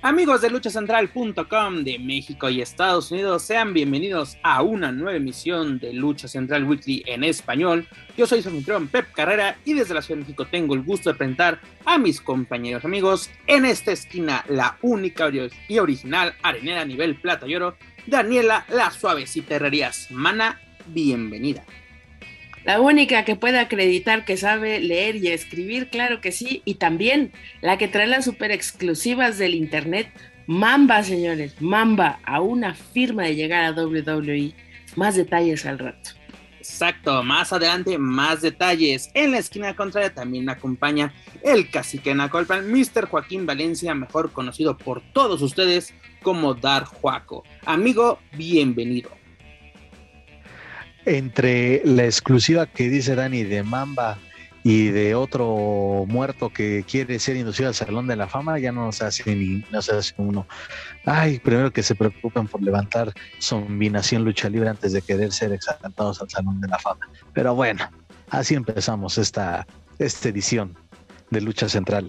Amigos 0.00 0.42
de 0.42 0.50
luchacentral.com 0.50 1.82
de 1.82 1.98
México 1.98 2.48
y 2.48 2.62
Estados 2.62 3.10
Unidos, 3.10 3.42
sean 3.42 3.74
bienvenidos 3.74 4.38
a 4.44 4.62
una 4.62 4.92
nueva 4.92 5.16
emisión 5.16 5.80
de 5.80 5.92
Lucha 5.92 6.28
Central 6.28 6.62
Weekly 6.62 7.02
en 7.06 7.24
español. 7.24 7.84
Yo 8.16 8.24
soy 8.24 8.40
su 8.40 8.48
anfitrión 8.48 8.86
Pep 8.86 9.10
Carrera 9.12 9.58
y 9.64 9.74
desde 9.74 9.94
la 9.94 10.02
Ciudad 10.02 10.18
de 10.18 10.24
México 10.24 10.46
tengo 10.48 10.76
el 10.76 10.84
gusto 10.84 11.10
de 11.10 11.18
presentar 11.18 11.58
a 11.84 11.98
mis 11.98 12.20
compañeros 12.20 12.84
amigos. 12.84 13.28
En 13.48 13.64
esta 13.64 13.90
esquina, 13.90 14.44
la 14.48 14.78
única 14.82 15.28
y 15.66 15.78
original 15.80 16.32
arenera 16.44 16.84
nivel 16.84 17.20
plata 17.20 17.48
y 17.48 17.56
oro, 17.56 17.76
Daniela 18.06 18.66
La 18.68 18.92
Suavecita 18.92 19.56
Herrerías. 19.56 20.12
Mana, 20.12 20.60
bienvenida. 20.86 21.64
La 22.68 22.82
única 22.82 23.24
que 23.24 23.34
puede 23.34 23.58
acreditar 23.58 24.26
que 24.26 24.36
sabe 24.36 24.78
leer 24.78 25.16
y 25.16 25.28
escribir, 25.28 25.88
claro 25.88 26.20
que 26.20 26.32
sí. 26.32 26.60
Y 26.66 26.74
también 26.74 27.32
la 27.62 27.78
que 27.78 27.88
trae 27.88 28.06
las 28.06 28.26
super 28.26 28.50
exclusivas 28.50 29.38
del 29.38 29.54
internet. 29.54 30.12
Mamba, 30.46 31.02
señores, 31.02 31.54
Mamba, 31.62 32.20
a 32.24 32.42
una 32.42 32.74
firma 32.74 33.22
de 33.22 33.36
llegar 33.36 33.64
a 33.64 33.72
WWE. 33.72 34.52
Más 34.96 35.16
detalles 35.16 35.64
al 35.64 35.78
rato. 35.78 36.10
Exacto, 36.58 37.22
más 37.22 37.54
adelante 37.54 37.96
más 37.96 38.42
detalles. 38.42 39.08
En 39.14 39.30
la 39.30 39.38
esquina 39.38 39.74
contraria 39.74 40.12
también 40.12 40.50
acompaña 40.50 41.14
el 41.42 41.70
cacique 41.70 42.14
Nacolpan, 42.14 42.70
Mr. 42.70 43.06
Joaquín 43.06 43.46
Valencia, 43.46 43.94
mejor 43.94 44.30
conocido 44.30 44.76
por 44.76 45.00
todos 45.14 45.40
ustedes 45.40 45.94
como 46.22 46.52
Dar 46.52 46.84
Juaco. 46.84 47.44
Amigo, 47.64 48.18
bienvenido 48.36 49.17
entre 51.08 51.82
la 51.84 52.04
exclusiva 52.04 52.66
que 52.66 52.88
dice 52.88 53.14
Dani 53.14 53.44
de 53.44 53.62
Mamba 53.62 54.18
y 54.62 54.88
de 54.88 55.14
otro 55.14 56.04
muerto 56.06 56.50
que 56.50 56.84
quiere 56.86 57.18
ser 57.18 57.36
inducido 57.36 57.68
al 57.68 57.74
Salón 57.74 58.06
de 58.06 58.16
la 58.16 58.28
Fama, 58.28 58.58
ya 58.58 58.72
no 58.72 58.92
se 58.92 59.04
hace 59.04 59.34
ni 59.34 59.64
no 59.70 59.80
se 59.80 59.92
hace 59.96 60.14
uno. 60.18 60.46
Ay, 61.04 61.38
primero 61.38 61.72
que 61.72 61.82
se 61.82 61.94
preocupen 61.94 62.46
por 62.46 62.62
levantar 62.62 63.12
combinación 63.48 64.24
lucha 64.24 64.50
libre 64.50 64.68
antes 64.68 64.92
de 64.92 65.00
querer 65.00 65.32
ser 65.32 65.52
exaltados 65.52 66.20
al 66.20 66.28
Salón 66.28 66.60
de 66.60 66.68
la 66.68 66.78
Fama. 66.78 67.08
Pero 67.32 67.54
bueno, 67.54 67.88
así 68.30 68.54
empezamos 68.54 69.16
esta, 69.16 69.66
esta 69.98 70.28
edición 70.28 70.76
de 71.30 71.40
Lucha 71.40 71.68
Central. 71.68 72.08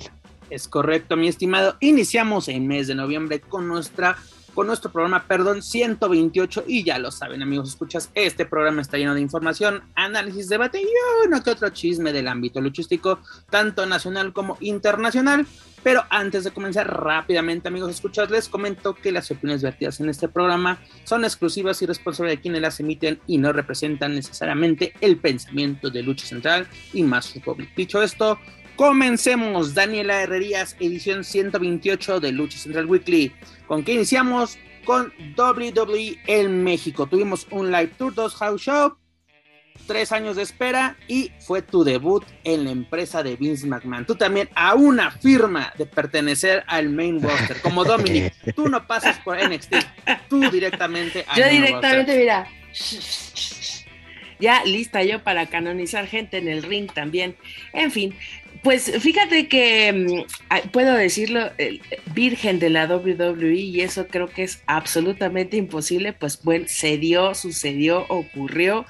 Es 0.49 0.67
correcto, 0.67 1.15
mi 1.15 1.27
estimado. 1.27 1.77
Iniciamos 1.79 2.47
en 2.47 2.67
mes 2.67 2.87
de 2.87 2.95
noviembre 2.95 3.39
con 3.39 3.67
nuestra 3.67 4.17
nuestro 4.65 4.91
programa, 4.91 5.25
perdón, 5.25 5.61
128. 5.61 6.65
Y 6.67 6.83
ya 6.83 6.99
lo 6.99 7.11
saben, 7.11 7.41
amigos, 7.41 7.69
escuchas, 7.69 8.09
este 8.15 8.45
programa 8.45 8.81
está 8.81 8.97
lleno 8.97 9.13
de 9.13 9.21
información, 9.21 9.83
análisis, 9.95 10.49
debate 10.49 10.81
y 10.81 10.87
uno 11.25 11.43
que 11.43 11.51
otro 11.51 11.69
chisme 11.69 12.13
del 12.13 12.27
ámbito 12.27 12.61
luchístico, 12.61 13.19
tanto 13.49 13.85
nacional 13.85 14.33
como 14.33 14.57
internacional. 14.59 15.45
Pero 15.83 16.03
antes 16.09 16.43
de 16.43 16.51
comenzar 16.51 16.87
rápidamente, 16.87 17.69
amigos, 17.69 17.91
escuchas, 17.91 18.29
les 18.29 18.49
comento 18.49 18.95
que 18.95 19.11
las 19.11 19.31
opiniones 19.31 19.61
vertidas 19.61 19.99
en 19.99 20.09
este 20.09 20.27
programa 20.27 20.79
son 21.05 21.23
exclusivas 21.23 21.81
y 21.81 21.85
responsables 21.85 22.35
de 22.35 22.41
quienes 22.41 22.61
las 22.61 22.79
emiten 22.79 23.19
y 23.27 23.37
no 23.37 23.53
representan 23.53 24.13
necesariamente 24.13 24.93
el 24.99 25.17
pensamiento 25.17 25.89
de 25.89 26.03
Lucha 26.03 26.25
Central 26.25 26.67
y 26.93 27.03
más 27.03 27.33
Republic. 27.33 27.73
Dicho 27.75 28.01
esto, 28.01 28.39
Comencemos, 28.79 29.73
Daniela 29.73 30.21
Herrerías, 30.21 30.77
edición 30.79 31.25
128 31.25 32.21
de 32.21 32.31
Lucha 32.31 32.57
Central 32.57 32.85
Weekly. 32.85 33.33
¿Con 33.67 33.83
qué 33.83 33.91
iniciamos? 33.95 34.57
Con 34.85 35.11
WWE 35.37 36.17
en 36.27 36.63
México. 36.63 37.05
Tuvimos 37.05 37.45
un 37.51 37.73
live 37.73 37.91
tour, 37.97 38.13
dos 38.13 38.35
house 38.35 38.61
show, 38.61 38.95
tres 39.85 40.13
años 40.13 40.37
de 40.37 40.43
espera 40.43 40.95
y 41.09 41.29
fue 41.39 41.61
tu 41.61 41.83
debut 41.83 42.23
en 42.45 42.63
la 42.63 42.71
empresa 42.71 43.21
de 43.21 43.35
Vince 43.35 43.67
McMahon. 43.67 44.05
Tú 44.05 44.15
también 44.15 44.47
a 44.55 44.75
una 44.75 45.11
firma 45.11 45.73
de 45.77 45.85
pertenecer 45.85 46.63
al 46.65 46.89
main 46.89 47.21
roster, 47.21 47.59
como 47.59 47.83
Dominic. 47.83 48.33
Tú 48.55 48.69
no 48.69 48.87
pasas 48.87 49.19
por 49.19 49.37
NXT, 49.37 49.75
tú 50.29 50.39
directamente 50.49 51.25
Yo 51.35 51.49
directamente, 51.49 52.17
mira. 52.17 52.47
Ya 54.39 54.63
lista 54.63 55.03
yo 55.03 55.21
para 55.21 55.47
canonizar 55.47 56.07
gente 56.07 56.37
en 56.37 56.47
el 56.47 56.63
ring 56.63 56.89
también. 56.91 57.35
En 57.73 57.91
fin, 57.91 58.15
pues 58.63 58.91
fíjate 58.99 59.47
que 59.47 59.93
mm, 59.93 60.69
puedo 60.69 60.93
decirlo, 60.93 61.49
virgen 62.13 62.59
de 62.59 62.69
la 62.69 62.85
WWE, 62.85 63.53
y 63.53 63.81
eso 63.81 64.07
creo 64.07 64.27
que 64.27 64.43
es 64.43 64.61
absolutamente 64.65 65.57
imposible, 65.57 66.13
pues 66.13 66.43
bueno, 66.43 66.65
se 66.67 66.97
dio, 66.97 67.33
sucedió, 67.35 68.05
ocurrió. 68.09 68.85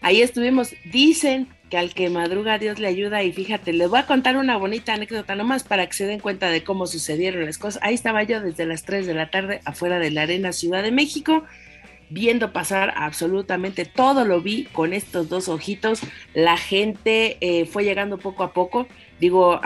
Ahí 0.00 0.22
estuvimos, 0.22 0.74
dicen 0.84 1.48
que 1.70 1.76
al 1.76 1.92
que 1.92 2.08
madruga 2.08 2.58
Dios 2.58 2.78
le 2.78 2.88
ayuda 2.88 3.22
y 3.22 3.32
fíjate, 3.32 3.72
les 3.72 3.88
voy 3.88 3.98
a 3.98 4.06
contar 4.06 4.36
una 4.36 4.56
bonita 4.56 4.94
anécdota 4.94 5.34
nomás 5.34 5.64
para 5.64 5.86
que 5.86 5.92
se 5.92 6.06
den 6.06 6.20
cuenta 6.20 6.50
de 6.50 6.64
cómo 6.64 6.86
sucedieron 6.86 7.44
las 7.44 7.58
cosas. 7.58 7.82
Ahí 7.82 7.94
estaba 7.94 8.22
yo 8.22 8.40
desde 8.40 8.64
las 8.64 8.84
3 8.84 9.06
de 9.06 9.14
la 9.14 9.30
tarde 9.30 9.60
afuera 9.64 9.98
de 9.98 10.10
la 10.10 10.22
Arena 10.22 10.52
Ciudad 10.52 10.82
de 10.82 10.92
México 10.92 11.44
viendo 12.10 12.52
pasar 12.52 12.92
absolutamente 12.96 13.84
todo 13.84 14.24
lo 14.24 14.40
vi 14.40 14.64
con 14.64 14.92
estos 14.92 15.28
dos 15.28 15.48
ojitos. 15.48 16.00
La 16.34 16.56
gente 16.56 17.36
eh, 17.40 17.66
fue 17.66 17.84
llegando 17.84 18.18
poco 18.18 18.42
a 18.42 18.52
poco. 18.52 18.86
Digo, 19.20 19.60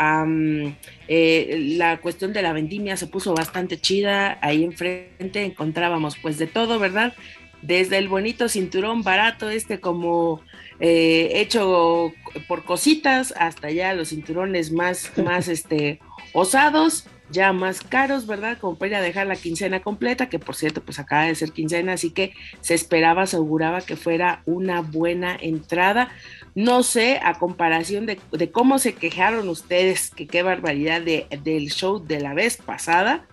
eh, 1.09 1.75
la 1.77 2.01
cuestión 2.01 2.33
de 2.33 2.43
la 2.43 2.53
vendimia 2.53 2.97
se 2.97 3.07
puso 3.07 3.35
bastante 3.35 3.79
chida. 3.81 4.39
Ahí 4.41 4.65
enfrente 4.65 5.45
encontrábamos 5.45 6.17
pues 6.17 6.39
de 6.39 6.47
todo, 6.47 6.79
¿verdad? 6.79 7.15
Desde 7.61 7.99
el 7.99 8.09
bonito 8.09 8.49
cinturón 8.49 9.03
barato, 9.03 9.49
este 9.49 9.79
como 9.79 10.41
eh, 10.81 11.31
hecho 11.35 12.13
por 12.49 12.65
cositas, 12.65 13.33
hasta 13.37 13.71
ya 13.71 13.95
los 13.95 14.09
cinturones 14.09 14.73
más, 14.73 15.13
más 15.17 15.47
este, 15.47 16.01
osados 16.33 17.07
ya 17.33 17.53
más 17.53 17.81
caros, 17.81 18.27
¿verdad? 18.27 18.59
Como 18.59 18.77
para 18.77 18.89
ir 18.89 18.95
a 18.97 19.01
dejar 19.01 19.27
la 19.27 19.37
quincena 19.37 19.81
completa, 19.81 20.29
que 20.29 20.39
por 20.39 20.55
cierto, 20.55 20.83
pues 20.83 20.99
acaba 20.99 21.25
de 21.25 21.35
ser 21.35 21.53
quincena, 21.53 21.95
así 21.95 22.11
que 22.11 22.35
se 22.61 22.75
esperaba, 22.75 23.27
se 23.27 23.37
auguraba 23.37 23.81
que 23.81 23.97
fuera 23.97 24.43
una 24.47 24.81
buena 24.81 25.37
entrada. 25.41 26.11
No 26.55 26.83
sé, 26.83 27.19
a 27.23 27.39
comparación 27.39 28.07
de, 28.07 28.19
cómo 28.53 28.79
se 28.79 28.95
quejaron 28.95 29.49
ustedes, 29.49 30.11
que 30.11 30.27
qué 30.27 30.43
barbaridad 30.43 31.01
de, 31.01 31.27
del 31.43 31.71
show 31.71 31.99
de 31.99 32.21
la 32.21 32.35
vez 32.35 32.59
pasada. 32.59 33.27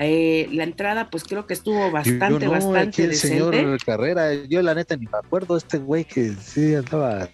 Eh, 0.00 0.48
la 0.52 0.64
entrada, 0.64 1.10
pues 1.10 1.24
creo 1.24 1.46
que 1.46 1.54
estuvo 1.54 1.90
bastante, 1.90 2.48
bastante 2.48 3.04
el 3.04 3.14
Señor 3.14 3.54
Carrera, 3.84 4.34
yo 4.34 4.60
la 4.62 4.74
neta 4.74 4.96
ni 4.96 5.06
me 5.06 5.18
acuerdo, 5.18 5.56
este 5.56 5.78
güey 5.78 6.04
que 6.04 6.32
sí 6.32 6.74
andaba 6.74 7.28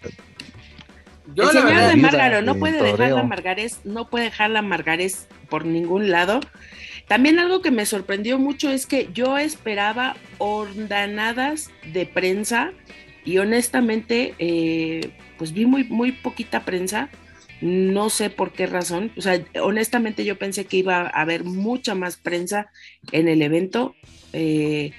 el 1.37 1.48
señor 1.48 1.88
de 1.88 1.97
Margaro 1.97 2.43
no 2.43 2.56
puede 2.56 2.82
dejar 2.82 3.10
la 3.10 3.22
Margares, 3.22 3.81
no 3.84 4.09
puede 4.09 4.26
dejar 4.26 4.50
la 4.50 4.62
Margares 4.62 5.28
por 5.48 5.65
ningún 5.65 6.10
lado. 6.10 6.41
También 7.09 7.38
algo 7.38 7.62
que 7.62 7.70
me 7.70 7.84
sorprendió 7.87 8.38
mucho 8.38 8.70
es 8.70 8.87
que 8.87 9.09
yo 9.12 9.37
esperaba 9.38 10.16
ordanadas 10.38 11.70
de 11.93 12.06
prensa 12.06 12.72
y 13.25 13.38
honestamente, 13.38 14.34
eh, 14.38 15.10
pues 15.38 15.53
vi 15.53 15.66
muy, 15.66 15.84
muy 15.84 16.12
poquita 16.12 16.65
prensa. 16.65 17.10
No 17.60 18.10
sé 18.10 18.31
por 18.31 18.53
qué 18.53 18.66
razón. 18.66 19.12
O 19.16 19.20
sea, 19.20 19.41
honestamente 19.62 20.25
yo 20.25 20.37
pensé 20.37 20.64
que 20.64 20.78
iba 20.78 21.03
a 21.03 21.06
haber 21.06 21.44
mucha 21.44 21.94
más 21.94 22.16
prensa 22.16 22.70
en 23.12 23.28
el 23.28 23.43
evento. 23.43 23.94
Eh, 24.32 24.93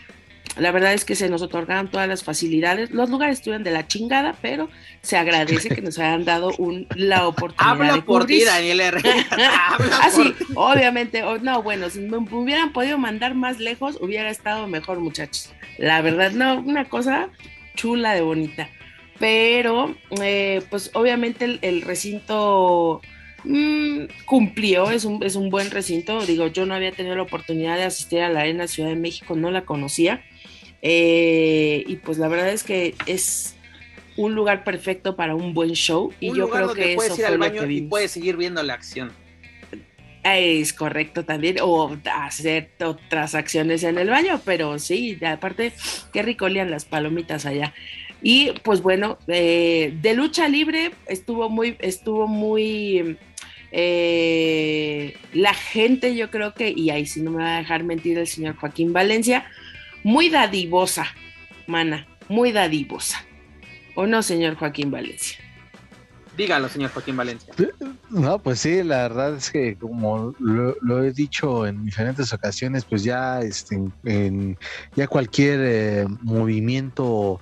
la 0.57 0.71
verdad 0.71 0.93
es 0.93 1.03
que 1.03 1.15
se 1.15 1.29
nos 1.29 1.41
otorgaron 1.41 1.89
todas 1.89 2.07
las 2.07 2.23
facilidades. 2.23 2.91
Los 2.91 3.09
lugares 3.09 3.39
estuvieron 3.39 3.63
de 3.63 3.71
la 3.71 3.87
chingada, 3.87 4.35
pero 4.41 4.69
se 5.01 5.17
agradece 5.17 5.69
que 5.69 5.81
nos 5.81 5.97
hayan 5.97 6.25
dado 6.25 6.51
un, 6.59 6.87
la 6.95 7.27
oportunidad. 7.27 7.71
Habla 7.71 8.05
por 8.05 8.25
ti, 8.25 8.43
Daniel 8.43 8.79
R. 8.79 9.01
Así, 10.01 10.35
ah, 10.39 10.45
obviamente. 10.55 11.23
no, 11.41 11.63
bueno, 11.63 11.89
si 11.89 12.01
me 12.01 12.17
hubieran 12.17 12.71
podido 12.71 12.99
mandar 12.99 13.33
más 13.33 13.59
lejos, 13.59 13.97
hubiera 13.99 14.29
estado 14.29 14.67
mejor, 14.67 14.99
muchachos. 14.99 15.51
La 15.79 16.01
verdad, 16.01 16.31
no, 16.31 16.59
una 16.59 16.85
cosa 16.85 17.29
chula 17.75 18.13
de 18.13 18.21
bonita. 18.21 18.69
Pero, 19.19 19.95
eh, 20.21 20.61
pues 20.69 20.91
obviamente 20.93 21.59
el, 21.61 21.81
recinto 21.81 23.01
mm, 23.43 24.01
cumplió, 24.25 24.91
es 24.91 25.05
un, 25.05 25.23
es 25.23 25.35
un 25.35 25.49
buen 25.49 25.71
recinto. 25.71 26.23
Digo, 26.27 26.45
yo 26.45 26.67
no 26.67 26.75
había 26.75 26.91
tenido 26.91 27.15
la 27.15 27.23
oportunidad 27.23 27.77
de 27.77 27.85
asistir 27.85 28.21
a 28.21 28.29
la 28.29 28.41
Arena 28.41 28.67
Ciudad 28.67 28.89
de 28.89 28.95
México, 28.95 29.35
no 29.35 29.49
la 29.49 29.65
conocía 29.65 30.21
eh, 30.85 31.81
y 31.87 31.95
pues 31.95 32.17
la 32.17 32.27
verdad 32.27 32.49
es 32.49 32.63
que 32.63 32.93
es 33.05 33.55
un 34.17 34.35
lugar 34.35 34.65
perfecto 34.65 35.15
para 35.15 35.33
un 35.33 35.53
buen 35.53 35.71
show. 35.71 36.13
Y 36.19 36.35
yo 36.35 36.49
creo 36.49 36.73
que 36.73 36.95
puedes 36.95 37.17
ir 37.17 37.25
al 37.25 37.37
baño 37.37 37.65
y 37.69 37.81
puedes 37.83 38.11
seguir 38.11 38.35
viendo 38.35 38.61
la 38.61 38.73
acción. 38.73 39.11
Es 40.23 40.73
correcto 40.73 41.25
también, 41.25 41.57
o 41.61 41.97
hacer 42.05 42.71
otras 42.83 43.33
acciones 43.33 43.83
en 43.83 43.97
el 43.97 44.09
baño, 44.09 44.41
pero 44.45 44.77
sí, 44.77 45.17
aparte, 45.25 45.73
qué 46.13 46.21
rico 46.21 46.45
olían 46.45 46.69
las 46.69 46.85
palomitas 46.85 47.45
allá. 47.45 47.73
Y 48.21 48.51
pues 48.63 48.81
bueno, 48.81 49.17
eh, 49.27 49.93
de 50.01 50.13
lucha 50.13 50.47
libre 50.47 50.91
estuvo 51.07 51.49
muy, 51.49 51.75
estuvo 51.79 52.27
muy 52.27 53.17
eh, 53.71 55.17
la 55.33 55.53
gente, 55.53 56.15
yo 56.15 56.29
creo 56.29 56.53
que, 56.53 56.73
y 56.75 56.89
ahí 56.89 57.05
sí 57.05 57.21
no 57.21 57.31
me 57.31 57.43
va 57.43 57.55
a 57.55 57.59
dejar 57.59 57.83
mentir 57.83 58.17
el 58.17 58.27
señor 58.27 58.55
Joaquín 58.55 58.93
Valencia, 58.93 59.45
muy 60.03 60.29
dadivosa, 60.29 61.07
mana, 61.67 62.07
muy 62.29 62.51
dadivosa. 62.51 63.23
¿O 63.95 64.05
no, 64.07 64.23
señor 64.23 64.55
Joaquín 64.55 64.91
Valencia? 64.91 65.37
Dígalo, 66.35 66.67
señor 66.67 66.91
Joaquín 66.91 67.15
Valencia. 67.15 67.53
No, 68.09 68.39
pues 68.39 68.59
sí, 68.59 68.81
la 68.83 69.03
verdad 69.03 69.35
es 69.35 69.51
que 69.51 69.75
como 69.75 70.33
lo, 70.39 71.03
he 71.03 71.11
dicho 71.11 71.67
en 71.67 71.85
diferentes 71.85 72.33
ocasiones, 72.33 72.85
pues 72.85 73.03
ya 73.03 73.39
este, 73.41 73.79
en, 74.03 74.57
ya 74.95 75.07
cualquier 75.07 75.59
eh, 75.61 76.05
movimiento, 76.21 77.39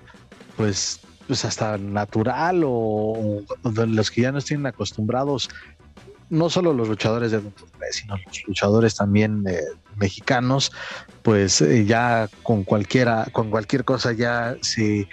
pues, 0.57 0.99
pues 1.25 1.45
hasta 1.45 1.77
natural 1.77 2.63
o, 2.65 3.41
los 3.63 4.11
que 4.11 4.21
ya 4.21 4.33
no 4.33 4.39
estén 4.39 4.65
acostumbrados, 4.65 5.49
no 6.31 6.50
solo 6.50 6.74
los 6.74 6.88
luchadores 6.88 7.31
de 7.31 7.42
sino 7.92 8.16
los 8.16 8.48
luchadores 8.48 8.95
también 8.95 9.44
eh, 9.48 9.60
mexicanos, 9.98 10.72
pues 11.22 11.62
eh, 11.62 11.86
ya 11.86 12.30
con 12.42 12.63
cualquiera, 12.63 13.28
con 13.33 13.51
cualquier 13.51 13.83
cosa 13.83 14.13
ya 14.13 14.56
se 14.62 15.07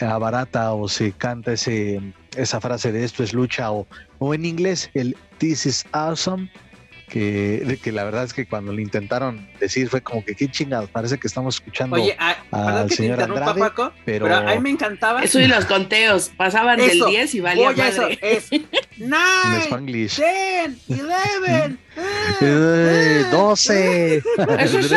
abarata 0.00 0.72
o 0.74 0.88
se 0.88 1.12
canta 1.12 1.52
ese 1.52 2.02
esa 2.36 2.60
frase 2.60 2.92
de 2.92 3.04
esto 3.04 3.22
es 3.22 3.32
lucha 3.32 3.72
o, 3.72 3.86
o 4.18 4.34
en 4.34 4.44
inglés 4.44 4.90
el 4.92 5.16
this 5.38 5.64
is 5.64 5.84
awesome 5.92 6.50
que, 7.08 7.78
que 7.82 7.92
la 7.92 8.04
verdad 8.04 8.24
es 8.24 8.34
que 8.34 8.46
cuando 8.46 8.72
lo 8.72 8.80
intentaron 8.80 9.48
decir 9.60 9.88
fue 9.88 10.00
como 10.00 10.24
que 10.24 10.34
qué 10.34 10.50
chingados, 10.50 10.90
parece 10.90 11.18
que 11.18 11.28
estamos 11.28 11.56
escuchando 11.56 11.96
Oye, 11.96 12.16
al 12.50 12.90
señor 12.90 13.22
Andrade, 13.22 13.60
Paco, 13.60 13.92
pero... 14.04 14.34
a 14.34 14.54
mí 14.54 14.60
me 14.60 14.70
encantaba. 14.70 15.22
Eso 15.22 15.38
y 15.40 15.46
los 15.46 15.66
conteos, 15.66 16.32
pasaban 16.36 16.78
del 16.78 17.00
10 17.00 17.34
y 17.34 17.40
valía 17.40 17.68
Oye, 17.68 17.88
eso 17.88 18.08
es 18.20 18.48
9, 18.98 19.68
10, 19.68 19.72
11, 22.40 23.24
12. 23.30 24.22
Eso 24.58 24.78
es, 24.78 24.92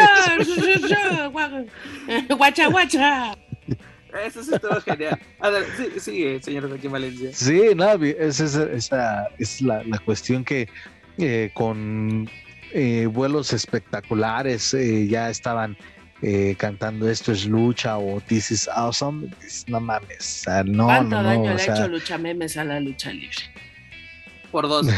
guacha, 2.37 2.67
guacha. 2.67 3.37
Eso 4.25 4.43
sí 4.43 4.51
estuvo 4.53 4.81
genial. 4.81 5.19
A 5.39 5.49
ver, 5.49 5.65
sí, 5.77 5.99
sí, 5.99 6.39
señor 6.41 6.67
Joaquín 6.67 6.91
Valencia. 6.91 7.29
Sí, 7.33 7.61
no, 7.75 7.93
esa, 8.03 8.63
esa 8.71 9.27
es 9.37 9.61
la, 9.61 9.83
la 9.83 9.99
cuestión 9.99 10.43
que 10.43 10.67
eh, 11.19 11.51
con 11.53 12.29
eh, 12.73 13.07
vuelos 13.07 13.53
espectaculares, 13.53 14.73
eh, 14.73 15.07
ya 15.07 15.29
estaban 15.29 15.77
cantando 16.57 17.09
esto 17.09 17.31
es 17.31 17.45
lucha 17.45 17.97
o 17.97 18.19
this 18.19 18.51
is 18.51 18.67
awesome. 18.67 19.29
No 19.67 19.79
mames, 19.79 20.43
no, 20.65 20.85
¿Cuánto 20.85 21.15
no, 21.15 21.23
daño 21.23 21.53
le 21.53 21.61
ha 21.61 21.63
hecho 21.63 21.87
lucha 21.87 22.17
memes 22.17 22.57
a 22.57 22.65
la 22.65 22.81
lucha 22.81 23.13
libre? 23.13 23.37
Por 24.51 24.67
dos. 24.67 24.87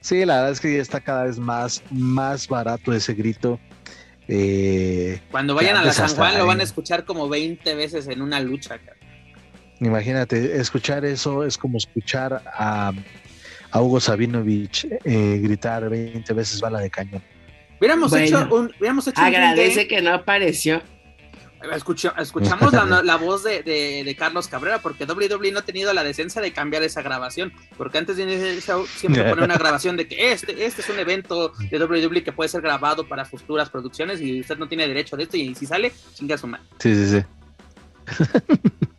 sí, 0.00 0.24
la 0.24 0.36
verdad 0.36 0.50
es 0.50 0.60
que 0.60 0.74
ya 0.74 0.82
está 0.82 1.00
cada 1.00 1.24
vez 1.24 1.38
más, 1.38 1.84
más 1.90 2.48
barato 2.48 2.92
ese 2.92 3.14
grito. 3.14 3.60
Cuando 5.30 5.54
vayan 5.54 5.76
a 5.76 5.84
la 5.84 5.92
San 5.92 6.10
Juan 6.10 6.36
lo 6.36 6.46
van 6.46 6.58
a 6.58 6.64
escuchar 6.64 7.04
como 7.04 7.28
20 7.28 7.76
veces 7.76 8.08
en 8.08 8.22
una 8.22 8.40
lucha. 8.40 8.80
Imagínate, 9.80 10.56
escuchar 10.56 11.04
eso 11.04 11.44
es 11.44 11.56
como 11.56 11.78
escuchar 11.78 12.42
a 12.44 12.92
a 13.70 13.80
Hugo 13.80 14.00
Sabinovich 14.00 14.86
eh, 15.04 15.40
gritar 15.42 15.88
20 15.88 16.32
veces 16.32 16.60
bala 16.60 16.80
de 16.80 16.90
cañón. 16.90 17.22
Hubiéramos 17.78 18.12
hecho 18.14 18.48
un. 18.50 18.72
Hubiéramos 18.78 19.06
hecho 19.06 19.20
agradece 19.20 19.86
que 19.86 20.02
no 20.02 20.14
apareció. 20.14 20.82
escuchamos 21.72 22.72
la, 23.04 23.16
voz 23.20 23.44
de, 23.44 24.16
Carlos 24.18 24.48
Cabrera 24.48 24.80
porque 24.80 25.04
WWE 25.04 25.52
no 25.52 25.60
ha 25.60 25.64
tenido 25.64 25.92
la 25.92 26.02
decencia 26.02 26.42
de 26.42 26.52
cambiar 26.52 26.82
esa 26.82 27.02
grabación. 27.02 27.52
Porque 27.76 27.98
antes 27.98 28.16
de 28.16 28.24
iniciar 28.24 28.48
el 28.48 28.62
show 28.62 28.86
siempre 28.86 29.24
pone 29.24 29.44
una 29.44 29.56
grabación 29.58 29.96
de 29.96 30.08
que 30.08 30.32
este, 30.32 30.64
este 30.64 30.82
es 30.82 30.88
un 30.88 30.98
evento 30.98 31.52
de 31.70 31.78
WWE 31.78 32.24
que 32.24 32.32
puede 32.32 32.48
ser 32.48 32.62
grabado 32.62 33.06
para 33.06 33.24
futuras 33.24 33.70
producciones 33.70 34.20
y 34.20 34.40
usted 34.40 34.58
no 34.58 34.68
tiene 34.68 34.88
derecho 34.88 35.16
de 35.16 35.24
esto. 35.24 35.36
Y 35.36 35.54
si 35.54 35.66
sale, 35.66 35.92
chinga 36.14 36.36
su 36.36 36.46
madre. 36.48 36.64
Sí, 36.78 36.94
sí, 36.94 37.20
sí. 37.20 37.24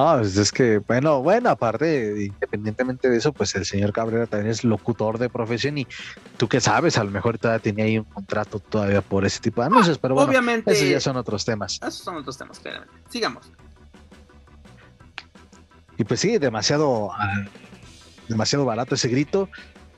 Ah, 0.00 0.16
pues 0.20 0.36
es 0.36 0.52
que, 0.52 0.78
bueno, 0.78 1.22
bueno, 1.22 1.50
aparte, 1.50 2.26
independientemente 2.26 3.10
de 3.10 3.16
eso, 3.16 3.32
pues 3.32 3.54
el 3.56 3.64
señor 3.64 3.92
Cabrera 3.92 4.26
también 4.26 4.52
es 4.52 4.62
locutor 4.62 5.18
de 5.18 5.28
profesión 5.28 5.76
y 5.76 5.88
tú 6.36 6.48
qué 6.48 6.60
sabes, 6.60 6.98
a 6.98 7.04
lo 7.04 7.10
mejor 7.10 7.36
todavía 7.38 7.60
tenía 7.60 7.84
ahí 7.84 7.98
un 7.98 8.04
contrato 8.04 8.60
todavía 8.60 9.02
por 9.02 9.24
ese 9.24 9.40
tipo 9.40 9.60
de 9.60 9.66
anuncios, 9.66 9.98
pero 9.98 10.14
bueno, 10.14 10.30
obviamente, 10.30 10.70
esos 10.70 10.88
ya 10.88 11.00
son 11.00 11.16
otros 11.16 11.44
temas. 11.44 11.80
Esos 11.82 11.96
son 11.96 12.16
otros 12.16 12.38
temas, 12.38 12.60
claramente. 12.60 12.94
Sigamos. 13.08 13.50
Y 15.96 16.04
pues 16.04 16.20
sí, 16.20 16.38
demasiado, 16.38 17.10
ah, 17.12 17.44
demasiado 18.28 18.64
barato 18.64 18.94
ese 18.94 19.08
grito. 19.08 19.48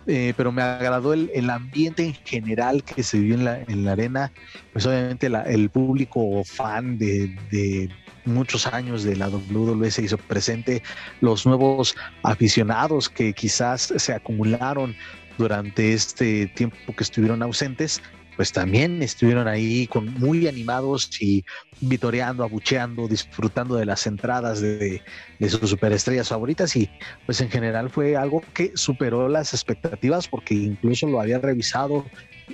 Eh, 0.06 0.32
pero 0.36 0.50
me 0.50 0.62
agradó 0.62 1.12
el, 1.12 1.30
el, 1.34 1.50
ambiente 1.50 2.04
en 2.04 2.14
general 2.14 2.82
que 2.82 3.02
se 3.02 3.18
vivió 3.18 3.34
en 3.34 3.44
la, 3.44 3.60
en 3.60 3.84
la 3.84 3.92
arena, 3.92 4.32
pues 4.72 4.86
obviamente 4.86 5.28
la, 5.28 5.42
el 5.42 5.68
público 5.68 6.42
fan 6.42 6.98
de, 6.98 7.36
de, 7.50 7.90
muchos 8.24 8.66
años 8.66 9.02
de 9.02 9.16
la 9.16 9.28
WWE 9.28 9.90
se 9.90 10.02
hizo 10.02 10.16
presente, 10.16 10.82
los 11.20 11.46
nuevos 11.46 11.96
aficionados 12.22 13.08
que 13.08 13.32
quizás 13.32 13.92
se 13.96 14.12
acumularon 14.12 14.94
durante 15.38 15.92
este 15.92 16.46
tiempo 16.48 16.94
que 16.94 17.02
estuvieron 17.02 17.42
ausentes, 17.42 18.02
pues 18.40 18.52
también 18.52 19.02
estuvieron 19.02 19.46
ahí 19.48 19.86
con 19.86 20.14
muy 20.14 20.48
animados 20.48 21.10
y 21.20 21.44
vitoreando, 21.82 22.42
abucheando, 22.42 23.06
disfrutando 23.06 23.74
de 23.74 23.84
las 23.84 24.06
entradas 24.06 24.62
de, 24.62 25.02
sus 25.46 25.68
superestrellas 25.68 26.30
favoritas 26.30 26.74
y 26.74 26.88
pues 27.26 27.42
en 27.42 27.50
general 27.50 27.90
fue 27.90 28.16
algo 28.16 28.42
que 28.54 28.72
superó 28.76 29.28
las 29.28 29.52
expectativas 29.52 30.26
porque 30.26 30.54
incluso 30.54 31.06
lo 31.06 31.20
había 31.20 31.38
revisado 31.38 32.06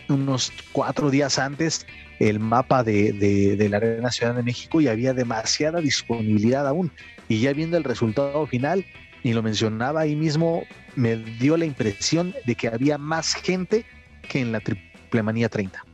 unos 0.09 0.53
cuatro 0.73 1.09
días 1.09 1.39
antes 1.39 1.87
el 2.19 2.41
mapa 2.41 2.83
de, 2.83 3.55
la 3.71 3.77
Arena 3.77 4.11
Ciudad 4.11 4.35
de 4.35 4.43
México 4.43 4.81
y 4.81 4.89
había 4.89 5.15
demasiada 5.15 5.81
disponibilidad 5.81 6.67
aún. 6.67 6.91
Y 7.29 7.39
ya 7.39 7.53
viendo 7.53 7.77
el 7.77 7.85
resultado 7.85 8.45
final, 8.49 8.85
y 9.23 9.35
lo 9.35 9.43
mencionaba 9.45 10.01
ahí 10.01 10.17
mismo, 10.17 10.65
me 10.97 11.15
dio 11.15 11.57
la 11.57 11.65
impresión 11.65 12.35
de 12.45 12.57
que 12.57 12.67
había 12.67 12.99
más 12.99 13.35
gente 13.35 13.85
que 14.29 14.41
en 14.41 14.51
la 14.51 14.59
Triple 14.59 14.86
Manía 15.23 15.49
30. 15.49 15.85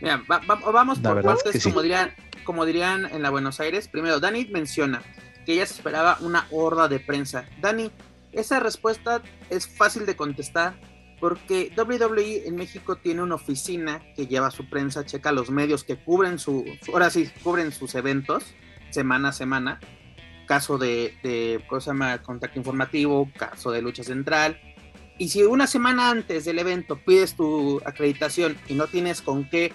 Mira, 0.00 0.22
vamos 0.26 0.98
por 0.98 1.22
partes, 1.22 1.62
como, 1.62 1.82
dirían, 1.82 2.12
como 2.44 2.64
dirían 2.64 3.06
en 3.06 3.22
la 3.22 3.30
Buenos 3.30 3.60
Aires. 3.60 3.88
Primero, 3.88 4.20
Dani 4.20 4.46
menciona 4.46 5.02
que 5.44 5.54
ella 5.54 5.66
se 5.66 5.74
esperaba 5.74 6.18
una 6.20 6.46
horda 6.50 6.88
de 6.88 7.00
prensa. 7.00 7.46
Dani, 7.60 7.90
esa 8.32 8.60
respuesta 8.60 9.22
es 9.48 9.66
fácil 9.66 10.04
de 10.04 10.16
contestar 10.16 10.74
porque 11.20 11.72
WWE 11.76 12.46
en 12.46 12.56
México 12.56 12.96
tiene 12.96 13.22
una 13.22 13.36
oficina 13.36 14.02
que 14.14 14.26
lleva 14.26 14.50
su 14.50 14.68
prensa, 14.68 15.06
checa 15.06 15.32
los 15.32 15.50
medios 15.50 15.82
que 15.82 15.96
cubren 15.96 16.38
su, 16.38 16.64
ahora 16.92 17.08
sí, 17.08 17.30
cubren 17.42 17.72
sus 17.72 17.94
eventos 17.94 18.44
semana 18.90 19.28
a 19.28 19.32
semana. 19.32 19.80
Caso 20.46 20.78
de, 20.78 21.14
de 21.22 21.64
¿cómo 21.68 21.80
se 21.80 21.90
llama? 21.90 22.22
Contacto 22.22 22.58
informativo, 22.58 23.28
caso 23.36 23.72
de 23.72 23.82
lucha 23.82 24.04
central. 24.04 24.60
Y 25.18 25.30
si 25.30 25.42
una 25.42 25.66
semana 25.66 26.10
antes 26.10 26.44
del 26.44 26.58
evento 26.58 26.96
pides 26.96 27.34
tu 27.34 27.80
acreditación 27.86 28.56
y 28.68 28.74
no 28.74 28.86
tienes 28.86 29.22
con 29.22 29.48
qué 29.48 29.72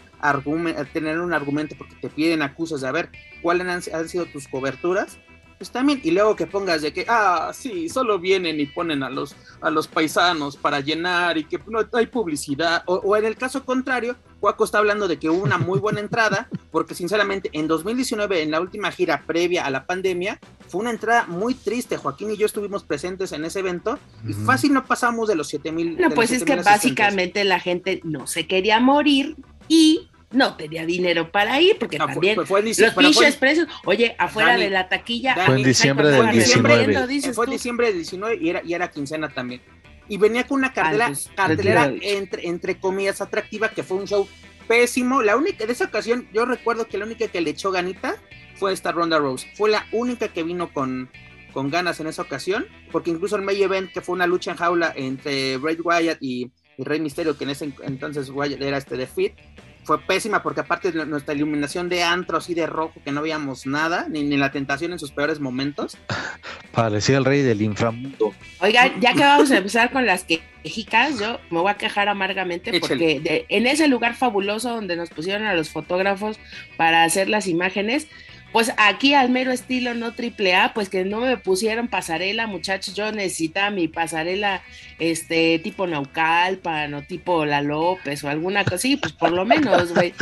tener 0.93 1.19
un 1.19 1.33
argumento 1.33 1.75
porque 1.77 1.95
te 1.95 2.10
piden 2.10 2.43
acusas 2.43 2.81
de 2.81 2.88
a 2.88 2.91
ver 2.91 3.10
cuáles 3.41 3.91
han 3.91 4.10
sido 4.10 4.25
tus 4.27 4.48
coberturas, 4.48 5.17
pues 5.62 5.70
también, 5.70 6.01
y 6.03 6.10
luego 6.10 6.36
que 6.36 6.48
pongas 6.48 6.82
de 6.82 6.91
que, 6.91 7.06
ah, 7.08 7.51
sí, 7.53 7.88
solo 7.88 8.18
vienen 8.18 8.60
y 8.60 8.65
ponen 8.65 9.03
a 9.03 9.12
los, 9.12 9.36
a 9.62 9.70
los 9.70 9.88
paisanos 9.88 10.58
para 10.58 10.80
llenar 10.80 11.38
y 11.38 11.44
que 11.44 11.60
no 11.68 11.86
hay 11.94 12.08
publicidad, 12.08 12.82
o, 12.88 13.15
en 13.15 13.25
el 13.25 13.36
caso 13.36 13.63
contrario, 13.63 14.15
Cuaco 14.39 14.63
está 14.63 14.80
hablando 14.80 15.08
de 15.08 15.20
que 15.20 15.30
hubo 15.30 15.44
una 15.44 15.60
muy 15.60 15.77
buena 15.77 16.00
entrada, 16.00 16.50
porque 16.72 16.96
sinceramente 16.96 17.51
en 17.53 17.68
2019, 17.68 18.41
en 18.41 18.50
la 18.50 18.60
última 18.60 18.91
gira 18.91 19.22
previa 19.27 19.63
a 19.63 19.70
la 19.70 19.86
pandemia, 19.86 20.39
fue 20.68 20.82
una 20.82 20.89
entrada 20.89 21.27
muy 21.27 21.53
triste. 21.53 21.96
Joaquín 21.96 22.32
y 22.32 22.38
yo 22.38 22.48
estuvimos 22.48 22.84
presentes 22.84 23.32
en 23.32 23.46
ese 23.46 23.60
evento 23.60 24.00
y 24.27 24.34
fácil 24.34 24.74
no 24.74 24.84
pasamos 24.88 25.27
de 25.27 25.36
los 25.36 25.48
7 25.48 25.72
mil. 25.72 25.96
No, 25.96 26.10
pues 26.10 26.32
es 26.32 26.44
que 26.44 26.56
básicamente 26.56 27.44
la 27.44 27.60
gente 27.60 28.01
no 28.03 28.25
se 28.25 28.48
quería 28.48 28.80
morir 28.80 29.36
y 29.68 30.10
no 30.32 30.56
tenía 30.56 30.86
dinero 30.86 31.32
para 31.32 31.60
ir, 31.62 31.78
porque 31.78 31.98
también 31.98 32.46
fue, 32.46 32.62
los 32.62 32.94
pinches 32.94 33.36
precios, 33.36 33.68
oye, 33.86 34.16
afuera 34.18 34.58
de 34.58 34.70
la 34.70 34.88
taquilla. 34.88 35.36
fue 35.46 35.58
en 35.58 35.64
diciembre 35.64 36.10
del 36.10 36.30
19. 36.32 37.34
Fue 37.34 37.46
en 37.46 37.52
diciembre 37.52 37.88
del 37.88 37.96
19 37.98 38.38
y 38.42 38.50
era, 38.50 38.62
y 38.64 38.74
era 38.74 38.90
quincena 38.90 39.30
también. 39.30 39.62
Y 40.08 40.18
venía 40.18 40.46
con 40.46 40.60
una 40.60 40.74
cartelera, 40.74 41.12
cartelera 41.36 41.94
entre, 42.02 42.48
entre 42.48 42.80
comillas 42.80 43.22
atractiva, 43.22 43.70
que 43.70 43.84
fue 43.84 43.98
un 43.98 44.08
show 44.08 44.28
pésimo. 44.68 45.22
La 45.22 45.38
única, 45.38 45.66
de 45.66 45.72
esa 45.72 45.86
ocasión, 45.86 46.28
yo 46.34 46.46
recuerdo 46.46 46.88
que 46.88 46.98
la 46.98 47.06
única 47.06 47.28
que 47.28 47.42
le 47.42 47.52
echó 47.52 47.72
ganita 47.72 48.16
fue 48.56 48.74
esta 48.74 48.92
Ronda 48.92 49.20
Rose. 49.20 49.48
Fue 49.56 49.70
la 49.70 49.86
única 49.92 50.28
que 50.30 50.44
vino 50.44 50.74
con, 50.74 51.10
con 51.54 51.70
ganas 51.70 52.00
en 52.00 52.08
esa 52.08 52.22
ocasión, 52.22 52.66
porque 52.92 53.10
incluso 53.10 53.36
el 53.36 53.42
May 53.42 53.62
Event, 53.62 53.92
que 53.92 54.02
fue 54.02 54.14
una 54.14 54.28
lucha 54.28 54.52
en 54.52 54.58
jaula 54.58 54.94
entre 54.96 55.58
Bray 55.58 55.78
Wyatt 55.78 56.18
y, 56.22 56.52
y 56.78 56.84
Rey 56.84 57.00
Mysterio, 57.00 57.38
que 57.38 57.46
en 57.46 57.52
ese 57.52 57.74
entonces 57.84 58.30
Wyatt 58.30 58.62
era 58.62 58.78
este 58.78 58.98
de 58.98 59.08
Fit, 59.08 59.34
fue 59.84 60.00
pésima 60.02 60.44
porque 60.44 60.62
aparte 60.62 60.92
de 60.92 61.06
nuestra 61.06 61.34
iluminación 61.34 61.90
de 61.90 62.04
antro 62.04 62.38
así 62.38 62.54
de 62.54 62.68
rojo 62.68 62.94
que 63.04 63.12
no 63.12 63.22
veíamos 63.22 63.66
nada, 63.66 64.08
ni, 64.10 64.24
ni 64.24 64.38
la 64.38 64.52
tentación 64.52 64.92
en 64.92 65.00
sus 65.00 65.12
peores 65.12 65.40
momentos. 65.40 65.98
Parecía 66.72 67.18
el 67.18 67.26
rey 67.26 67.42
del 67.42 67.62
inframundo. 67.62 68.34
Oiga, 68.60 68.92
ya 69.00 69.14
que 69.14 69.20
vamos 69.22 69.52
a 69.52 69.58
empezar 69.58 69.92
con 69.92 70.06
las 70.06 70.24
quejicas, 70.24 71.20
yo 71.20 71.40
me 71.50 71.60
voy 71.60 71.72
a 71.72 71.76
quejar 71.76 72.10
amargamente 72.10 72.80
porque 72.80 73.20
de, 73.20 73.46
en 73.50 73.68
ese 73.68 73.88
lugar 73.88 74.16
fabuloso 74.16 74.70
donde 74.70 74.96
nos 74.96 75.10
pusieron 75.10 75.48
a 75.48 75.54
los 75.54 75.70
fotógrafos 75.70 76.40
para 76.78 77.04
hacer 77.04 77.30
las 77.30 77.48
imágenes, 77.48 78.08
pues 78.51 78.74
aquí 78.77 79.13
al 79.13 79.29
mero 79.29 79.51
estilo 79.51 79.93
no 79.93 80.13
triple 80.13 80.55
A, 80.55 80.74
pues 80.74 80.89
que 80.89 81.05
no 81.05 81.22
me 81.22 81.38
pusieron 81.38 81.88
pasarela, 81.88 82.48
muchachos, 82.48 82.96
yo 82.96 83.12
necesitaba 83.12 83.72
mi 83.72 83.88
pasarela 83.88 84.62
este 85.00 85.58
tipo 85.60 85.88
Naucalpan 85.88 86.93
o 86.93 87.01
tipo 87.01 87.46
La 87.46 87.62
López 87.62 88.24
o 88.24 88.29
alguna 88.29 88.63
cosa 88.63 88.75
así, 88.75 88.98
pues 88.98 89.13
por 89.13 89.31
lo 89.31 89.46
menos, 89.46 89.93
güey. 89.93 90.13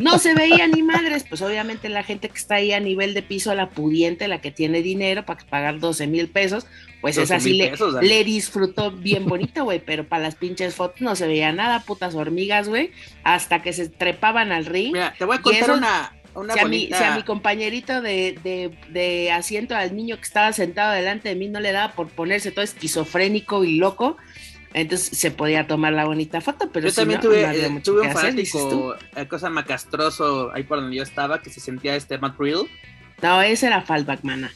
No 0.00 0.18
se 0.18 0.34
veía 0.34 0.66
ni 0.68 0.82
madres, 0.82 1.24
pues 1.28 1.42
obviamente 1.42 1.88
la 1.88 2.04
gente 2.04 2.28
que 2.28 2.38
está 2.38 2.56
ahí 2.56 2.72
a 2.72 2.80
nivel 2.80 3.14
de 3.14 3.22
piso, 3.22 3.54
la 3.54 3.70
pudiente, 3.70 4.28
la 4.28 4.40
que 4.40 4.50
tiene 4.50 4.82
dinero 4.82 5.24
para 5.24 5.44
pagar 5.46 5.80
12 5.80 6.06
mil 6.06 6.28
pesos, 6.28 6.66
pues 7.00 7.16
es 7.16 7.30
así, 7.30 7.54
le, 7.54 7.72
le, 8.02 8.24
disfrutó 8.24 8.90
bien 8.90 9.26
bonito, 9.26 9.64
güey, 9.64 9.78
pero 9.78 10.06
para 10.06 10.24
las 10.24 10.34
pinches 10.34 10.74
fotos 10.74 11.00
no 11.00 11.14
se 11.14 11.26
veía 11.26 11.52
nada, 11.52 11.80
putas 11.80 12.14
hormigas, 12.14 12.68
güey, 12.68 12.90
hasta 13.22 13.62
que 13.62 13.72
se 13.72 13.88
trepaban 13.88 14.50
al 14.52 14.66
ring. 14.66 14.92
Mira, 14.92 15.14
te 15.16 15.24
voy 15.24 15.36
a 15.36 15.40
contar 15.40 15.70
una 15.70 16.12
si, 16.52 16.58
a 16.94 17.14
mi, 17.16 17.22
compañerito 17.22 18.00
de, 18.00 19.30
asiento 19.32 19.74
al 19.74 19.94
niño 19.94 20.16
que 20.16 20.22
estaba 20.22 20.52
sentado 20.52 20.92
delante 20.92 21.28
de 21.28 21.34
mí 21.34 21.48
no 21.48 21.60
le 21.60 21.72
daba 21.72 21.92
por 21.92 22.08
ponerse 22.08 22.50
todo 22.50 22.64
esquizofrénico 22.64 23.64
y 23.64 23.76
loco, 23.76 24.16
entonces 24.74 25.16
se 25.18 25.30
podía 25.30 25.66
tomar 25.66 25.92
la 25.92 26.04
bonita 26.04 26.40
foto, 26.40 26.70
pero 26.72 26.88
yo 26.88 26.94
también 26.94 27.20
tuve, 27.20 27.42
eh, 27.42 27.68
un 27.68 28.12
fanático, 28.12 28.94
eh, 29.16 29.26
cosa 29.26 29.48
macastroso 29.50 30.50
ahí 30.52 30.62
por 30.62 30.80
donde 30.80 30.96
yo 30.96 31.02
estaba, 31.02 31.40
que 31.40 31.50
se 31.50 31.60
sentía 31.60 31.96
este 31.96 32.18
Matt 32.18 32.38
Real. 32.38 32.66
No, 33.22 33.42
ese 33.42 33.66
era 33.66 33.80
Fallback, 33.80 34.22
mana. 34.22 34.52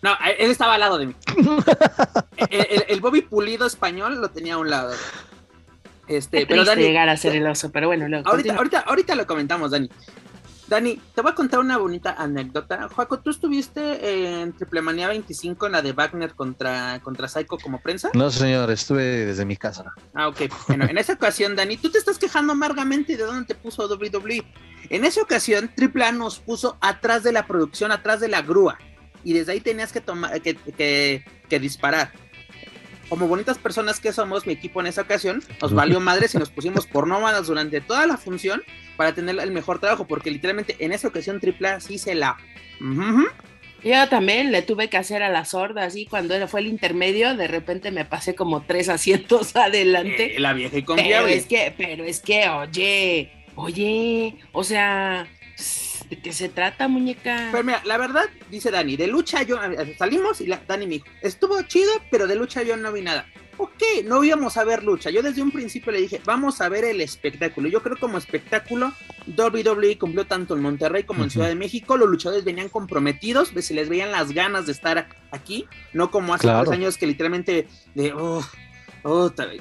No, 0.00 0.12
eh, 0.12 0.36
él 0.38 0.50
estaba 0.50 0.74
al 0.74 0.80
lado 0.80 0.98
de 0.98 1.06
mí. 1.08 1.14
el, 2.88 3.00
Bobby 3.00 3.22
Pulido 3.22 3.66
español 3.66 4.20
lo 4.20 4.30
tenía 4.30 4.54
a 4.54 4.58
un 4.58 4.70
lado. 4.70 4.94
Este, 6.06 6.46
pero 6.46 6.64
Dani, 6.64 6.82
llegar 6.82 7.08
a 7.08 7.16
ser 7.16 7.36
el 7.36 7.46
oso, 7.46 7.70
pero 7.70 7.88
bueno, 7.88 8.04
ahorita, 8.24 8.54
ahorita, 8.54 8.80
ahorita 8.80 9.14
lo 9.14 9.26
comentamos, 9.26 9.72
Dani. 9.72 9.90
Dani, 10.68 11.00
te 11.14 11.22
voy 11.22 11.32
a 11.32 11.34
contar 11.34 11.60
una 11.60 11.78
bonita 11.78 12.14
anécdota. 12.18 12.88
Juaco, 12.88 13.20
¿tú 13.20 13.30
estuviste 13.30 14.42
en 14.42 14.52
Triplemanía 14.52 15.08
25 15.08 15.64
en 15.66 15.72
la 15.72 15.80
de 15.80 15.92
Wagner 15.92 16.34
contra, 16.34 17.00
contra 17.00 17.26
Psycho 17.26 17.56
como 17.56 17.80
prensa? 17.80 18.10
No, 18.12 18.30
señor, 18.30 18.70
estuve 18.70 19.02
desde 19.02 19.46
mi 19.46 19.56
casa. 19.56 19.94
Ah, 20.12 20.28
ok. 20.28 20.42
Bueno, 20.68 20.84
en 20.84 20.98
esa 20.98 21.14
ocasión, 21.14 21.56
Dani, 21.56 21.78
tú 21.78 21.90
te 21.90 21.96
estás 21.96 22.18
quejando 22.18 22.52
amargamente 22.52 23.16
de 23.16 23.24
dónde 23.24 23.46
te 23.46 23.54
puso 23.54 23.88
WWE. 23.88 24.44
En 24.90 25.06
esa 25.06 25.22
ocasión, 25.22 25.70
Triple 25.74 26.04
A 26.04 26.12
nos 26.12 26.38
puso 26.38 26.76
atrás 26.82 27.22
de 27.22 27.32
la 27.32 27.46
producción, 27.46 27.90
atrás 27.90 28.20
de 28.20 28.28
la 28.28 28.42
grúa. 28.42 28.78
Y 29.24 29.32
desde 29.32 29.52
ahí 29.52 29.60
tenías 29.60 29.90
que, 29.90 30.02
tomar, 30.02 30.40
que, 30.42 30.54
que, 30.54 31.24
que 31.48 31.58
disparar 31.58 32.12
como 33.08 33.26
bonitas 33.26 33.58
personas 33.58 34.00
que 34.00 34.12
somos, 34.12 34.46
mi 34.46 34.52
equipo 34.52 34.80
en 34.80 34.86
esa 34.86 35.02
ocasión, 35.02 35.42
nos 35.60 35.72
valió 35.72 36.00
madres 36.00 36.34
y 36.34 36.38
nos 36.38 36.50
pusimos 36.50 36.86
por 36.86 37.06
nómadas 37.06 37.46
durante 37.46 37.80
toda 37.80 38.06
la 38.06 38.16
función 38.16 38.62
para 38.96 39.14
tener 39.14 39.38
el 39.38 39.50
mejor 39.50 39.78
trabajo, 39.78 40.06
porque 40.06 40.30
literalmente 40.30 40.76
en 40.78 40.92
esa 40.92 41.08
ocasión 41.08 41.40
AAA 41.42 41.80
sí 41.80 41.98
se 41.98 42.14
la... 42.14 42.36
Yo 43.84 44.08
también 44.08 44.50
le 44.50 44.62
tuve 44.62 44.88
que 44.88 44.96
hacer 44.96 45.22
a 45.22 45.28
la 45.28 45.44
sorda, 45.44 45.84
así 45.84 46.04
cuando 46.06 46.48
fue 46.48 46.60
el 46.60 46.66
intermedio, 46.66 47.36
de 47.36 47.46
repente 47.46 47.92
me 47.92 48.04
pasé 48.04 48.34
como 48.34 48.62
tres 48.62 48.88
asientos 48.88 49.54
adelante. 49.56 50.36
Eh, 50.36 50.40
la 50.40 50.52
vieja 50.52 50.78
y 50.78 50.82
confiable. 50.82 51.26
Pero 51.26 51.28
es 51.28 51.46
que, 51.46 51.74
pero 51.76 52.04
es 52.04 52.20
que, 52.20 52.48
oye, 52.48 53.30
oye, 53.54 54.36
o 54.52 54.64
sea, 54.64 55.28
¿de 56.08 56.20
qué 56.20 56.32
se 56.32 56.48
trata, 56.48 56.88
muñeca? 56.88 57.48
Pero 57.52 57.64
mira, 57.64 57.82
la 57.84 57.96
verdad, 57.98 58.24
dice 58.50 58.70
Dani, 58.70 58.96
de 58.96 59.06
lucha 59.06 59.42
yo, 59.42 59.58
salimos 59.98 60.40
y 60.40 60.46
la, 60.46 60.60
Dani 60.66 60.86
me 60.86 60.94
dijo, 60.94 61.06
estuvo 61.22 61.60
chido, 61.62 61.92
pero 62.10 62.26
de 62.26 62.36
lucha 62.36 62.62
yo 62.62 62.76
no 62.76 62.92
vi 62.92 63.02
nada 63.02 63.26
ok, 63.58 63.82
no 64.04 64.24
íbamos 64.24 64.56
a 64.56 64.64
ver 64.64 64.82
lucha. 64.82 65.10
Yo 65.10 65.20
desde 65.20 65.42
un 65.42 65.50
principio 65.50 65.92
le 65.92 66.00
dije, 66.00 66.20
vamos 66.24 66.60
a 66.60 66.68
ver 66.68 66.84
el 66.84 67.00
espectáculo. 67.00 67.68
Yo 67.68 67.82
creo 67.82 67.96
que 67.96 68.00
como 68.00 68.16
espectáculo, 68.16 68.92
WWE 69.26 69.98
cumplió 69.98 70.26
tanto 70.26 70.54
en 70.54 70.62
Monterrey 70.62 71.02
como 71.02 71.24
en 71.24 71.30
Ciudad 71.30 71.48
de 71.48 71.54
México. 71.54 71.96
Los 71.96 72.08
luchadores 72.08 72.44
venían 72.44 72.68
comprometidos, 72.68 73.52
se 73.58 73.74
les 73.74 73.88
veían 73.88 74.12
las 74.12 74.32
ganas 74.32 74.66
de 74.66 74.72
estar 74.72 75.08
aquí, 75.30 75.66
no 75.92 76.10
como 76.10 76.34
hace 76.34 76.48
dos 76.48 76.68
años 76.70 76.96
que 76.96 77.06
literalmente 77.06 77.66
de... 77.94 78.14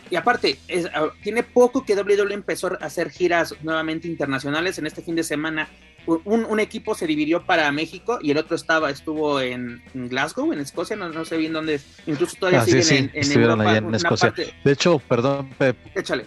y 0.10 0.16
aparte, 0.16 0.60
ah, 0.94 1.08
tiene 1.24 1.44
poco 1.44 1.84
que 1.84 1.96
WWE 1.96 2.34
empezó 2.34 2.68
a 2.68 2.86
hacer 2.86 3.10
giras 3.10 3.56
nuevamente 3.64 4.08
internacionales. 4.08 4.78
En 4.78 4.86
este 4.86 5.02
fin 5.02 5.16
de 5.16 5.24
semana 5.24 5.68
un, 6.08 6.60
equipo 6.60 6.96
se 6.96 7.06
dividió 7.06 7.46
para 7.46 7.72
México 7.72 8.20
y 8.22 8.32
el 8.32 8.38
otro 8.38 8.56
estaba, 8.56 8.90
estuvo 8.90 9.42
en, 9.42 9.82
Glasgow, 9.94 10.52
en 10.54 10.60
Escocia, 10.60 10.96
no, 10.96 11.26
sé 11.26 11.38
bien 11.38 11.54
dónde, 11.54 11.80
incluso 12.06 12.38
todavía 12.40 12.62
ah, 12.62 12.66
siguen 12.66 13.12
en, 13.14 13.32
Europa, 13.32 13.78
en 13.78 13.94
Escocia. 13.94 14.34
De 14.64 14.72
hecho, 14.72 15.00
perdón, 15.00 15.50
Pep, 15.58 15.78
échale. 15.96 16.26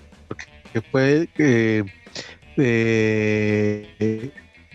Que 0.72 0.80
fue 0.82 1.28
eh, 1.38 1.84
eh, 2.56 4.30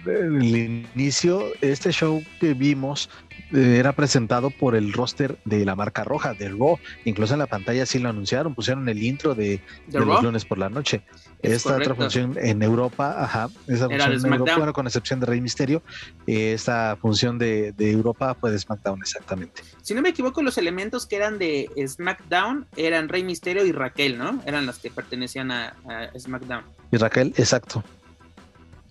el 0.05 0.87
inicio, 0.95 1.53
este 1.61 1.91
show 1.91 2.21
que 2.39 2.53
vimos 2.53 3.09
era 3.53 3.93
presentado 3.93 4.49
por 4.49 4.75
el 4.75 4.93
roster 4.93 5.37
de 5.45 5.65
la 5.65 5.75
marca 5.75 6.03
roja, 6.03 6.33
de 6.33 6.49
Raw. 6.49 6.77
Incluso 7.05 7.33
en 7.33 7.39
la 7.39 7.47
pantalla 7.47 7.85
sí 7.85 7.99
lo 7.99 8.09
anunciaron, 8.09 8.55
pusieron 8.55 8.87
el 8.89 9.03
intro 9.03 9.35
de, 9.35 9.61
los 9.87 10.23
lunes 10.23 10.45
por 10.45 10.57
la 10.57 10.69
noche. 10.69 11.03
esta 11.41 11.75
otra 11.75 11.95
función 11.95 12.37
en 12.37 12.63
Europa, 12.63 13.15
ajá, 13.23 13.49
esa 13.67 13.87
función 13.87 14.13
en 14.13 14.33
Europa, 14.33 14.57
bueno, 14.57 14.73
con 14.73 14.87
excepción 14.87 15.19
de 15.19 15.25
Rey 15.27 15.41
Misterio, 15.41 15.83
eh, 16.27 16.53
esta 16.53 16.97
función 16.99 17.37
de, 17.37 17.73
Europa 17.77 18.35
fue 18.39 18.51
de 18.51 18.59
SmackDown 18.59 18.99
exactamente. 19.01 19.61
Si 19.81 19.93
no 19.93 20.01
me 20.01 20.09
equivoco, 20.09 20.41
los 20.41 20.57
elementos 20.57 21.05
que 21.05 21.15
eran 21.17 21.37
de 21.37 21.69
SmackDown 21.87 22.65
eran 22.75 23.09
Rey 23.09 23.23
Misterio 23.23 23.65
y 23.65 23.71
Raquel, 23.71 24.17
¿no? 24.17 24.41
Eran 24.45 24.65
las 24.65 24.79
que 24.79 24.89
pertenecían 24.89 25.51
a 25.51 25.75
SmackDown. 26.17 26.63
Y 26.91 26.97
Raquel, 26.97 27.33
exacto. 27.37 27.83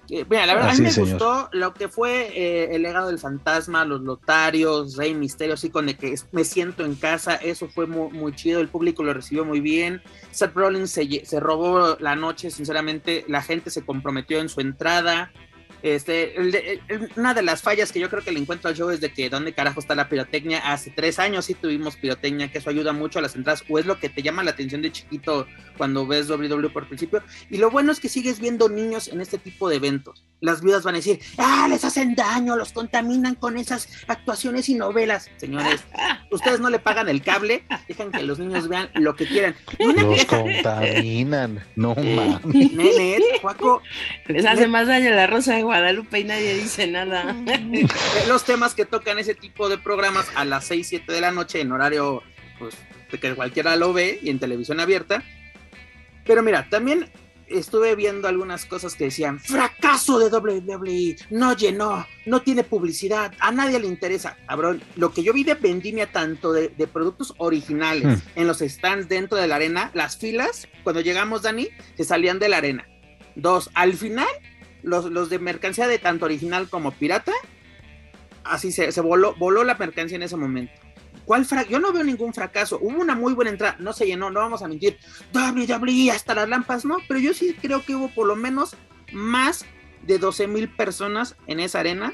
Mira, 0.08 0.46
la 0.46 0.54
verdad, 0.54 0.70
a 0.70 0.74
mí 0.74 0.80
me 0.80 0.92
gustó 0.92 1.48
lo 1.52 1.72
que 1.74 1.88
fue 1.88 2.30
eh, 2.34 2.74
el 2.74 2.82
legado 2.82 3.08
del 3.08 3.18
fantasma, 3.18 3.84
los 3.84 4.02
lotarios, 4.02 4.96
Rey 4.96 5.14
Misterio, 5.14 5.54
así 5.54 5.70
con 5.70 5.88
el 5.88 5.96
que 5.96 6.14
me 6.32 6.44
siento 6.44 6.84
en 6.84 6.94
casa, 6.94 7.36
eso 7.36 7.68
fue 7.68 7.86
muy, 7.86 8.10
muy 8.10 8.34
chido, 8.34 8.60
el 8.60 8.68
público 8.68 9.02
lo 9.02 9.14
recibió 9.14 9.44
muy 9.44 9.60
bien. 9.60 10.02
Seth 10.30 10.54
Rollins 10.54 10.90
se, 10.90 11.24
se 11.24 11.40
robó 11.40 11.96
la 12.00 12.16
noche, 12.16 12.50
sinceramente, 12.50 13.24
la 13.28 13.42
gente 13.42 13.70
se 13.70 13.84
comprometió 13.84 14.40
en 14.40 14.48
su 14.48 14.60
entrada. 14.60 15.32
Este, 15.84 16.34
una 17.14 17.34
de 17.34 17.42
las 17.42 17.60
fallas 17.60 17.92
que 17.92 18.00
yo 18.00 18.08
creo 18.08 18.24
que 18.24 18.32
le 18.32 18.40
encuentro 18.40 18.70
al 18.70 18.74
show 18.74 18.88
es 18.88 19.02
de 19.02 19.12
que 19.12 19.28
dónde 19.28 19.52
carajo 19.52 19.80
está 19.80 19.94
la 19.94 20.08
pirotecnia. 20.08 20.72
Hace 20.72 20.90
tres 20.90 21.18
años 21.18 21.44
sí 21.44 21.52
tuvimos 21.52 21.96
pirotecnia, 21.96 22.50
que 22.50 22.56
eso 22.56 22.70
ayuda 22.70 22.94
mucho 22.94 23.18
a 23.18 23.22
las 23.22 23.36
entradas, 23.36 23.62
o 23.68 23.78
es 23.78 23.84
lo 23.84 24.00
que 24.00 24.08
te 24.08 24.22
llama 24.22 24.42
la 24.42 24.52
atención 24.52 24.80
de 24.80 24.90
chiquito 24.90 25.46
cuando 25.76 26.06
ves 26.06 26.30
WWE 26.30 26.70
por 26.70 26.88
principio. 26.88 27.22
Y 27.50 27.58
lo 27.58 27.70
bueno 27.70 27.92
es 27.92 28.00
que 28.00 28.08
sigues 28.08 28.40
viendo 28.40 28.70
niños 28.70 29.08
en 29.08 29.20
este 29.20 29.36
tipo 29.36 29.68
de 29.68 29.76
eventos. 29.76 30.24
Las 30.40 30.62
viudas 30.62 30.84
van 30.84 30.94
a 30.94 30.98
decir, 30.98 31.20
ah, 31.36 31.66
les 31.68 31.84
hacen 31.84 32.14
daño, 32.14 32.56
los 32.56 32.72
contaminan 32.72 33.34
con 33.34 33.58
esas 33.58 33.86
actuaciones 34.08 34.70
y 34.70 34.76
novelas. 34.76 35.30
Señores, 35.36 35.84
ustedes 36.30 36.60
no 36.60 36.70
le 36.70 36.78
pagan 36.78 37.10
el 37.10 37.20
cable, 37.20 37.62
dejan 37.88 38.10
que 38.10 38.22
los 38.22 38.38
niños 38.38 38.68
vean 38.68 38.88
lo 38.94 39.14
que 39.16 39.26
quieran. 39.26 39.54
los 39.78 40.24
contaminan, 40.24 41.62
no 41.76 41.94
mames. 41.94 42.72
Les 44.28 44.46
hace 44.46 44.66
más 44.66 44.86
daño 44.86 45.10
la 45.10 45.26
rosa 45.26 45.54
de 45.54 45.62
Guadalupe 45.74 46.20
y 46.20 46.24
nadie 46.24 46.54
dice 46.54 46.86
nada. 46.86 47.36
Los 48.28 48.44
temas 48.44 48.76
que 48.76 48.84
tocan 48.84 49.18
ese 49.18 49.34
tipo 49.34 49.68
de 49.68 49.76
programas 49.76 50.30
a 50.36 50.44
las 50.44 50.66
6, 50.66 50.86
7 50.86 51.12
de 51.12 51.20
la 51.20 51.32
noche 51.32 51.60
en 51.60 51.72
horario, 51.72 52.22
pues, 52.60 52.76
de 53.10 53.18
que 53.18 53.34
cualquiera 53.34 53.74
lo 53.74 53.92
ve 53.92 54.20
y 54.22 54.30
en 54.30 54.38
televisión 54.38 54.78
abierta. 54.78 55.24
Pero 56.24 56.44
mira, 56.44 56.68
también 56.70 57.10
estuve 57.48 57.96
viendo 57.96 58.28
algunas 58.28 58.66
cosas 58.66 58.94
que 58.94 59.06
decían, 59.06 59.40
fracaso 59.40 60.20
de 60.20 60.28
WWE, 60.28 61.16
no 61.30 61.56
llenó, 61.56 62.06
no 62.24 62.40
tiene 62.42 62.62
publicidad, 62.62 63.32
a 63.40 63.50
nadie 63.50 63.80
le 63.80 63.88
interesa. 63.88 64.36
Cabrón, 64.46 64.80
lo 64.94 65.12
que 65.12 65.24
yo 65.24 65.32
vi 65.32 65.42
de 65.42 65.54
vendimia 65.54 66.06
tanto 66.06 66.52
de, 66.52 66.68
productos 66.86 67.34
originales 67.38 68.04
hmm. 68.04 68.38
en 68.38 68.46
los 68.46 68.60
stands 68.60 69.08
dentro 69.08 69.36
de 69.36 69.48
la 69.48 69.56
arena, 69.56 69.90
las 69.92 70.16
filas, 70.16 70.68
cuando 70.84 71.00
llegamos, 71.00 71.42
Dani, 71.42 71.68
se 71.96 72.04
salían 72.04 72.38
de 72.38 72.48
la 72.48 72.58
arena. 72.58 72.86
Dos, 73.34 73.68
al 73.74 73.94
final 73.94 74.28
los, 74.84 75.28
de 75.28 75.38
mercancía 75.38 75.88
de 75.88 75.98
tanto 75.98 76.26
original 76.26 76.68
como 76.68 76.92
pirata, 76.92 77.32
así 78.44 78.70
se, 78.70 78.92
se 78.92 79.00
voló, 79.00 79.34
voló 79.34 79.64
la 79.64 79.74
mercancía 79.74 80.16
en 80.16 80.22
ese 80.22 80.36
momento. 80.36 80.72
¿Cuál 81.24 81.46
Yo 81.68 81.80
no 81.80 81.92
veo 81.92 82.04
ningún 82.04 82.34
fracaso. 82.34 82.78
Hubo 82.80 83.00
una 83.00 83.14
muy 83.14 83.32
buena 83.32 83.50
entrada, 83.50 83.76
no 83.78 83.92
se 83.92 84.06
llenó, 84.06 84.30
no 84.30 84.40
vamos 84.40 84.62
a 84.62 84.68
mentir. 84.68 84.98
WWE 85.32 86.10
hasta 86.10 86.34
las 86.34 86.48
lampas, 86.48 86.84
no, 86.84 86.98
pero 87.08 87.18
yo 87.18 87.32
sí 87.32 87.56
creo 87.60 87.82
que 87.84 87.94
hubo 87.94 88.08
por 88.08 88.26
lo 88.26 88.36
menos 88.36 88.76
más 89.12 89.64
de 90.02 90.18
12 90.18 90.48
mil 90.48 90.68
personas 90.68 91.36
en 91.46 91.60
esa 91.60 91.80
arena. 91.80 92.12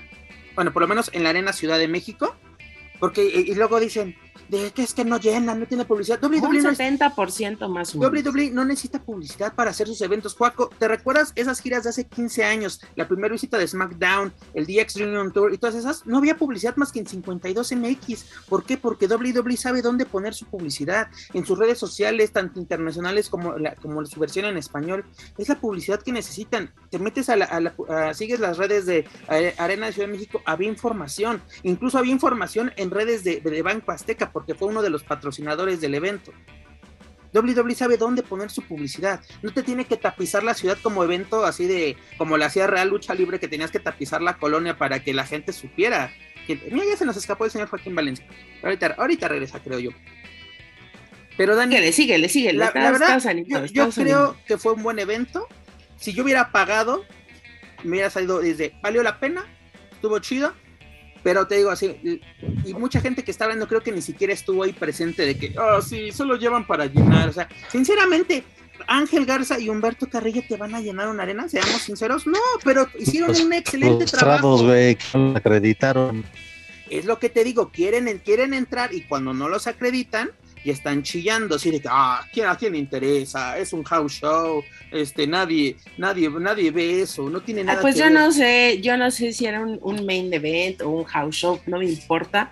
Bueno, 0.55 0.73
por 0.73 0.83
lo 0.83 0.89
menos 0.89 1.11
en 1.12 1.25
la 1.25 1.31
arena 1.31 1.53
Ciudad 1.53 1.79
de 1.79 1.89
México. 1.89 2.37
Porque, 3.00 3.25
y, 3.25 3.55
luego 3.55 3.81
dicen, 3.81 4.17
de 4.49 4.71
que 4.73 4.83
es 4.83 4.95
que 4.95 5.05
no 5.05 5.19
llena, 5.19 5.55
no 5.55 5.67
tiene 5.67 5.85
publicidad. 5.85 6.23
WWE 6.23 6.41
un 6.41 6.65
70% 6.65 7.69
más 7.69 7.95
o 7.95 7.99
menos. 7.99 8.25
WWE 8.25 8.51
no 8.51 8.65
necesita 8.65 9.03
publicidad 9.03 9.55
para 9.55 9.71
hacer 9.71 9.87
sus 9.87 10.01
eventos. 10.01 10.35
Juaco, 10.35 10.71
¿te 10.79 10.89
recuerdas 10.89 11.33
esas 11.37 11.61
giras 11.61 11.85
de 11.85 11.91
hace 11.91 12.07
15 12.07 12.45
años? 12.45 12.81
La 12.97 13.07
primera 13.09 13.33
visita 13.33 13.59
de 13.59 13.67
SmackDown, 13.67 14.33
el 14.55 14.67
DX 14.67 14.97
Reunion 14.97 15.33
Tour 15.33 15.53
y 15.53 15.59
todas 15.59 15.77
esas. 15.77 16.07
No 16.07 16.19
había 16.19 16.37
publicidad 16.37 16.77
más 16.77 16.93
que 16.93 17.01
en 17.01 17.07
52 17.07 17.73
MX. 17.73 18.25
¿Por 18.49 18.65
qué? 18.65 18.77
Porque 18.77 19.07
WWE 19.07 19.57
sabe 19.57 19.83
dónde 19.83 20.07
poner 20.07 20.35
su 20.35 20.47
publicidad. 20.47 21.09
En 21.33 21.45
sus 21.45 21.59
redes 21.59 21.79
sociales, 21.79 22.33
tanto 22.33 22.61
internacionales 22.61 23.29
como, 23.29 23.59
la, 23.59 23.75
como 23.77 24.05
su 24.07 24.21
versión 24.21 24.47
en 24.47 24.57
español. 24.57 25.05
Es 25.39 25.49
la 25.49 25.61
publicidad 25.61 26.01
que 26.01 26.13
necesitan. 26.13 26.73
Te 26.91 26.99
metes 26.99 27.29
a 27.29 27.37
la, 27.37 27.75
sigues 28.15 28.41
las 28.41 28.59
redes 28.59 28.87
de 28.87 29.07
Arena 29.59 29.87
de 29.87 29.93
Ciudad 29.93 30.09
de 30.09 30.13
México, 30.13 30.43
había 30.45 30.69
información. 30.69 31.43
Incluso 31.63 31.99
había 31.99 32.13
información 32.13 32.73
en 32.77 32.91
redes 32.91 33.25
de, 33.25 33.41
de 33.41 33.63
Banco 33.63 33.93
Azteca 33.93 34.30
porque 34.33 34.55
fue 34.55 34.69
uno 34.69 34.83
de 34.83 34.91
los 34.91 35.03
patrocinadores 35.05 35.81
del 35.81 35.95
evento. 35.95 36.33
WWE 37.33 37.75
sabe 37.75 37.97
dónde 37.97 38.23
poner 38.23 38.51
su 38.51 38.63
publicidad. 38.63 39.21
No 39.43 39.53
te 39.53 39.63
tiene 39.63 39.85
que 39.85 39.97
tapizar 39.97 40.43
la 40.43 40.55
ciudad 40.55 40.79
como 40.83 41.05
evento 41.05 41.45
así 41.45 41.67
de 41.67 41.97
como 42.19 42.37
la 42.37 42.47
hacía 42.47 42.67
Real 42.67 42.89
Lucha 42.89 43.15
Libre 43.15 43.39
que 43.39 43.49
tenías 43.49 43.71
que 43.71 43.79
tapizar 43.79 44.21
la 44.21 44.37
colonia 44.37 44.77
para 44.77 45.03
que 45.03 45.15
la 45.15 45.25
gente 45.25 45.53
supiera. 45.53 46.13
Que, 46.47 46.57
mira, 46.73 46.87
ya 46.87 46.97
se 46.97 47.05
nos 47.05 47.17
escapó 47.17 47.45
el 47.45 47.51
señor 47.51 47.69
Joaquín 47.69 47.95
Valencia. 47.95 48.27
Ahorita, 48.63 48.95
ahorita 48.99 49.29
regresa, 49.29 49.61
creo 49.61 49.79
yo. 49.79 49.91
Pero 51.37 51.55
Dani, 51.55 51.77
síguele, 51.77 51.93
síguele, 51.93 52.29
síguele. 52.29 52.59
La, 52.59 52.71
verdad, 52.73 53.19
yo, 53.71 53.91
creo 53.91 54.37
que 54.47 54.59
fue 54.59 54.73
un 54.73 54.83
buen 54.83 54.99
evento. 54.99 55.47
Si 55.97 56.13
yo 56.13 56.25
hubiera 56.25 56.51
pagado, 56.51 57.05
me 57.85 57.93
hubiera 57.93 58.11
salido 58.11 58.41
desde, 58.41 58.75
valió 58.83 59.03
la 59.03 59.21
pena, 59.21 59.47
estuvo 59.93 60.19
chido, 60.19 60.53
pero 61.23 61.47
te 61.47 61.57
digo 61.57 61.71
así, 61.71 62.21
y 62.65 62.75
mucha 62.75 63.00
gente 63.00 63.23
que 63.25 63.31
está 63.31 63.45
hablando 63.45 63.69
creo 63.69 63.83
que 63.83 63.93
ni 63.93 64.03
siquiera 64.03 64.33
estuvo 64.33 64.62
ahí 64.62 64.73
presente 64.73 65.27
de 65.27 65.39
que, 65.39 65.55
oh, 65.59 65.81
sí, 65.83 66.12
solo 66.12 66.37
llevan 66.37 66.67
para 66.67 66.87
llenar. 66.87 67.29
O 67.29 67.33
sea, 67.33 67.49
sinceramente, 67.69 68.45
Ángel 68.87 69.27
Garza 69.27 69.59
y 69.59 69.69
Humberto 69.69 70.09
Carrillo 70.09 70.43
te 70.49 70.57
van 70.57 70.75
a 70.75 70.81
llenar 70.81 71.09
una 71.09 71.23
arena, 71.23 71.49
seamos 71.49 71.83
sinceros. 71.83 72.27
No, 72.27 72.39
pero 72.65 72.89
hicieron 72.99 73.31
un 73.31 73.53
excelente 73.53 74.07
trabajo. 74.07 74.62
güey, 74.62 74.97
acreditaron. 75.35 76.25
Es 76.89 77.05
lo 77.05 77.19
que 77.19 77.29
te 77.29 77.45
digo, 77.45 77.71
quieren, 77.71 78.21
quieren 78.25 78.53
entrar 78.53 78.93
y 78.93 79.03
cuando 79.03 79.33
no 79.33 79.49
los 79.49 79.67
acreditan, 79.67 80.31
y 80.64 80.71
están 80.71 81.02
chillando 81.02 81.57
así 81.57 81.71
de 81.71 81.81
que, 81.81 81.88
ah, 81.90 82.26
¿a 82.47 82.57
quién 82.57 82.75
interesa? 82.75 83.59
Es 83.59 83.73
un 83.73 83.83
house 83.85 84.21
show, 84.21 84.62
este, 84.90 85.26
nadie, 85.26 85.76
nadie, 85.97 86.29
nadie 86.29 86.71
ve 86.71 87.02
eso, 87.02 87.31
no 87.31 87.40
tiene 87.40 87.64
nada 87.64 87.81
Pues 87.81 87.97
yo 87.97 88.11
no 88.11 88.31
sé, 88.33 88.81
yo 88.83 88.97
no 88.97 89.11
sé 89.11 89.33
si 89.33 89.47
era 89.47 89.61
un, 89.61 89.79
un, 89.83 90.05
main 90.05 90.33
event 90.33 90.83
o 90.83 90.90
un 90.90 91.05
house 91.05 91.37
show, 91.37 91.61
no 91.67 91.79
me 91.79 91.87
importa. 91.87 92.50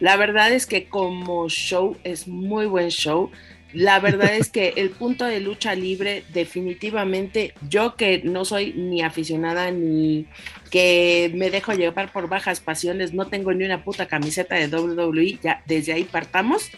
La 0.00 0.16
verdad 0.16 0.52
es 0.52 0.66
que 0.66 0.88
como 0.88 1.48
show 1.48 1.96
es 2.04 2.28
muy 2.28 2.66
buen 2.66 2.90
show. 2.90 3.30
La 3.74 4.00
verdad 4.00 4.34
es 4.34 4.48
que 4.48 4.72
el 4.76 4.90
punto 4.90 5.26
de 5.26 5.40
lucha 5.40 5.74
libre, 5.74 6.24
definitivamente, 6.32 7.52
yo 7.68 7.96
que 7.96 8.22
no 8.24 8.46
soy 8.46 8.72
ni 8.72 9.02
aficionada 9.02 9.70
ni 9.70 10.26
que 10.70 11.30
me 11.34 11.50
dejo 11.50 11.74
llevar 11.74 12.10
por 12.10 12.28
bajas 12.28 12.60
pasiones, 12.60 13.12
no 13.12 13.26
tengo 13.26 13.52
ni 13.52 13.64
una 13.64 13.84
puta 13.84 14.06
camiseta 14.06 14.54
de 14.54 14.68
WWE, 14.68 15.38
ya 15.42 15.62
desde 15.66 15.92
ahí 15.92 16.04
partamos 16.04 16.70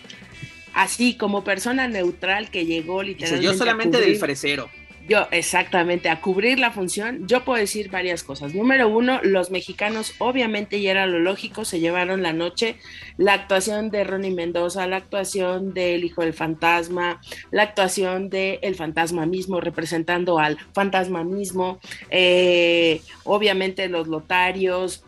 así 0.74 1.14
como 1.14 1.44
persona 1.44 1.88
neutral 1.88 2.50
que 2.50 2.66
llegó 2.66 3.02
literalmente. 3.02 3.44
yo 3.44 3.54
solamente 3.54 4.00
del 4.00 4.16
fresero. 4.16 4.70
Yo, 5.08 5.26
exactamente, 5.32 6.08
a 6.08 6.20
cubrir 6.20 6.58
la 6.60 6.70
función, 6.70 7.26
yo 7.26 7.44
puedo 7.44 7.58
decir 7.58 7.90
varias 7.90 8.22
cosas. 8.22 8.54
Número 8.54 8.88
uno, 8.88 9.20
los 9.22 9.50
mexicanos, 9.50 10.14
obviamente, 10.18 10.78
y 10.78 10.86
era 10.86 11.06
lo 11.06 11.18
lógico, 11.18 11.64
se 11.64 11.80
llevaron 11.80 12.22
la 12.22 12.32
noche. 12.32 12.76
La 13.16 13.34
actuación 13.34 13.90
de 13.90 14.04
Ronnie 14.04 14.30
Mendoza, 14.30 14.86
la 14.86 14.96
actuación 14.96 15.74
del 15.74 16.04
Hijo 16.04 16.22
del 16.22 16.32
Fantasma, 16.32 17.20
la 17.50 17.64
actuación 17.64 18.30
del 18.30 18.60
el 18.62 18.76
Fantasma 18.76 19.26
mismo, 19.26 19.60
representando 19.60 20.38
al 20.38 20.58
Fantasma 20.74 21.24
mismo. 21.24 21.80
Eh, 22.10 23.00
obviamente, 23.24 23.88
los 23.88 24.06
lotarios, 24.06 25.04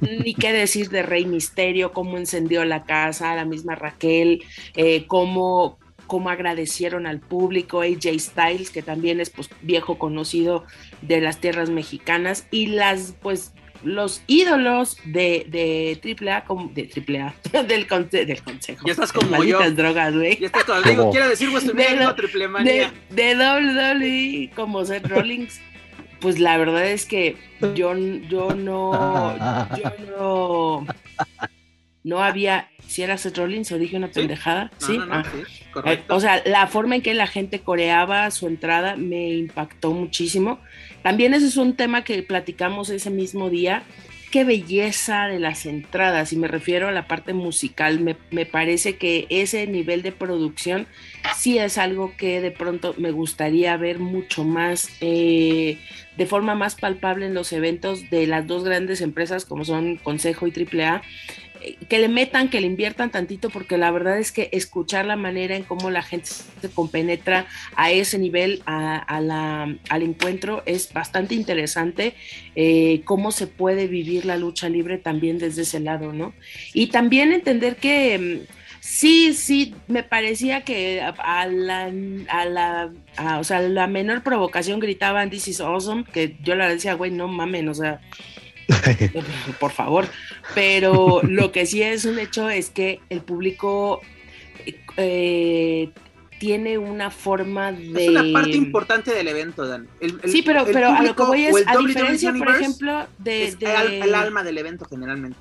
ni 0.00 0.34
qué 0.34 0.52
decir 0.52 0.88
de 0.88 1.02
Rey 1.02 1.26
Misterio, 1.26 1.92
cómo 1.92 2.16
encendió 2.16 2.64
la 2.64 2.84
casa, 2.84 3.34
la 3.34 3.44
misma 3.44 3.74
Raquel, 3.74 4.44
eh, 4.76 5.04
cómo 5.06 5.78
cómo 6.06 6.30
agradecieron 6.30 7.06
al 7.06 7.20
público, 7.20 7.80
AJ 7.80 8.18
Styles, 8.18 8.70
que 8.70 8.82
también 8.82 9.20
es 9.20 9.30
pues 9.30 9.50
viejo 9.62 9.98
conocido 9.98 10.64
de 11.02 11.20
las 11.20 11.40
tierras 11.40 11.70
mexicanas, 11.70 12.46
y 12.50 12.66
las 12.66 13.14
pues 13.20 13.52
los 13.82 14.22
ídolos 14.26 14.98
de, 15.04 15.46
de 15.48 16.16
AAA, 16.20 16.44
como, 16.44 16.70
de 16.74 16.82
AAA, 16.82 17.62
del, 17.62 17.86
del 18.26 18.42
consejo. 18.42 18.86
Ya 18.86 18.92
estás 18.92 19.12
como 19.12 19.44
yo. 19.44 19.58
drogas, 19.70 20.14
güey. 20.14 20.38
Ya 20.38 20.46
estás 20.46 20.64
como... 20.64 21.10
quiero 21.10 21.28
decir 21.28 21.50
WrestleMania 21.50 22.14
triple 22.14 22.48
manía. 22.48 22.92
De, 23.10 23.34
de 23.34 23.36
WWE, 23.36 24.50
como 24.54 24.84
Seth 24.84 25.06
Rollins, 25.06 25.60
pues 26.20 26.38
la 26.38 26.56
verdad 26.58 26.86
es 26.86 27.06
que 27.06 27.36
yo, 27.74 27.96
yo 27.96 28.54
no, 28.54 29.36
yo 29.76 29.92
no, 30.18 30.86
no 32.06 32.22
había 32.22 32.68
si 32.86 33.02
era 33.02 33.18
Seth 33.18 33.36
Rollins 33.36 33.72
o 33.72 33.78
dije 33.78 33.96
una 33.96 34.12
pendejada. 34.12 34.70
Sí, 34.78 34.96
ah. 35.10 35.24
eh, 35.86 36.02
o 36.08 36.20
sea, 36.20 36.40
la 36.46 36.68
forma 36.68 36.94
en 36.94 37.02
que 37.02 37.14
la 37.14 37.26
gente 37.26 37.58
coreaba 37.60 38.30
su 38.30 38.46
entrada 38.46 38.94
me 38.94 39.30
impactó 39.30 39.90
muchísimo. 39.90 40.60
También 41.02 41.34
ese 41.34 41.46
es 41.46 41.56
un 41.56 41.74
tema 41.74 42.04
que 42.04 42.22
platicamos 42.22 42.90
ese 42.90 43.10
mismo 43.10 43.50
día. 43.50 43.82
Qué 44.30 44.44
belleza 44.44 45.26
de 45.26 45.40
las 45.40 45.66
entradas, 45.66 46.32
y 46.32 46.36
me 46.36 46.46
refiero 46.46 46.88
a 46.88 46.92
la 46.92 47.08
parte 47.08 47.32
musical. 47.32 48.00
Me, 48.00 48.46
parece 48.46 48.96
que 48.96 49.26
ese 49.28 49.66
nivel 49.66 50.02
de 50.02 50.12
producción 50.12 50.86
sí 51.36 51.58
es 51.58 51.76
algo 51.76 52.12
que 52.16 52.40
de 52.40 52.52
pronto 52.52 52.94
me 52.98 53.10
gustaría 53.10 53.76
ver 53.76 53.98
mucho 53.98 54.44
más, 54.44 54.90
eh, 55.00 55.78
de 56.16 56.26
forma 56.26 56.54
más 56.54 56.76
palpable 56.76 57.26
en 57.26 57.34
los 57.34 57.52
eventos 57.52 58.10
de 58.10 58.28
las 58.28 58.46
dos 58.46 58.62
grandes 58.62 59.00
empresas 59.00 59.44
como 59.44 59.64
son 59.64 59.96
Consejo 59.96 60.46
y 60.46 60.52
AAA 60.52 61.02
que 61.88 61.98
le 61.98 62.08
metan, 62.08 62.48
que 62.48 62.60
le 62.60 62.66
inviertan 62.66 63.10
tantito, 63.10 63.50
porque 63.50 63.78
la 63.78 63.90
verdad 63.90 64.18
es 64.18 64.32
que 64.32 64.48
escuchar 64.52 65.06
la 65.06 65.16
manera 65.16 65.56
en 65.56 65.62
cómo 65.62 65.90
la 65.90 66.02
gente 66.02 66.28
se 66.28 66.70
compenetra 66.70 67.46
a 67.74 67.90
ese 67.90 68.18
nivel, 68.18 68.62
a, 68.66 69.20
la, 69.20 69.74
al 69.88 70.02
encuentro, 70.02 70.62
es 70.66 70.92
bastante 70.92 71.34
interesante, 71.34 72.14
eh, 72.54 73.02
cómo 73.04 73.32
se 73.32 73.46
puede 73.46 73.86
vivir 73.86 74.24
la 74.24 74.36
lucha 74.36 74.68
libre 74.68 74.98
también 74.98 75.38
desde 75.38 75.62
ese 75.62 75.80
lado, 75.80 76.12
¿no? 76.12 76.34
Y 76.72 76.88
también 76.88 77.32
entender 77.32 77.76
que 77.76 78.18
mm, 78.18 78.52
sí, 78.80 79.34
sí, 79.34 79.74
me 79.88 80.02
parecía 80.02 80.62
que 80.62 81.00
a 81.00 81.46
la, 81.46 81.92
a 82.28 82.44
la, 82.44 82.92
o 83.38 83.44
sea, 83.44 83.60
la 83.60 83.86
menor 83.86 84.22
provocación 84.22 84.80
gritaban 84.80 85.30
This 85.30 85.48
is 85.48 85.60
awesome, 85.60 86.04
que 86.04 86.36
yo 86.42 86.54
le 86.54 86.68
decía, 86.68 86.94
güey, 86.94 87.10
no 87.10 87.28
mamen, 87.28 87.68
o 87.68 87.74
sea, 87.74 88.00
por 89.60 89.72
favor. 89.72 90.06
Pero 90.54 91.20
lo 91.22 91.52
que 91.52 91.66
sí 91.66 91.82
es 91.82 92.04
un 92.04 92.18
hecho 92.18 92.48
es 92.48 92.70
que 92.70 93.00
el 93.10 93.20
público 93.20 94.00
eh, 94.96 95.90
tiene 96.38 96.78
una 96.78 97.10
forma 97.10 97.72
de. 97.72 98.04
Es 98.04 98.10
una 98.10 98.24
parte 98.32 98.56
importante 98.56 99.14
del 99.14 99.28
evento, 99.28 99.66
Dan. 99.66 99.88
sí, 100.24 100.42
pero, 100.42 100.64
pero 100.64 100.88
a 100.88 101.02
lo 101.02 101.14
que 101.14 101.22
voy 101.22 101.46
es, 101.46 101.54
a 101.66 101.76
diferencia, 101.76 102.32
por 102.32 102.48
ejemplo, 102.48 103.06
de. 103.18 103.56
el 104.02 104.14
alma 104.14 104.42
del 104.42 104.58
evento 104.58 104.84
generalmente 104.84 105.38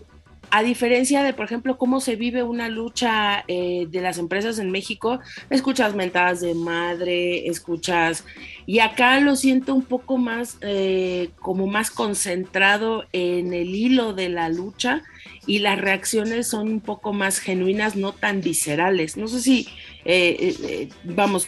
a 0.52 0.64
diferencia 0.64 1.24
de, 1.24 1.34
por 1.34 1.46
ejemplo, 1.46 1.78
cómo 1.78 2.00
se 2.00 2.16
vive 2.16 2.44
una 2.44 2.70
lucha 2.70 3.44
eh, 3.48 3.88
de 3.90 4.02
las 4.02 4.18
empresas 4.18 4.60
en 4.60 4.72
México, 4.72 5.20
escuchas 5.50 5.96
mentadas 5.96 6.42
de 6.42 6.54
madre, 6.56 7.48
escuchas, 7.48 8.24
y 8.66 8.80
acá 8.80 9.20
lo 9.20 9.36
siento 9.36 9.76
un 9.76 9.84
poco 9.84 10.18
más, 10.18 10.58
eh, 10.62 11.30
como 11.40 11.68
más 11.68 11.92
concentrado 11.92 13.06
en 13.14 13.54
el 13.54 13.76
hilo 13.76 14.14
de 14.14 14.30
la 14.30 14.50
lucha 14.50 15.04
y 15.46 15.60
las 15.60 15.80
reacciones 15.80 16.48
son 16.48 16.70
un 16.70 16.82
poco 16.82 17.14
más 17.14 17.40
genuinas, 17.40 17.96
no 17.96 18.14
tan 18.14 18.42
viscerales. 18.42 19.18
No 19.18 19.28
sé 19.28 19.42
si, 19.42 19.68
eh, 20.04 20.90
vamos, 21.04 21.48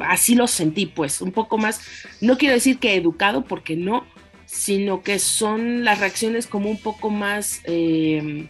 así 0.00 0.34
lo 0.34 0.46
sentí, 0.46 0.86
pues, 0.86 1.20
un 1.20 1.32
poco 1.32 1.58
más, 1.58 1.80
no 2.20 2.38
quiero 2.38 2.54
decir 2.54 2.78
que 2.78 2.94
educado, 2.94 3.44
porque 3.44 3.76
no, 3.76 4.04
sino 4.46 5.02
que 5.02 5.18
son 5.18 5.84
las 5.84 6.00
reacciones 6.00 6.46
como 6.46 6.70
un 6.70 6.80
poco 6.80 7.10
más, 7.10 7.60
eh, 7.64 8.48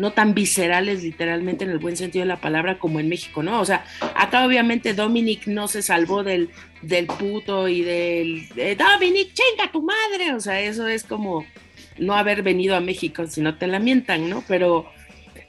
no 0.00 0.12
tan 0.12 0.34
viscerales 0.34 1.02
literalmente 1.02 1.64
en 1.64 1.70
el 1.70 1.78
buen 1.78 1.96
sentido 1.96 2.24
de 2.24 2.28
la 2.28 2.40
palabra 2.40 2.78
como 2.78 2.98
en 2.98 3.08
México, 3.08 3.42
¿no? 3.42 3.60
O 3.60 3.64
sea, 3.64 3.84
acá 4.14 4.44
obviamente 4.44 4.94
Dominic 4.94 5.46
no 5.46 5.68
se 5.68 5.82
salvó 5.82 6.24
del, 6.24 6.50
del 6.82 7.06
puto 7.06 7.68
y 7.68 7.82
del, 7.82 8.48
Dominic, 8.48 9.32
chinga 9.34 9.70
tu 9.70 9.82
madre, 9.82 10.34
o 10.34 10.40
sea, 10.40 10.60
eso 10.60 10.88
es 10.88 11.04
como 11.04 11.44
no 11.98 12.14
haber 12.14 12.42
venido 12.42 12.74
a 12.74 12.80
México 12.80 13.26
si 13.26 13.40
no 13.40 13.56
te 13.56 13.66
lamentan, 13.66 14.28
¿no? 14.28 14.42
Pero... 14.48 14.90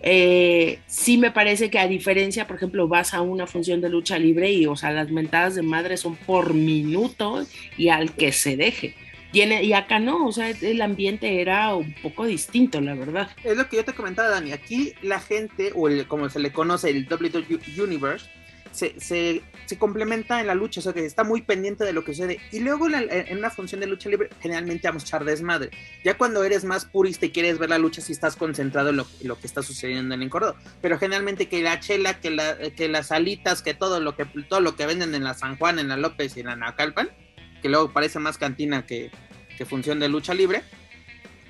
Eh, 0.04 0.80
sí 0.88 1.20
me 1.20 1.30
parece 1.30 1.70
que 1.70 1.78
a 1.78 1.86
diferencia, 1.86 2.48
por 2.48 2.56
ejemplo, 2.56 2.88
vas 2.88 3.14
a 3.14 3.22
una 3.22 3.46
función 3.46 3.82
de 3.82 3.90
lucha 3.90 4.18
libre 4.18 4.52
y, 4.52 4.66
o 4.66 4.76
sea, 4.76 4.90
las 4.90 5.12
mentadas 5.12 5.54
de 5.54 5.62
madre 5.62 5.96
son 5.96 6.16
por 6.16 6.56
minuto 6.56 7.46
y 7.78 7.90
al 7.90 8.12
que 8.16 8.32
se 8.32 8.58
deje. 8.58 8.96
Y, 9.34 9.74
acá 9.74 10.00
no, 10.00 10.28
o 10.28 10.32
sea, 10.32 10.50
el 10.50 10.82
ambiente 10.82 11.42
era 11.42 11.74
un 11.74 11.94
poco 12.02 12.26
distinto, 12.26 12.82
la 12.82 12.96
verdad. 12.96 13.30
Es 13.44 13.56
lo 13.56 13.70
que 13.70 13.78
yo 13.78 13.86
te 13.86 13.94
comentaba, 13.94 14.30
Dani. 14.30 14.52
Aquí 14.52 14.94
la 15.02 15.20
gente, 15.20 15.72
o 15.74 15.88
el, 15.88 16.06
como 16.08 16.30
se 16.30 16.40
le 16.40 16.52
conoce, 16.52 16.90
el 16.90 17.08
WWE 17.10 17.82
Universe, 17.82 18.30
se, 18.72 19.00
se, 19.00 19.42
complementa 19.78 20.42
en 20.42 20.48
la 20.48 20.56
lucha, 20.56 20.82
o 20.82 20.84
sea 20.84 20.92
que 20.92 21.06
está 21.06 21.24
muy 21.24 21.42
pendiente 21.42 21.86
de 21.86 21.94
lo 21.94 22.04
que 22.04 22.14
sucede. 22.14 22.40
Y 22.52 22.60
luego 22.60 22.88
en, 22.90 23.38
una 23.38 23.50
función 23.50 23.80
de 23.80 23.88
lucha 23.88 24.10
libre, 24.10 24.30
generalmente 24.42 24.88
vamos 24.88 25.04
a 25.04 25.06
echar 25.06 25.24
desmadre. 25.24 25.72
Ya 26.04 26.18
cuando 26.18 26.44
eres 26.44 26.66
más 26.66 26.86
purista 26.86 27.26
y 27.26 27.32
quieres 27.32 27.58
ver 27.58 27.70
la 27.70 27.78
lucha, 27.78 28.02
si 28.02 28.12
estás 28.12 28.36
concentrado 28.36 28.90
en 28.90 28.98
lo, 28.98 29.08
lo, 29.24 29.40
que 29.40 29.48
está 29.48 29.64
sucediendo 29.64 30.14
en 30.14 30.22
el 30.22 30.30
corredor. 30.30 30.56
Pero 30.82 30.98
generalmente 31.00 31.48
que 31.48 31.62
la 31.62 31.80
chela, 31.80 32.20
que, 32.20 32.32
la, 32.32 32.58
que 32.76 32.90
las 32.90 33.12
alitas, 33.12 33.62
que 33.62 33.74
todo 33.74 34.00
lo 34.00 34.16
que 34.16 34.26
todo 34.26 34.60
lo 34.60 34.76
que 34.76 34.86
venden 34.86 35.16
en 35.16 35.24
la 35.24 35.34
San 35.34 35.58
Juan, 35.58 35.80
en 35.80 35.88
la 35.88 35.98
López 35.98 36.36
y 36.36 36.42
en 36.42 36.48
la 36.48 36.56
Nacalpan, 36.58 37.10
que 37.62 37.70
luego 37.70 37.92
parece 37.92 38.20
más 38.20 38.38
cantina 38.38 38.86
que, 38.86 39.12
que 39.58 39.66
función 39.66 40.00
de 40.00 40.10
lucha 40.10 40.34
libre, 40.34 40.64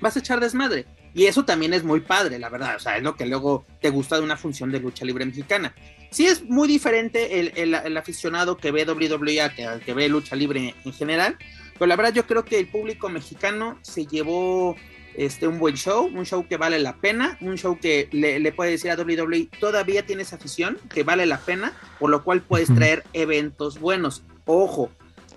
vas 0.00 0.16
a 0.16 0.20
echar 0.20 0.40
desmadre. 0.40 0.86
Y 1.14 1.26
eso 1.26 1.44
también 1.44 1.74
es 1.74 1.84
muy 1.84 2.00
padre, 2.00 2.38
la 2.38 2.48
verdad. 2.48 2.76
O 2.76 2.78
sea, 2.78 2.96
es 2.96 3.02
lo 3.02 3.16
que 3.16 3.26
luego 3.26 3.66
te 3.80 3.90
gusta 3.90 4.16
de 4.16 4.22
una 4.22 4.36
función 4.36 4.70
de 4.70 4.80
lucha 4.80 5.04
libre 5.04 5.26
mexicana. 5.26 5.74
Sí 6.10 6.26
es 6.26 6.42
muy 6.44 6.68
diferente 6.68 7.40
el, 7.40 7.52
el, 7.56 7.74
el 7.74 7.96
aficionado 7.96 8.56
que 8.56 8.70
ve 8.70 8.84
WWE 8.84 9.50
que 9.54 9.80
que 9.84 9.94
ve 9.94 10.08
lucha 10.08 10.36
libre 10.36 10.74
en 10.84 10.92
general. 10.92 11.36
Pero 11.74 11.86
la 11.86 11.96
verdad 11.96 12.14
yo 12.14 12.26
creo 12.26 12.44
que 12.44 12.58
el 12.58 12.66
público 12.66 13.08
mexicano 13.08 13.78
se 13.82 14.06
llevó 14.06 14.76
este, 15.14 15.46
un 15.46 15.58
buen 15.58 15.76
show, 15.76 16.06
un 16.06 16.24
show 16.24 16.46
que 16.46 16.56
vale 16.56 16.78
la 16.78 16.96
pena, 16.96 17.36
un 17.40 17.56
show 17.56 17.78
que 17.78 18.08
le, 18.12 18.40
le 18.40 18.52
puede 18.52 18.72
decir 18.72 18.90
a 18.90 18.96
WWE, 18.96 19.48
todavía 19.58 20.06
tienes 20.06 20.32
afición, 20.32 20.78
que 20.92 21.02
vale 21.02 21.26
la 21.26 21.38
pena, 21.38 21.72
por 21.98 22.10
lo 22.10 22.24
cual 22.24 22.42
puedes 22.42 22.74
traer 22.74 23.04
eventos 23.12 23.78
buenos. 23.78 24.22
Ojo, 24.44 24.90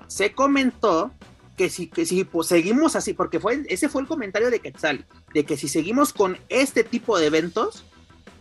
se 0.07 0.33
comentó 0.33 1.11
que 1.57 1.69
si, 1.69 1.87
que 1.87 2.05
si 2.05 2.23
pues, 2.23 2.47
seguimos 2.47 2.95
así, 2.95 3.13
porque 3.13 3.39
fue, 3.39 3.63
ese 3.69 3.89
fue 3.89 4.01
el 4.01 4.07
comentario 4.07 4.49
de 4.49 4.59
Quetzal, 4.59 5.05
de 5.33 5.45
que 5.45 5.57
si 5.57 5.67
seguimos 5.67 6.13
con 6.13 6.37
este 6.49 6.83
tipo 6.83 7.17
de 7.17 7.27
eventos, 7.27 7.85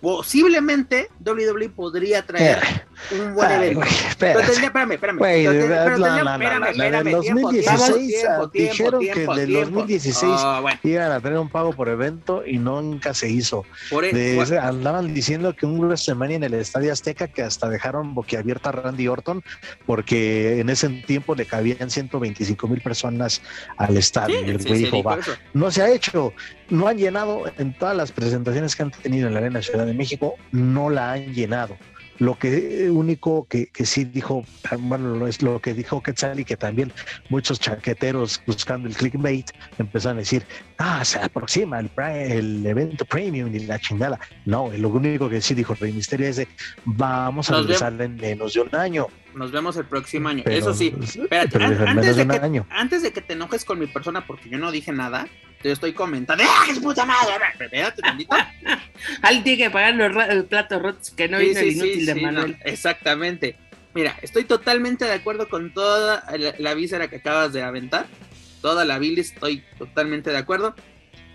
posiblemente 0.00 1.08
WWE 1.24 1.70
podría 1.70 2.26
traer 2.26 2.86
un 3.12 3.34
buen 3.34 3.50
evento. 3.50 3.80
Ay, 3.82 3.90
pero 4.18 4.40
tendría, 4.40 4.66
espérame, 4.66 4.92
espérame. 4.92 5.20
Wey, 5.20 5.46
pero 5.46 5.58
tendría, 5.58 5.84
pero 5.84 5.94
tendría, 5.96 6.16
no, 6.16 6.24
no, 6.24 6.32
espérame, 6.32 6.68
espérame, 6.70 7.04
del 7.04 7.12
2016 7.12 8.08
tiempo, 8.08 8.48
tiempo, 8.48 8.48
dijeron 8.52 9.00
tiempo, 9.00 9.34
que 9.34 9.40
del 9.40 9.52
2016 9.52 10.32
oh, 10.34 10.62
bueno. 10.62 10.80
iban 10.82 11.12
a 11.12 11.20
tener 11.20 11.38
un 11.38 11.48
pago 11.48 11.72
por 11.72 11.88
evento 11.88 12.42
y 12.46 12.58
nunca 12.58 13.14
se 13.14 13.28
hizo. 13.28 13.64
Por 13.90 14.04
el, 14.04 14.14
de, 14.14 14.36
por... 14.36 14.58
Andaban 14.58 15.12
diciendo 15.12 15.54
que 15.54 15.66
un 15.66 15.78
WrestleMania 15.78 16.36
en 16.36 16.44
el 16.44 16.54
Estadio 16.54 16.92
Azteca 16.92 17.28
que 17.28 17.42
hasta 17.42 17.68
dejaron 17.68 18.14
boquiabierta 18.14 18.70
a 18.70 18.72
Randy 18.72 19.08
Orton 19.08 19.42
porque 19.86 20.60
en 20.60 20.70
ese 20.70 20.88
tiempo 20.88 21.34
le 21.34 21.46
cabían 21.46 21.90
125 21.90 22.68
mil 22.68 22.80
personas 22.80 23.42
al 23.76 23.96
estadio. 23.96 24.38
Sí, 24.38 24.44
y 24.46 24.50
el 24.50 24.58
güey 24.58 24.78
sí, 24.78 24.84
dijo, 24.84 25.02
va, 25.02 25.18
no 25.52 25.70
se 25.70 25.82
ha 25.82 25.90
hecho, 25.90 26.32
no 26.70 26.88
han 26.88 26.98
llenado 26.98 27.44
en 27.58 27.76
todas 27.76 27.96
las 27.96 28.12
presentaciones 28.12 28.76
que 28.76 28.82
han 28.82 28.90
tenido 28.90 29.28
en 29.28 29.34
la 29.34 29.40
Arena 29.40 29.62
Ciudad 29.62 29.86
de 29.86 29.94
México, 29.94 30.34
no 30.52 30.90
la 30.90 31.12
han 31.12 31.32
llenado. 31.32 31.76
Lo 32.18 32.38
que 32.38 32.90
único 32.90 33.46
que, 33.48 33.66
que, 33.66 33.84
sí 33.86 34.04
dijo, 34.04 34.44
bueno, 34.78 35.26
es 35.26 35.42
lo 35.42 35.60
que 35.60 35.74
dijo 35.74 36.02
Quetzal 36.02 36.40
y 36.40 36.44
que 36.44 36.56
también 36.56 36.92
muchos 37.28 37.58
chaqueteros 37.60 38.40
buscando 38.46 38.88
el 38.88 38.96
clickbait 38.96 39.50
empezaron 39.78 40.18
a 40.18 40.20
decir, 40.20 40.44
ah, 40.78 41.04
se 41.04 41.18
aproxima 41.18 41.80
el, 41.80 41.90
el 42.30 42.66
evento 42.66 43.04
premium 43.04 43.54
y 43.54 43.60
la 43.60 43.78
chingada. 43.78 44.18
No, 44.44 44.70
lo 44.76 44.88
único 44.88 45.28
que 45.28 45.40
sí 45.40 45.54
dijo 45.54 45.74
Rey 45.74 45.92
Misterio 45.92 46.28
es 46.28 46.36
de, 46.36 46.48
vamos 46.84 47.50
a 47.50 47.58
regresar 47.58 48.00
en 48.00 48.16
menos 48.16 48.54
de 48.54 48.60
un 48.60 48.74
año. 48.74 49.08
Nos 49.34 49.50
vemos 49.50 49.76
el 49.76 49.86
próximo 49.86 50.28
año. 50.28 50.42
Pero, 50.44 50.56
Eso 50.56 50.74
sí, 50.74 50.94
espérate, 51.02 51.62
an 51.62 51.98
antes, 51.98 52.16
de 52.16 52.26
que, 52.26 52.36
año. 52.36 52.66
antes 52.70 53.02
de 53.02 53.12
que 53.12 53.20
te 53.20 53.32
enojes 53.32 53.64
con 53.64 53.78
mi 53.78 53.86
persona 53.86 54.26
porque 54.26 54.48
yo 54.48 54.58
no 54.58 54.70
dije 54.70 54.92
nada, 54.92 55.26
te 55.64 55.72
estoy 55.72 55.94
comentando. 55.94 56.44
¡Ah, 56.46 56.64
qué 56.66 56.78
puta 56.78 57.06
madre! 57.06 57.32
Espérate, 57.58 58.02
tantito. 58.02 58.36
Alguien 59.22 59.44
tiene 59.44 59.64
que 59.64 59.70
pagar 59.70 59.94
los, 59.94 60.44
platos 60.44 60.82
rotos 60.82 61.10
que 61.12 61.26
no 61.26 61.38
sí, 61.38 61.54
sí, 61.54 61.58
el 61.58 61.72
inútil 61.72 62.00
sí, 62.00 62.04
de 62.04 62.14
Manuel. 62.16 62.50
No, 62.50 62.70
exactamente. 62.70 63.56
Mira, 63.94 64.14
estoy 64.20 64.44
totalmente 64.44 65.06
de 65.06 65.14
acuerdo 65.14 65.48
con 65.48 65.72
toda 65.72 66.22
la, 66.36 66.54
la 66.58 66.74
víscera 66.74 67.08
que 67.08 67.16
acabas 67.16 67.54
de 67.54 67.62
aventar. 67.62 68.04
Toda 68.60 68.84
la 68.84 68.98
bilis, 68.98 69.32
estoy 69.32 69.64
totalmente 69.78 70.28
de 70.28 70.36
acuerdo. 70.36 70.74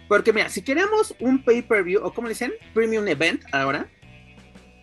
Porque 0.08 0.32
mira, 0.32 0.50
si 0.50 0.62
queremos 0.62 1.16
un 1.20 1.44
pay-per-view, 1.44 2.00
o 2.04 2.14
como 2.14 2.30
dicen, 2.30 2.54
premium 2.76 3.08
event 3.08 3.42
ahora, 3.52 3.90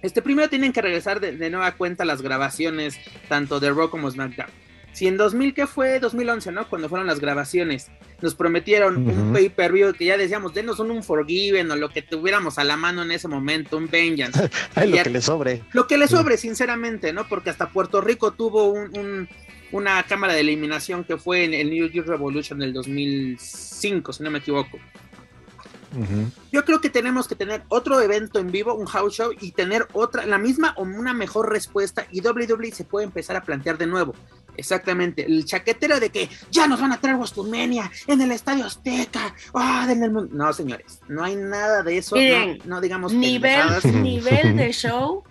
este 0.02 0.22
primero 0.22 0.48
tienen 0.48 0.72
que 0.72 0.82
regresar 0.82 1.20
de, 1.20 1.36
de, 1.36 1.50
nueva 1.50 1.70
cuenta 1.76 2.04
las 2.04 2.20
grabaciones, 2.20 2.98
tanto 3.28 3.60
de 3.60 3.70
Raw 3.70 3.90
como 3.90 4.10
SmackDown. 4.10 4.50
Si 4.96 5.06
en 5.06 5.18
2000, 5.18 5.52
¿qué 5.52 5.66
fue? 5.66 6.00
2011, 6.00 6.52
¿no? 6.52 6.66
Cuando 6.70 6.88
fueron 6.88 7.06
las 7.06 7.20
grabaciones, 7.20 7.88
nos 8.22 8.34
prometieron 8.34 8.96
uh 8.96 9.00
-huh. 9.10 9.12
un 9.24 9.32
pay-per-view 9.34 9.92
que 9.92 10.06
ya 10.06 10.16
decíamos, 10.16 10.54
denos 10.54 10.78
un 10.78 10.90
Unforgiven 10.90 11.70
o 11.70 11.76
lo 11.76 11.90
que 11.90 12.00
tuviéramos 12.00 12.56
a 12.56 12.64
la 12.64 12.78
mano 12.78 13.02
en 13.02 13.10
ese 13.10 13.28
momento, 13.28 13.76
un 13.76 13.90
Vengeance. 13.90 14.48
Ay, 14.74 14.88
lo 14.88 14.96
ya, 14.96 15.02
que 15.02 15.10
le 15.10 15.20
sobre. 15.20 15.62
Lo 15.74 15.86
que 15.86 15.98
le 15.98 16.08
sobre, 16.08 16.38
sinceramente, 16.38 17.12
¿no? 17.12 17.28
Porque 17.28 17.50
hasta 17.50 17.68
Puerto 17.68 18.00
Rico 18.00 18.30
tuvo 18.30 18.72
un, 18.72 18.96
un, 18.96 19.28
una 19.70 20.02
cámara 20.04 20.32
de 20.32 20.40
eliminación 20.40 21.04
que 21.04 21.18
fue 21.18 21.44
en 21.44 21.52
el 21.52 21.68
New 21.68 21.90
Year 21.90 22.06
Revolution 22.06 22.58
del 22.58 22.72
2005, 22.72 24.14
si 24.14 24.22
no 24.22 24.30
me 24.30 24.38
equivoco. 24.38 24.78
Uh 25.94 26.00
-huh. 26.04 26.30
Yo 26.52 26.64
creo 26.64 26.80
que 26.80 26.88
tenemos 26.88 27.28
que 27.28 27.34
tener 27.34 27.64
otro 27.68 28.00
evento 28.00 28.38
en 28.38 28.50
vivo, 28.50 28.72
un 28.74 28.86
house 28.86 29.14
show, 29.14 29.30
y 29.38 29.52
tener 29.52 29.86
otra, 29.92 30.24
la 30.24 30.38
misma 30.38 30.72
o 30.78 30.84
una 30.84 31.12
mejor 31.12 31.52
respuesta, 31.52 32.06
y 32.10 32.22
WWE 32.22 32.72
se 32.72 32.84
puede 32.84 33.04
empezar 33.04 33.36
a 33.36 33.42
plantear 33.42 33.76
de 33.76 33.86
nuevo. 33.86 34.14
Exactamente, 34.56 35.24
el 35.24 35.44
chaquetero 35.44 36.00
de 36.00 36.10
que 36.10 36.28
ya 36.50 36.66
nos 36.66 36.80
van 36.80 36.92
a 36.92 37.00
traer 37.00 37.16
WrestleMania 37.16 37.90
en 38.06 38.20
el 38.20 38.32
Estadio 38.32 38.64
Azteca, 38.64 39.34
oh, 39.52 39.86
en 39.88 40.02
el 40.02 40.10
mundo. 40.10 40.34
No, 40.34 40.52
señores, 40.52 41.00
no 41.08 41.24
hay 41.24 41.36
nada 41.36 41.82
de 41.82 41.98
eso. 41.98 42.16
Miren, 42.16 42.58
no, 42.64 42.76
no, 42.76 42.80
digamos 42.80 43.12
nivel, 43.12 43.66
nivel 44.02 44.56
de 44.56 44.72
show. 44.72 45.24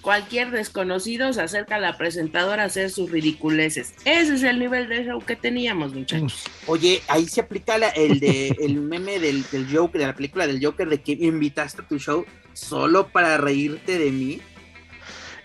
Cualquier 0.00 0.50
desconocido 0.50 1.30
se 1.34 1.42
acerca 1.42 1.74
a 1.76 1.78
la 1.78 1.98
presentadora 1.98 2.62
a 2.62 2.66
hacer 2.66 2.88
sus 2.88 3.10
ridiculeces. 3.10 3.92
Ese 4.06 4.34
es 4.34 4.42
el 4.44 4.58
nivel 4.58 4.88
de 4.88 5.04
show 5.04 5.20
que 5.20 5.36
teníamos, 5.36 5.92
muchachos. 5.92 6.44
Oye, 6.66 7.02
ahí 7.06 7.28
se 7.28 7.42
aplica 7.42 7.76
la, 7.76 7.88
el 7.90 8.18
de 8.18 8.56
el 8.60 8.80
meme 8.80 9.18
del, 9.18 9.44
del 9.50 9.66
Joker, 9.70 10.00
de 10.00 10.06
la 10.06 10.14
película 10.14 10.46
del 10.46 10.64
Joker, 10.64 10.88
de 10.88 11.02
que 11.02 11.12
invitaste 11.12 11.82
a 11.82 11.86
tu 11.86 11.98
show 11.98 12.24
solo 12.54 13.08
para 13.08 13.36
reírte 13.36 13.98
de 13.98 14.10
mí. 14.10 14.40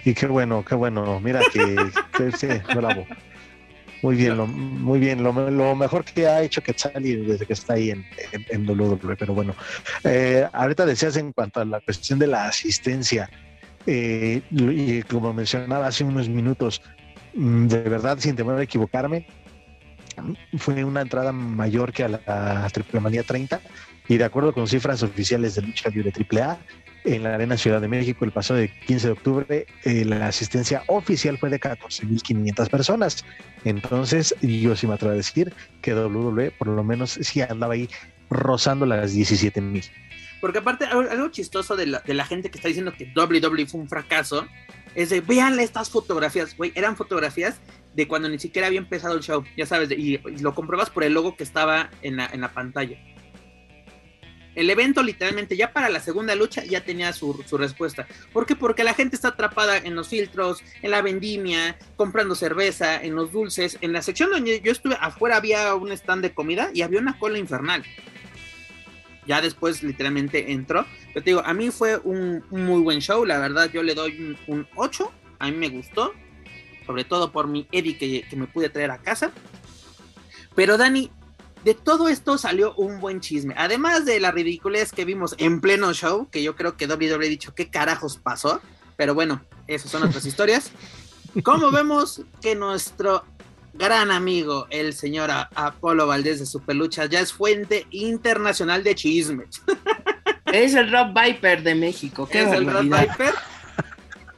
Y 0.05 0.13
qué 0.13 0.27
bueno, 0.27 0.63
qué 0.63 0.75
bueno. 0.75 1.19
Mira 1.19 1.41
que, 1.51 1.75
que 2.15 2.31
sí, 2.31 2.47
bravo. 2.75 3.05
Muy 4.01 4.15
bien, 4.15 4.37
lo, 4.37 4.45
muy 4.45 4.99
bien. 4.99 5.23
Lo, 5.23 5.33
lo, 5.49 5.75
mejor 5.75 6.05
que 6.05 6.27
ha 6.27 6.43
hecho 6.43 6.61
Quetzali 6.61 7.15
desde 7.15 7.45
que 7.45 7.53
está 7.53 7.73
ahí 7.73 7.89
en, 7.89 8.05
en, 8.31 8.45
en 8.49 8.69
WWE. 8.69 9.15
Pero 9.17 9.33
bueno, 9.33 9.55
eh, 10.03 10.47
ahorita 10.53 10.85
decías 10.85 11.17
en 11.17 11.33
cuanto 11.33 11.59
a 11.59 11.65
la 11.65 11.79
cuestión 11.81 12.19
de 12.19 12.27
la 12.27 12.47
asistencia, 12.47 13.29
eh, 13.87 14.41
y 14.51 15.01
como 15.03 15.33
mencionaba 15.33 15.87
hace 15.87 16.03
unos 16.03 16.29
minutos, 16.29 16.81
mm, 17.33 17.67
de 17.67 17.81
verdad, 17.81 18.17
sin 18.19 18.35
temor 18.35 18.59
a 18.59 18.63
equivocarme, 18.63 19.25
fue 20.57 20.83
una 20.83 21.01
entrada 21.01 21.31
mayor 21.31 21.91
que 21.91 22.03
a 22.03 22.07
la, 22.07 22.69
Triple 22.71 22.99
Manía 22.99 23.23
30 23.23 23.59
y 24.07 24.17
de 24.17 24.23
acuerdo 24.23 24.53
con 24.53 24.67
cifras 24.67 25.03
oficiales 25.03 25.55
de 25.55 25.63
lucha 25.63 25.89
libre 25.89 26.11
AAA, 26.11 26.57
en 27.05 27.23
la 27.23 27.35
Arena 27.35 27.57
Ciudad 27.57 27.81
de 27.81 27.87
México 27.87 28.25
el 28.25 28.31
pasado 28.31 28.59
de 28.59 28.69
15 28.69 29.07
de 29.07 29.13
octubre, 29.13 29.67
eh, 29.83 30.05
la 30.05 30.27
asistencia 30.27 30.83
oficial 30.87 31.37
fue 31.37 31.49
de 31.49 31.59
14.500 31.59 32.69
personas. 32.69 33.25
Entonces, 33.63 34.35
yo 34.41 34.75
sí 34.75 34.87
me 34.87 34.95
atrevo 34.95 35.13
a 35.13 35.17
decir 35.17 35.53
que 35.81 35.93
WWE 35.93 36.51
por 36.51 36.67
lo 36.67 36.83
menos 36.83 37.19
sí 37.21 37.41
andaba 37.41 37.75
ahí 37.75 37.89
rozando 38.29 38.85
las 38.85 39.15
17.000. 39.15 39.89
Porque 40.41 40.59
aparte, 40.59 40.85
algo 40.85 41.29
chistoso 41.29 41.75
de 41.75 41.87
la, 41.87 41.99
de 42.01 42.13
la, 42.13 42.25
gente 42.25 42.49
que 42.49 42.57
está 42.57 42.67
diciendo 42.67 42.93
que 42.93 43.11
WWE 43.15 43.65
fue 43.65 43.79
un 43.79 43.87
fracaso, 43.87 44.45
es 44.93 45.09
de, 45.09 45.21
vean 45.21 45.59
estas 45.59 45.89
fotografías, 45.89 46.55
güey, 46.55 46.71
eran 46.75 46.95
fotografías 46.95 47.59
de 47.95 48.07
cuando 48.07 48.29
ni 48.29 48.37
siquiera 48.39 48.67
había 48.67 48.79
empezado 48.79 49.15
el 49.15 49.23
show, 49.23 49.43
ya 49.57 49.65
sabes, 49.65 49.89
y, 49.91 50.15
y, 50.15 50.39
lo 50.39 50.53
compruebas 50.53 50.89
por 50.89 51.03
el 51.03 51.13
logo 51.13 51.35
que 51.35 51.43
estaba 51.43 51.89
en 52.01 52.17
la, 52.17 52.27
en 52.27 52.41
la 52.41 52.53
pantalla 52.53 52.97
el 54.55 54.69
evento 54.69 55.03
literalmente 55.03 55.57
ya 55.57 55.71
para 55.73 55.89
la 55.89 55.99
segunda 55.99 56.33
lucha 56.33 56.63
ya 56.63 56.83
tenía 56.83 57.13
su, 57.13 57.33
respuesta. 57.57 58.07
¿Por 58.33 58.45
qué? 58.45 58.55
Porque 58.55 58.83
la 58.83 58.93
gente 58.93 59.15
está 59.15 59.29
atrapada 59.29 59.77
en 59.77 59.95
los 59.95 60.07
filtros, 60.07 60.63
en 60.81 60.91
la 60.91 61.01
vendimia, 61.01 61.77
comprando 61.97 62.35
cerveza, 62.35 63.01
en 63.01 63.15
los 63.15 63.31
dulces. 63.31 63.77
En 63.81 63.93
la 63.93 64.01
sección 64.01 64.31
donde 64.31 64.61
yo 64.61 64.71
estuve, 64.71 64.97
afuera 64.99 65.37
había 65.37 65.75
un 65.75 65.91
stand 65.91 66.23
de 66.23 66.33
comida 66.33 66.71
y 66.73 66.81
había 66.81 66.99
una 66.99 67.19
cola 67.19 67.37
infernal. 67.37 67.83
Ya 69.27 69.41
después 69.41 69.83
literalmente 69.83 70.51
entró. 70.51 70.85
Pero 71.13 71.23
te 71.23 71.29
digo, 71.31 71.41
a 71.45 71.53
mí 71.53 71.71
fue 71.71 71.97
un, 71.97 72.43
un 72.49 72.65
muy 72.65 72.81
buen 72.81 72.99
show. 72.99 73.25
La 73.25 73.39
verdad 73.39 73.69
yo 73.71 73.83
le 73.83 73.95
doy 73.95 74.37
un, 74.47 74.55
un 74.55 74.67
8. 74.75 75.11
A 75.39 75.51
mí 75.51 75.57
me 75.57 75.69
gustó. 75.69 76.13
Sobre 76.85 77.03
todo 77.03 77.31
por 77.31 77.47
mi 77.47 77.67
Eddie 77.71 77.97
que, 77.97 78.23
que 78.29 78.35
me 78.35 78.47
pude 78.47 78.69
traer 78.69 78.91
a 78.91 78.99
casa. 78.99 79.31
Pero 80.55 80.77
Dani, 80.77 81.11
de 81.65 81.73
todo 81.73 82.09
esto 82.09 82.37
salió 82.37 82.75
un 82.75 82.99
buen 82.99 83.21
chisme. 83.21 83.55
Además 83.57 84.05
de 84.05 84.19
la 84.19 84.29
ridiculez 84.29 84.91
que 84.91 85.03
vimos 85.03 85.33
en 85.39 85.61
pleno 85.61 85.93
show, 85.93 86.29
que 86.29 86.43
yo 86.43 86.55
creo 86.55 86.77
que 86.77 86.85
WWE 86.85 87.25
ha 87.25 87.29
dicho 87.29 87.55
qué 87.55 87.71
carajos 87.71 88.17
pasó. 88.17 88.61
Pero 88.95 89.15
bueno, 89.15 89.43
esas 89.65 89.89
son 89.89 90.03
otras 90.03 90.25
historias. 90.27 90.69
Como 91.43 91.71
vemos 91.71 92.21
que 92.39 92.53
nuestro 92.53 93.23
gran 93.73 94.11
amigo, 94.11 94.67
el 94.69 94.93
señor 94.93 95.31
Apolo 95.31 96.05
Valdés 96.05 96.37
de 96.37 96.45
Superlucha, 96.45 97.05
ya 97.07 97.19
es 97.19 97.33
fuente 97.33 97.87
internacional 97.89 98.83
de 98.83 98.95
chismes. 98.95 99.61
Es 100.53 100.75
el 100.75 100.89
Rob 100.89 101.07
Viper 101.19 101.63
de 101.63 101.75
México. 101.75 102.29
¿Qué 102.31 102.43
¿Es 102.43 102.51
el 102.53 102.71
Rob 102.71 102.83
Viper? 102.83 103.33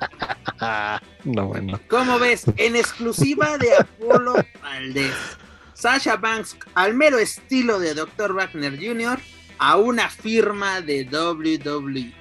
no, 1.26 1.48
bueno. 1.48 1.80
¿Cómo 1.90 2.18
ves? 2.18 2.46
En 2.56 2.76
exclusiva 2.76 3.58
de 3.60 3.76
Apolo 3.76 4.34
Valdés. 4.64 5.14
Sasha 5.78 6.18
Banks, 6.18 6.58
al 6.74 6.96
mero 6.96 7.20
estilo 7.20 7.80
de 7.80 7.94
Dr. 7.94 8.34
Wagner 8.34 8.80
Jr., 8.80 9.20
a 9.60 9.78
una 9.78 10.10
firma 10.10 10.82
de 10.82 11.04
WWE. 11.04 12.12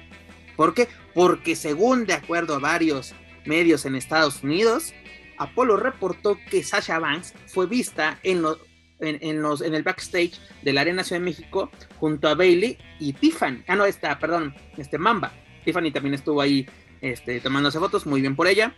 ¿Por 0.55 0.75
qué? 0.75 0.87
Porque 1.15 1.55
según 1.55 2.05
de 2.05 2.13
acuerdo 2.13 2.53
a 2.53 2.59
varios 2.59 3.15
medios 3.45 3.85
en 3.87 3.95
Estados 3.95 4.43
Unidos, 4.43 4.93
Apolo 5.39 5.75
reportó 5.75 6.37
que 6.51 6.63
Sasha 6.63 6.99
Banks 6.99 7.33
fue 7.47 7.65
vista 7.65 8.19
en, 8.21 8.43
los, 8.43 8.59
en 8.99 9.73
el 9.73 9.83
backstage 9.83 10.39
de 10.61 10.73
la 10.73 10.81
Arena 10.81 11.03
Ciudad 11.03 11.19
de 11.19 11.25
México 11.25 11.71
junto 11.99 12.27
a 12.27 12.35
Bailey 12.35 12.77
y 12.99 13.13
Tiffany. 13.13 13.63
Ah, 13.67 13.75
no, 13.75 13.85
esta, 13.85 14.19
perdón, 14.19 14.53
este 14.77 14.99
Mamba. 14.99 15.33
Tiffany 15.65 15.91
también 15.91 16.13
estuvo 16.13 16.41
ahí 16.41 16.67
este, 17.01 17.39
tomándose 17.39 17.79
fotos, 17.79 18.05
muy 18.05 18.21
bien 18.21 18.35
por 18.35 18.45
ella. 18.45 18.75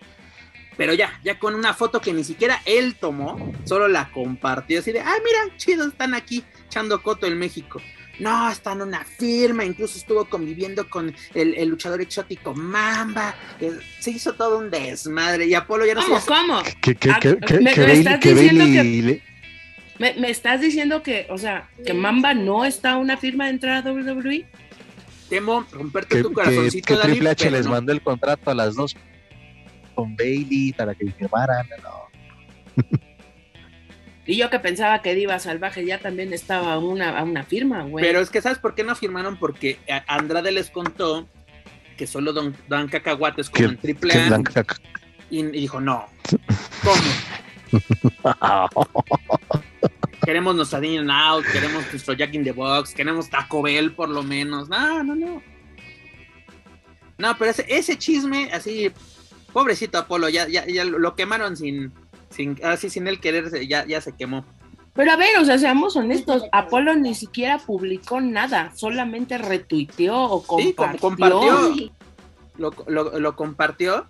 Pero 0.80 0.94
ya, 0.94 1.20
ya 1.26 1.38
con 1.38 1.56
una 1.56 1.74
foto 1.74 2.00
que 2.00 2.13
ni 2.13 2.24
siquiera 2.24 2.62
él 2.65 2.96
tomó, 2.96 3.52
solo 3.65 3.89
la 3.89 4.10
compartió 4.13 4.80
así 4.80 4.94
de, 4.94 5.02
ay, 5.02 5.20
mira, 5.26 5.58
chido, 5.58 5.86
están 5.86 6.13
aquí 6.13 6.42
echando 6.68 7.04
coto 7.04 7.28
en 7.28 7.38
México. 7.38 7.82
No, 8.18 8.50
está 8.50 8.72
en 8.72 8.84
una 8.84 9.04
firma, 9.04 9.65
incluso 9.65 9.98
estuvo 9.98 10.24
conviviendo 10.30 10.89
con 10.89 11.13
el, 11.34 11.68
luchador 11.68 12.00
exótico 12.00 12.54
Mamba. 12.56 13.36
Se 14.00 14.12
hizo 14.12 14.34
todo 14.36 14.58
un 14.58 14.72
desmadre 14.72 15.48
y 15.48 15.54
Apolo 15.54 15.86
ya 15.86 15.96
no 15.96 16.02
¿Cómo, 16.02 16.22
¿Cómo? 16.26 16.63
Que, 16.82 16.96
que, 16.96 17.12
Ah, 17.12 17.20
que, 17.20 17.38
que, 17.38 17.60
me- 17.60 17.74
que 17.74 17.80
me 17.82 17.88
Bailey- 17.88 17.98
estás 18.00 18.20
que 18.22 18.34
diciendo 18.34 18.63
Bailey 18.63 19.02
que- 19.02 19.08
le- 19.08 19.24
¿Me, 20.00 20.13
me 20.13 20.30
estás 20.30 20.62
diciendo 20.62 21.04
que, 21.04 21.28
o 21.30 21.38
sea, 21.38 21.70
que 21.86 21.94
Mamba 21.94 22.34
no 22.34 22.63
está 22.63 22.96
una 22.96 23.18
firma 23.18 23.46
de 23.46 23.52
entrada 23.52 23.89
a 23.89 23.92
WWE? 23.94 24.46
temo 25.30 25.65
romperte 25.72 26.15
que, 26.15 26.24
tu 26.24 26.30
que- 26.30 26.36
corazoncito, 26.36 26.88
que 26.88 26.96
Dani, 26.96 27.12
Triple 27.12 27.30
H 27.32 27.52
les 27.52 27.65
no. 27.65 27.72
mandó 27.74 27.92
el 27.92 28.02
contrato 28.02 28.50
a 28.50 28.56
las 28.56 28.76
dos 28.76 28.96
con 30.00 30.16
Bailey 30.16 30.74
para 30.74 30.96
que 30.96 31.12
firmaran. 31.12 31.68
No. 31.84 32.86
Y 34.26 34.38
yo 34.38 34.50
que 34.50 34.60
pensaba 34.60 35.02
que 35.02 35.16
Diva 35.16 35.40
Salvaje 35.40 35.86
ya 35.86 36.00
también 36.00 36.32
estaba 36.34 36.74
a 36.74 36.80
una, 36.80 37.22
una 37.24 37.44
firma, 37.44 37.84
güey. 37.84 38.06
Pero 38.06 38.22
es 38.22 38.30
que, 38.30 38.42
¿sabes 38.42 38.60
por 38.60 38.76
qué 38.76 38.84
no 38.84 38.96
firmaron? 38.96 39.38
Porque 39.38 39.80
Andrade 40.08 40.52
les 40.52 40.70
contó 40.70 41.28
que 41.98 42.08
solo 42.08 42.32
don, 42.32 42.56
dan 42.68 42.88
cacahuates 42.88 43.50
como 43.50 43.70
en 43.70 43.78
triple 43.78 44.14
A. 44.14 44.40
Y, 45.30 45.40
y 45.40 45.52
dijo, 45.52 45.82
no. 45.82 46.06
¿Cómo? 46.84 47.02
Queremos 50.24 50.56
nuestra 50.56 50.86
In 50.86 51.00
and 51.00 51.12
Out, 51.12 51.46
queremos 51.52 51.84
nuestro 51.92 52.14
Jack 52.14 52.34
in 52.36 52.44
the 52.44 52.52
Box, 52.52 52.94
queremos 52.94 53.30
Taco 53.30 53.64
Bell 53.64 53.94
por 53.94 54.10
lo 54.10 54.22
menos. 54.22 54.70
No, 54.70 55.04
no, 55.04 55.16
no. 55.16 55.42
No, 57.18 57.38
pero 57.38 57.52
ese, 57.52 57.66
ese 57.68 57.98
chisme, 57.98 58.50
así, 58.54 58.92
pobrecito 59.50 59.98
Apolo, 59.98 60.30
ya, 60.30 60.48
ya, 60.48 60.66
ya 60.68 60.86
lo 60.86 61.16
quemaron 61.16 61.58
sin, 61.58 61.92
sin, 62.30 62.60
así 62.64 62.90
sin 62.90 63.08
él 63.08 63.20
quererse, 63.20 63.68
ya, 63.68 63.86
ya 63.86 64.02
se 64.02 64.16
quemó. 64.16 64.46
Pero 64.94 65.12
a 65.12 65.16
ver, 65.16 65.38
o 65.40 65.46
sea, 65.46 65.58
seamos 65.58 65.96
honestos, 65.96 66.44
Apolo 66.52 66.96
ni 66.96 67.14
siquiera 67.16 67.58
publicó 67.60 68.20
nada, 68.22 68.72
solamente 68.76 69.38
retuiteó 69.38 70.16
o 70.18 70.40
Sí, 70.60 70.74
com- 70.74 70.98
compartió. 70.98 71.00
compartió. 71.00 71.92
Lo, 72.58 72.72
lo- 72.88 73.20
lo 73.20 73.36
compartió. 73.36 74.10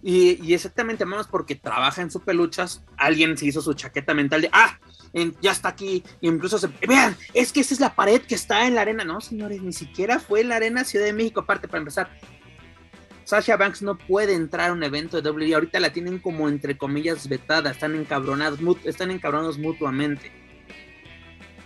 Y, 0.00 0.38
y 0.46 0.54
exactamente, 0.54 1.04
vamos, 1.04 1.26
porque 1.26 1.56
trabaja 1.56 2.02
en 2.02 2.10
su 2.12 2.20
peluchas. 2.20 2.84
Alguien 2.96 3.36
se 3.36 3.46
hizo 3.46 3.60
su 3.60 3.74
chaqueta 3.74 4.14
mental 4.14 4.42
de, 4.42 4.50
ah, 4.52 4.78
en- 5.12 5.34
ya 5.40 5.50
está 5.50 5.70
aquí. 5.70 6.04
Y 6.20 6.28
incluso 6.28 6.56
se, 6.58 6.68
vean, 6.86 7.16
es 7.34 7.52
que 7.52 7.58
esa 7.60 7.74
es 7.74 7.80
la 7.80 7.96
pared 7.96 8.20
que 8.20 8.36
está 8.36 8.66
en 8.68 8.76
la 8.76 8.82
arena. 8.82 9.02
No, 9.02 9.20
señores, 9.20 9.60
ni 9.60 9.72
siquiera 9.72 10.20
fue 10.20 10.42
en 10.42 10.50
la 10.50 10.56
arena 10.56 10.84
Ciudad 10.84 11.06
de 11.06 11.12
México, 11.12 11.40
aparte 11.40 11.66
para 11.66 11.78
empezar. 11.80 12.10
Sasha 13.28 13.58
Banks 13.58 13.82
no 13.82 13.98
puede 13.98 14.32
entrar 14.32 14.70
a 14.70 14.72
un 14.72 14.82
evento 14.82 15.20
de 15.20 15.30
WWE. 15.30 15.54
Ahorita 15.54 15.78
la 15.80 15.92
tienen 15.92 16.18
como 16.18 16.48
entre 16.48 16.78
comillas 16.78 17.28
vetada. 17.28 17.72
Están 17.72 17.94
encabronados, 17.94 18.58
están 18.86 19.10
encabronados 19.10 19.58
mutuamente. 19.58 20.32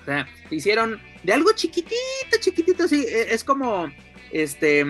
O 0.03 0.05
sea, 0.05 0.27
hicieron 0.51 1.01
de 1.23 1.33
algo 1.33 1.53
chiquitito, 1.53 1.95
chiquitito, 2.41 2.89
sí. 2.89 3.07
e- 3.09 3.33
Es 3.33 3.45
como 3.45 3.89
este. 4.33 4.85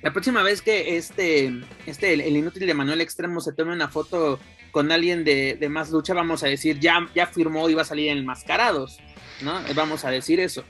La 0.00 0.12
próxima 0.12 0.44
vez 0.44 0.62
que 0.62 0.96
este, 0.96 1.52
este 1.86 2.12
el, 2.12 2.36
inútil 2.36 2.68
de 2.68 2.74
Manuel 2.74 3.00
Extremo 3.00 3.40
se 3.40 3.52
tome 3.52 3.72
una 3.72 3.88
foto 3.88 4.38
con 4.70 4.92
alguien 4.92 5.24
de, 5.24 5.56
de 5.58 5.68
más 5.68 5.90
lucha, 5.90 6.14
vamos 6.14 6.44
a 6.44 6.46
decir, 6.46 6.78
ya, 6.78 7.08
ya 7.16 7.26
firmó 7.26 7.68
y 7.68 7.74
va 7.74 7.82
a 7.82 7.86
salir 7.86 8.10
enmascarados, 8.10 9.00
¿no? 9.40 9.60
Vamos 9.74 10.04
a 10.04 10.10
decir 10.12 10.38
eso. 10.38 10.62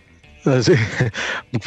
Sí, 0.62 0.72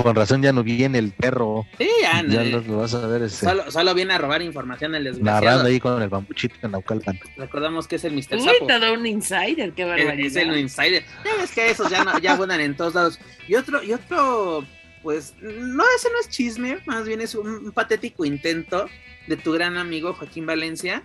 Con 0.04 0.16
razón 0.16 0.42
ya 0.42 0.52
no 0.54 0.63
viene 0.63 1.00
el 1.00 1.12
perro. 1.12 1.66
Sí, 1.78 1.88
ya, 2.02 2.24
Ya 2.28 2.44
lo, 2.44 2.78
vas 2.78 2.94
a 2.94 3.08
ver 3.08 3.24
este, 3.24 3.46
solo, 3.46 3.72
solo 3.72 3.94
viene 3.94 4.13
a 4.13 4.18
robar 4.18 4.42
información 4.42 4.94
el 4.96 5.06
desgraciado. 5.06 5.42
narrando 5.46 5.68
ahí 5.70 5.80
con 5.80 6.02
el 6.02 6.10
bambuchito 6.10 6.56
en 6.62 6.72
Naucalpan. 6.72 7.20
Recordamos 7.38 7.88
que 7.88 7.96
es 7.96 8.04
el 8.04 8.13
Mr. 8.13 8.36
Uy, 8.38 8.42
Sapo. 8.44 8.68
todo 8.68 8.94
un 8.94 9.06
insider, 9.06 9.74
qué 9.74 9.82
Es, 9.84 9.88
barbaridad. 9.88 10.28
es 10.28 10.36
el 10.36 10.58
insider. 10.58 11.04
Ya 11.26 11.36
ves 11.38 11.52
que 11.52 11.70
esos 11.72 11.90
ya, 11.90 12.04
no, 12.04 12.18
ya 12.20 12.34
abundan 12.34 12.62
en 12.62 12.76
todos 12.76 12.94
lados. 12.94 13.20
Y 13.48 13.56
otro, 13.56 13.82
y 13.82 13.94
otro, 13.94 14.63
pues, 15.02 15.34
no, 15.42 15.84
ese 15.96 16.10
no 16.12 16.20
es 16.22 16.30
chisme, 16.30 16.80
más 16.86 17.06
bien 17.08 17.22
es 17.22 17.34
un, 17.36 17.48
un 17.48 17.72
patético 17.72 18.26
intento 18.26 18.88
de 19.28 19.38
tu 19.38 19.52
gran 19.54 19.78
amigo 19.78 20.13
Joaquín 20.13 20.46
Valencia 20.46 21.04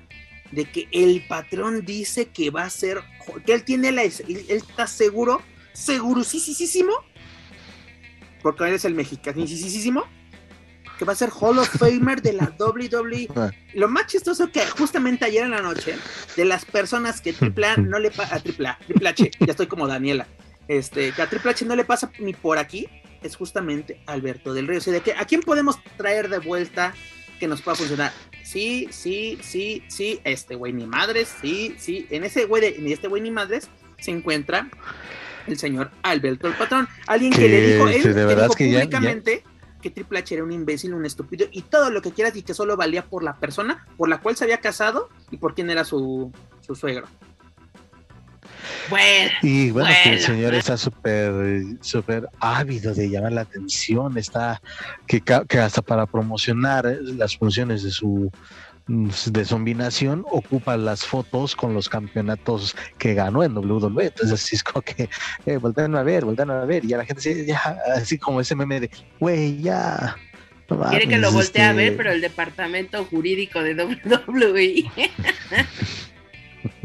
de 0.50 0.66
que 0.66 0.86
el 0.92 1.24
patrón 1.26 1.84
dice 1.86 2.26
que 2.26 2.50
va 2.50 2.64
a 2.64 2.70
ser, 2.70 3.00
que 3.46 3.54
él 3.54 3.64
tiene 3.64 3.90
la, 3.90 4.02
él, 4.02 4.12
él 4.28 4.44
está 4.48 4.86
seguro, 4.86 5.40
segurosísimo, 5.72 6.92
porque 8.42 8.64
él 8.64 8.74
es 8.74 8.84
el 8.84 8.94
mexicanísimo, 8.94 10.04
que 10.98 11.04
va 11.04 11.12
a 11.12 11.16
ser 11.16 11.30
Hall 11.30 11.58
of 11.58 11.68
Famer 11.68 12.20
de 12.22 12.34
la 12.34 12.54
WWE. 12.58 13.28
Lo 13.74 13.88
más 13.88 14.06
chistoso 14.06 14.50
que 14.50 14.64
justamente 14.66 15.24
ayer 15.24 15.44
en 15.44 15.52
la 15.52 15.62
noche, 15.62 15.96
de 16.36 16.44
las 16.44 16.64
personas 16.64 17.20
que 17.20 17.32
Triple 17.32 17.66
A 17.66 17.76
no 17.78 17.98
le 17.98 18.10
pasa, 18.10 18.36
a 18.36 18.40
Triple 18.40 18.68
A, 18.68 18.78
Triple 18.86 19.08
H, 19.08 19.30
ya 19.40 19.50
estoy 19.50 19.66
como 19.66 19.86
Daniela, 19.86 20.26
este, 20.68 21.12
que 21.12 21.22
a 21.22 21.28
Triple 21.28 21.52
H 21.52 21.64
no 21.64 21.76
le 21.76 21.84
pasa 21.84 22.10
ni 22.18 22.34
por 22.34 22.58
aquí, 22.58 22.88
es 23.22 23.36
justamente 23.36 24.00
Alberto 24.06 24.52
del 24.52 24.66
Río. 24.66 24.78
O 24.78 24.80
sea, 24.80 24.92
de 24.92 25.00
que, 25.00 25.12
¿a 25.12 25.24
quién 25.24 25.42
podemos 25.42 25.78
traer 25.96 26.28
de 26.28 26.38
vuelta 26.38 26.94
que 27.38 27.46
nos 27.46 27.62
pueda 27.62 27.76
funcionar? 27.76 28.12
Sí, 28.42 28.88
sí, 28.90 29.38
sí, 29.42 29.82
sí, 29.88 30.20
este 30.24 30.56
güey 30.56 30.72
ni 30.72 30.86
madres, 30.86 31.34
sí, 31.40 31.74
sí, 31.78 32.06
en 32.10 32.24
ese 32.24 32.44
güey 32.44 32.60
de, 32.60 32.68
en 32.76 32.88
este 32.88 33.08
güey 33.08 33.22
ni 33.22 33.30
madres 33.30 33.68
se 33.98 34.10
encuentra 34.10 34.68
el 35.46 35.58
señor 35.58 35.90
Alberto 36.02 36.46
el 36.48 36.54
patrón, 36.54 36.88
alguien 37.06 37.32
que, 37.32 37.38
Que, 37.40 37.48
le 37.48 37.60
dijo, 37.72 37.88
él, 37.88 38.02
que 38.02 38.08
dijo 38.14 38.54
que 38.54 38.70
ya- 38.70 38.78
ya- 38.78 38.84
públicamente 38.84 39.44
que 39.80 39.90
Triple 39.90 40.20
H 40.20 40.34
era 40.34 40.44
un 40.44 40.52
imbécil, 40.52 40.94
un 40.94 41.04
estúpido 41.04 41.46
y 41.50 41.62
todo 41.62 41.90
lo 41.90 42.00
que 42.02 42.12
quieras 42.12 42.36
y 42.36 42.42
que 42.42 42.54
solo 42.54 42.76
valía 42.76 43.04
por 43.04 43.24
la 43.24 43.34
persona 43.36 43.84
por 43.96 44.08
la 44.08 44.20
cual 44.20 44.36
se 44.36 44.44
había 44.44 44.58
casado 44.58 45.08
y 45.32 45.38
por 45.38 45.54
quién 45.54 45.70
era 45.70 45.84
su, 45.84 46.30
su 46.60 46.76
suegro. 46.76 47.06
Bueno, 48.90 49.30
Y 49.42 49.70
bueno, 49.70 49.88
que 50.04 50.12
el 50.14 50.20
señor 50.20 50.54
está 50.54 50.76
súper, 50.76 51.32
súper 51.80 52.28
ávido 52.38 52.94
de 52.94 53.08
llamar 53.10 53.32
la 53.32 53.40
atención, 53.42 54.16
está 54.18 54.60
que 55.06 55.22
hasta 55.58 55.82
para 55.82 56.06
promocionar 56.06 56.86
eh, 56.86 56.98
las 57.16 57.36
funciones 57.36 57.82
de 57.82 57.90
su 57.90 58.30
de 58.86 59.44
zombinación 59.44 60.24
ocupa 60.30 60.76
las 60.76 61.04
fotos 61.04 61.54
con 61.54 61.74
los 61.74 61.88
campeonatos 61.88 62.76
que 62.98 63.14
ganó 63.14 63.42
en 63.42 63.56
WWE. 63.56 64.06
Entonces 64.06 64.32
así 64.32 64.56
es 64.56 64.64
como 64.64 64.82
que 64.82 65.08
eh, 65.46 65.56
voltean 65.56 65.94
a 65.96 66.02
ver, 66.02 66.24
voltean 66.24 66.50
a 66.50 66.64
ver, 66.64 66.84
y 66.84 66.88
ya 66.88 66.98
la 66.98 67.04
gente 67.04 67.22
dice, 67.28 67.46
ya, 67.46 67.78
así 67.94 68.18
como 68.18 68.40
ese 68.40 68.54
meme 68.54 68.80
de, 68.80 68.90
güey, 69.20 69.60
ya. 69.60 70.16
no 70.68 70.80
quiere 70.90 71.08
que 71.08 71.18
lo 71.18 71.30
voltee 71.32 71.62
a 71.62 71.70
este, 71.70 71.82
ver, 71.82 71.96
pero 71.96 72.12
el 72.12 72.20
departamento 72.20 73.04
jurídico 73.04 73.62
de 73.62 73.74
WWE. 73.74 74.90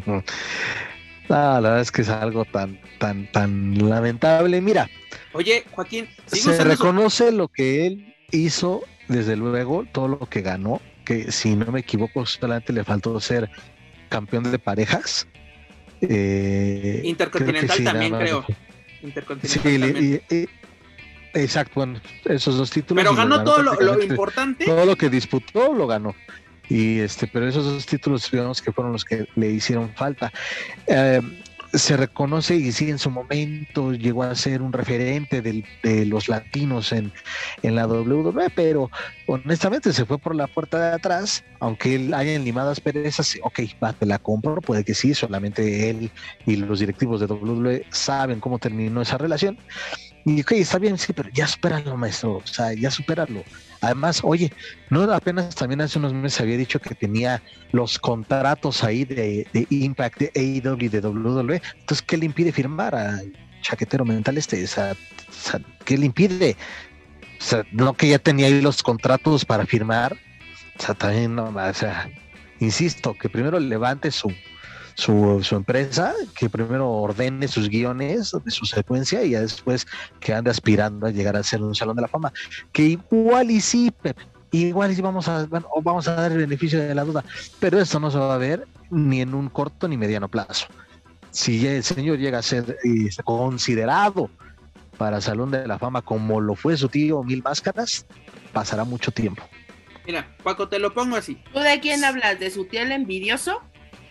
No, 0.06 1.36
la 1.36 1.60
verdad 1.60 1.82
es 1.82 1.92
que 1.92 2.02
es 2.02 2.08
algo 2.08 2.46
tan, 2.46 2.80
tan, 3.00 3.30
tan 3.34 3.90
lamentable. 3.90 4.62
Mira, 4.62 4.90
Oye, 5.34 5.66
Joaquín, 5.72 6.08
se 6.26 6.64
reconoce 6.64 7.32
lo 7.32 7.48
que 7.48 7.86
él 7.86 8.16
hizo, 8.32 8.82
desde 9.08 9.36
luego, 9.36 9.86
todo 9.92 10.08
lo 10.08 10.20
que 10.28 10.42
ganó, 10.42 10.82
que 11.08 11.32
si 11.32 11.56
no 11.56 11.72
me 11.72 11.80
equivoco, 11.80 12.26
solamente 12.26 12.74
le 12.74 12.84
faltó 12.84 13.18
ser 13.22 13.50
campeón 14.10 14.52
de 14.52 14.60
parejas. 14.60 15.26
Eh, 16.02 17.02
Intercontinental 17.06 17.66
creo 17.68 17.78
sí, 17.78 17.84
también, 17.84 18.14
creo. 18.14 18.46
Sí, 18.48 18.56
Intercontinental 19.04 19.80
le- 19.80 19.94
también. 19.94 20.22
y- 20.30 20.36
y- 20.36 20.50
exacto, 21.34 21.72
bueno, 21.76 22.02
esos 22.26 22.58
dos 22.58 22.70
títulos. 22.70 23.04
Pero 23.04 23.16
ganó 23.16 23.44
todo 23.44 23.64
lo, 23.64 23.74
lo 23.74 24.04
importante. 24.04 24.66
todo 24.66 24.86
lo 24.86 24.96
que 24.96 25.10
disputó 25.10 25.74
lo 25.74 25.88
ganó. 25.88 26.14
Y 26.70 27.00
este, 27.00 27.28
pero 27.28 27.48
esos 27.48 27.64
dos 27.64 27.86
títulos, 27.86 28.30
digamos 28.30 28.62
que 28.62 28.74
fueron 28.74 28.92
los 28.92 29.06
que 29.06 29.26
le 29.36 29.50
hicieron 29.52 29.90
falta. 29.96 30.32
Eh, 30.86 31.22
se 31.74 31.98
reconoce 31.98 32.56
y 32.56 32.72
sí 32.72 32.90
en 32.90 33.00
su 33.00 33.10
momento 33.10 33.94
llegó 33.94 34.24
a 34.24 34.36
ser 34.36 34.62
un 34.62 34.74
referente 34.74 35.42
de 35.42 36.06
los 36.06 36.30
latinos 36.30 36.92
en, 36.92 37.12
la 37.64 37.88
WWE, 37.88 38.50
pero 38.56 38.90
honestamente 39.28 39.92
se 39.94 40.06
fue 40.06 40.18
por 40.18 40.36
la 40.36 40.48
puerta 40.48 40.80
de 40.80 40.96
atrás, 40.96 41.44
aunque 41.60 41.96
él 41.96 42.14
haya 42.14 42.38
limado 42.40 42.72
asperezas, 42.72 43.38
ok, 43.44 43.60
va, 43.84 43.94
te 43.94 44.06
la 44.06 44.20
compro, 44.20 44.62
puede 44.62 44.84
que 44.84 44.94
sí, 44.94 45.14
solamente 45.14 45.90
él 45.90 46.12
y 46.46 46.56
los 46.56 46.80
directivos 46.80 47.20
de 47.20 47.28
WWE 47.28 47.86
saben 47.90 48.40
cómo 48.40 48.60
terminó 48.60 49.02
esa 49.02 49.18
relación. 49.18 49.58
Y 50.26 50.42
ok, 50.42 50.52
está 50.54 50.78
bien, 50.78 50.98
sí, 50.98 51.14
pero 51.14 51.30
ya 51.30 51.48
supéralo, 51.48 51.96
maestro, 51.96 52.38
o 52.38 52.48
sea, 52.48 52.74
ya 52.74 52.92
supéralo. 52.92 53.44
Además, 53.82 54.22
oye, 54.24 54.52
no 54.90 55.04
apenas 55.14 55.54
también 55.56 55.82
hace 55.82 56.00
unos 56.00 56.14
meses 56.14 56.42
había 56.42 56.58
dicho 56.58 56.80
que 56.80 56.96
tenía 56.96 57.42
los 57.72 58.00
contratos 58.00 58.84
ahí 58.84 59.06
de, 59.06 59.48
Impact, 59.70 60.20
de 60.20 60.32
AEW 60.36 60.90
de 60.90 61.00
WWE. 61.00 61.62
Entonces, 61.80 62.02
¿qué 62.02 62.18
le 62.18 62.26
impide 62.26 62.52
firmar 62.52 62.96
a 62.96 63.22
chaquetero 63.62 64.06
mental 64.06 64.38
este? 64.38 64.64
O 64.64 64.68
sea, 64.68 64.96
¿qué 65.86 65.98
le 65.98 66.06
impide? 66.08 66.56
O 67.40 67.44
sea, 67.44 67.64
no 67.72 67.94
que 67.94 68.10
ya 68.10 68.20
tenía 68.20 68.48
ahí 68.48 68.62
los 68.62 68.82
contratos 68.82 69.46
para 69.46 69.66
firmar. 69.66 70.18
O 70.78 70.82
sea, 70.82 70.96
también, 70.96 71.36
no, 71.36 71.46
o 71.46 71.74
sea, 71.74 72.10
insisto, 72.60 73.14
que 73.14 73.30
primero 73.30 73.60
levante 73.60 74.12
su, 74.12 74.34
su, 74.98 75.44
su, 75.44 75.56
empresa, 75.56 76.16
que 76.36 76.50
primero 76.50 76.90
ordene 76.90 77.48
sus 77.48 77.70
guiones 77.70 78.36
de 78.44 78.52
su 78.52 78.66
secuencia 78.66 79.24
y 79.24 79.32
ya 79.32 79.42
después 79.42 79.86
que 80.20 80.34
ande 80.34 80.50
aspirando 80.50 81.06
a 81.06 81.12
llegar 81.12 81.38
a 81.38 81.44
ser 81.44 81.62
un 81.62 81.76
salón 81.76 81.96
de 81.96 82.02
la 82.02 82.08
fama. 82.08 82.34
Que 82.72 82.84
igual 82.84 83.52
y 83.52 83.62
sí, 83.62 83.94
igual 84.52 84.92
y 84.92 84.96
sí 84.96 85.02
vamos 85.04 85.28
a, 85.28 85.48
vamos 85.84 86.08
a 86.08 86.16
dar 86.16 86.32
el 86.32 86.40
beneficio 86.40 86.80
de 86.80 86.96
la 86.96 87.04
duda, 87.04 87.24
pero 87.60 87.80
esto 87.80 88.00
no 88.00 88.10
se 88.10 88.18
va 88.18 88.34
a 88.34 88.40
ver 88.40 88.68
ni 88.90 89.22
en 89.22 89.36
un 89.36 89.50
corto 89.50 89.88
ni 89.88 89.98
mediano 89.98 90.30
plazo. 90.30 90.66
Si 91.30 91.68
el 91.68 91.84
señor 91.84 92.18
llega 92.18 92.40
a 92.40 92.42
ser 92.42 92.80
eh, 92.84 93.10
considerado 93.24 94.32
para 94.98 95.22
Salón 95.22 95.52
de 95.52 95.68
la 95.68 95.78
Fama 95.78 96.02
como 96.02 96.42
lo 96.42 96.56
fue 96.56 96.76
su 96.76 96.90
tío 96.90 97.24
Mil 97.24 97.44
Máscaras, 97.44 98.08
pasará 98.52 98.84
mucho 98.84 99.12
tiempo. 99.12 99.44
Mira, 100.08 100.36
Paco, 100.44 100.68
te 100.68 100.80
lo 100.80 100.92
pongo 100.92 101.18
así. 101.18 101.38
¿Tú 101.54 101.60
de 101.60 101.80
quién 101.80 102.04
hablas? 102.04 102.40
¿De 102.40 102.50
su 102.50 102.66
tío 102.66 102.82
el 102.82 102.92
envidioso? 102.92 103.62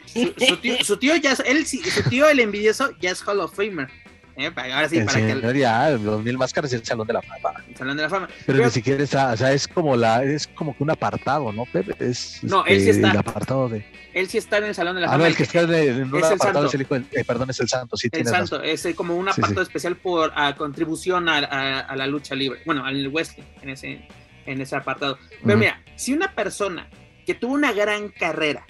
Su, 0.07 0.97
tío, 0.97 1.17
ya 1.17 1.33
es, 1.33 1.41
él, 1.41 1.67
su 1.67 2.09
tío 2.09 2.29
el 2.29 2.41
envidioso 2.41 2.91
ya 3.01 3.11
es 3.11 3.23
Hall 3.27 3.41
of 3.41 3.55
Famer. 3.55 3.89
¿eh? 4.37 4.53
Ahora 4.55 4.89
sí, 4.89 5.01
para 5.01 5.21
que 5.21 5.59
ya, 5.59 5.91
los 5.91 6.23
mil 6.23 6.39
máscaras 6.39 6.73
y 6.73 6.77
el 6.77 6.85
Salón 6.85 7.07
de 7.07 7.15
la 7.15 7.23
Fama. 7.23 7.65
El 7.69 7.77
Salón 7.77 7.97
de 7.97 8.03
la 8.03 8.09
Fama. 8.09 8.29
Pero, 8.45 8.65
ni 8.65 8.71
siquiera 8.71 9.03
está, 9.03 9.33
o 9.33 9.37
sea, 9.37 9.53
es 9.53 9.67
como 9.67 9.97
la, 9.97 10.23
es 10.25 10.47
como 10.47 10.77
que 10.77 10.83
un 10.83 10.91
apartado, 10.91 11.53
¿no, 11.53 11.65
Pepe? 11.67 11.95
Es, 11.99 12.41
no, 12.43 12.65
él 12.67 12.81
sí 12.81 12.91
este, 12.91 13.03
está. 13.03 13.11
El 13.13 13.19
apartado 13.19 13.69
de. 13.69 13.85
Él 14.13 14.29
sí 14.29 14.39
está 14.39 14.59
en 14.59 14.65
el 14.65 14.75
Salón 14.75 14.95
de 14.95 15.03
la 15.03 15.09
Fama. 15.09 15.17
Ah, 15.17 15.19
no, 15.19 15.27
el 15.27 15.37
que 15.37 15.43
está 15.43 15.61
en 15.61 16.15
un 16.15 16.25
apartado 16.25 16.67
es 16.67 16.75
el 16.75 16.83
hijo, 16.83 16.97
eh, 16.97 17.25
perdón, 17.27 17.51
es 17.51 17.61
el 17.61 17.69
Santo, 17.69 17.97
sí. 17.97 18.09
El 18.13 18.27
Santo, 18.27 18.63
es 18.63 18.87
como 18.95 19.17
un 19.17 19.29
apartado 19.29 19.63
especial 19.63 19.97
por 19.97 20.33
a 20.35 20.55
contribución 20.55 21.29
a, 21.29 21.39
a, 21.81 21.97
la 21.97 22.07
lucha 22.07 22.35
libre, 22.35 22.61
bueno, 22.65 22.85
al 22.85 23.09
wrestling 23.09 23.45
en 23.63 23.71
ese, 23.71 24.09
en 24.47 24.61
ese 24.61 24.77
apartado. 24.77 25.19
Pero 25.45 25.59
mira, 25.59 25.83
si 25.97 26.13
una 26.13 26.35
persona 26.35 26.89
que 27.25 27.35
tuvo 27.35 27.55
una 27.55 27.73
gran 27.73 28.09
carrera 28.09 28.67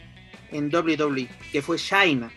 en 0.52 0.74
WWE, 0.74 1.28
que 1.52 1.62
fue 1.62 1.76
Shaina, 1.78 2.30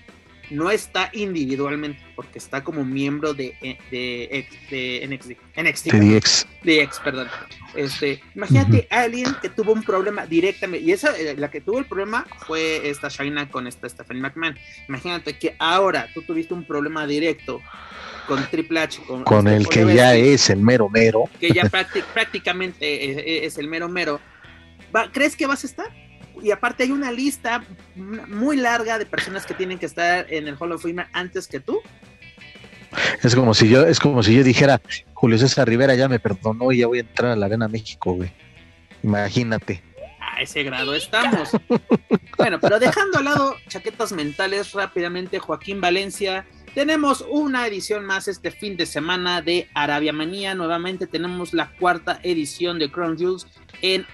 no 0.49 0.71
está 0.71 1.09
individualmente, 1.13 1.99
porque 2.15 2.39
está 2.39 2.63
como 2.63 2.83
miembro 2.83 3.33
de, 3.33 3.55
de, 3.91 4.47
de 4.69 5.07
NXT. 5.07 5.61
NXT 5.61 5.85
de 5.91 6.85
DX. 6.85 6.99
perdón. 7.03 7.27
Este, 7.75 8.21
imagínate 8.35 8.87
a 8.89 9.01
alguien 9.01 9.35
que 9.41 9.49
tuvo 9.49 9.73
un 9.73 9.83
problema 9.83 10.25
directamente, 10.25 10.85
y 10.85 10.91
esa, 10.91 11.15
eh, 11.17 11.35
la 11.37 11.51
que 11.51 11.61
tuvo 11.61 11.79
el 11.79 11.85
problema 11.85 12.25
fue 12.47 12.89
esta 12.89 13.09
Shaina 13.09 13.49
con 13.49 13.67
esta 13.67 13.87
Stephanie 13.87 14.21
McMahon. 14.21 14.57
Imagínate 14.87 15.37
que 15.37 15.55
ahora 15.59 16.07
tú 16.13 16.21
tuviste 16.23 16.53
un 16.53 16.65
problema 16.65 17.05
directo 17.05 17.61
con 18.27 18.43
Triple 18.49 18.79
H. 18.79 19.01
Con, 19.23 19.47
este, 19.47 19.57
el 19.57 19.67
que 19.67 19.95
ya 19.95 20.15
es 20.15 20.49
el 20.49 20.59
mero 20.59 20.89
mero. 20.89 21.29
Que 21.39 21.51
ya 21.51 21.69
prácticamente 22.13 23.45
es, 23.45 23.57
el 23.57 23.67
mero 23.67 23.87
mero. 23.87 24.19
¿Crees 25.11 25.35
que 25.35 25.45
vas 25.45 25.63
a 25.63 25.67
estar? 25.67 26.08
Y 26.41 26.52
aparte 26.52 26.84
hay 26.84 26.91
una 26.91 27.12
lista 27.12 27.63
muy 27.95 28.58
larga 28.58 28.97
de 28.97 29.06
personas 29.06 29.45
que 29.45 29.54
tienen 29.54 29.80
que 29.80 29.86
estar 29.86 30.25
en 30.32 30.47
el 30.47 30.56
Hall 30.60 30.71
of 30.71 30.82
Fame 30.82 31.06
antes 31.13 31.47
que 31.47 31.60
tú. 31.60 31.82
Es 33.23 33.36
como 33.36 33.54
si 33.54 33.69
yo, 33.69 33.86
es 33.86 33.99
como 33.99 34.23
si 34.23 34.36
yo 34.36 34.43
dijera, 34.43 34.82
Julio 35.13 35.38
César 35.38 35.67
Rivera 35.67 35.95
ya 35.95 36.08
me 36.08 36.19
perdonó 36.19 36.71
y 36.71 36.80
ya 36.80 36.88
voy 36.88 36.99
a 36.99 37.02
entrar 37.02 37.32
a 37.32 37.36
la 37.36 37.45
Arena 37.45 37.67
México, 37.67 38.13
güey. 38.13 38.32
Imagínate. 39.04 39.84
A 40.19 40.41
ese 40.41 40.63
grado 40.63 40.95
estamos. 40.95 41.52
bueno, 42.38 42.60
pero 42.60 42.80
dejando 42.80 43.19
al 43.19 43.25
lado 43.25 43.56
chaquetas 43.67 44.12
mentales 44.12 44.73
rápidamente, 44.73 45.39
Joaquín 45.39 45.82
Valencia. 45.82 46.45
Tenemos 46.73 47.25
una 47.30 47.65
edición 47.67 48.06
más 48.06 48.28
este 48.28 48.52
fin 48.52 48.78
de 48.78 48.86
semana 48.86 49.41
de 49.41 49.67
Arabia 49.73 50.13
Manía. 50.13 50.54
Nuevamente 50.56 51.08
tenemos 51.08 51.54
la 51.54 51.71
cuarta 51.71 52.19
edición 52.23 52.80
de 52.80 52.91
Crown 52.91 53.17
Jewels 53.17 53.47
en 53.82 54.06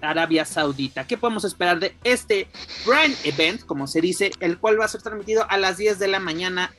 Arabia 0.00 0.44
Saudita. 0.44 1.06
¿Qué 1.06 1.16
podemos 1.16 1.44
esperar 1.44 1.80
de 1.80 1.94
este 2.04 2.48
Grand 2.86 3.14
Event, 3.24 3.64
como 3.64 3.86
se 3.86 4.00
dice, 4.00 4.30
el 4.40 4.58
cual 4.58 4.80
va 4.80 4.84
a 4.84 4.88
ser 4.88 5.02
transmitido 5.02 5.46
a 5.48 5.56
las 5.56 5.76
10 5.76 5.98
de 5.98 6.08
la 6.08 6.20
mañana 6.20 6.72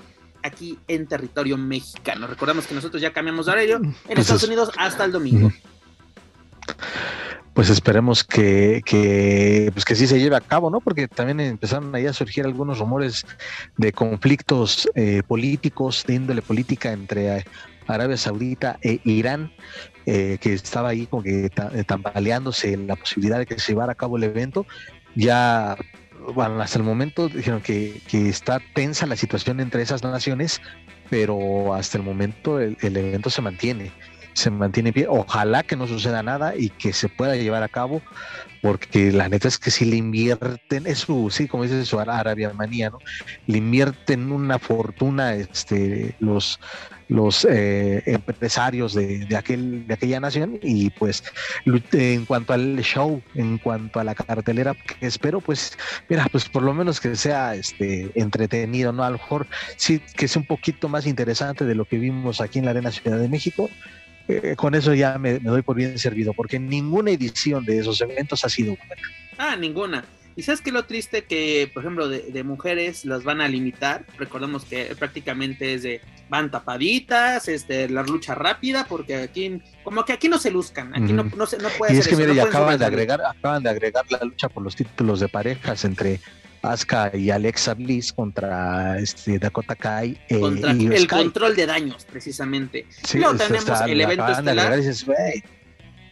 aquí 0.43 0.79
en 0.87 1.07
territorio 1.07 1.57
mexicano? 1.57 2.27
Recordamos 2.27 2.67
que 2.67 2.75
nosotros 2.75 3.01
ya 3.01 3.13
cambiamos 3.13 3.45
de 3.45 3.51
horario 3.51 3.77
en 3.77 3.93
pues 4.05 4.19
Estados 4.19 4.43
Unidos 4.43 4.71
hasta 4.77 5.05
el 5.05 5.11
domingo. 5.11 5.51
Pues 7.53 7.69
esperemos 7.69 8.23
que, 8.23 8.81
que, 8.85 9.71
pues 9.73 9.83
que 9.83 9.95
sí 9.95 10.07
se 10.07 10.19
lleve 10.19 10.37
a 10.37 10.41
cabo, 10.41 10.69
¿no? 10.69 10.79
Porque 10.79 11.09
también 11.09 11.41
empezaron 11.41 11.93
ahí 11.93 12.07
a 12.07 12.13
surgir 12.13 12.45
algunos 12.45 12.79
rumores 12.79 13.25
de 13.75 13.91
conflictos 13.91 14.89
eh, 14.95 15.21
políticos, 15.27 16.05
de 16.07 16.13
índole 16.13 16.41
política 16.41 16.93
entre 16.93 17.45
Arabia 17.87 18.15
Saudita 18.15 18.79
e 18.81 19.01
Irán. 19.03 19.51
Eh, 20.05 20.39
que 20.41 20.53
estaba 20.53 20.89
ahí 20.89 21.05
como 21.05 21.21
que 21.21 21.45
eh, 21.45 21.83
tambaleándose 21.85 22.75
la 22.75 22.95
posibilidad 22.95 23.37
de 23.37 23.45
que 23.45 23.59
se 23.59 23.73
llevara 23.73 23.91
a 23.91 23.95
cabo 23.95 24.17
el 24.17 24.23
evento. 24.23 24.65
Ya, 25.15 25.77
bueno, 26.33 26.59
hasta 26.61 26.79
el 26.79 26.83
momento 26.83 27.29
dijeron 27.29 27.61
que, 27.61 28.01
que 28.07 28.29
está 28.29 28.59
tensa 28.73 29.05
la 29.05 29.15
situación 29.15 29.59
entre 29.59 29.83
esas 29.83 30.01
naciones, 30.03 30.59
pero 31.11 31.73
hasta 31.73 31.97
el 31.97 32.03
momento 32.03 32.59
el, 32.59 32.77
evento 32.81 33.29
se 33.29 33.41
mantiene 33.41 33.91
se 34.33 34.49
mantiene 34.49 34.91
bien. 34.91 35.07
Ojalá 35.09 35.63
que 35.63 35.75
no 35.75 35.87
suceda 35.87 36.23
nada 36.23 36.55
y 36.55 36.69
que 36.69 36.93
se 36.93 37.09
pueda 37.09 37.35
llevar 37.35 37.63
a 37.63 37.69
cabo, 37.69 38.01
porque 38.61 39.11
la 39.11 39.27
neta 39.29 39.47
es 39.47 39.57
que 39.57 39.71
si 39.71 39.85
le 39.85 39.95
invierten, 39.95 40.87
es 40.87 40.99
su, 40.99 41.29
sí, 41.31 41.47
como 41.47 41.63
dice 41.63 41.85
su 41.85 41.99
Arabia 41.99 42.53
manía, 42.53 42.89
¿no? 42.89 42.99
Le 43.47 43.57
invierten 43.57 44.31
una 44.31 44.59
fortuna 44.59 45.33
este, 45.33 46.15
los, 46.19 46.59
los 47.11 47.45
eh, 47.49 48.03
empresarios 48.05 48.93
de, 48.93 49.27
aquel, 49.35 49.85
de 49.85 49.93
aquella 49.93 50.21
nación 50.21 50.59
y 50.61 50.91
pues 50.91 51.23
en 51.91 52.25
cuanto 52.25 52.53
al 52.53 52.79
show, 52.81 53.21
en 53.35 53.57
cuanto 53.57 53.99
a 53.99 54.05
la 54.05 54.15
cartelera 54.15 54.75
que 54.75 55.07
espero, 55.07 55.41
pues 55.41 55.77
mira, 56.07 56.25
pues 56.31 56.47
por 56.47 56.63
lo 56.63 56.73
menos 56.73 57.01
que 57.01 57.15
sea 57.17 57.55
este 57.55 58.11
entretenido, 58.15 58.93
¿no? 58.93 59.03
A 59.03 59.09
lo 59.09 59.17
mejor 59.17 59.45
sí 59.75 60.01
que 60.15 60.29
sea 60.29 60.39
un 60.39 60.47
poquito 60.47 60.87
más 60.87 61.05
interesante 61.05 61.65
de 61.65 61.75
lo 61.75 61.83
que 61.83 61.97
vimos 61.97 62.39
aquí 62.39 62.59
en 62.59 62.65
la 62.65 62.71
Arena 62.71 62.91
Ciudad 62.91 63.19
de 63.19 63.27
México. 63.27 63.69
Eh, 64.27 64.55
con 64.55 64.75
eso 64.75 64.93
ya 64.93 65.17
me, 65.17 65.39
me, 65.39 65.49
doy 65.49 65.61
por 65.61 65.75
bien 65.75 65.97
servido, 65.97 66.33
porque 66.33 66.59
ninguna 66.59 67.11
edición 67.11 67.65
de 67.65 67.79
esos 67.79 67.99
eventos 68.01 68.43
ha 68.45 68.49
sido 68.49 68.75
buena. 68.75 69.01
Ah, 69.37 69.55
ninguna. 69.55 70.05
Y 70.35 70.43
sabes 70.43 70.61
que 70.61 70.71
lo 70.71 70.85
triste 70.85 71.23
que, 71.25 71.69
por 71.73 71.83
ejemplo, 71.83 72.07
de, 72.07 72.43
mujeres 72.43 73.05
las 73.05 73.23
van 73.23 73.41
a 73.41 73.47
limitar. 73.47 74.05
Recordemos 74.17 74.63
que 74.65 74.95
prácticamente 74.97 75.73
es 75.73 75.83
de 75.83 76.01
van 76.29 76.49
tapaditas, 76.49 77.49
este, 77.49 77.89
la 77.89 78.03
lucha 78.03 78.33
rápida, 78.33 78.85
porque 78.87 79.15
aquí, 79.15 79.61
como 79.83 80.05
que 80.05 80.13
aquí 80.13 80.29
no 80.29 80.39
se 80.39 80.49
luzcan, 80.49 80.95
aquí 80.95 81.11
no, 81.11 81.25
no, 81.25 81.45
se, 81.45 81.57
no 81.57 81.67
puede 81.77 81.93
Y 81.93 81.97
es 81.97 82.07
que 82.07 82.15
mire, 82.15 82.33
ya 82.33 82.43
acaban 82.43 82.79
de 82.79 82.85
agregar, 82.85 83.21
acaban 83.21 83.63
de 83.63 83.69
agregar 83.69 84.05
la 84.09 84.19
lucha 84.23 84.47
por 84.47 84.63
los 84.63 84.75
títulos 84.75 85.19
de 85.19 85.27
parejas 85.27 85.83
entre 85.83 86.21
Asuka 86.61 87.11
y 87.13 87.29
Alexa 87.31 87.73
Bliss 87.73 88.13
contra 88.13 88.99
este, 88.99 89.39
Dakota 89.39 89.75
Kai 89.75 90.19
eh, 90.29 90.39
contra 90.39 90.71
el 90.71 91.07
control 91.07 91.55
de 91.55 91.65
daños, 91.65 92.05
precisamente. 92.05 92.85
Sí, 93.03 93.19
Luego 93.19 93.35
tenemos 93.35 93.81
el 93.81 94.01
evento 94.01 94.27
estelar. 94.27 94.79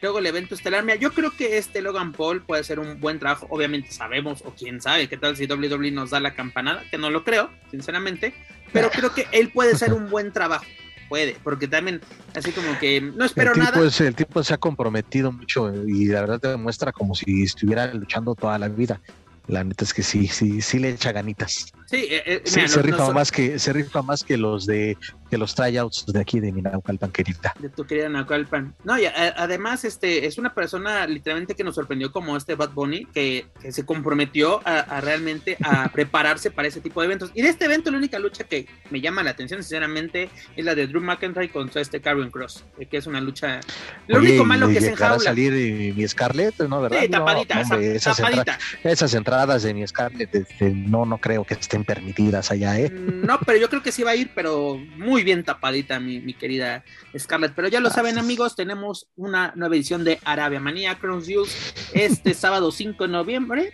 Luego 0.01 0.19
el 0.19 0.25
evento 0.27 0.55
estelar. 0.55 0.83
Mira, 0.83 0.95
yo 0.95 1.11
creo 1.11 1.31
que 1.31 1.57
este 1.57 1.81
Logan 1.81 2.13
Paul 2.13 2.41
puede 2.41 2.63
ser 2.63 2.79
un 2.79 2.99
buen 2.99 3.19
trabajo. 3.19 3.47
Obviamente 3.49 3.91
sabemos, 3.91 4.41
o 4.45 4.53
quién 4.55 4.81
sabe, 4.81 5.09
qué 5.09 5.17
tal 5.17 5.35
si 5.35 5.45
WWE 5.45 5.91
nos 5.91 6.11
da 6.11 6.19
la 6.19 6.33
campanada, 6.33 6.83
que 6.89 6.97
no 6.97 7.09
lo 7.09 7.23
creo, 7.23 7.49
sinceramente. 7.69 8.33
Pero 8.71 8.89
creo 8.91 9.13
que 9.13 9.27
él 9.31 9.51
puede 9.51 9.75
ser 9.75 9.93
un 9.93 10.09
buen 10.09 10.31
trabajo. 10.31 10.65
Puede, 11.09 11.35
porque 11.43 11.67
también, 11.67 12.01
así 12.35 12.51
como 12.51 12.77
que 12.77 13.01
no 13.01 13.25
espero 13.25 13.53
el 13.53 13.59
nada. 13.59 13.79
el 13.81 14.15
tipo 14.15 14.43
se 14.43 14.53
ha 14.53 14.57
comprometido 14.57 15.31
mucho 15.31 15.73
y 15.87 16.05
la 16.05 16.21
verdad 16.21 16.39
demuestra 16.39 16.91
como 16.91 17.15
si 17.15 17.41
estuviera 17.43 17.91
luchando 17.91 18.35
toda 18.35 18.59
la 18.59 18.67
vida. 18.67 19.01
La 19.49 19.63
neta 19.63 19.83
es 19.83 19.93
que 19.93 20.03
sí, 20.03 20.27
sí, 20.27 20.61
sí 20.61 20.77
le 20.79 20.89
echa 20.89 21.11
ganitas. 21.11 21.73
Sí, 21.87 22.05
eh, 22.09 22.21
eh, 22.25 22.41
Sí, 22.45 22.57
mira, 22.57 22.67
se, 22.67 22.77
no- 22.77 22.83
rifa 22.83 22.97
no 23.07 23.13
más 23.13 23.31
que, 23.31 23.57
se 23.57 23.73
rifa 23.73 24.01
más 24.03 24.23
que 24.23 24.37
los 24.37 24.65
de 24.67 24.95
que 25.29 25.37
los 25.37 25.53
tryouts 25.53 26.05
de 26.07 26.19
aquí 26.19 26.39
de 26.39 26.51
Minaucalpan, 26.51 27.11
querida. 27.11 27.53
de 27.59 27.69
tu 27.69 27.83
querida 27.85 28.09
Naucalpan. 28.09 28.73
No, 28.83 28.97
y 28.99 29.05
a- 29.05 29.33
además, 29.37 29.85
este 29.85 30.25
es 30.27 30.37
una 30.37 30.53
persona 30.55 31.05
literalmente 31.07 31.55
que 31.55 31.63
nos 31.63 31.75
sorprendió 31.75 32.11
como 32.11 32.35
este 32.37 32.55
Bad 32.55 32.71
Bunny, 32.71 33.05
que, 33.05 33.47
que 33.61 33.71
se 33.71 33.85
comprometió 33.85 34.61
a, 34.67 34.79
a 34.79 35.01
realmente 35.01 35.57
a 35.63 35.89
prepararse 35.93 36.51
para 36.51 36.67
ese 36.67 36.79
tipo 36.81 37.01
de 37.01 37.07
eventos. 37.07 37.31
Y 37.33 37.41
de 37.41 37.49
este 37.49 37.65
evento, 37.65 37.89
la 37.91 37.97
única 37.97 38.17
lucha 38.19 38.43
que 38.43 38.67
me 38.91 39.01
llama 39.01 39.21
la 39.23 39.31
atención, 39.31 39.61
sinceramente, 39.63 40.29
es 40.55 40.65
la 40.65 40.73
de 40.75 40.85
Drew 40.87 41.01
McIntyre 41.01 41.49
contra 41.51 41.81
este 41.81 42.01
Karrion 42.01 42.29
Cross, 42.31 42.65
eh, 42.79 42.85
que 42.85 42.97
es 42.97 43.05
una 43.07 43.19
lucha. 43.21 43.59
Lo 44.07 44.19
Oye, 44.19 44.29
único 44.29 44.45
malo 44.45 44.69
¿y 44.69 44.73
que 44.73 44.79
es 44.79 44.85
en 44.85 44.95
jaula. 44.95 45.19
salir 45.23 45.53
eh, 45.53 45.93
mi 45.95 46.07
Scarlett, 46.07 46.59
¿no? 46.61 46.81
¿Verdad? 46.81 46.99
Sí, 47.01 47.09
No, 47.09 47.17
tapadita, 47.19 47.61
hombre, 47.61 47.77
zap- 47.77 47.95
esas, 47.95 48.19
entra- 48.19 48.29
tapadita. 48.45 48.59
esas 48.83 49.13
entradas 49.13 49.38
de 49.47 49.73
mi 49.73 49.87
Scarlett, 49.87 50.33
este, 50.33 50.69
no, 50.69 51.05
no 51.05 51.17
creo 51.17 51.43
que 51.43 51.53
estén 51.53 51.83
permitidas 51.83 52.51
allá, 52.51 52.79
¿eh? 52.79 52.89
Mm, 52.89 53.25
No, 53.25 53.39
pero 53.45 53.57
yo 53.57 53.69
creo 53.69 53.81
que 53.81 53.91
sí 53.91 54.03
va 54.03 54.11
a 54.11 54.15
ir, 54.15 54.31
pero 54.35 54.77
muy 54.97 55.23
bien 55.23 55.43
tapadita, 55.43 55.99
mi, 55.99 56.19
mi 56.19 56.33
querida 56.33 56.83
Scarlett. 57.17 57.53
Pero 57.55 57.67
ya 57.67 57.79
lo 57.79 57.89
saben, 57.89 58.17
amigos, 58.17 58.55
tenemos 58.55 59.07
una 59.15 59.53
nueva 59.55 59.75
edición 59.75 60.03
de 60.03 60.19
Arabia 60.23 60.59
Manía 60.59 60.95
Cross 60.95 61.27
News 61.27 61.73
este 61.93 62.33
sábado 62.35 62.71
5 62.71 63.05
de 63.05 63.11
noviembre 63.11 63.73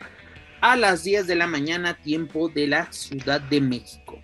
a 0.62 0.76
las 0.76 1.04
10 1.04 1.28
de 1.28 1.36
la 1.36 1.48
mañana, 1.48 1.96
tiempo 1.96 2.50
de 2.50 2.68
la 2.68 2.92
Ciudad 2.92 3.42
de 3.42 3.62
México. 3.62 4.20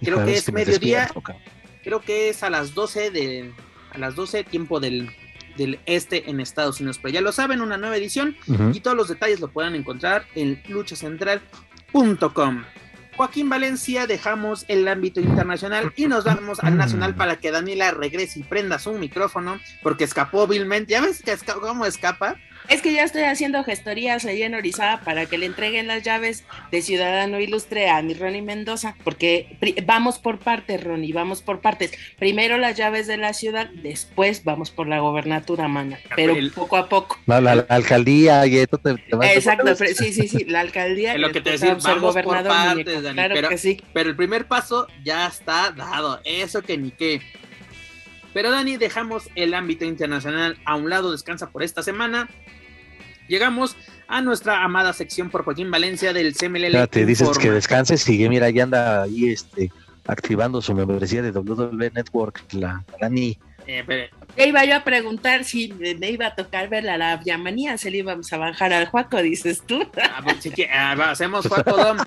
Creo 0.00 0.24
que 0.24 0.34
es 0.34 0.52
me 0.52 0.64
mediodía. 0.64 1.08
Creo 1.82 2.00
que 2.00 2.28
es 2.30 2.42
a 2.42 2.50
las 2.50 2.74
12 2.74 3.10
de 3.10 3.52
a 3.92 3.98
las 3.98 4.14
12 4.14 4.44
tiempo 4.44 4.80
del, 4.80 5.10
del 5.56 5.80
este 5.86 6.30
en 6.30 6.40
Estados 6.40 6.80
Unidos. 6.80 6.98
Pero 7.02 7.14
ya 7.14 7.20
lo 7.20 7.32
saben, 7.32 7.60
una 7.60 7.76
nueva 7.76 7.96
edición 7.96 8.36
y 8.74 8.80
todos 8.80 8.96
los 8.96 9.08
detalles 9.08 9.40
lo 9.40 9.48
pueden 9.48 9.74
encontrar 9.74 10.24
en 10.34 10.60
luchacentral.com. 10.68 12.64
Joaquín 13.16 13.48
Valencia, 13.48 14.06
dejamos 14.06 14.66
el 14.68 14.86
ámbito 14.88 15.20
internacional 15.20 15.90
y 15.96 16.06
nos 16.06 16.24
vamos 16.24 16.60
al 16.60 16.76
nacional 16.76 17.14
para 17.14 17.36
que 17.36 17.50
Daniela 17.50 17.90
regrese 17.90 18.40
y 18.40 18.42
prenda 18.42 18.78
su 18.78 18.92
micrófono, 18.92 19.58
porque 19.82 20.04
escapó 20.04 20.46
vilmente. 20.46 20.92
¿Ya 20.92 21.00
ves 21.00 21.22
que 21.22 21.32
esca- 21.32 21.58
cómo 21.58 21.86
escapa? 21.86 22.36
Es 22.68 22.82
que 22.82 22.92
ya 22.92 23.04
estoy 23.04 23.22
haciendo 23.22 23.62
gestorías 23.62 24.24
ahí 24.24 24.42
en 24.42 24.54
Orizaba 24.54 25.00
para 25.04 25.26
que 25.26 25.38
le 25.38 25.46
entreguen 25.46 25.86
las 25.86 26.02
llaves 26.02 26.44
de 26.72 26.82
Ciudadano 26.82 27.38
Ilustre 27.38 27.88
a 27.90 28.02
mi 28.02 28.14
Ronnie 28.14 28.42
Mendoza, 28.42 28.96
porque 29.04 29.56
vamos 29.84 30.18
por 30.18 30.38
partes, 30.40 30.82
Ronnie, 30.82 31.12
vamos 31.12 31.42
por 31.42 31.60
partes. 31.60 31.92
Primero 32.18 32.58
las 32.58 32.76
llaves 32.76 33.06
de 33.06 33.18
la 33.18 33.34
ciudad, 33.34 33.68
después 33.82 34.42
vamos 34.42 34.70
por 34.72 34.88
la 34.88 34.98
gobernatura, 34.98 35.68
mana, 35.68 35.98
pero 36.16 36.34
El- 36.34 36.50
poco 36.50 36.76
a 36.76 36.88
poco. 36.88 37.18
La, 37.26 37.40
la- 37.40 37.54
la 37.54 37.66
alcaldía, 37.68 38.44
y 38.46 38.58
esto 38.58 38.78
te, 38.78 38.94
te 38.96 39.14
vas 39.16 39.28
a- 39.28 39.32
Exacto, 39.34 39.74
sí, 39.76 40.12
sí, 40.12 40.26
sí, 40.26 40.44
la 40.46 40.60
alcaldía. 40.60 41.14
Es 41.14 41.20
lo 41.20 41.30
que 41.30 41.40
te 41.40 41.50
decía, 41.52 41.74
vamos 41.74 41.84
por 41.84 42.00
gobernador, 42.00 42.52
partes, 42.52 42.74
muñeco. 42.84 43.02
Dani, 43.02 43.14
Claro 43.14 43.34
pero- 43.36 43.48
que 43.48 43.58
sí. 43.58 43.80
Pero 43.92 44.10
el 44.10 44.16
primer 44.16 44.46
paso 44.46 44.88
ya 45.04 45.28
está 45.28 45.70
dado, 45.70 46.20
eso 46.24 46.62
que 46.62 46.76
ni 46.76 46.90
qué. 46.90 47.20
Pero 48.36 48.50
Dani, 48.50 48.76
dejamos 48.76 49.30
el 49.34 49.54
ámbito 49.54 49.86
internacional 49.86 50.58
a 50.66 50.76
un 50.76 50.90
lado, 50.90 51.10
descansa 51.10 51.48
por 51.48 51.62
esta 51.62 51.82
semana. 51.82 52.28
Llegamos 53.28 53.78
a 54.08 54.20
nuestra 54.20 54.62
amada 54.62 54.92
sección 54.92 55.30
por 55.30 55.42
Joaquín 55.42 55.70
Valencia 55.70 56.12
del 56.12 56.34
CMLL. 56.34 56.64
Espérate, 56.66 57.06
dices 57.06 57.26
Informa. 57.26 57.42
que 57.42 57.50
descanses 57.52 58.04
que 58.04 58.28
mira, 58.28 58.50
ya 58.50 58.64
anda 58.64 59.04
ahí 59.04 59.30
este, 59.30 59.72
activando 60.06 60.60
su 60.60 60.74
membresía 60.74 61.22
de 61.22 61.30
WWE 61.30 61.92
Network, 61.94 62.42
la 62.52 62.84
Dani. 63.00 63.38
Eh, 63.66 63.82
pero- 63.86 64.06
iba 64.36 64.64
yo 64.64 64.76
a 64.76 64.84
preguntar 64.84 65.44
si 65.44 65.72
me 65.72 66.10
iba 66.10 66.26
a 66.26 66.34
tocar 66.34 66.68
ver 66.68 66.84
la 66.84 66.94
Arabia 66.94 67.36
Manía, 67.38 67.76
se 67.78 67.90
le 67.90 67.98
íbamos 67.98 68.32
a 68.32 68.36
bajar 68.38 68.72
al 68.72 68.86
Juaco, 68.86 69.20
dices 69.22 69.62
tú. 69.66 69.82
Ah, 70.00 70.20
pues, 70.22 70.36
sí 70.40 70.50
que- 70.50 70.68
ah, 70.70 70.92
hacemos 71.10 71.46
Juaco 71.48 71.76
Dom. 71.76 71.98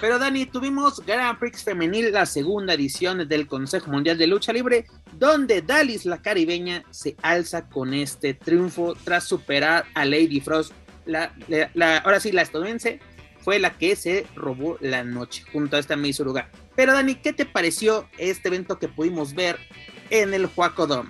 Pero 0.00 0.18
Dani, 0.18 0.46
tuvimos 0.46 1.04
Grand 1.04 1.38
Prix 1.38 1.64
Femenil, 1.64 2.12
la 2.12 2.24
segunda 2.26 2.74
edición 2.74 3.26
del 3.28 3.46
Consejo 3.48 3.90
Mundial 3.90 4.16
de 4.16 4.26
Lucha 4.28 4.52
Libre, 4.52 4.86
donde 5.18 5.60
Dalis 5.62 6.04
la 6.06 6.22
caribeña 6.22 6.84
se 6.90 7.16
alza 7.22 7.68
con 7.68 7.92
este 7.94 8.34
triunfo 8.34 8.94
tras 9.02 9.24
superar 9.24 9.84
a 9.94 10.04
Lady 10.04 10.40
Frost. 10.40 10.72
La, 11.04 11.32
la- 11.48 11.68
la- 11.74 11.98
ahora 11.98 12.20
sí, 12.20 12.30
la 12.30 12.42
estadounidense 12.42 13.00
fue 13.40 13.58
la 13.58 13.76
que 13.76 13.96
se 13.96 14.24
robó 14.36 14.78
la 14.80 15.02
noche 15.02 15.42
junto 15.52 15.76
a 15.76 15.80
esta 15.80 15.96
Miss 15.96 16.20
Uruguay. 16.20 16.44
Pero 16.76 16.92
Dani, 16.92 17.16
¿qué 17.16 17.32
te 17.32 17.44
pareció 17.44 18.08
este 18.18 18.48
evento 18.48 18.78
que 18.78 18.86
pudimos 18.86 19.34
ver 19.34 19.58
en 20.12 20.34
el 20.34 20.46
Juaco 20.46 20.86
Dom? 20.86 21.08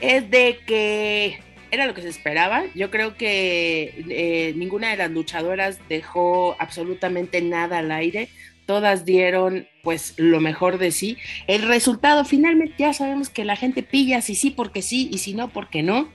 es 0.00 0.30
de 0.30 0.60
que 0.66 1.40
era 1.70 1.86
lo 1.86 1.94
que 1.94 2.02
se 2.02 2.08
esperaba. 2.08 2.64
Yo 2.74 2.90
creo 2.90 3.16
que 3.16 4.04
eh, 4.08 4.52
ninguna 4.56 4.90
de 4.90 4.96
las 4.96 5.10
luchadoras 5.10 5.78
dejó 5.88 6.56
absolutamente 6.58 7.42
nada 7.42 7.78
al 7.78 7.90
aire. 7.90 8.28
Todas 8.68 9.06
dieron 9.06 9.66
pues 9.82 10.12
lo 10.18 10.40
mejor 10.40 10.76
de 10.76 10.90
sí. 10.90 11.16
El 11.46 11.62
resultado 11.62 12.26
finalmente 12.26 12.74
ya 12.76 12.92
sabemos 12.92 13.30
que 13.30 13.46
la 13.46 13.56
gente 13.56 13.82
pilla 13.82 14.20
si 14.20 14.34
sí 14.34 14.50
porque 14.50 14.82
sí 14.82 15.08
y 15.10 15.16
si 15.16 15.32
no 15.32 15.48
porque 15.48 15.82
no. 15.82 16.10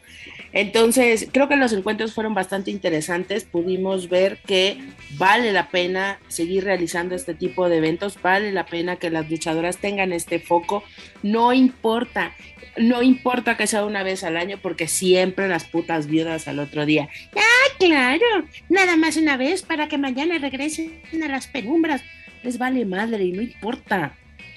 Entonces 0.52 1.30
creo 1.32 1.50
que 1.50 1.56
los 1.56 1.74
encuentros 1.74 2.14
fueron 2.14 2.36
bastante 2.36 2.70
interesantes. 2.70 3.44
Pudimos 3.44 4.08
ver 4.08 4.38
que 4.46 4.78
vale 5.18 5.52
la 5.52 5.70
pena 5.70 6.20
seguir 6.28 6.66
realizando 6.66 7.16
este 7.16 7.34
tipo 7.34 7.68
de 7.70 7.78
eventos. 7.78 8.22
Vale 8.22 8.52
la 8.52 8.68
pena 8.68 8.98
que 8.98 9.10
las 9.10 9.28
luchadoras 9.32 9.80
tengan 9.80 10.14
este 10.14 10.38
foco. 10.38 10.84
No 11.24 11.54
importa 11.54 12.36
no 12.78 13.04
importa 13.04 13.56
que 13.58 13.68
sea 13.68 13.86
una 13.86 14.04
vez 14.04 14.24
al 14.24 14.38
año, 14.38 14.58
porque 14.60 14.88
siempre 14.88 15.48
las 15.48 15.64
putas 15.64 16.08
viudas 16.08 16.48
al 16.48 16.58
otro 16.60 16.86
día. 16.86 17.08
¡Ah, 17.36 17.76
claro! 17.78 18.48
Nada 18.70 18.96
más 18.96 19.16
una 19.18 19.38
vez 19.38 19.62
para 19.62 19.88
que 19.88 19.98
mañana 19.98 20.40
regresen 20.40 21.02
a 21.24 21.28
las 21.28 21.48
penumbras. 21.48 22.02
Les 22.44 22.58
vale 22.58 22.86
madre 22.86 23.24
y 23.24 23.32
no 23.32 23.42
importa. 23.42 24.16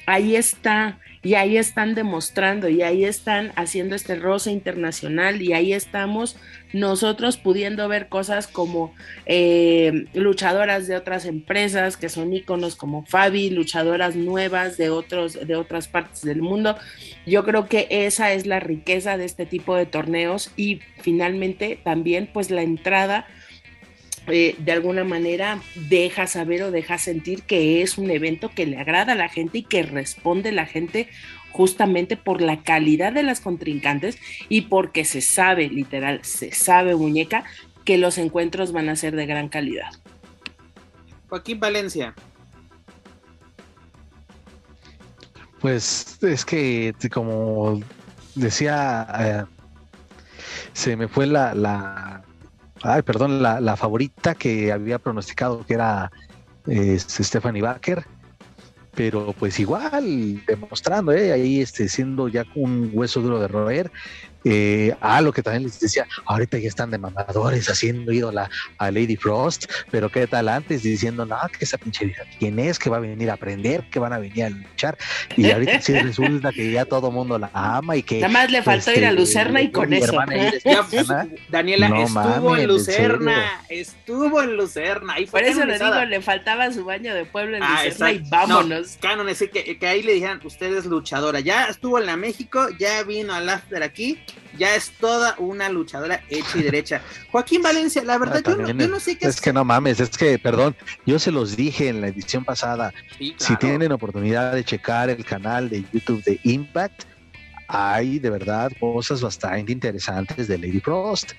Ahí 0.09 0.37
está, 0.37 1.01
y 1.23 1.35
ahí 1.35 1.57
están 1.57 1.97
demostrando, 1.97 2.69
y 2.69 2.83
ahí 2.83 3.05
están 3.05 3.53
haciendo 3.57 3.97
este 3.97 4.15
rosa 4.15 4.53
internacional, 4.53 5.43
y 5.43 5.53
ahí 5.53 5.73
estamos 5.73 6.37
nosotros 6.73 7.37
pudiendo 7.37 7.89
ver 7.89 8.09
cosas 8.09 8.47
como 8.47 8.95
eh, 9.25 10.07
luchadoras 10.15 10.87
de 10.87 10.95
otras 10.95 11.25
empresas 11.25 11.97
que 11.97 12.09
son 12.09 12.33
íconos 12.33 12.77
como 12.77 13.05
Fabi, 13.05 13.51
luchadoras 13.51 14.15
nuevas 14.15 14.77
de, 14.77 14.91
otros, 14.91 15.45
de 15.45 15.57
otras 15.57 15.89
partes 15.89 16.23
del 16.23 16.43
mundo. 16.43 16.77
Yo 17.27 17.45
creo 17.45 17.67
que 17.67 17.89
esa 17.91 18.33
es 18.33 18.47
la 18.47 18.61
riqueza 18.61 19.17
de 19.17 19.25
este 19.25 19.47
tipo 19.47 19.75
de 19.75 19.87
torneos 19.87 20.53
y 20.57 20.81
finalmente 21.01 21.81
también 21.83 22.31
pues 22.33 22.53
la 22.53 22.63
entrada 22.63 23.27
eh, 24.29 24.57
de 24.59 24.73
alguna 24.73 25.05
manera 25.05 25.61
deja 25.89 26.27
saber 26.27 26.63
o 26.65 26.71
deja 26.71 26.99
sentir 26.99 27.43
que 27.43 27.83
es 27.83 27.97
un 27.97 28.11
evento 28.11 28.51
que 28.51 28.67
le 28.67 28.79
agrada 28.79 29.13
a 29.13 29.17
la 29.17 29.29
gente 29.29 29.59
y 29.59 29.63
que 29.63 29.83
responde 29.83 30.53
la 30.53 30.67
gente 30.67 31.09
justamente 31.53 32.17
por 32.17 32.43
la 32.43 32.63
calidad 32.63 33.13
de 33.13 33.23
las 33.23 33.41
contrincantes 33.41 34.19
y 34.49 34.63
porque 34.63 35.05
se 35.05 35.21
sabe, 35.21 35.69
literal, 35.69 36.21
se 36.23 36.53
sabe 36.53 36.95
muñeca, 36.95 37.45
que 37.85 37.97
los 37.97 38.19
encuentros 38.19 38.73
van 38.73 38.89
a 38.89 38.97
ser 38.97 39.17
de 39.17 39.27
gran 39.27 39.49
calidad. 39.49 39.91
Joaquín 41.29 41.59
Valencia. 41.59 42.15
Pues 45.61 46.19
es 46.23 46.45
que, 46.45 46.95
como 47.11 47.81
decía, 48.35 49.07
eh, 49.19 49.45
se 50.75 50.97
me 50.97 51.09
fue 51.09 51.27
la, 51.27 51.55
la 51.55 52.26
ay, 52.87 53.03
perdón, 53.03 53.43
la, 53.43 53.77
favorita 53.77 54.35
que 54.35 54.73
había 54.73 54.99
pronosticado 54.99 55.65
que 55.67 55.75
era 55.75 56.11
eh, 56.67 56.99
Stephanie 56.99 57.63
Baker, 57.63 58.05
pero 58.95 59.35
pues 59.39 59.59
igual 59.61 60.43
demostrando, 60.47 61.13
eh, 61.13 61.33
ahí 61.33 61.61
este, 61.61 61.89
siendo 61.89 62.29
ya 62.29 62.45
un 62.55 62.91
hueso 62.93 63.21
duro 63.21 63.39
de 63.41 63.49
roer. 63.49 63.91
Eh, 64.49 64.95
ah, 65.01 65.21
lo 65.21 65.33
que 65.33 65.43
también 65.43 65.65
les 65.65 65.81
decía, 65.81 66.07
ahorita 66.25 66.57
ya 66.59 66.69
están 66.69 66.93
de 66.93 66.99
mamadores 66.99 67.69
haciendo 67.69 68.13
ídola 68.13 68.49
a 68.79 68.91
Lady 68.93 69.17
Frost, 69.17 69.65
pero 69.91 70.09
qué 70.09 70.29
tal 70.29 70.49
antes 70.49 70.85
diciendo, 70.85 71.27
no, 71.27 71.37
que 71.59 71.65
esa 71.65 71.79
pinche 71.79 72.05
vieja, 72.05 72.23
quién 72.39 72.57
es, 72.61 72.79
que 72.79 72.89
va 72.89 72.99
a 72.99 73.01
venir 73.01 73.29
a 73.29 73.35
aprender, 73.35 73.83
que 73.91 73.99
van 73.99 74.13
a 74.13 74.19
venir 74.19 74.45
a 74.45 74.51
luchar, 74.51 74.97
y 75.37 75.51
ahorita 75.51 75.81
sí 75.81 75.93
resulta 75.99 76.53
que 76.53 76.71
ya 76.71 76.85
todo 76.85 77.11
mundo 77.11 77.39
la 77.41 77.51
ama 77.53 77.97
y 77.97 78.05
que 78.05 78.21
Nada 78.21 78.33
más 78.33 78.51
le 78.53 78.63
faltó 78.63 78.93
ir 78.93 79.05
a 79.05 79.09
este, 79.09 79.21
Lucerna 79.21 79.63
y 79.63 79.73
con 79.73 79.93
eso. 79.93 80.13
hermana. 80.13 80.53
Daniela 81.49 81.89
No 81.89 82.03
estuvo 82.05 82.55
en 82.55 82.63
¿en 82.63 82.69
Lucerna, 82.69 83.63
estuvo 83.69 84.43
en 84.43 84.57
Lucerna. 84.57 85.15
Ahí 85.15 85.27
fue 85.27 85.41
Por 85.41 85.49
eso 85.49 85.65
le 85.65 85.77
digo, 85.77 86.05
le 86.05 86.21
faltaba 86.23 86.73
su 86.73 86.85
baño 86.85 87.15
de 87.15 87.25
pueblo 87.25 87.57
en 87.57 87.65
Ah, 87.65 87.83
Lucerna 87.85 88.13
y 88.13 88.19
vámonos. 88.29 88.97
Canon, 89.01 89.29
así 89.29 89.49
que, 89.49 89.77
que 89.77 89.87
ahí 89.89 90.03
le 90.05 90.13
dijeran, 90.13 90.41
usted 90.45 90.73
es 90.77 90.87
luchadora. 90.87 91.41
Ya 91.41 91.67
estuvo 91.67 91.99
en 91.99 92.07
la 92.07 92.17
México, 92.17 92.69
ya 92.79 93.03
vino 93.03 93.35
al 93.35 93.49
after 93.49 93.83
aquí, 93.83 94.21
ya 94.59 94.75
es 94.75 94.91
toda 94.93 95.35
una 95.39 95.69
luchadora 95.69 96.23
hecha 96.29 96.59
y 96.59 96.63
derecha. 96.63 97.03
Joaquín 97.31 97.63
Valencia, 97.63 98.03
la 98.05 98.19
verdad, 98.19 98.43
yo 98.45 98.57
no, 98.57 98.67
También 98.67 98.89
yo 98.89 98.95
no 98.95 99.01
sé 99.01 99.19
qué 99.19 99.27
Es 99.27 99.41
que 99.41 99.53
no 99.53 99.65
mames, 99.65 100.01
es 100.01 100.17
que, 100.17 100.39
perdón, 100.39 100.77
yo 101.05 101.19
se 101.19 101.31
los 101.31 101.57
dije 101.57 101.89
en 101.89 102.01
la 102.01 102.09
edición 102.09 102.45
pasada, 102.45 102.93
Sí, 103.19 103.35
si 103.39 103.57
tienen 103.57 103.93
oportunidad 103.93 104.53
de 104.53 104.65
checar 104.65 105.11
el 105.11 105.25
canal 105.25 105.69
de 105.69 105.85
YouTube 105.93 106.23
de 106.25 106.41
Impact, 106.45 107.05
hay 107.69 108.19
de 108.19 108.31
verdad 108.31 108.73
cosas 108.79 109.21
bastante 109.21 109.73
interesantes 109.73 110.49
de 110.49 110.59
Lady 110.59 110.81
Frost. 110.81 111.33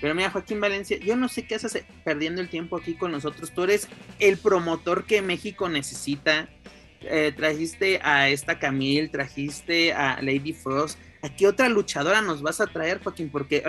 Pero 0.00 0.16
mira, 0.16 0.30
Joaquín 0.30 0.60
Valencia, 0.60 0.98
yo 0.98 1.16
no 1.16 1.28
sé 1.28 1.44
qué 1.44 1.54
haces 1.54 1.84
perdiendo 2.02 2.40
el 2.40 2.48
tiempo 2.48 2.76
aquí 2.76 2.94
con 2.94 3.12
nosotros. 3.12 3.52
Tú 3.52 3.62
eres 3.62 3.88
el 4.18 4.36
promotor 4.36 5.04
que 5.04 5.22
México 5.22 5.68
necesita. 5.68 6.48
Eh, 7.02 7.32
trajiste 7.36 8.00
a 8.02 8.28
esta 8.28 8.58
Camille, 8.58 9.08
trajiste 9.08 9.92
a 9.92 10.20
Lady 10.20 10.52
Frost. 10.52 10.98
¿A 11.22 11.28
qué 11.28 11.46
otra 11.46 11.68
luchadora 11.68 12.20
nos 12.20 12.42
vas 12.42 12.60
a 12.60 12.66
traer, 12.66 13.00
Joaquín? 13.02 13.30
Porque 13.30 13.62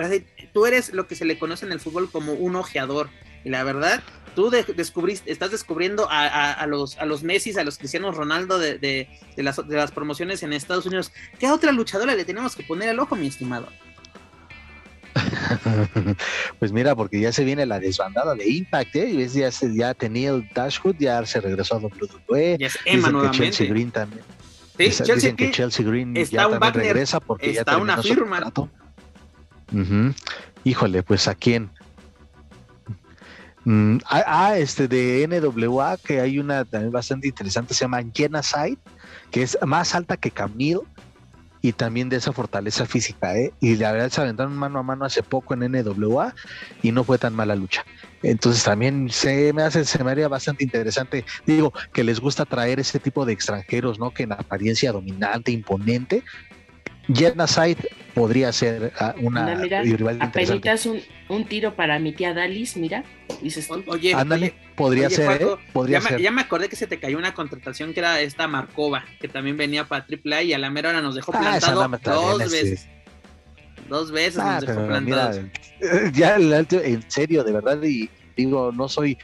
tú 0.52 0.66
eres 0.66 0.92
lo 0.92 1.06
que 1.06 1.14
se 1.14 1.24
le 1.24 1.38
conoce 1.38 1.64
en 1.64 1.72
el 1.72 1.80
fútbol 1.80 2.10
como 2.10 2.32
un 2.32 2.56
ojeador. 2.56 3.10
Y 3.44 3.50
la 3.50 3.62
verdad, 3.62 4.02
tú 4.34 4.50
descubriste, 4.50 5.30
estás 5.30 5.52
descubriendo 5.52 6.08
a, 6.10 6.66
los, 6.66 6.98
a 6.98 7.04
los 7.04 7.22
Messi, 7.22 7.56
a 7.56 7.64
los 7.64 7.78
Cristianos 7.78 8.16
Ronaldo 8.16 8.58
de, 8.58 8.78
de, 8.78 9.42
las, 9.42 9.56
de 9.68 9.76
las 9.76 9.92
promociones 9.92 10.42
en 10.42 10.52
Estados 10.52 10.86
Unidos. 10.86 11.12
¿Qué 11.38 11.50
otra 11.50 11.70
luchadora 11.70 12.14
le 12.14 12.24
tenemos 12.24 12.56
que 12.56 12.64
poner 12.64 12.88
al 12.88 12.98
ojo, 12.98 13.14
mi 13.16 13.28
estimado? 13.28 13.68
pues 16.58 16.72
mira, 16.72 16.96
porque 16.96 17.20
ya 17.20 17.32
se 17.32 17.44
viene 17.44 17.66
la 17.66 17.78
desbandada 17.78 18.34
de 18.34 18.48
Impact, 18.48 18.96
¿eh? 18.96 19.28
Ya, 19.28 19.50
ya 19.50 19.94
tenía 19.94 20.30
el 20.30 20.48
Dashwood, 20.54 20.96
ya 20.98 21.24
se 21.24 21.40
regresó 21.40 21.76
a 21.76 21.78
WWE. 21.78 22.56
Ya 22.58 22.66
es 22.66 22.78
Emma 22.84 23.10
nuevamente. 23.10 23.44
Chelsea 23.44 23.68
Green 23.68 23.90
también. 23.90 24.24
Sí, 24.76 24.90
Chelsea 24.90 25.14
dicen 25.14 25.36
que 25.36 25.50
Chelsea 25.50 25.86
Green 25.86 26.14
ya 26.14 26.48
también 26.48 26.74
regresa 26.74 27.20
porque 27.20 27.50
está 27.50 27.72
ya 27.72 27.78
una 27.78 28.02
firma. 28.02 28.52
Híjole, 30.64 31.02
pues 31.02 31.28
a 31.28 31.34
quién. 31.34 31.70
Mm, 33.64 33.98
ah, 34.10 34.24
ah, 34.26 34.58
este 34.58 34.88
de 34.88 35.26
NWA, 35.26 35.96
que 35.96 36.20
hay 36.20 36.38
una 36.38 36.64
también 36.64 36.92
bastante 36.92 37.28
interesante, 37.28 37.72
se 37.72 37.84
llama 37.84 38.02
Genocide, 38.12 38.78
que 39.30 39.42
es 39.42 39.56
más 39.64 39.94
alta 39.94 40.16
que 40.16 40.30
Camille 40.30 40.80
y 41.64 41.72
también 41.72 42.10
de 42.10 42.16
esa 42.16 42.34
fortaleza 42.34 42.84
física, 42.84 43.34
¿eh? 43.38 43.54
Y 43.58 43.76
la 43.76 43.90
verdad 43.90 44.10
se 44.10 44.20
aventaron 44.20 44.54
mano 44.54 44.80
a 44.80 44.82
mano 44.82 45.06
hace 45.06 45.22
poco 45.22 45.54
en 45.54 45.60
NWA 45.60 46.34
y 46.82 46.92
no 46.92 47.04
fue 47.04 47.16
tan 47.16 47.34
mala 47.34 47.54
lucha. 47.54 47.86
Entonces 48.22 48.62
también 48.62 49.08
se 49.08 49.50
me 49.54 49.62
hace, 49.62 49.86
se 49.86 50.04
me 50.04 50.10
haría 50.10 50.28
bastante 50.28 50.62
interesante, 50.62 51.24
digo, 51.46 51.72
que 51.94 52.04
les 52.04 52.20
gusta 52.20 52.44
traer 52.44 52.80
ese 52.80 52.98
tipo 52.98 53.24
de 53.24 53.32
extranjeros, 53.32 53.98
¿no? 53.98 54.12
Que 54.12 54.24
en 54.24 54.32
apariencia 54.32 54.92
dominante, 54.92 55.52
imponente, 55.52 56.22
Genocide 57.12 57.76
podría 58.14 58.52
ser 58.52 58.92
ah, 58.98 59.14
una 59.20 59.56
mira, 59.56 59.82
rival 59.82 60.22
interesante. 60.22 60.88
Un, 60.88 61.02
un 61.28 61.44
tiro 61.44 61.74
para 61.74 61.98
mi 61.98 62.12
tía 62.12 62.32
Dalis, 62.32 62.76
mira. 62.76 63.04
Dices 63.42 63.68
Oye, 63.86 64.14
ándale, 64.14 64.54
podría 64.76 65.10
ser, 65.10 65.42
¿eh? 65.42 65.46
podría 65.72 65.98
ya, 65.98 66.08
ser. 66.08 66.16
Me, 66.18 66.22
ya 66.22 66.30
me 66.30 66.42
acordé 66.42 66.68
que 66.68 66.76
se 66.76 66.86
te 66.86 66.98
cayó 66.98 67.18
una 67.18 67.34
contratación 67.34 67.92
que 67.92 68.00
era 68.00 68.20
esta 68.20 68.46
Marcova, 68.46 69.04
que 69.20 69.28
también 69.28 69.56
venía 69.56 69.84
para 69.84 70.06
AAA 70.06 70.42
y 70.44 70.52
a 70.52 70.58
la 70.58 70.70
mera 70.70 70.90
hora 70.90 71.02
nos 71.02 71.14
dejó 71.14 71.32
ah, 71.34 71.58
plantado 71.60 72.38
dos 72.38 72.50
veces. 72.50 72.88
Dos 73.88 74.12
veces 74.12 74.36
nos 74.36 74.46
ah, 74.46 74.60
dejó 74.60 74.86
plantado. 74.86 75.40
ya, 76.12 76.36
en 76.36 77.10
serio, 77.10 77.44
de 77.44 77.52
verdad, 77.52 77.82
y 77.82 78.08
digo, 78.36 78.72
no 78.72 78.88
soy 78.88 79.18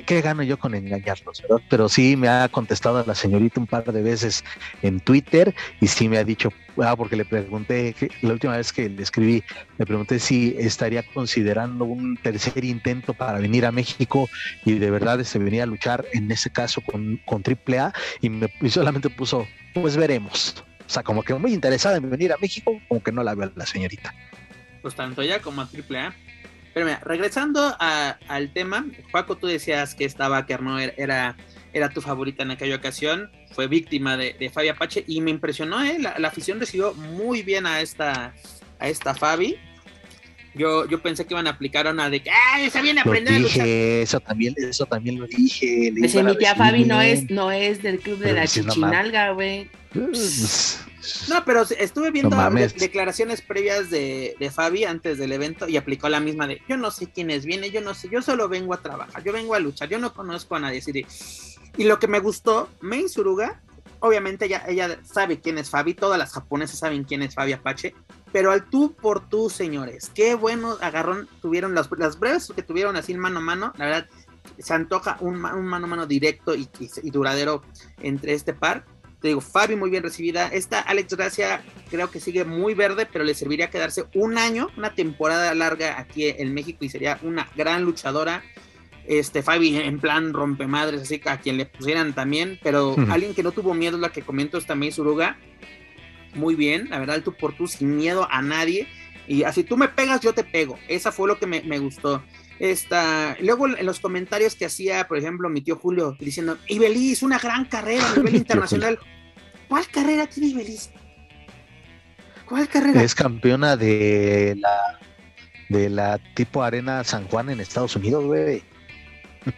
¿Qué, 0.00 0.20
gano 0.20 0.42
yo 0.42 0.58
con 0.58 0.74
engañarlos? 0.74 1.42
Pero 1.70 1.88
sí 1.88 2.16
me 2.16 2.28
ha 2.28 2.48
contestado 2.48 3.04
la 3.06 3.14
señorita 3.14 3.60
un 3.60 3.68
par 3.68 3.84
de 3.84 4.02
veces 4.02 4.44
en 4.82 4.98
Twitter 4.98 5.54
y 5.80 5.86
sí 5.86 6.08
me 6.08 6.18
ha 6.18 6.24
dicho, 6.24 6.50
ah, 6.82 6.96
porque 6.96 7.14
le 7.14 7.24
pregunté, 7.24 7.94
la 8.22 8.32
última 8.32 8.56
vez 8.56 8.72
que 8.72 8.88
le 8.88 9.02
escribí, 9.02 9.44
le 9.78 9.86
pregunté 9.86 10.18
si 10.18 10.56
estaría 10.58 11.04
considerando 11.04 11.84
un 11.84 12.16
tercer 12.16 12.64
intento 12.64 13.14
para 13.14 13.38
venir 13.38 13.66
a 13.66 13.72
México 13.72 14.28
y 14.64 14.78
de 14.80 14.90
verdad 14.90 15.22
se 15.22 15.38
venía 15.38 15.62
a 15.62 15.66
luchar, 15.66 16.04
en 16.12 16.28
ese 16.30 16.50
caso 16.50 16.80
con, 16.80 17.20
con 17.24 17.44
AAA, 17.46 17.92
y, 18.20 18.30
me, 18.30 18.52
y 18.60 18.70
solamente 18.70 19.10
puso, 19.10 19.46
pues 19.74 19.96
veremos. 19.96 20.64
O 20.86 20.90
sea, 20.90 21.04
como 21.04 21.22
que 21.22 21.34
muy 21.34 21.54
interesada 21.54 21.98
en 21.98 22.10
venir 22.10 22.32
a 22.32 22.36
México, 22.38 22.80
como 22.88 23.00
que 23.00 23.12
no 23.12 23.22
la 23.22 23.36
veo 23.36 23.52
la 23.54 23.64
señorita. 23.64 24.12
Pues 24.82 24.96
tanto 24.96 25.22
ella 25.22 25.40
como 25.40 25.62
a 25.62 25.68
AAA 25.72 26.14
pero 26.74 26.86
mira, 26.86 27.00
regresando 27.04 27.74
al 27.78 28.52
tema, 28.52 28.84
Juaco, 29.12 29.36
tú 29.36 29.46
decías 29.46 29.94
que 29.94 30.04
esta 30.04 30.28
Baker 30.28 30.60
no 30.60 30.80
era, 30.80 31.36
era 31.72 31.88
tu 31.88 32.00
favorita 32.00 32.42
en 32.42 32.50
aquella 32.50 32.74
ocasión, 32.76 33.30
fue 33.52 33.68
víctima 33.68 34.16
de, 34.16 34.34
de 34.38 34.50
Fabi 34.50 34.68
Apache 34.68 35.04
y 35.06 35.20
me 35.20 35.30
impresionó, 35.30 35.82
¿eh? 35.82 35.98
la, 35.98 36.28
afición 36.28 36.58
recibió 36.58 36.92
muy 36.92 37.42
bien 37.42 37.64
a 37.66 37.80
esta, 37.80 38.34
a 38.80 38.88
esta 38.88 39.14
Fabi. 39.14 39.56
Yo, 40.56 40.88
yo 40.88 41.02
pensé 41.02 41.26
que 41.26 41.34
iban 41.34 41.48
a 41.48 41.50
aplicar 41.50 41.88
una 41.88 42.08
de 42.08 42.20
que 42.20 42.30
¡ay! 42.30 42.70
Se 42.70 42.80
viene 42.80 43.00
a 43.00 43.02
aprender 43.02 43.34
dije, 43.34 43.60
a 43.60 43.64
luchar. 43.64 43.66
Eso 43.66 44.20
también, 44.20 44.54
eso 44.56 44.86
también 44.86 45.18
lo 45.18 45.26
dije. 45.26 45.92
Pues 45.98 46.14
mi 46.14 46.38
tía 46.38 46.54
Fabi 46.54 46.84
no 46.84 47.00
es, 47.00 47.28
no 47.30 47.50
es 47.50 47.82
del 47.82 47.98
club 47.98 48.18
de 48.18 48.32
la 48.34 48.46
Chichinalga, 48.46 49.30
güey. 49.30 49.68
Pues, 49.92 50.80
no, 51.28 51.44
pero 51.44 51.62
estuve 51.62 52.10
viendo 52.10 52.36
declaraciones 52.78 53.42
previas 53.42 53.90
de, 53.90 54.36
de, 54.38 54.50
Fabi 54.50 54.84
antes 54.84 55.18
del 55.18 55.32
evento 55.32 55.68
y 55.68 55.76
aplicó 55.76 56.08
la 56.08 56.20
misma 56.20 56.46
de 56.46 56.62
yo 56.68 56.76
no 56.76 56.90
sé 56.90 57.10
quién 57.10 57.30
es, 57.30 57.44
viene, 57.44 57.70
yo 57.70 57.80
no 57.80 57.94
sé, 57.94 58.08
yo 58.08 58.22
solo 58.22 58.48
vengo 58.48 58.74
a 58.74 58.82
trabajar, 58.82 59.22
yo 59.22 59.32
vengo 59.32 59.54
a 59.54 59.58
luchar, 59.58 59.88
yo 59.88 59.98
no 59.98 60.12
conozco 60.14 60.56
a 60.56 60.60
nadie. 60.60 60.82
Y 61.76 61.84
lo 61.84 61.98
que 61.98 62.08
me 62.08 62.20
gustó, 62.20 62.68
Main 62.80 63.08
Suruga, 63.08 63.60
obviamente 64.00 64.46
ella, 64.46 64.64
ella 64.68 64.98
sabe 65.04 65.40
quién 65.40 65.58
es 65.58 65.70
Fabi, 65.70 65.94
todas 65.94 66.18
las 66.18 66.32
japonesas 66.32 66.78
saben 66.78 67.04
quién 67.04 67.22
es 67.22 67.34
Fabi 67.34 67.52
Apache, 67.52 67.94
pero 68.32 68.50
al 68.50 68.68
tú 68.68 68.94
por 68.94 69.28
tú, 69.28 69.50
señores, 69.50 70.10
qué 70.14 70.34
bueno 70.34 70.78
agarrón 70.80 71.28
tuvieron 71.42 71.74
las, 71.74 71.88
las 71.98 72.18
breves 72.18 72.52
que 72.54 72.62
tuvieron 72.62 72.96
así 72.96 73.14
mano 73.14 73.38
a 73.38 73.42
mano, 73.42 73.72
la 73.76 73.84
verdad 73.84 74.06
se 74.58 74.74
antoja 74.74 75.16
un, 75.20 75.36
mano 75.40 75.86
a 75.86 75.88
mano 75.88 76.06
directo 76.06 76.54
y, 76.54 76.68
y 77.02 77.10
duradero 77.10 77.62
entre 78.00 78.34
este 78.34 78.52
par 78.52 78.84
te 79.24 79.28
digo, 79.28 79.40
Fabi 79.40 79.74
muy 79.74 79.88
bien 79.88 80.02
recibida. 80.02 80.48
Esta 80.48 80.80
Alex 80.80 81.16
Gracia 81.16 81.64
creo 81.90 82.10
que 82.10 82.20
sigue 82.20 82.44
muy 82.44 82.74
verde, 82.74 83.08
pero 83.10 83.24
le 83.24 83.32
serviría 83.32 83.70
quedarse 83.70 84.04
un 84.14 84.36
año, 84.36 84.68
una 84.76 84.94
temporada 84.94 85.54
larga 85.54 85.98
aquí 85.98 86.26
en 86.28 86.52
México 86.52 86.84
y 86.84 86.90
sería 86.90 87.18
una 87.22 87.48
gran 87.56 87.84
luchadora. 87.84 88.42
Este 89.06 89.42
Fabi 89.42 89.78
en 89.78 89.98
plan 89.98 90.34
rompemadres, 90.34 91.00
así 91.00 91.20
que 91.20 91.30
a 91.30 91.40
quien 91.40 91.56
le 91.56 91.64
pusieran 91.64 92.12
también, 92.12 92.60
pero 92.62 92.96
alguien 93.08 93.34
que 93.34 93.42
no 93.42 93.52
tuvo 93.52 93.72
miedo, 93.72 93.96
la 93.96 94.10
que 94.10 94.20
comento 94.20 94.58
es 94.58 94.66
también 94.66 94.92
Suruga. 94.92 95.38
Muy 96.34 96.54
bien, 96.54 96.90
la 96.90 96.98
verdad, 96.98 97.22
tú 97.22 97.32
por 97.32 97.56
tú 97.56 97.66
sin 97.66 97.96
miedo 97.96 98.28
a 98.30 98.42
nadie. 98.42 98.86
Y 99.26 99.44
así 99.44 99.64
tú 99.64 99.78
me 99.78 99.88
pegas, 99.88 100.20
yo 100.20 100.34
te 100.34 100.44
pego. 100.44 100.78
Esa 100.86 101.12
fue 101.12 101.28
lo 101.28 101.38
que 101.38 101.46
me, 101.46 101.62
me 101.62 101.78
gustó. 101.78 102.22
Esta, 102.58 103.36
luego 103.40 103.66
en 103.66 103.84
los 103.84 104.00
comentarios 104.00 104.54
que 104.54 104.66
hacía, 104.66 105.08
por 105.08 105.18
ejemplo, 105.18 105.48
mi 105.48 105.60
tío 105.60 105.76
Julio, 105.76 106.16
diciendo, 106.20 106.56
Ibeliz, 106.68 107.22
una 107.22 107.38
gran 107.38 107.64
carrera 107.64 108.08
a 108.10 108.14
nivel 108.16 108.36
internacional. 108.36 108.98
¿Cuál 109.68 109.86
carrera 109.88 110.26
tiene 110.26 110.50
Ibeliz? 110.50 110.90
¿Cuál 112.46 112.68
carrera? 112.68 113.02
Es 113.02 113.14
campeona 113.14 113.76
de 113.76 114.56
la 114.58 115.00
de 115.68 115.88
la 115.88 116.18
tipo 116.34 116.62
Arena 116.62 117.02
San 117.04 117.26
Juan 117.26 117.50
en 117.50 117.60
Estados 117.60 117.96
Unidos, 117.96 118.24
güey. 118.24 118.62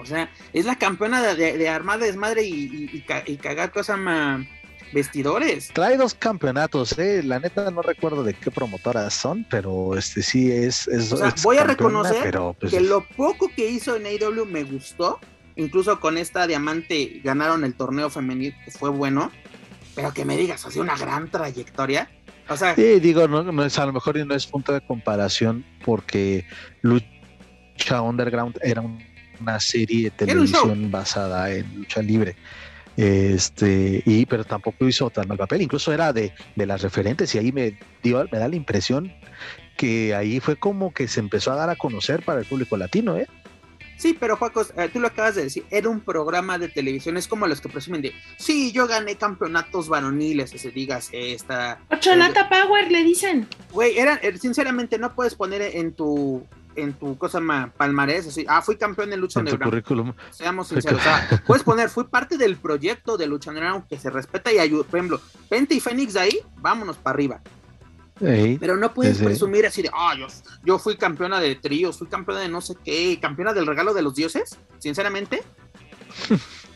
O 0.00 0.06
sea, 0.06 0.30
es 0.54 0.64
la 0.64 0.76
campeona 0.76 1.20
de, 1.20 1.58
de, 1.58 1.68
armada, 1.68 2.06
desmadre 2.06 2.42
y, 2.42 2.54
y, 2.54 3.04
y, 3.26 3.36
cagar 3.36 3.72
cosas 3.72 3.98
más 3.98 4.46
vestidores. 4.92 5.68
Trae 5.72 5.96
dos 5.96 6.14
campeonatos, 6.14 6.98
eh. 6.98 7.22
La 7.22 7.38
neta 7.38 7.70
no 7.70 7.82
recuerdo 7.82 8.22
de 8.22 8.34
qué 8.34 8.50
promotoras 8.50 9.14
son, 9.14 9.46
pero 9.50 9.96
este 9.96 10.22
sí 10.22 10.50
es. 10.50 10.88
es, 10.88 11.14
voy 11.42 11.58
a 11.58 11.64
reconocer 11.64 12.38
pues, 12.58 12.72
que 12.72 12.80
lo 12.80 13.06
poco 13.16 13.50
que 13.54 13.68
hizo 13.68 13.96
en 13.96 14.06
AEW 14.06 14.46
me 14.46 14.64
gustó. 14.64 15.18
Incluso 15.56 15.98
con 15.98 16.18
esta 16.18 16.46
diamante 16.46 17.20
ganaron 17.24 17.64
el 17.64 17.74
torneo 17.74 18.10
femenil, 18.10 18.54
que 18.64 18.70
fue 18.70 18.90
bueno. 18.90 19.32
Pero 19.96 20.14
que 20.14 20.24
me 20.24 20.36
digas, 20.36 20.64
ha 20.64 20.70
sido 20.70 20.84
una 20.84 20.96
gran 20.96 21.28
trayectoria. 21.28 22.08
O 22.48 22.56
sea, 22.56 22.76
sí, 22.76 23.00
digo, 23.00 23.26
no, 23.26 23.42
no 23.42 23.64
es 23.64 23.78
a 23.78 23.84
lo 23.84 23.92
mejor 23.92 24.24
no 24.24 24.34
es 24.34 24.46
punto 24.46 24.72
de 24.72 24.80
comparación 24.80 25.64
porque 25.84 26.46
Lucha 26.82 28.00
Underground 28.00 28.58
era 28.62 28.82
una 29.40 29.60
serie 29.60 30.04
de 30.04 30.10
televisión 30.10 30.90
basada 30.90 31.50
en 31.50 31.74
lucha 31.76 32.02
libre. 32.02 32.36
Este, 32.98 34.02
y 34.04 34.26
pero 34.26 34.42
tampoco 34.42 34.84
hizo 34.88 35.08
tan 35.08 35.28
mal 35.28 35.38
papel, 35.38 35.62
incluso 35.62 35.92
era 35.92 36.12
de, 36.12 36.32
de 36.56 36.66
las 36.66 36.82
referentes, 36.82 37.32
y 37.32 37.38
ahí 37.38 37.52
me 37.52 37.78
dio, 38.02 38.26
me 38.32 38.38
da 38.40 38.48
la 38.48 38.56
impresión 38.56 39.12
que 39.76 40.16
ahí 40.16 40.40
fue 40.40 40.56
como 40.56 40.92
que 40.92 41.06
se 41.06 41.20
empezó 41.20 41.52
a 41.52 41.54
dar 41.54 41.70
a 41.70 41.76
conocer 41.76 42.24
para 42.24 42.40
el 42.40 42.46
público 42.46 42.76
latino, 42.76 43.16
¿eh? 43.16 43.28
Sí, 43.98 44.16
pero 44.18 44.36
Juacos, 44.36 44.72
eh, 44.76 44.88
tú 44.92 44.98
lo 44.98 45.06
acabas 45.06 45.36
de 45.36 45.44
decir, 45.44 45.64
era 45.70 45.88
un 45.88 46.00
programa 46.00 46.58
de 46.58 46.68
televisión, 46.68 47.16
es 47.16 47.28
como 47.28 47.46
los 47.46 47.60
que 47.60 47.68
presumen 47.68 48.02
de, 48.02 48.12
sí, 48.36 48.72
yo 48.72 48.88
gané 48.88 49.14
campeonatos 49.14 49.88
varoniles, 49.88 50.50
se 50.50 50.70
digas, 50.72 51.10
esta... 51.12 51.80
Ocholata 51.90 52.42
eh, 52.42 52.46
Power, 52.48 52.90
le 52.90 53.04
dicen. 53.04 53.46
Güey, 53.72 53.96
era, 53.96 54.14
eh, 54.16 54.36
sinceramente, 54.38 54.98
no 54.98 55.14
puedes 55.14 55.36
poner 55.36 55.62
en 55.62 55.92
tu 55.92 56.44
en 56.82 56.92
tu 56.94 57.16
cosa 57.18 57.40
más 57.40 57.70
palmarés, 57.72 58.26
así, 58.26 58.44
ah, 58.48 58.62
fui 58.62 58.76
campeón 58.76 59.10
de 59.10 59.16
lucha 59.16 59.40
en 59.40 59.56
currículum. 59.56 60.12
Seamos 60.30 60.68
sinceros, 60.68 61.00
o 61.00 61.02
sea, 61.02 61.42
puedes 61.46 61.62
poner, 61.62 61.88
fui 61.88 62.04
parte 62.04 62.36
del 62.36 62.56
proyecto 62.56 63.16
de 63.16 63.26
lucha 63.26 63.50
underground 63.50 63.86
que 63.86 63.98
se 63.98 64.10
respeta 64.10 64.52
y 64.52 64.58
ayuda, 64.58 64.84
por 64.84 64.98
ejemplo, 64.98 65.20
Pente 65.48 65.74
y 65.74 65.80
Fénix 65.80 66.14
de 66.14 66.20
ahí, 66.20 66.40
vámonos 66.56 66.96
para 66.96 67.14
arriba. 67.14 67.40
Pero 68.20 68.76
no 68.76 68.92
puedes 68.92 69.18
presumir 69.18 69.66
así 69.66 69.82
de, 69.82 69.90
ah, 69.92 70.14
yo, 70.64 70.78
fui 70.78 70.96
campeona 70.96 71.40
de 71.40 71.54
tríos, 71.54 71.98
fui 71.98 72.08
campeona 72.08 72.40
de 72.40 72.48
no 72.48 72.60
sé 72.60 72.74
qué, 72.84 73.18
campeona 73.20 73.52
del 73.52 73.66
regalo 73.66 73.94
de 73.94 74.02
los 74.02 74.14
dioses, 74.14 74.58
sinceramente. 74.78 75.42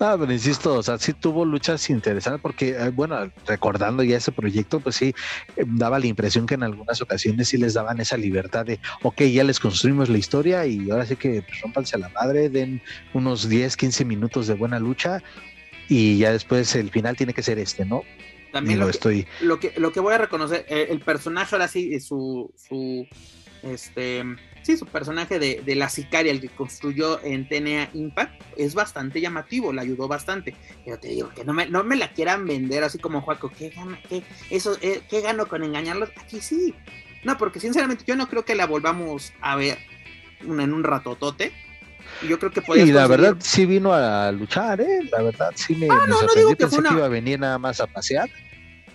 Ah, 0.00 0.16
pero 0.18 0.32
insisto, 0.32 0.74
o 0.74 0.82
sea, 0.82 0.96
sí 0.98 1.12
tuvo 1.12 1.44
luchas 1.44 1.90
interesantes 1.90 2.40
porque, 2.40 2.70
eh, 2.70 2.90
bueno, 2.90 3.32
recordando 3.46 4.04
ya 4.04 4.16
ese 4.16 4.30
proyecto, 4.30 4.78
pues 4.78 4.94
sí, 4.94 5.12
eh, 5.56 5.64
daba 5.66 5.98
la 5.98 6.06
impresión 6.06 6.46
que 6.46 6.54
en 6.54 6.62
algunas 6.62 7.02
ocasiones 7.02 7.48
sí 7.48 7.56
les 7.56 7.74
daban 7.74 8.00
esa 8.00 8.16
libertad 8.16 8.64
de, 8.64 8.78
ok, 9.02 9.22
ya 9.22 9.42
les 9.42 9.58
construimos 9.58 10.08
la 10.08 10.18
historia 10.18 10.64
y 10.66 10.88
ahora 10.90 11.04
sí 11.04 11.16
que 11.16 11.42
pues, 11.42 11.60
rompanse 11.62 11.96
a 11.96 11.98
la 11.98 12.08
madre, 12.10 12.48
den 12.48 12.80
unos 13.12 13.48
10, 13.48 13.76
15 13.76 14.04
minutos 14.04 14.46
de 14.46 14.54
buena 14.54 14.78
lucha 14.78 15.20
y 15.88 16.18
ya 16.18 16.30
después 16.30 16.74
el 16.76 16.90
final 16.90 17.16
tiene 17.16 17.34
que 17.34 17.42
ser 17.42 17.58
este, 17.58 17.84
¿no? 17.84 18.02
También 18.52 18.78
lo, 18.78 18.86
que, 18.86 18.90
estoy... 18.92 19.26
lo, 19.40 19.58
que, 19.58 19.74
lo 19.76 19.92
que 19.92 20.00
voy 20.00 20.14
a 20.14 20.18
reconocer, 20.18 20.64
eh, 20.68 20.86
el 20.90 21.00
personaje 21.00 21.54
ahora 21.54 21.66
sí, 21.66 21.98
su, 22.00 22.54
su, 22.56 23.06
este, 23.62 24.24
sí, 24.62 24.76
su 24.76 24.86
personaje 24.86 25.38
de, 25.38 25.62
de, 25.64 25.74
la 25.74 25.88
sicaria, 25.88 26.32
el 26.32 26.40
que 26.40 26.48
construyó 26.48 27.22
en 27.24 27.48
TNA 27.48 27.90
Impact, 27.94 28.42
es 28.56 28.74
bastante 28.74 29.20
llamativo, 29.20 29.72
le 29.72 29.80
ayudó 29.80 30.08
bastante. 30.08 30.54
Pero 30.84 30.98
te 30.98 31.08
digo 31.08 31.30
que 31.34 31.44
no 31.44 31.52
me, 31.52 31.66
no 31.66 31.84
me 31.84 31.96
la 31.96 32.12
quieran 32.12 32.46
vender 32.46 32.84
así 32.84 32.98
como 32.98 33.20
Juaco, 33.20 33.50
¿qué, 33.56 33.70
gana, 33.70 33.98
qué, 34.08 34.22
eso, 34.50 34.76
eh, 34.80 35.02
¿qué 35.08 35.20
gano 35.20 35.46
con 35.46 35.64
engañarlos? 35.64 36.10
Aquí 36.20 36.40
sí. 36.40 36.74
No, 37.24 37.36
porque 37.36 37.60
sinceramente 37.60 38.04
yo 38.06 38.16
no 38.16 38.28
creo 38.28 38.44
que 38.44 38.54
la 38.54 38.66
volvamos 38.66 39.32
a 39.40 39.56
ver 39.56 39.78
en 40.40 40.72
un 40.72 40.84
ratotote. 40.84 41.52
Y 42.22 42.28
yo 42.28 42.38
creo 42.38 42.50
que 42.50 42.62
Y 42.76 42.92
la 42.92 43.06
verdad 43.06 43.36
sí 43.40 43.66
vino 43.66 43.92
a 43.92 44.32
luchar, 44.32 44.80
¿eh? 44.80 45.00
La 45.12 45.22
verdad 45.22 45.50
sí 45.54 45.74
me, 45.74 45.88
ah, 45.90 46.06
no, 46.08 46.22
no 46.22 46.34
digo 46.34 46.50
que 46.50 46.56
Pensé 46.56 46.82
que 46.82 46.94
iba 46.94 47.04
a 47.04 47.08
venir 47.08 47.38
nada 47.38 47.58
más 47.58 47.80
a 47.80 47.86
pasear 47.86 48.30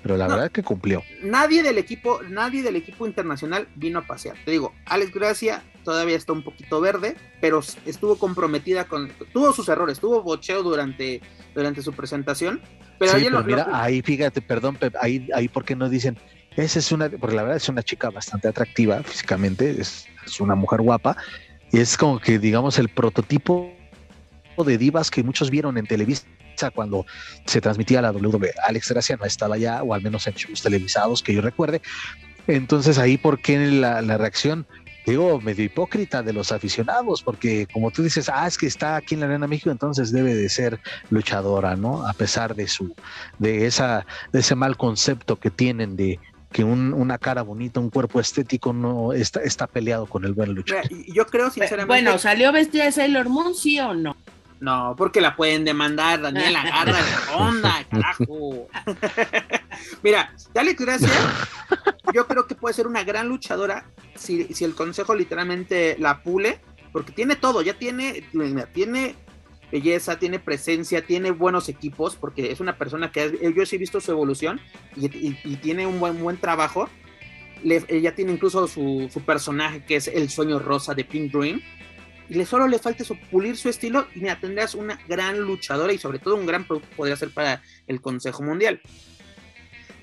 pero 0.04 0.18
la 0.18 0.28
verdad 0.28 0.45
es 0.47 0.51
que 0.51 0.62
cumplió. 0.62 1.01
Nadie 1.24 1.64
del 1.64 1.78
equipo, 1.78 2.22
nadie 2.30 2.62
del 2.62 2.76
equipo 2.76 3.08
internacional 3.08 3.70
vino 3.76 3.99
a 3.99 4.01
pasear. 4.06 4.36
Te 4.43 4.51
digo, 4.51 4.74
Alex 4.86 5.14
Gracia 5.14 5.64
todavía 5.86 6.18
está 6.18 6.34
un 6.34 6.43
poquito 6.43 6.82
verde, 6.82 7.16
pero 7.39 7.62
estuvo 7.86 8.18
comprometida 8.18 8.84
con, 8.84 9.10
tuvo 9.32 9.54
sus 9.54 9.70
errores, 9.70 9.99
tuvo 9.99 10.22
bocheo 10.22 10.62
durante, 10.62 11.22
durante 11.56 11.82
su 11.82 11.93
presentación. 11.93 12.62
Pero, 12.99 13.18
sí, 13.18 13.28
mira, 13.45 13.68
ahí 13.72 14.01
fíjate, 14.01 14.41
perdón, 14.41 14.78
ahí, 15.01 15.30
ahí 15.34 15.47
porque 15.47 15.76
no 15.76 15.89
dicen, 15.89 16.18
esa 16.58 16.80
es 16.80 16.91
una, 16.91 17.10
porque 17.10 17.36
la 17.36 17.43
verdad 17.43 17.58
es 17.58 17.70
una 17.70 17.82
chica 17.82 18.10
bastante 18.10 18.49
atractiva 18.49 19.01
físicamente, 19.04 19.72
es, 19.80 20.06
es 20.26 20.39
una 20.41 20.56
mujer 20.56 20.82
guapa, 20.82 21.16
y 21.72 21.80
es 21.80 21.97
como 21.97 22.20
que 22.20 22.39
digamos 22.39 22.78
el 22.78 22.89
prototipo 22.89 23.74
de 24.64 24.78
divas 24.78 25.10
que 25.10 25.24
muchos 25.24 25.49
vieron 25.49 25.78
en 25.78 25.88
televisión 25.88 26.32
cuando 26.74 27.06
se 27.45 27.62
transmitía 27.62 28.01
la 28.01 28.12
WWE. 28.12 28.54
Alex 28.66 28.89
Gracia 28.89 29.18
no 29.18 29.26
estaba 29.26 29.58
ya, 29.58 29.84
o 29.84 29.93
al 29.93 30.01
menos 30.01 30.28
en 30.28 30.34
shows 30.34 30.62
televisados 30.62 31.22
que 31.24 31.34
yo 31.34 31.41
recuerde. 31.41 31.82
Entonces 32.47 32.97
ahí, 32.97 33.18
¿por 33.18 33.39
qué 33.39 33.58
la, 33.58 34.01
la 34.01 34.18
reacción? 34.18 34.66
digo, 35.06 35.41
medio 35.41 35.66
hipócrita 35.66 36.24
de 36.24 36.34
los 36.34 36.51
aficionados, 36.51 37.22
porque 37.24 37.68
como 37.72 37.91
tú 37.91 38.04
dices, 38.04 38.30
ah, 38.30 38.47
es 38.47 38.58
que 38.58 38.68
está 38.68 38.95
aquí 38.95 39.16
en 39.16 39.22
la 39.22 39.28
Arena 39.28 39.47
México, 39.47 39.70
entonces 39.70 40.12
debe 40.12 40.34
de 40.34 40.49
ser 40.49 40.80
luchadora, 41.10 41.76
¿no? 41.76 42.08
A 42.08 42.14
pesar 42.14 42.56
de 42.56 42.68
su, 42.68 42.95
de 43.39 43.66
esa, 43.66 44.06
de 44.32 44.39
ese 44.39 44.56
mal 44.56 44.78
concepto 44.78 45.38
que 45.38 45.49
tienen 45.49 45.95
de 45.95 46.20
que 46.51 46.64
un, 46.64 46.93
una 46.93 47.18
cara 47.18 47.41
bonita, 47.41 47.80
un 47.80 47.89
cuerpo 47.89 48.20
estético 48.20 48.74
no 48.74 49.12
está, 49.12 49.41
está 49.41 49.68
peleado 49.68 50.06
con 50.06 50.24
el 50.24 50.34
buen 50.34 50.54
luchador. 50.54 50.88
Yo 51.08 51.26
creo 51.26 51.49
sinceramente. 51.49 51.88
Bueno, 51.88 52.18
¿salió 52.20 52.51
vestida 52.51 52.86
de 52.86 52.91
Sailor 52.91 53.28
Moon, 53.28 53.56
sí 53.56 53.80
o 53.80 53.93
no? 53.93 54.16
No, 54.64 54.95
porque 54.97 55.20
la 55.20 55.36
pueden 55.36 55.66
demandar, 55.66 56.22
Daniel, 56.22 56.55
agarra 56.55 56.93
la 56.93 57.36
onda, 57.36 57.86
carajo. 57.91 58.70
Mira, 60.03 60.34
dale 60.53 60.72
gracias. 60.72 61.11
Yo 62.14 62.26
creo 62.28 62.47
que 62.47 62.55
puede 62.55 62.74
ser 62.74 62.88
una 62.88 63.03
gran 63.03 63.28
luchadora 63.28 63.86
si, 64.16 64.45
si, 64.53 64.64
el 64.64 64.74
consejo 64.74 65.16
literalmente 65.16 65.97
la 65.99 66.24
pule, 66.24 66.61
porque 66.93 67.11
tiene 67.11 67.36
todo, 67.36 67.61
ya 67.61 67.74
tiene, 67.74 68.24
tiene 68.72 69.18
belleza, 69.70 70.18
tiene 70.18 70.39
presencia, 70.39 71.05
tiene 71.05 71.32
buenos 71.32 71.68
equipos, 71.68 72.16
porque 72.16 72.49
es 72.49 72.61
una 72.61 72.78
persona 72.78 73.11
que 73.11 73.53
yo 73.53 73.66
sí 73.66 73.76
he 73.76 73.80
visto 73.80 73.99
su 73.99 74.11
evolución 74.11 74.61
y, 74.95 75.57
tiene 75.57 75.86
un 75.88 75.99
buen, 75.99 76.24
buen 76.24 76.38
trabajo. 76.38 76.88
ella 77.66 78.16
tiene 78.16 78.32
incluso 78.32 78.66
su, 78.70 79.09
su, 79.11 79.20
personaje 79.26 79.84
que 79.84 79.97
es 79.97 80.07
el 80.07 80.30
sueño 80.30 80.57
rosa 80.57 80.93
de 80.93 81.03
Pink 81.03 81.34
Dream 81.34 81.61
y 82.30 82.36
le 82.36 82.45
solo 82.45 82.67
le 82.67 82.80
falta 82.80 83.03
eso, 83.03 83.17
pulir 83.32 83.57
su 83.57 83.69
estilo 83.69 84.07
y 84.15 84.21
mira, 84.21 84.39
tendrás 84.39 84.76
una 84.76 84.99
gran 85.07 85.39
luchadora 85.39 85.93
y 85.93 85.97
sobre 85.97 86.19
todo 86.19 86.36
un 86.36 86.45
gran 86.45 86.65
producto 86.65 86.89
podría 86.95 87.15
ser 87.15 87.32
para 87.32 87.61
el 87.88 88.01
Consejo 88.01 88.43
Mundial. 88.43 88.82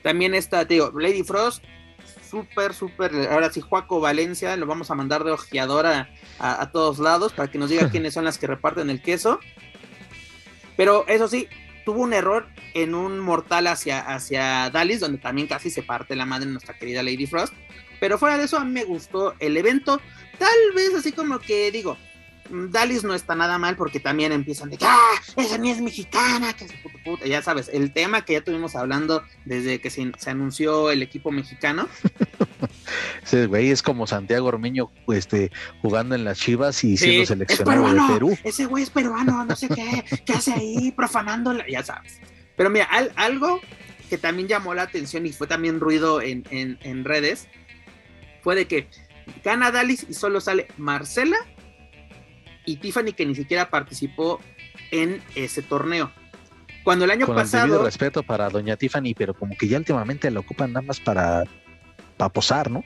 También 0.02 0.34
está, 0.34 0.66
te 0.66 0.74
digo, 0.74 0.92
Lady 0.98 1.22
Frost, 1.22 1.62
súper, 2.28 2.74
súper, 2.74 3.28
ahora 3.30 3.52
sí, 3.52 3.60
Juaco 3.60 4.00
Valencia, 4.00 4.56
lo 4.56 4.66
vamos 4.66 4.90
a 4.90 4.94
mandar 4.94 5.24
de 5.24 5.32
ojeadora 5.32 6.10
a, 6.38 6.70
todos 6.70 6.98
lados 6.98 7.32
para 7.32 7.50
que 7.50 7.58
nos 7.58 7.70
diga 7.70 7.88
quiénes 7.90 8.14
son 8.14 8.24
las 8.24 8.38
que 8.38 8.46
reparten 8.46 8.90
el 8.90 9.02
queso. 9.02 9.40
Pero 10.76 11.06
eso 11.08 11.28
sí, 11.28 11.48
tuvo 11.84 12.00
un 12.00 12.14
error 12.14 12.48
en 12.72 12.94
un 12.94 13.18
mortal 13.18 13.66
hacia, 13.66 14.00
hacia 14.00 14.70
Dallas, 14.70 15.00
donde 15.00 15.18
también 15.18 15.48
casi 15.48 15.70
se 15.70 15.82
parte 15.82 16.16
la 16.16 16.24
madre 16.24 16.46
de 16.46 16.52
nuestra 16.52 16.78
querida 16.78 17.02
Lady 17.02 17.26
Frost. 17.26 17.52
Pero 17.98 18.16
fuera 18.16 18.38
de 18.38 18.44
eso, 18.44 18.56
a 18.56 18.64
mí 18.64 18.70
me 18.70 18.84
gustó 18.84 19.34
el 19.40 19.56
evento. 19.58 20.00
Tal 20.38 20.48
vez 20.74 20.94
así 20.94 21.12
como 21.12 21.38
que 21.38 21.70
digo, 21.70 21.98
Dalis 22.51 23.05
no 23.05 23.14
está 23.14 23.34
nada 23.34 23.59
mal 23.59 23.76
porque 23.76 24.01
también 24.01 24.32
empiezan 24.32 24.70
de 24.70 24.76
que, 24.76 24.84
ah, 24.84 25.12
esa 25.36 25.59
ni 25.59 25.70
es 25.70 25.80
mexicana, 25.80 26.53
que 26.53 26.64
es 26.64 26.72
puta 26.72 26.98
puta. 27.05 27.26
Ya 27.26 27.42
sabes, 27.42 27.70
el 27.72 27.92
tema 27.92 28.24
que 28.24 28.34
ya 28.34 28.40
tuvimos 28.42 28.76
hablando 28.76 29.22
desde 29.44 29.80
que 29.80 29.90
se, 29.90 30.12
anunció 30.26 30.90
el 30.90 31.03
equipo 31.03 31.30
mexicano. 31.30 31.88
Ese 33.24 33.46
güey 33.46 33.70
es 33.70 33.82
como 33.82 34.07
Santiago 34.07 34.48
Ormeño 34.48 34.90
este, 35.09 35.51
jugando 35.80 36.14
en 36.14 36.24
las 36.24 36.38
Chivas 36.38 36.82
y 36.84 36.96
siendo 36.96 37.26
seleccionado 37.26 37.92
de 37.92 38.12
Perú. 38.12 38.38
Ese 38.44 38.66
güey 38.66 38.82
es 38.82 38.90
peruano, 38.90 39.44
no 39.44 39.57
sé 39.57 39.68
qué, 39.68 40.05
qué 40.24 40.32
hace 40.32 40.53
ahí 40.53 40.92
profanando, 40.92 41.57
ya 41.66 41.82
sabes. 41.84 42.20
Pero 42.57 42.70
mira, 42.70 42.88
algo 43.16 43.61
que 44.09 44.18
también 44.18 44.48
llamó 44.48 44.74
la 44.74 44.82
atención 44.82 45.24
y 45.24 45.32
fue 45.32 45.46
también 45.46 45.80
ruido 45.80 46.20
en, 46.20 46.44
en 46.51 47.05
redes 47.05 47.48
fue 48.42 48.57
de 48.57 48.66
que 48.66 48.88
gana 49.44 49.70
Dalis 49.70 50.07
y 50.09 50.14
solo 50.14 50.40
sale 50.40 50.68
Marcela 50.76 51.36
y 52.70 52.76
Tiffany 52.76 53.12
que 53.12 53.26
ni 53.26 53.34
siquiera 53.34 53.68
participó 53.68 54.40
en 54.92 55.20
ese 55.34 55.62
torneo. 55.62 56.12
Cuando 56.84 57.04
el 57.04 57.10
año 57.10 57.26
Con 57.26 57.34
pasado. 57.34 57.78
El 57.78 57.84
respeto 57.84 58.22
para 58.22 58.48
doña 58.48 58.76
Tiffany, 58.76 59.14
pero 59.16 59.34
como 59.34 59.56
que 59.56 59.68
ya 59.68 59.76
últimamente 59.76 60.30
la 60.30 60.40
ocupan 60.40 60.72
nada 60.72 60.86
más 60.86 61.00
para, 61.00 61.44
para 62.16 62.32
posar, 62.32 62.70
¿no? 62.70 62.84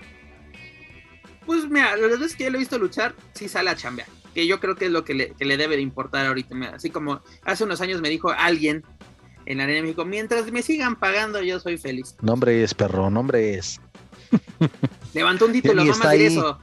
Pues 1.44 1.68
mira, 1.68 1.96
las 1.96 2.18
veces 2.18 2.34
que 2.34 2.44
yo 2.44 2.50
lo 2.50 2.56
he 2.56 2.60
visto 2.60 2.78
luchar, 2.78 3.14
sí 3.34 3.46
sale 3.48 3.70
a 3.70 3.76
chambear. 3.76 4.08
Que 4.34 4.46
yo 4.46 4.58
creo 4.58 4.74
que 4.74 4.86
es 4.86 4.90
lo 4.90 5.04
que 5.04 5.14
le, 5.14 5.56
debe 5.56 5.76
de 5.76 5.82
importar 5.82 6.26
ahorita. 6.26 6.56
Así 6.74 6.88
como 6.88 7.20
hace 7.44 7.64
unos 7.64 7.80
años 7.82 8.00
me 8.00 8.08
dijo 8.08 8.30
alguien 8.30 8.82
en 9.44 9.58
la 9.58 9.64
Arena 9.64 9.76
de 9.76 9.82
México, 9.82 10.06
mientras 10.06 10.50
me 10.50 10.62
sigan 10.62 10.96
pagando, 10.96 11.42
yo 11.42 11.60
soy 11.60 11.76
feliz. 11.76 12.16
Nombre 12.22 12.62
es, 12.62 12.72
perro, 12.72 13.10
nombre 13.10 13.54
es. 13.54 13.80
Levantó 15.12 15.44
un 15.44 15.52
título, 15.52 15.84
no 15.84 15.94
más 15.94 16.14
eso. 16.14 16.58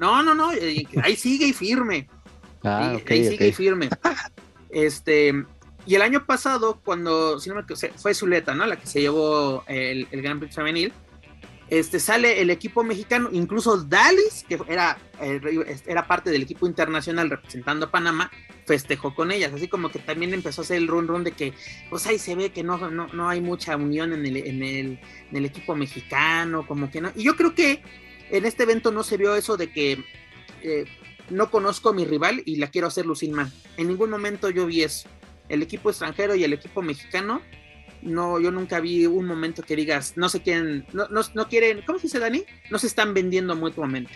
No, 0.00 0.22
no, 0.22 0.34
no, 0.34 0.52
eh, 0.52 0.88
ahí 1.02 1.14
sigue 1.14 1.46
y 1.46 1.52
firme. 1.52 2.08
Ah, 2.64 2.96
ahí 3.08 3.28
sigue 3.28 3.52
firme. 3.52 3.88
Este, 4.72 5.34
y 5.84 5.96
el 5.96 6.02
año 6.02 6.26
pasado, 6.26 6.80
cuando, 6.84 7.40
si 7.40 7.50
no 7.50 7.56
me 7.56 7.64
fue 7.96 8.14
Zuleta, 8.14 8.54
¿no? 8.54 8.66
La 8.66 8.76
que 8.76 8.86
se 8.86 9.00
llevó 9.00 9.64
el, 9.66 10.06
el 10.12 10.22
Gran 10.22 10.38
Prix 10.38 10.54
femenil. 10.54 10.92
Este, 11.70 12.00
sale 12.00 12.40
el 12.40 12.50
equipo 12.50 12.82
mexicano, 12.82 13.28
incluso 13.32 13.76
Dalis, 13.84 14.44
que 14.48 14.58
era, 14.68 14.98
era 15.86 16.06
parte 16.08 16.30
del 16.30 16.42
equipo 16.42 16.66
internacional 16.66 17.30
representando 17.30 17.86
a 17.86 17.90
Panamá, 17.92 18.28
festejó 18.66 19.14
con 19.14 19.30
ellas, 19.30 19.52
así 19.54 19.68
como 19.68 19.88
que 19.88 20.00
también 20.00 20.34
empezó 20.34 20.62
a 20.62 20.64
hacer 20.64 20.78
el 20.78 20.88
run 20.88 21.06
run 21.06 21.22
de 21.22 21.30
que, 21.30 21.54
pues 21.88 22.04
ahí 22.08 22.18
se 22.18 22.34
ve 22.34 22.50
que 22.50 22.64
no, 22.64 22.76
no, 22.90 23.06
no 23.06 23.28
hay 23.28 23.40
mucha 23.40 23.76
unión 23.76 24.12
en 24.12 24.26
el, 24.26 24.36
en, 24.38 24.62
el, 24.64 25.00
en 25.30 25.36
el 25.36 25.44
equipo 25.44 25.76
mexicano, 25.76 26.66
como 26.66 26.90
que 26.90 27.00
no. 27.00 27.12
Y 27.14 27.22
yo 27.22 27.36
creo 27.36 27.54
que 27.54 27.82
en 28.30 28.44
este 28.46 28.64
evento 28.64 28.90
no 28.90 29.04
se 29.04 29.16
vio 29.16 29.36
eso 29.36 29.56
de 29.56 29.70
que 29.70 30.04
eh, 30.62 30.86
no 31.30 31.50
conozco 31.50 31.90
a 31.90 31.92
mi 31.92 32.04
rival 32.04 32.42
y 32.44 32.56
la 32.56 32.68
quiero 32.68 32.88
hacer 32.88 33.06
lucir 33.06 33.30
mal. 33.30 33.50
En 33.76 33.88
ningún 33.88 34.10
momento 34.10 34.50
yo 34.50 34.66
vi 34.66 34.82
eso. 34.82 35.08
El 35.48 35.62
equipo 35.62 35.90
extranjero 35.90 36.34
y 36.34 36.44
el 36.44 36.52
equipo 36.52 36.82
mexicano, 36.82 37.40
no, 38.02 38.40
yo 38.40 38.50
nunca 38.50 38.80
vi 38.80 39.06
un 39.06 39.26
momento 39.26 39.62
que 39.62 39.76
digas, 39.76 40.16
no 40.16 40.28
se 40.28 40.42
quieren, 40.42 40.86
no, 40.92 41.06
no, 41.08 41.48
quieren, 41.48 41.82
¿cómo 41.86 41.98
se 41.98 42.06
dice 42.06 42.18
Dani? 42.18 42.44
No 42.70 42.78
se 42.78 42.86
están 42.86 43.14
vendiendo 43.14 43.56
mutuamente. 43.56 44.12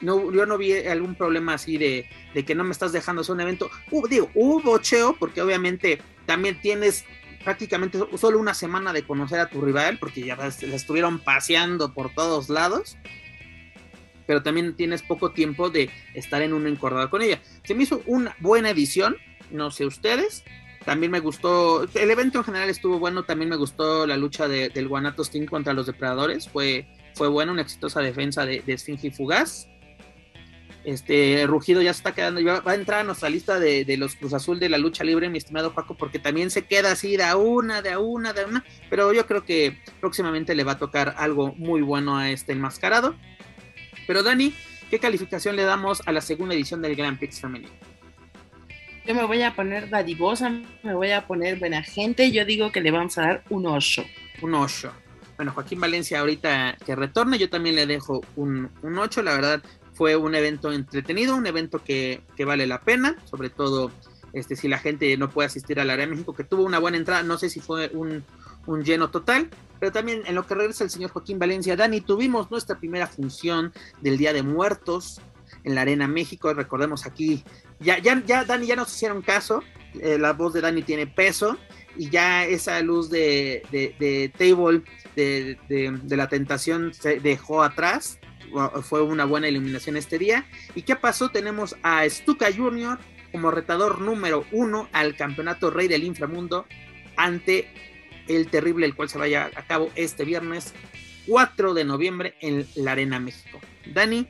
No, 0.00 0.32
yo 0.32 0.46
no 0.46 0.56
vi 0.56 0.74
algún 0.86 1.14
problema 1.14 1.54
así 1.54 1.76
de, 1.76 2.08
de 2.34 2.44
que 2.44 2.54
no 2.54 2.64
me 2.64 2.72
estás 2.72 2.92
dejando 2.92 3.22
hacer 3.22 3.34
un 3.34 3.42
evento. 3.42 3.70
digo, 4.08 4.30
hubo 4.34 4.60
bocheo, 4.62 5.14
porque 5.18 5.42
obviamente 5.42 6.00
también 6.26 6.60
tienes 6.60 7.04
prácticamente 7.44 7.98
solo 8.16 8.38
una 8.38 8.54
semana 8.54 8.92
de 8.92 9.06
conocer 9.06 9.40
a 9.40 9.48
tu 9.48 9.60
rival, 9.60 9.98
porque 9.98 10.24
ya 10.24 10.36
la 10.36 10.46
estuvieron 10.46 11.18
paseando 11.18 11.92
por 11.92 12.14
todos 12.14 12.48
lados 12.48 12.96
pero 14.30 14.44
también 14.44 14.76
tienes 14.76 15.02
poco 15.02 15.32
tiempo 15.32 15.70
de 15.70 15.90
estar 16.14 16.40
en 16.40 16.52
un 16.52 16.68
encordado 16.68 17.10
con 17.10 17.20
ella. 17.20 17.42
Se 17.64 17.74
me 17.74 17.82
hizo 17.82 18.00
una 18.06 18.36
buena 18.38 18.70
edición, 18.70 19.16
no 19.50 19.72
sé 19.72 19.84
ustedes. 19.84 20.44
También 20.84 21.10
me 21.10 21.18
gustó, 21.18 21.82
el 21.82 22.10
evento 22.12 22.38
en 22.38 22.44
general 22.44 22.70
estuvo 22.70 23.00
bueno, 23.00 23.24
también 23.24 23.48
me 23.48 23.56
gustó 23.56 24.06
la 24.06 24.16
lucha 24.16 24.46
del 24.46 24.86
Guanato 24.86 25.24
Sting 25.24 25.46
contra 25.46 25.72
los 25.72 25.86
depredadores, 25.86 26.48
fue, 26.48 26.86
fue 27.16 27.26
buena, 27.26 27.50
una 27.50 27.62
exitosa 27.62 28.02
defensa 28.02 28.46
de, 28.46 28.62
de 28.64 29.10
Fugaz. 29.10 29.66
Este 30.84 31.44
Rugido 31.48 31.82
ya 31.82 31.92
se 31.92 31.98
está 31.98 32.12
quedando, 32.12 32.40
va 32.44 32.62
a 32.64 32.74
entrar 32.76 33.00
a 33.00 33.04
nuestra 33.04 33.30
lista 33.30 33.58
de, 33.58 33.84
de, 33.84 33.96
los 33.96 34.14
Cruz 34.14 34.32
Azul 34.32 34.60
de 34.60 34.68
la 34.68 34.78
lucha 34.78 35.02
libre, 35.02 35.28
mi 35.28 35.38
estimado 35.38 35.74
Paco, 35.74 35.96
porque 35.96 36.20
también 36.20 36.52
se 36.52 36.66
queda 36.66 36.92
así 36.92 37.16
de 37.16 37.24
a 37.24 37.36
una, 37.36 37.82
de 37.82 37.90
a 37.90 37.98
una, 37.98 38.32
de 38.32 38.42
a 38.42 38.46
una. 38.46 38.64
Pero 38.88 39.12
yo 39.12 39.26
creo 39.26 39.44
que 39.44 39.76
próximamente 40.00 40.54
le 40.54 40.62
va 40.62 40.72
a 40.72 40.78
tocar 40.78 41.16
algo 41.18 41.52
muy 41.56 41.82
bueno 41.82 42.16
a 42.16 42.30
este 42.30 42.52
enmascarado. 42.52 43.16
Pero 44.10 44.24
Dani, 44.24 44.52
¿qué 44.90 44.98
calificación 44.98 45.54
le 45.54 45.62
damos 45.62 46.02
a 46.04 46.10
la 46.10 46.20
segunda 46.20 46.52
edición 46.56 46.82
del 46.82 46.96
Grand 46.96 47.16
Prix 47.16 47.40
femenino? 47.40 47.70
Yo 49.06 49.14
me 49.14 49.22
voy 49.22 49.42
a 49.42 49.54
poner 49.54 49.88
dadivosa, 49.88 50.50
me 50.82 50.94
voy 50.94 51.12
a 51.12 51.28
poner 51.28 51.60
buena 51.60 51.80
gente. 51.84 52.32
Yo 52.32 52.44
digo 52.44 52.72
que 52.72 52.80
le 52.80 52.90
vamos 52.90 53.16
a 53.18 53.22
dar 53.22 53.44
un 53.50 53.66
8. 53.66 54.04
Un 54.42 54.54
8. 54.54 54.92
Bueno, 55.36 55.52
Joaquín 55.52 55.78
Valencia 55.78 56.18
ahorita 56.18 56.76
que 56.84 56.96
retorne, 56.96 57.38
yo 57.38 57.48
también 57.48 57.76
le 57.76 57.86
dejo 57.86 58.20
un, 58.34 58.68
un 58.82 58.98
8. 58.98 59.22
La 59.22 59.32
verdad, 59.32 59.62
fue 59.92 60.16
un 60.16 60.34
evento 60.34 60.72
entretenido, 60.72 61.36
un 61.36 61.46
evento 61.46 61.78
que, 61.78 62.22
que, 62.36 62.44
vale 62.44 62.66
la 62.66 62.80
pena, 62.80 63.14
sobre 63.30 63.48
todo 63.48 63.92
este, 64.32 64.56
si 64.56 64.66
la 64.66 64.78
gente 64.78 65.16
no 65.18 65.30
puede 65.30 65.46
asistir 65.46 65.78
al 65.78 65.88
área 65.88 66.06
de 66.06 66.10
México, 66.10 66.34
que 66.34 66.42
tuvo 66.42 66.64
una 66.64 66.80
buena 66.80 66.96
entrada, 66.96 67.22
no 67.22 67.38
sé 67.38 67.48
si 67.48 67.60
fue 67.60 67.90
un, 67.94 68.24
un 68.72 68.84
lleno 68.84 69.10
total, 69.10 69.50
pero 69.78 69.92
también 69.92 70.22
en 70.26 70.34
lo 70.34 70.46
que 70.46 70.54
regresa 70.54 70.84
el 70.84 70.90
señor 70.90 71.10
Joaquín 71.10 71.38
Valencia, 71.38 71.76
Dani, 71.76 72.00
tuvimos 72.00 72.50
nuestra 72.50 72.78
primera 72.78 73.06
función 73.06 73.72
del 74.00 74.18
Día 74.18 74.32
de 74.32 74.42
Muertos 74.42 75.20
en 75.64 75.74
la 75.74 75.82
Arena 75.82 76.06
México, 76.08 76.52
recordemos 76.54 77.06
aquí 77.06 77.44
ya, 77.80 77.98
ya, 77.98 78.44
Dani, 78.44 78.66
ya 78.66 78.76
nos 78.76 78.94
hicieron 78.94 79.22
caso. 79.22 79.62
Eh, 79.94 80.18
la 80.18 80.34
voz 80.34 80.52
de 80.52 80.60
Dani 80.60 80.82
tiene 80.82 81.06
peso. 81.06 81.56
Y 81.96 82.08
ya 82.10 82.44
esa 82.44 82.80
luz 82.82 83.10
de, 83.10 83.62
de, 83.72 83.94
de 83.98 84.32
table 84.36 84.82
de, 85.16 85.58
de, 85.68 86.16
la 86.16 86.28
tentación 86.28 86.94
se 86.94 87.18
dejó 87.20 87.62
atrás. 87.62 88.18
Fue 88.82 89.02
una 89.02 89.24
buena 89.24 89.48
iluminación 89.48 89.96
este 89.96 90.18
día. 90.18 90.46
¿Y 90.74 90.82
qué 90.82 90.94
pasó? 90.94 91.30
Tenemos 91.30 91.76
a 91.82 92.08
Stuka 92.08 92.48
Jr. 92.54 92.98
como 93.32 93.50
retador 93.50 94.00
número 94.00 94.44
uno 94.52 94.88
al 94.92 95.16
campeonato 95.16 95.70
Rey 95.70 95.88
del 95.88 96.04
Inframundo 96.04 96.66
ante 97.16 97.68
el 98.36 98.48
terrible, 98.48 98.86
el 98.86 98.94
cual 98.94 99.08
se 99.08 99.18
vaya 99.18 99.50
a 99.54 99.62
cabo 99.62 99.90
este 99.94 100.24
viernes 100.24 100.72
4 101.26 101.74
de 101.74 101.84
noviembre 101.84 102.34
en 102.40 102.66
la 102.74 102.92
Arena 102.92 103.20
México. 103.20 103.60
Dani, 103.86 104.26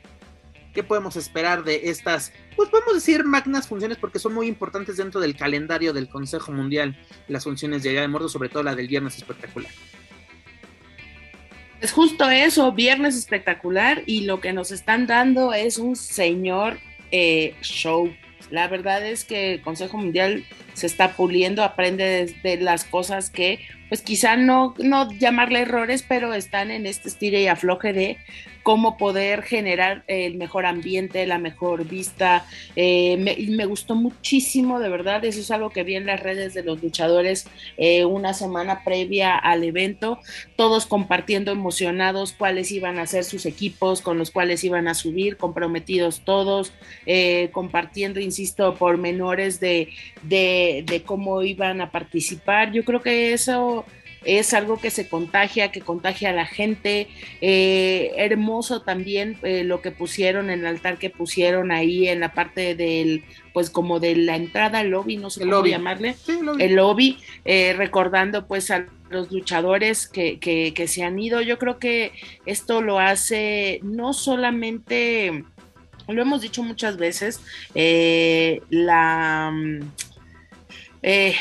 ¿qué 0.73 0.83
podemos 0.83 1.15
esperar 1.15 1.63
de 1.63 1.89
estas 1.89 2.31
pues 2.55 2.69
podemos 2.69 2.93
decir 2.93 3.23
magnas 3.23 3.67
funciones 3.67 3.97
porque 3.97 4.19
son 4.19 4.33
muy 4.33 4.47
importantes 4.47 4.97
dentro 4.97 5.21
del 5.21 5.35
calendario 5.35 5.93
del 5.93 6.09
Consejo 6.09 6.51
Mundial, 6.51 6.97
las 7.27 7.43
funciones 7.43 7.83
de 7.83 7.91
Día 7.91 8.01
de 8.01 8.07
Muertos, 8.07 8.33
sobre 8.33 8.49
todo 8.49 8.63
la 8.63 8.75
del 8.75 8.87
Viernes 8.87 9.17
Espectacular. 9.17 9.71
Es 11.79 11.91
justo 11.91 12.29
eso, 12.29 12.71
Viernes 12.73 13.15
Espectacular, 13.15 14.03
y 14.05 14.25
lo 14.25 14.39
que 14.41 14.53
nos 14.53 14.71
están 14.71 15.07
dando 15.07 15.53
es 15.53 15.77
un 15.77 15.95
señor 15.95 16.77
eh, 17.11 17.55
show. 17.61 18.13
La 18.49 18.67
verdad 18.67 19.05
es 19.05 19.23
que 19.23 19.53
el 19.53 19.61
Consejo 19.61 19.97
Mundial 19.97 20.45
se 20.73 20.87
está 20.87 21.13
puliendo, 21.13 21.63
aprende 21.63 22.33
de, 22.43 22.57
las 22.57 22.83
cosas 22.85 23.29
que, 23.29 23.59
pues 23.89 24.01
quizá 24.01 24.35
no, 24.35 24.73
no 24.79 25.11
llamarle 25.11 25.61
errores, 25.61 26.03
pero 26.07 26.33
están 26.33 26.71
en 26.71 26.85
este 26.85 27.09
estilo 27.09 27.37
y 27.37 27.47
afloje 27.47 27.93
de 27.93 28.17
cómo 28.63 28.97
poder 28.97 29.43
generar 29.43 30.03
el 30.07 30.35
mejor 30.35 30.65
ambiente, 30.65 31.25
la 31.25 31.37
mejor 31.37 31.85
vista. 31.85 32.45
Eh, 32.75 33.17
me, 33.17 33.65
gustó 33.65 33.95
muchísimo, 33.95 34.79
de 34.79 34.89
verdad, 34.89 35.23
eso 35.25 35.39
es 35.39 35.51
algo 35.51 35.69
que 35.69 35.83
vi 35.83 35.95
en 35.95 36.05
las 36.05 36.19
redes 36.19 36.53
de 36.53 36.63
los 36.63 36.81
luchadores 36.81 37.47
eh, 37.77 38.05
una 38.05 38.33
semana 38.33 38.83
previa 38.83 39.37
al 39.37 39.63
evento, 39.63 40.19
todos 40.55 40.85
compartiendo 40.85 41.51
emocionados 41.51 42.33
cuáles 42.33 42.71
iban 42.71 42.99
a 42.99 43.07
ser 43.07 43.23
sus 43.23 43.45
equipos, 43.45 44.01
con 44.01 44.17
los 44.17 44.31
cuales 44.31 44.63
iban 44.63 44.87
a 44.87 44.93
subir, 44.93 45.37
comprometidos 45.37 46.21
todos, 46.21 46.73
eh, 47.05 47.49
compartiendo, 47.51 48.19
insisto, 48.19 48.75
pormenores 48.75 49.59
de, 49.59 49.89
de, 50.23 50.83
de 50.85 51.03
cómo 51.03 51.43
iban 51.43 51.81
a 51.81 51.91
participar. 51.91 52.71
Yo 52.71 52.83
creo 52.83 53.01
que 53.01 53.33
eso 53.33 53.85
es 54.23 54.53
algo 54.53 54.77
que 54.77 54.91
se 54.91 55.07
contagia, 55.07 55.71
que 55.71 55.81
contagia 55.81 56.29
a 56.29 56.33
la 56.33 56.45
gente. 56.45 57.07
Eh, 57.41 58.11
hermoso 58.17 58.81
también 58.81 59.37
eh, 59.43 59.63
lo 59.63 59.81
que 59.81 59.91
pusieron 59.91 60.49
en 60.49 60.61
el 60.61 60.65
altar 60.67 60.97
que 60.97 61.09
pusieron 61.09 61.71
ahí 61.71 62.07
en 62.07 62.19
la 62.19 62.33
parte 62.33 62.75
del, 62.75 63.23
pues 63.53 63.69
como 63.69 63.99
de 63.99 64.15
la 64.15 64.35
entrada 64.35 64.79
al 64.79 64.89
lobby, 64.89 65.17
no 65.17 65.29
sé 65.29 65.41
cómo 65.41 65.65
llamarle, 65.65 66.15
el 66.59 66.75
lobby, 66.75 67.17
eh, 67.45 67.73
recordando 67.73 68.47
pues 68.47 68.69
a 68.71 68.85
los 69.09 69.31
luchadores 69.31 70.07
que, 70.07 70.39
que, 70.39 70.73
que 70.73 70.87
se 70.87 71.03
han 71.03 71.19
ido. 71.19 71.41
Yo 71.41 71.57
creo 71.57 71.79
que 71.79 72.11
esto 72.45 72.81
lo 72.81 72.99
hace 72.99 73.79
no 73.83 74.13
solamente, 74.13 75.43
lo 76.07 76.21
hemos 76.21 76.41
dicho 76.41 76.63
muchas 76.63 76.97
veces, 76.97 77.41
la 78.69 79.51
eh, 81.03 81.35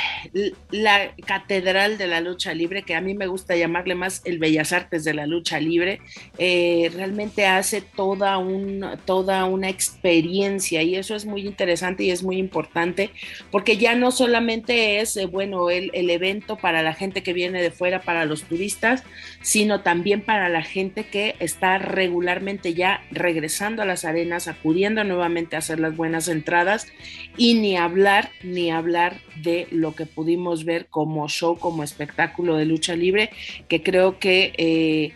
la 0.71 1.15
catedral 1.27 1.99
de 1.99 2.07
la 2.07 2.21
lucha 2.21 2.55
libre, 2.55 2.83
que 2.83 2.95
a 2.95 3.01
mí 3.01 3.15
me 3.15 3.27
gusta 3.27 3.57
llamarle 3.57 3.95
más 3.95 4.23
el 4.25 4.39
Bellas 4.39 4.73
Artes 4.73 5.05
de 5.05 5.13
la 5.13 5.27
lucha 5.27 5.61
libre, 5.61 6.01
eh, 6.39 6.91
realmente 6.95 7.47
hace 7.47 7.83
toda, 7.83 8.39
un, 8.39 8.87
toda 9.05 9.45
una 9.45 9.69
experiencia 9.69 10.83
y 10.83 10.95
eso 10.95 11.15
es 11.15 11.27
muy 11.27 11.47
interesante 11.47 12.05
y 12.05 12.11
es 12.11 12.23
muy 12.23 12.39
importante 12.39 13.11
porque 13.51 13.77
ya 13.77 13.95
no 13.95 14.11
solamente 14.13 15.01
es, 15.01 15.17
eh, 15.17 15.27
bueno, 15.27 15.69
el, 15.69 15.91
el 15.93 16.09
evento 16.09 16.57
para 16.57 16.83
la 16.83 16.95
gente 16.95 17.23
que 17.23 17.33
viene 17.33 17.63
de 17.63 17.71
fuera, 17.71 18.01
para 18.01 18.25
los 18.25 18.45
turistas, 18.45 19.03
sino 19.43 19.83
también 19.83 20.23
para 20.23 20.49
la 20.49 20.63
gente 20.63 21.05
que 21.05 21.37
está 21.39 21.79
regularmente 21.79 22.73
ya 22.73 23.03
regresando 23.11 23.83
a 23.83 23.87
las 23.87 24.05
arenas, 24.05 24.49
acudiendo 24.49 25.05
nuevamente 25.05 25.57
a 25.57 25.59
hacer 25.59 25.81
las 25.81 25.97
buenas 25.97 26.29
entradas 26.29 26.87
y 27.37 27.55
ni 27.55 27.77
hablar, 27.77 28.31
ni 28.43 28.71
hablar 28.71 29.21
de 29.37 29.50
lo 29.71 29.95
que 29.95 30.07
pudimos 30.07 30.65
ver 30.65 30.87
como 30.87 31.29
show, 31.29 31.59
como 31.59 31.83
espectáculo 31.83 32.57
de 32.57 32.65
lucha 32.67 32.97
libre, 32.97 33.31
que 33.69 33.83
creo 33.83 34.19
que 34.19 34.53
eh, 34.57 35.13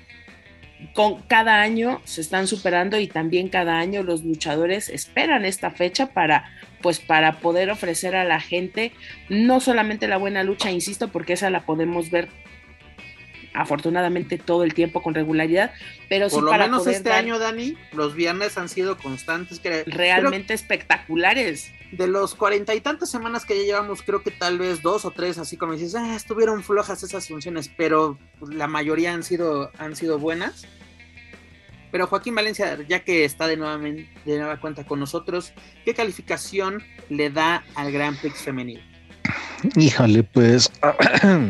con 0.93 1.23
cada 1.23 1.61
año 1.61 2.01
se 2.05 2.21
están 2.21 2.47
superando 2.47 2.99
y 2.99 3.07
también 3.07 3.49
cada 3.49 3.79
año 3.79 4.03
los 4.03 4.23
luchadores 4.23 4.89
esperan 4.89 5.45
esta 5.45 5.71
fecha 5.71 6.13
para 6.13 6.51
pues 6.83 7.01
para 7.01 7.41
poder 7.41 7.71
ofrecer 7.71 8.15
a 8.15 8.25
la 8.25 8.41
gente 8.41 8.93
no 9.31 9.61
solamente 9.61 10.07
la 10.07 10.19
buena 10.19 10.45
lucha, 10.45 10.71
insisto, 10.71 11.09
porque 11.09 11.33
esa 11.33 11.49
la 11.49 11.65
podemos 11.65 12.11
ver 12.11 12.29
afortunadamente 13.55 14.37
todo 14.37 14.65
el 14.65 14.75
tiempo 14.75 15.03
con 15.03 15.15
regularidad, 15.15 15.73
pero 16.11 16.29
Por 16.29 16.41
sí 16.41 16.45
lo 16.45 16.51
para 16.51 16.67
menos 16.67 16.81
poder 16.81 16.97
este 16.97 17.09
dar 17.09 17.21
año, 17.21 17.39
Dani, 17.39 17.77
los 17.93 18.15
viernes 18.15 18.59
han 18.59 18.69
sido 18.69 18.99
constantes. 18.99 19.61
Que, 19.61 19.85
realmente 19.87 20.53
espectaculares. 20.53 21.73
De 21.97 22.07
los 22.07 22.35
cuarenta 22.35 22.75
y 22.75 22.81
tantas 22.81 23.11
semanas 23.11 23.45
que 23.45 23.57
ya 23.57 23.65
llevamos, 23.65 24.03
creo 24.03 24.23
que 24.23 24.31
tal 24.31 24.59
vez 24.59 24.83
dos 24.83 25.05
o 25.05 25.11
tres, 25.11 25.39
así 25.39 25.57
como 25.57 25.73
dices, 25.73 25.95
ah, 25.95 26.15
estuvieron 26.15 26.63
flojas 26.63 27.03
esas 27.03 27.29
funciones, 27.29 27.71
pero 27.77 28.19
la 28.51 28.67
mayoría 28.67 29.13
han 29.13 29.23
sido, 29.23 29.71
han 29.79 29.97
sido 29.97 30.19
buenas. 30.19 30.67
Pero 31.91 32.09
Joaquín 32.09 32.35
Valencia, 32.35 32.77
ya 32.89 33.05
que 33.05 33.25
está 33.25 33.47
de, 33.47 33.57
nuevamente, 33.57 34.11
de 34.25 34.39
nueva 34.39 34.61
cuenta 34.61 34.85
con 34.85 34.99
nosotros, 34.99 35.53
¿qué 35.85 35.95
calificación 35.95 36.83
le 37.09 37.31
da 37.31 37.65
al 37.77 37.93
Grand 37.93 38.19
Prix 38.21 38.43
femenino? 38.43 38.81
Híjole, 39.77 40.25
pues, 40.25 40.73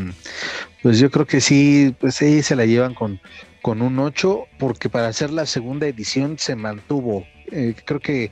pues 0.83 0.99
yo 0.99 1.11
creo 1.11 1.27
que 1.27 1.41
sí, 1.41 1.95
pues 1.99 2.17
sí 2.17 2.43
se 2.43 2.57
la 2.57 2.67
llevan 2.67 2.95
con, 2.95 3.21
con 3.63 3.81
un 3.81 3.99
8, 3.99 4.47
porque 4.59 4.91
para 4.91 5.09
hacer 5.09 5.31
la 5.31 5.47
segunda 5.47 5.87
edición 5.87 6.39
se 6.39 6.57
mantuvo. 6.57 7.27
Eh, 7.51 7.75
creo 7.85 8.01
que 8.01 8.31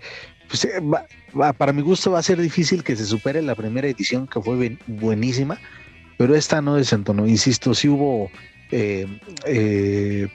pues, 0.52 0.66
eh, 0.66 0.82
para 1.56 1.72
mi 1.72 1.80
gusto 1.80 2.10
va 2.10 2.18
a 2.18 2.22
ser 2.22 2.38
difícil 2.38 2.84
que 2.84 2.94
se 2.94 3.06
supere 3.06 3.40
la 3.40 3.54
primera 3.54 3.88
edición, 3.88 4.26
que 4.26 4.38
fue 4.42 4.76
buenísima, 4.86 5.58
pero 6.18 6.34
esta 6.34 6.60
no 6.60 6.74
desentonó. 6.74 7.26
Insisto, 7.26 7.72
sí 7.74 7.88
hubo 7.88 8.30
eh, 8.70 9.06
eh, 9.46 10.28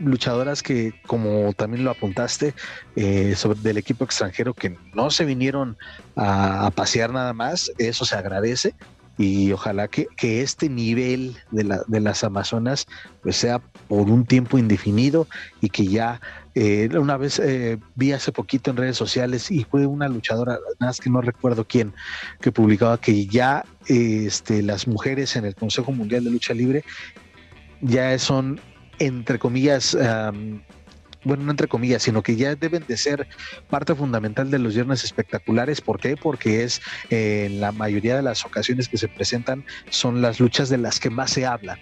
luchadoras 0.00 0.64
que, 0.64 0.92
como 1.06 1.52
también 1.52 1.84
lo 1.84 1.92
apuntaste, 1.92 2.52
del 2.96 3.78
equipo 3.78 4.02
extranjero 4.02 4.54
que 4.54 4.76
no 4.92 5.08
se 5.12 5.24
vinieron 5.24 5.76
a, 6.16 6.66
a, 6.66 6.70
pasear 6.72 7.12
nada 7.12 7.32
más, 7.32 7.70
eso 7.78 8.04
se 8.04 8.16
agradece 8.16 8.74
y 9.18 9.52
ojalá 9.52 9.86
que, 9.86 10.06
que 10.16 10.40
este 10.40 10.70
nivel 10.70 11.36
de, 11.50 11.64
la, 11.64 11.82
de, 11.86 12.00
las 12.00 12.24
Amazonas 12.24 12.86
pues 13.22 13.36
sea 13.36 13.58
por 13.86 14.10
un 14.10 14.24
tiempo 14.24 14.56
indefinido 14.56 15.28
y 15.60 15.68
que 15.68 15.86
ya 15.86 16.22
eh, 16.54 16.88
una 16.98 17.16
vez 17.16 17.38
eh, 17.38 17.78
vi 17.94 18.12
hace 18.12 18.32
poquito 18.32 18.70
en 18.70 18.76
redes 18.76 18.96
sociales 18.96 19.50
y 19.50 19.64
fue 19.64 19.86
una 19.86 20.08
luchadora, 20.08 20.52
nada 20.52 20.90
más 20.90 21.00
que 21.00 21.10
no 21.10 21.20
recuerdo 21.20 21.66
quién, 21.66 21.92
que 22.40 22.52
publicaba 22.52 23.00
que 23.00 23.26
ya 23.26 23.64
este, 23.86 24.62
las 24.62 24.86
mujeres 24.86 25.36
en 25.36 25.44
el 25.44 25.54
Consejo 25.54 25.92
Mundial 25.92 26.24
de 26.24 26.30
Lucha 26.30 26.54
Libre 26.54 26.84
ya 27.80 28.18
son 28.18 28.60
entre 28.98 29.38
comillas, 29.38 29.96
bueno, 31.24 31.44
no 31.44 31.50
entre 31.50 31.68
comillas, 31.68 32.02
sino 32.02 32.22
que 32.22 32.36
ya 32.36 32.54
deben 32.54 32.84
de 32.86 32.96
ser 32.96 33.28
parte 33.68 33.94
fundamental 33.94 34.50
de 34.50 34.58
los 34.58 34.74
viernes 34.74 35.04
espectaculares. 35.04 35.80
¿Por 35.80 36.00
qué? 36.00 36.16
Porque 36.16 36.64
es 36.64 36.80
eh, 37.10 37.44
en 37.46 37.60
la 37.60 37.72
mayoría 37.72 38.16
de 38.16 38.22
las 38.22 38.44
ocasiones 38.44 38.88
que 38.88 38.96
se 38.96 39.08
presentan 39.08 39.64
son 39.90 40.22
las 40.22 40.40
luchas 40.40 40.68
de 40.68 40.78
las 40.78 40.98
que 40.98 41.10
más 41.10 41.30
se 41.30 41.46
habla. 41.46 41.78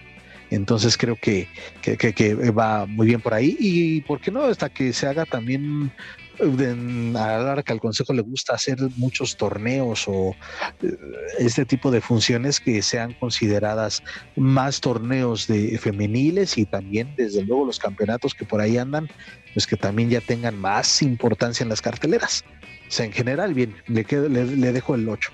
Entonces 0.50 0.96
creo 0.96 1.16
que, 1.16 1.48
que, 1.82 2.34
va 2.50 2.86
muy 2.86 3.06
bien 3.06 3.20
por 3.20 3.34
ahí 3.34 3.56
y, 3.58 4.00
¿por 4.02 4.20
qué 4.20 4.30
no? 4.30 4.44
Hasta 4.44 4.68
que 4.68 4.92
se 4.92 5.06
haga 5.06 5.26
también 5.26 5.92
a 6.40 7.54
la 7.56 7.62
que 7.62 7.72
al 7.72 7.80
Consejo 7.80 8.12
le 8.12 8.22
gusta 8.22 8.54
hacer 8.54 8.78
muchos 8.96 9.36
torneos 9.36 10.06
o 10.06 10.36
eh, 10.82 10.96
este 11.38 11.64
tipo 11.64 11.90
de 11.90 12.00
funciones 12.00 12.60
que 12.60 12.80
sean 12.82 13.12
consideradas 13.14 14.02
más 14.36 14.80
torneos 14.80 15.46
de 15.48 15.76
femeniles 15.78 16.56
y 16.56 16.64
también 16.64 17.14
desde 17.16 17.42
luego 17.42 17.66
los 17.66 17.78
campeonatos 17.78 18.34
que 18.34 18.44
por 18.44 18.60
ahí 18.60 18.78
andan, 18.78 19.08
pues 19.52 19.66
que 19.66 19.76
también 19.76 20.10
ya 20.10 20.20
tengan 20.20 20.58
más 20.58 21.02
importancia 21.02 21.64
en 21.64 21.70
las 21.70 21.82
carteleras. 21.82 22.44
O 22.86 22.90
sea, 22.90 23.04
en 23.04 23.12
general, 23.12 23.52
bien, 23.52 23.74
le, 23.86 24.04
quedo, 24.04 24.28
le, 24.28 24.44
dejo 24.44 24.94
el 24.94 25.08
8. 25.08 25.30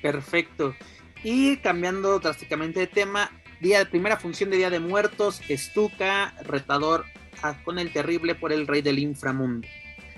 Perfecto. 0.00 0.74
Y 1.22 1.58
cambiando 1.58 2.18
drásticamente 2.18 2.80
de 2.80 2.86
tema, 2.88 3.30
día 3.62 3.78
de 3.78 3.86
primera 3.86 4.16
función 4.16 4.50
de 4.50 4.56
Día 4.56 4.70
de 4.70 4.80
Muertos, 4.80 5.40
Estuca, 5.48 6.34
retador 6.44 7.04
con 7.64 7.78
el 7.78 7.92
terrible 7.92 8.34
por 8.34 8.52
el 8.52 8.66
rey 8.66 8.82
del 8.82 8.98
inframundo. 8.98 9.66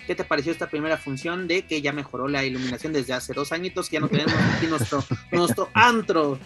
¿Qué 0.06 0.14
te 0.14 0.24
pareció 0.24 0.50
esta 0.50 0.68
primera 0.68 0.96
función 0.96 1.46
de 1.46 1.62
que 1.62 1.80
ya 1.80 1.92
mejoró 1.92 2.26
la 2.26 2.44
iluminación 2.44 2.92
desde 2.92 3.12
hace 3.12 3.32
dos 3.32 3.52
añitos? 3.52 3.88
Que 3.88 3.94
ya 3.94 4.00
no 4.00 4.08
tenemos 4.08 4.34
aquí 4.56 4.66
nuestro, 4.66 5.04
nuestro 5.32 5.70
antro 5.74 6.38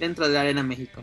dentro 0.00 0.26
de 0.26 0.34
la 0.34 0.40
Arena 0.40 0.62
México. 0.62 1.02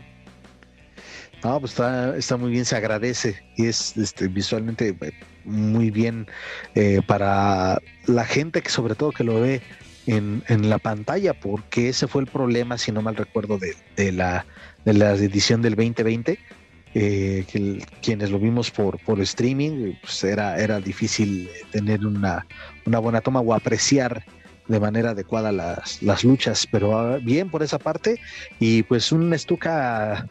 No, 1.42 1.60
pues 1.60 1.72
está, 1.72 2.16
está 2.16 2.36
muy 2.38 2.50
bien, 2.50 2.64
se 2.64 2.76
agradece 2.76 3.42
y 3.56 3.66
es 3.66 3.96
este, 3.98 4.28
visualmente 4.28 4.96
eh, 4.98 5.12
muy 5.44 5.90
bien 5.90 6.26
eh, 6.74 7.02
para 7.06 7.78
la 8.06 8.24
gente 8.24 8.62
que 8.62 8.70
sobre 8.70 8.94
todo 8.94 9.12
que 9.12 9.24
lo 9.24 9.40
ve 9.40 9.60
en, 10.06 10.42
en, 10.48 10.70
la 10.70 10.78
pantalla, 10.78 11.34
porque 11.34 11.90
ese 11.90 12.06
fue 12.06 12.22
el 12.22 12.28
problema, 12.28 12.78
si 12.78 12.92
no 12.92 13.02
mal 13.02 13.16
recuerdo, 13.16 13.58
de, 13.58 13.74
de, 13.96 14.12
la, 14.12 14.46
de 14.84 14.92
la 14.94 15.12
edición 15.12 15.62
del 15.62 15.74
2020, 15.74 16.38
eh, 16.94 17.44
que 17.50 17.84
quienes 18.02 18.30
lo 18.30 18.38
vimos 18.38 18.70
por, 18.70 19.02
por 19.04 19.20
streaming, 19.20 19.94
pues 20.00 20.22
era, 20.24 20.58
era 20.58 20.80
difícil 20.80 21.50
tener 21.72 22.06
una, 22.06 22.46
una 22.86 22.98
buena 22.98 23.20
toma 23.20 23.40
o 23.40 23.52
apreciar 23.52 24.24
de 24.68 24.80
manera 24.80 25.10
adecuada 25.10 25.52
las, 25.52 26.02
las 26.02 26.24
luchas, 26.24 26.66
pero 26.70 26.98
ah, 26.98 27.18
bien 27.18 27.50
por 27.50 27.62
esa 27.62 27.78
parte 27.78 28.20
y 28.60 28.82
pues 28.84 29.12
un 29.12 29.36
Stuka 29.38 30.26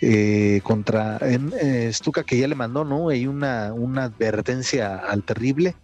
eh, 0.00 0.60
contra 0.64 1.18
en, 1.20 1.52
eh, 1.60 1.92
que 2.26 2.36
ya 2.36 2.48
le 2.48 2.56
mandó, 2.56 2.84
¿no? 2.84 3.12
Y 3.12 3.26
una, 3.28 3.72
una 3.72 4.04
advertencia 4.04 4.96
al 4.96 5.22
terrible, 5.22 5.76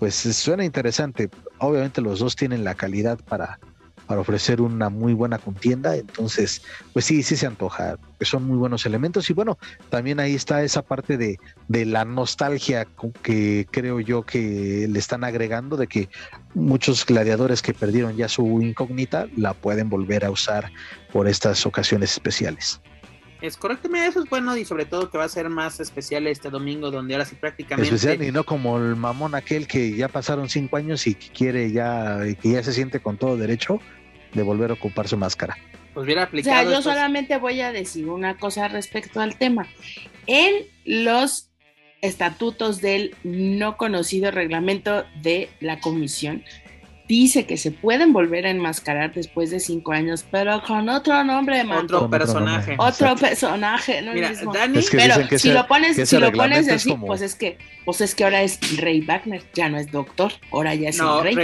pues 0.00 0.14
suena 0.14 0.64
interesante. 0.64 1.30
Obviamente 1.58 2.00
los 2.00 2.18
dos 2.18 2.34
tienen 2.34 2.64
la 2.64 2.74
calidad 2.74 3.18
para, 3.20 3.60
para 4.10 4.22
ofrecer 4.22 4.60
una 4.60 4.88
muy 4.88 5.14
buena 5.14 5.38
contienda. 5.38 5.94
Entonces, 5.94 6.62
pues 6.92 7.04
sí, 7.04 7.22
sí 7.22 7.36
se 7.36 7.46
antoja, 7.46 7.96
son 8.22 8.44
muy 8.44 8.56
buenos 8.56 8.84
elementos. 8.84 9.30
Y 9.30 9.34
bueno, 9.34 9.56
también 9.88 10.18
ahí 10.18 10.34
está 10.34 10.64
esa 10.64 10.82
parte 10.82 11.16
de, 11.16 11.38
de 11.68 11.86
la 11.86 12.04
nostalgia 12.04 12.88
que 13.22 13.68
creo 13.70 14.00
yo 14.00 14.24
que 14.24 14.88
le 14.90 14.98
están 14.98 15.22
agregando, 15.22 15.76
de 15.76 15.86
que 15.86 16.08
muchos 16.54 17.06
gladiadores 17.06 17.62
que 17.62 17.72
perdieron 17.72 18.16
ya 18.16 18.28
su 18.28 18.60
incógnita 18.60 19.28
la 19.36 19.54
pueden 19.54 19.88
volver 19.88 20.24
a 20.24 20.32
usar 20.32 20.72
por 21.12 21.28
estas 21.28 21.64
ocasiones 21.64 22.10
especiales. 22.10 22.80
Es 23.40 23.56
correcto, 23.56 23.88
eso 23.94 24.22
es 24.22 24.28
bueno 24.28 24.54
y 24.56 24.66
sobre 24.66 24.84
todo 24.84 25.10
que 25.10 25.16
va 25.16 25.24
a 25.24 25.28
ser 25.28 25.48
más 25.48 25.80
especial 25.80 26.26
este 26.26 26.50
domingo 26.50 26.90
donde 26.90 27.14
ahora 27.14 27.24
sí 27.24 27.36
prácticamente... 27.36 27.94
Especial 27.94 28.22
y 28.22 28.32
no 28.32 28.44
como 28.44 28.76
el 28.76 28.96
mamón 28.96 29.34
aquel 29.34 29.66
que 29.66 29.96
ya 29.96 30.08
pasaron 30.08 30.50
cinco 30.50 30.76
años 30.76 31.06
y 31.06 31.14
que 31.14 31.28
quiere 31.28 31.72
ya, 31.72 32.18
que 32.40 32.50
ya 32.50 32.62
se 32.62 32.74
siente 32.74 33.00
con 33.00 33.16
todo 33.16 33.38
derecho 33.38 33.80
de 34.32 34.42
volver 34.42 34.70
a 34.70 34.74
ocupar 34.74 35.08
su 35.08 35.16
máscara. 35.16 35.56
Pues 35.94 36.06
bien 36.06 36.18
aplicado. 36.18 36.60
O 36.60 36.70
sea, 36.70 36.78
yo 36.78 36.82
solamente 36.82 37.36
voy 37.38 37.60
a 37.60 37.72
decir 37.72 38.08
una 38.08 38.36
cosa 38.36 38.68
respecto 38.68 39.20
al 39.20 39.36
tema. 39.36 39.66
En 40.26 40.66
los 40.84 41.50
estatutos 42.00 42.80
del 42.80 43.14
no 43.24 43.76
conocido 43.76 44.30
reglamento 44.30 45.04
de 45.22 45.50
la 45.60 45.80
comisión, 45.80 46.44
dice 47.10 47.44
que 47.44 47.56
se 47.56 47.72
pueden 47.72 48.12
volver 48.12 48.46
a 48.46 48.50
enmascarar 48.50 49.12
después 49.12 49.50
de 49.50 49.58
cinco 49.58 49.90
años, 49.90 50.24
pero 50.30 50.62
con 50.62 50.88
otro 50.88 51.24
nombre 51.24 51.56
de 51.56 51.72
Otro 51.72 52.08
personaje. 52.08 52.76
Otro 52.78 53.16
personaje, 53.16 54.00
no 54.00 54.14
Mira, 54.14 54.32
Dani, 54.52 54.80
pero 54.92 55.38
si 55.38 55.52
lo 55.52 55.66
pones, 55.66 56.08
si 56.08 56.18
lo 56.18 56.30
pones 56.30 56.68
así, 56.68 56.94
pues 56.94 57.20
es 57.22 57.34
que, 57.34 57.58
pues 57.84 58.00
es 58.00 58.14
que 58.14 58.22
ahora 58.22 58.42
es 58.42 58.60
Rey 58.76 59.00
Wagner, 59.00 59.42
ya 59.54 59.68
no 59.68 59.78
es 59.78 59.90
doctor, 59.90 60.32
ahora 60.52 60.76
ya 60.76 60.90
es 60.90 61.00
el 61.00 61.22
rey. 61.22 61.34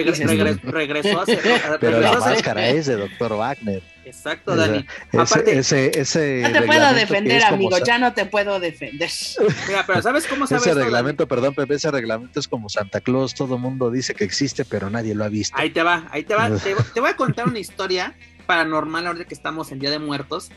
regresó 0.63 1.21
a 1.21 1.27
ser. 1.27 1.41
pero 1.81 2.01
la 2.01 2.13
máscara 2.13 2.69
es 2.69 2.87
de 2.87 2.95
doctor 2.95 3.37
Wagner. 3.37 3.83
Exacto, 4.17 4.57
Dani. 4.57 4.87
Ese, 5.13 5.59
ese, 5.59 6.01
ese, 6.01 6.41
no 6.43 6.53
te 6.53 6.63
puedo 6.63 6.95
defender, 6.95 7.45
amigo, 7.45 7.77
ya 7.85 7.99
no 7.99 8.15
te 8.15 8.25
puedo 8.25 8.59
defender. 8.59 9.11
Mira, 9.69 9.85
pero 9.87 10.01
¿sabes 10.03 10.27
cómo 10.27 10.47
sabes 10.47 10.67
Ese 10.67 10.75
reglamento, 10.75 11.29
perdón, 11.29 11.55
Pepe, 11.55 11.75
ese 11.75 11.91
reglamento 11.91 12.41
es 12.41 12.49
como 12.49 12.69
Santa 12.69 13.01
Claus, 13.01 13.35
todo 13.35 13.57
el 13.57 13.61
mundo 13.61 13.91
dice 13.91 14.15
que 14.15 14.25
existe, 14.25 14.65
pero 14.65 14.89
nadie 14.89 15.15
lo 15.15 15.25
ha 15.25 15.29
visto. 15.29 15.57
Ahí 15.57 15.71
te 15.71 15.83
va, 15.83 16.09
ahí 16.11 16.25
te 16.25 16.35
va. 16.35 16.51
te, 16.95 17.01
voy 17.01 17.11
a 17.11 17.17
contar 17.17 17.47
una 17.47 17.59
historia 17.59 18.15
paranormal 18.47 19.07
ahora 19.07 19.25
que 19.25 19.35
estamos 19.35 19.71
en 19.71 19.81
Día 19.81 19.91
de 19.91 19.99
Muertos. 19.99 20.51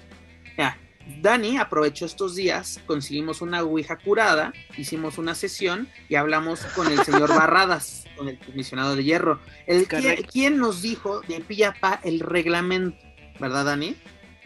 Mira, 0.58 0.78
Dani 1.22 1.58
aprovechó 1.58 2.06
estos 2.06 2.36
días, 2.36 2.80
conseguimos 2.86 3.42
una 3.42 3.62
ouija 3.62 3.98
curada, 3.98 4.54
hicimos 4.78 5.18
una 5.18 5.36
sesión 5.36 5.90
y 6.08 6.16
hablamos 6.16 6.62
con 6.76 6.92
el 6.92 7.04
señor 7.04 7.30
Barradas, 7.36 8.06
con 8.16 8.30
el 8.30 8.40
comisionado 8.40 8.96
de 8.96 9.04
hierro. 9.04 9.40
El 9.68 9.86
quien 9.88 10.58
nos 10.58 10.82
dijo 10.82 11.22
de 11.22 11.42
pillapa 11.42 12.00
el 12.04 12.22
reglamento 12.22 13.09
¿verdad, 13.40 13.66
Dani? 13.66 13.96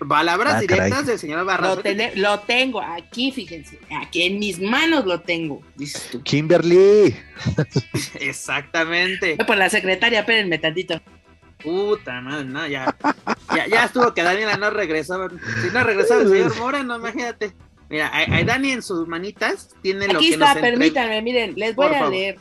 Palabras 0.07 0.55
ah, 0.55 0.59
directas 0.59 1.05
del 1.05 1.19
señor 1.19 1.45
Barras. 1.45 1.79
Lo, 2.15 2.39
tengo 2.39 2.81
aquí, 2.81 3.31
fíjense. 3.31 3.79
Aquí 4.01 4.23
en 4.23 4.39
mis 4.39 4.59
manos 4.59 5.05
lo 5.05 5.21
tengo, 5.21 5.61
dices 5.75 6.09
tú. 6.11 6.21
Kimberly. 6.23 7.15
Exactamente. 8.19 9.37
Por 9.45 9.57
la 9.57 9.69
secretaria, 9.69 10.21
espérenme 10.21 10.57
tantito. 10.57 11.01
Puta 11.63 12.19
madre, 12.19 12.43
no, 12.43 12.67
ya, 12.67 12.93
ya, 13.69 13.85
estuvo 13.85 14.13
que 14.13 14.21
Daniela 14.21 14.57
no 14.57 14.69
regresó. 14.69 15.29
Si 15.61 15.69
no 15.71 15.83
regresó 15.83 16.19
el 16.19 16.27
señor 16.27 16.57
Moreno, 16.57 16.97
imagínate. 16.97 17.53
Mira, 17.89 18.09
hay, 18.13 18.43
Dani 18.43 18.71
en 18.71 18.81
sus 18.81 19.07
manitas 19.07 19.69
tiene 19.81 20.07
lo 20.07 20.13
que 20.19 20.25
Aquí 20.25 20.33
está, 20.33 20.55
permítanme, 20.55 21.21
miren, 21.21 21.53
les 21.55 21.75
voy 21.75 21.93
a 21.93 22.09
leer. 22.09 22.37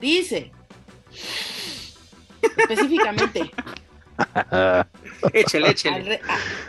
Dice, 0.00 0.50
específicamente, 2.42 3.50
échale, 5.32 5.70
échale. 5.70 6.20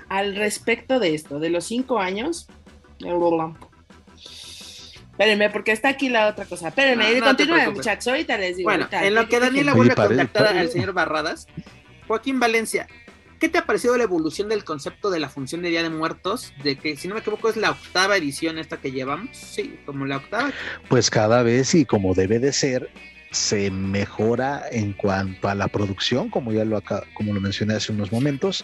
Al, 0.10 0.36
respecto 0.36 1.00
de 1.00 1.16
esto, 1.16 1.40
de 1.40 1.50
los 1.50 1.66
cinco 1.66 2.00
años. 2.00 2.48
Espérenme, 5.12 5.50
porque 5.50 5.72
está 5.72 5.90
aquí 5.90 6.10
la 6.10 6.28
otra 6.28 6.46
cosa. 6.46 6.70
Espérenme, 6.70 7.20
no, 7.20 7.26
continúen, 7.26 7.74
muchachos. 7.74 8.08
Ahorita 8.08 8.38
les 8.38 8.58
digo. 8.58 8.70
Bueno, 8.70 8.88
en 8.92 9.16
lo 9.16 9.28
que 9.30 9.40
Daniela 9.40 9.74
vuelve 9.74 9.94
a 9.94 9.96
contactar 9.96 10.58
al 10.58 10.70
señor 10.70 10.94
Barradas, 10.94 11.48
Joaquín 12.08 12.40
Valencia, 12.40 12.88
¿qué 13.40 13.48
te 13.48 13.58
ha 13.58 13.66
parecido 13.66 13.98
la 13.98 14.04
evolución 14.04 14.50
del 14.50 14.66
concepto 14.66 15.10
de 15.10 15.20
la 15.20 15.30
función 15.30 15.62
de 15.62 15.70
Día 15.70 15.84
de 15.84 15.90
Muertos? 15.90 16.54
De 16.64 16.78
que, 16.78 16.98
si 16.98 17.08
no 17.08 17.16
me 17.16 17.22
equivoco, 17.22 17.50
es 17.50 17.56
la 17.56 17.72
octava 17.72 18.18
edición 18.18 18.58
esta 18.58 18.78
que 18.78 18.92
llevamos. 18.92 19.38
Sí, 19.38 19.80
como 19.86 20.06
la 20.06 20.18
octava. 20.18 20.52
Pues 20.90 21.10
cada 21.10 21.44
vez 21.44 21.74
y 21.76 21.86
como 21.86 22.14
debe 22.14 22.40
de 22.40 22.52
ser, 22.52 22.90
se 23.36 23.70
mejora 23.70 24.64
en 24.72 24.94
cuanto 24.94 25.50
a 25.50 25.56
la 25.56 25.68
producción, 25.68 26.30
como 26.30 26.54
ya 26.54 26.64
lo 26.64 26.82
como 27.14 27.34
lo 27.34 27.42
mencioné 27.42 27.76
hace 27.76 27.92
unos 27.92 28.12
momentos, 28.12 28.64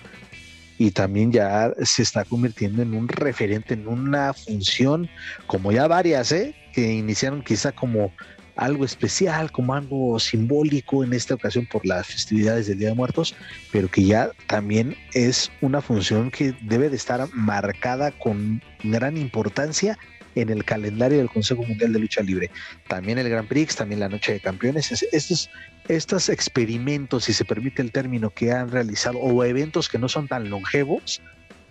y 0.78 0.92
también 0.92 1.32
ya 1.32 1.74
se 1.84 2.02
está 2.02 2.24
convirtiendo 2.24 2.82
en 2.82 2.94
un 2.94 3.08
referente, 3.08 3.74
en 3.74 3.88
una 3.88 4.34
función, 4.34 5.10
como 5.46 5.72
ya 5.72 5.88
varias, 5.88 6.32
¿eh? 6.32 6.56
que 6.74 6.94
iniciaron 6.94 7.44
quizá 7.44 7.74
como 7.74 8.14
algo 8.56 8.86
especial, 8.86 9.52
como 9.52 9.74
algo 9.74 10.20
simbólico 10.20 11.04
en 11.04 11.14
esta 11.14 11.36
ocasión 11.36 11.68
por 11.68 11.86
las 11.86 12.08
festividades 12.08 12.68
del 12.68 12.80
Día 12.80 12.90
de 12.90 12.96
Muertos, 12.96 13.36
pero 13.72 13.90
que 13.90 14.06
ya 14.06 14.32
también 14.48 14.96
es 15.14 15.52
una 15.62 15.82
función 15.82 16.32
que 16.32 16.56
debe 16.62 16.90
de 16.90 16.96
estar 16.96 17.28
marcada 17.34 18.12
con 18.12 18.64
gran 18.84 19.18
importancia 19.18 19.98
en 20.36 20.50
el 20.50 20.64
calendario 20.64 21.18
del 21.18 21.30
Consejo 21.30 21.64
Mundial 21.64 21.94
de 21.94 22.00
Lucha 22.00 22.22
Libre. 22.22 22.50
También 22.88 23.18
el 23.18 23.30
Grand 23.30 23.48
Prix, 23.48 23.76
también 23.76 24.00
la 24.00 24.10
Noche 24.10 24.34
de 24.34 24.40
Campeones. 24.40 24.92
Estos, 25.12 25.50
estos 25.88 26.30
experimentos, 26.30 27.26
si 27.26 27.34
se 27.34 27.46
permite 27.46 27.82
el 27.82 27.92
término, 27.92 28.30
que 28.30 28.52
han 28.52 28.72
realizado 28.72 29.20
o 29.20 29.44
eventos 29.44 29.90
que 29.90 29.98
no 29.98 30.10
son 30.10 30.28
tan 30.28 30.50
longevos, 30.50 31.22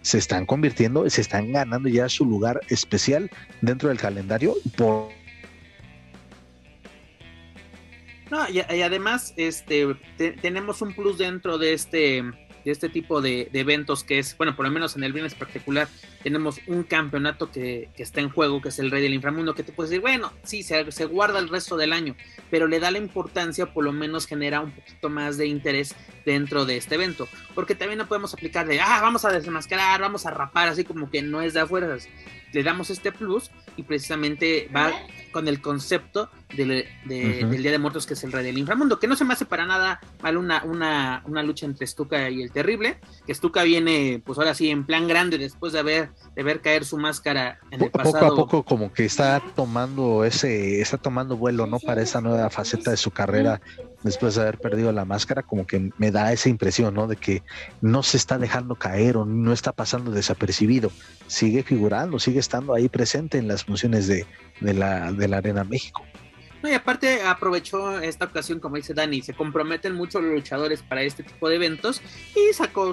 se 0.03 0.19
están 0.19 0.47
convirtiendo, 0.47 1.09
se 1.11 1.21
están 1.21 1.53
ganando 1.53 1.89
ya 1.89 2.09
su 2.09 2.25
lugar 2.25 2.61
especial 2.69 3.31
dentro 3.61 3.91
del 3.91 3.99
calendario 3.99 4.55
por 4.77 5.11
no, 8.31 8.49
y, 8.49 8.61
además, 8.61 9.35
este, 9.37 9.89
tenemos 10.41 10.81
un 10.83 10.95
plus 10.95 11.19
dentro 11.19 11.59
de 11.59 11.73
este 11.73 12.23
de 12.65 12.71
este 12.71 12.89
tipo 12.89 13.21
de, 13.21 13.49
eventos 13.53 14.05
que 14.05 14.19
es, 14.19 14.37
bueno, 14.37 14.57
por 14.57 14.67
lo 14.67 14.73
menos 14.73 14.97
en 14.97 15.05
el 15.05 15.13
viernes 15.13 15.35
particular, 15.35 15.89
tenemos 16.23 16.61
un 16.67 16.83
campeonato 16.83 17.51
que, 17.51 17.89
está 17.97 18.21
en 18.21 18.31
juego, 18.31 18.61
que 18.61 18.71
es 18.71 18.79
el 18.79 18.91
Rey 18.91 19.03
del 19.03 19.15
Inframundo, 19.15 19.55
que 19.55 19.63
te 19.63 19.73
puedes 19.73 19.91
decir, 19.91 20.01
bueno, 20.01 20.33
sí, 20.43 20.63
se, 20.63 20.91
se, 20.91 21.05
guarda 21.05 21.39
el 21.39 21.49
resto 21.49 21.77
del 21.77 21.93
año, 21.93 22.17
pero 22.51 22.67
le 22.67 22.81
da 22.81 22.91
la 22.91 22.99
importancia, 22.99 23.73
por 23.73 23.85
lo 23.85 23.93
menos 23.93 24.27
genera 24.27 24.61
un 24.61 24.73
poquito 24.73 25.09
más 25.09 25.37
de 25.37 25.47
interés 25.47 25.95
dentro 26.25 26.65
de 26.65 26.77
este 26.77 26.95
evento, 26.95 27.29
porque 27.55 27.75
también 27.75 27.99
no 27.99 28.09
podemos 28.09 28.35
aplicar 28.35 28.67
de, 28.67 28.81
ah, 28.81 29.01
vamos 29.03 29.25
a 29.25 29.31
desmascarar, 29.31 30.01
vamos 30.01 30.27
a 30.27 30.31
rapar, 30.31 30.69
así 30.69 30.85
como 30.85 31.11
que 31.11 31.23
no 31.23 31.43
es 31.43 31.55
de 31.55 31.61
afuera, 31.61 31.97
le 32.53 32.63
damos 32.63 32.91
este 32.91 33.13
plus 33.13 33.51
y 33.77 33.83
precisamente 33.83 34.69
va 34.75 34.93
con 35.33 35.49
el 35.49 35.61
concepto 35.61 36.31
del, 36.57 36.87
Día 37.07 37.71
de 37.71 37.79
Muertos, 37.79 38.07
que 38.07 38.15
es 38.15 38.25
el 38.25 38.33
Rey 38.33 38.45
del 38.45 38.59
Inframundo, 38.59 38.99
que 38.99 39.07
no 39.07 39.17
se 39.17 39.25
me 39.25 39.33
hace 39.33 39.45
para 39.45 39.67
nada 39.67 40.01
mal 40.23 40.37
una, 40.37 40.63
una, 40.65 41.23
una 41.27 41.43
lucha 41.43 41.67
entre 41.67 41.87
Stuka 41.87 42.31
y 42.31 42.43
el 42.43 42.51
Terrible, 42.51 42.99
que 43.27 43.35
Stuka 43.35 43.63
viene, 43.63 44.23
pues 44.25 44.39
ahora 44.39 44.55
sí, 44.55 44.71
en 44.71 44.85
plan 44.85 45.09
grande, 45.09 45.39
después 45.39 45.73
de 45.73 45.81
haber, 45.81 46.11
de 46.35 46.43
ver 46.43 46.61
caer 46.61 46.85
su 46.85 46.99
máscara 46.99 47.59
en 47.71 47.83
el 47.83 47.91
pasado. 47.91 48.13
Poco 48.13 48.27
a 48.27 48.37
poco 48.37 48.63
como 48.65 48.93
que 48.93 49.05
está 49.05 49.43
tomando 49.55 50.25
ese, 50.25 50.81
está 50.81 50.97
tomando 50.97 51.37
vuelo, 51.37 51.67
¿no? 51.67 51.79
Para 51.79 52.03
esa 52.03 52.21
nueva 52.21 52.51
faceta 52.51 52.91
de 52.91 52.97
su 52.97 53.11
carrera, 53.11 53.61
después 54.03 54.35
de 54.35 54.43
haber 54.43 54.59
perdido 54.59 54.93
la 54.93 55.05
máscara, 55.05 55.43
como 55.43 55.67
que 55.67 55.91
me 55.99 56.11
da 56.11 56.33
esa 56.33 56.49
impresión, 56.49 56.95
¿no? 56.95 57.07
De 57.07 57.17
que 57.17 57.43
no 57.81 58.03
se 58.03 58.17
está 58.17 58.39
dejando 58.39 58.75
caer 58.75 59.17
o 59.17 59.25
no 59.25 59.53
está 59.53 59.73
pasando 59.73 60.11
desapercibido, 60.11 60.91
sigue 61.27 61.63
figurando, 61.63 62.19
sigue 62.19 62.41
estando 62.41 62.75
ahí 62.75 62.89
presente 62.89 63.39
en 63.39 63.49
las 63.49 63.65
funciones 63.65 64.07
de, 64.07 64.27
de 64.61 64.75
la, 64.75 65.13
de 65.13 65.29
la 65.29 65.39
Arena 65.39 65.65
México. 65.65 66.03
No, 66.63 66.69
y 66.69 66.75
aparte 66.75 67.23
aprovechó 67.23 68.01
esta 68.01 68.27
ocasión, 68.27 68.61
como 68.61 68.77
dice 68.77 68.93
Dani, 68.93 69.23
se 69.23 69.35
comprometen 69.35 69.95
mucho 69.95 70.21
los 70.21 70.33
luchadores 70.33 70.83
para 70.83 71.03
este 71.03 71.23
tipo 71.23 71.49
de 71.49 71.57
eventos 71.57 72.03
y 72.37 72.53
sacó 72.53 72.93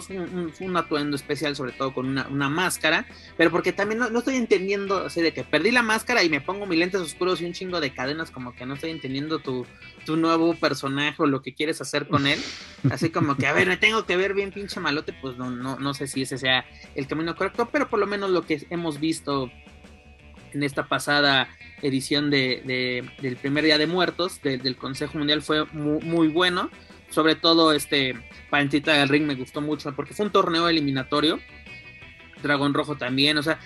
un, 0.59 0.77
atuendo 0.77 1.15
especial, 1.15 1.55
sobre 1.55 1.73
todo 1.73 1.93
con 1.93 2.07
una, 2.07 2.49
máscara, 2.49 3.05
pero 3.35 3.51
porque 3.51 3.73
también 3.73 3.99
no, 3.99 4.19
estoy 4.19 4.35
entendiendo, 4.35 5.03
o 5.05 5.09
sea, 5.09 5.21
de 5.21 5.33
que 5.33 5.43
perdí 5.43 5.71
la 5.71 5.83
máscara 5.83 6.23
y 6.23 6.29
me 6.29 6.39
pongo 6.39 6.65
mis 6.65 6.79
lentes 6.79 7.01
oscuros 7.01 7.41
y 7.41 7.45
un 7.45 7.53
chingo 7.53 7.81
de 7.81 7.93
cadenas, 7.93 8.31
como 8.31 8.55
que 8.55 8.65
no 8.65 8.75
estoy 8.75 8.91
entendiendo 8.91 9.39
tu, 9.39 9.65
tu 10.05 10.15
nuevo 10.15 10.55
personaje 10.55 11.21
o 11.21 11.25
lo 11.25 11.41
que 11.41 11.53
quieres 11.53 11.81
hacer 11.81 12.07
con 12.07 12.25
él. 12.25 12.39
Así 12.89 13.09
como 13.09 13.35
que, 13.35 13.47
a 13.47 13.53
ver, 13.53 13.67
me 13.67 13.75
tengo 13.75 14.05
que 14.05 14.15
ver 14.15 14.33
bien 14.33 14.51
pinche 14.51 14.79
malote, 14.79 15.13
pues 15.13 15.37
no, 15.37 15.49
no, 15.51 15.77
no 15.77 15.93
sé 15.93 16.07
si 16.07 16.21
ese 16.21 16.37
sea 16.37 16.65
el 16.95 17.07
camino 17.07 17.35
correcto, 17.35 17.67
pero 17.71 17.89
por 17.89 17.99
lo 17.99 18.07
menos 18.07 18.29
lo 18.29 18.43
que 18.43 18.65
hemos 18.69 18.99
visto 18.99 19.51
en 20.53 20.63
esta 20.63 20.87
pasada 20.87 21.49
edición 21.81 22.29
de, 22.29 23.03
del 23.21 23.35
primer 23.37 23.63
Día 23.63 23.77
de 23.77 23.87
Muertos 23.87 24.41
del 24.41 24.75
Consejo 24.75 25.17
Mundial 25.17 25.41
fue 25.41 25.65
muy, 25.65 26.27
bueno. 26.27 26.69
Sobre 27.09 27.35
todo 27.35 27.71
este 27.71 28.15
Pantita 28.49 28.93
del 28.93 29.07
Ring 29.07 29.25
me 29.25 29.35
gustó 29.35 29.61
mucho 29.61 29.95
porque 29.95 30.13
fue 30.13 30.25
un 30.25 30.31
torneo 30.31 30.67
eliminatorio. 30.67 31.39
Dragón 32.43 32.73
Rojo 32.73 32.97
también, 32.97 33.37
o 33.37 33.43
sea, 33.43 33.59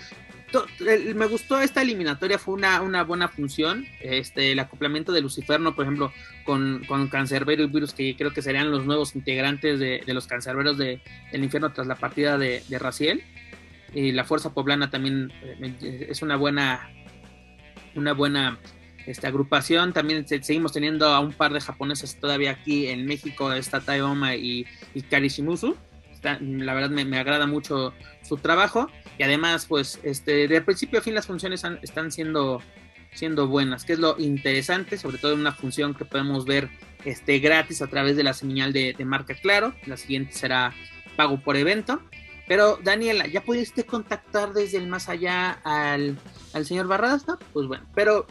me 1.16 1.26
gustó 1.28 1.60
esta 1.60 1.82
eliminatoria, 1.82 2.38
fue 2.38 2.54
una, 2.54 2.82
una, 2.82 3.04
buena 3.04 3.28
función. 3.28 3.88
Este, 4.00 4.52
el 4.52 4.60
acoplamiento 4.60 5.12
de 5.12 5.22
Luciferno, 5.22 5.76
por 5.76 5.86
ejemplo, 5.86 6.12
con, 6.46 6.84
con 6.88 7.08
Cancerbero 7.08 7.64
y 7.64 7.68
Virus, 7.68 7.94
que 7.94 8.16
creo 8.16 8.32
que 8.34 8.42
serían 8.42 8.72
los 8.72 8.86
nuevos 8.86 9.16
integrantes 9.16 9.80
de, 9.80 10.04
los 10.08 10.28
Cancerberos 10.28 10.78
de, 10.78 11.02
del 11.32 11.44
infierno 11.44 11.72
tras 11.72 11.88
la 11.88 11.96
partida 11.96 12.38
de, 12.38 12.64
de 12.68 12.80
Raciel. 12.80 13.24
Y 13.94 14.12
la 14.12 14.24
Fuerza 14.24 14.54
Poblana 14.54 14.90
también 14.90 15.32
eh, 15.44 16.08
es 16.10 16.22
una 16.22 16.36
buena 16.38 16.90
una 17.96 18.14
buena 18.14 18.60
esta 19.06 19.28
agrupación. 19.28 19.94
También 19.94 20.28
seguimos 20.28 20.74
teniendo 20.74 21.08
a 21.08 21.20
un 21.20 21.34
par 21.34 21.54
de 21.54 21.62
japoneses 21.62 22.20
todavía 22.20 22.52
aquí 22.52 22.88
en 22.88 23.06
México, 23.06 23.52
está 23.54 23.82
Taioma 23.82 24.36
y, 24.36 24.66
y 24.94 25.04
la 26.40 26.74
verdad 26.74 26.90
me, 26.90 27.18
agrada 27.18 27.48
mucho 27.48 27.94
su 28.22 28.38
trabajo 28.38 28.88
y 29.18 29.24
además 29.24 29.66
pues 29.66 30.00
este 30.04 30.48
de 30.48 30.62
principio 30.62 31.00
a 31.00 31.02
fin 31.02 31.16
las 31.16 31.26
funciones 31.26 31.64
están 31.82 32.12
siendo 32.12 32.62
siendo 33.14 33.48
buenas, 33.48 33.84
que 33.84 33.94
es 33.94 34.00
lo 34.00 34.16
interesante, 34.20 34.98
sobre 34.98 35.18
todo 35.18 35.34
en 35.34 35.40
una 35.40 35.52
función 35.52 35.94
que 35.94 36.06
podemos 36.06 36.46
ver 36.46 36.70
este 37.04 37.40
gratis 37.40 37.82
a 37.82 37.88
través 37.88 38.16
de 38.16 38.24
la 38.24 38.34
señal 38.34 38.74
de, 38.74 38.96
marca 39.06 39.36
claro. 39.36 39.74
La 39.86 39.98
siguiente 39.98 40.34
será 40.34 40.74
pago 41.16 41.40
por 41.40 41.58
evento. 41.58 42.02
Pero 42.48 42.80
Daniela, 42.84 43.28
¿ya 43.28 43.44
pudiste 43.44 43.86
contactar 43.86 44.54
desde 44.54 44.78
el 44.78 44.88
más 44.88 45.10
allá 45.10 45.60
al, 45.64 46.18
señor 46.66 46.88
Barradas? 46.88 47.26
Pues 47.54 47.68
bueno, 47.68 47.86
pero 47.96 48.26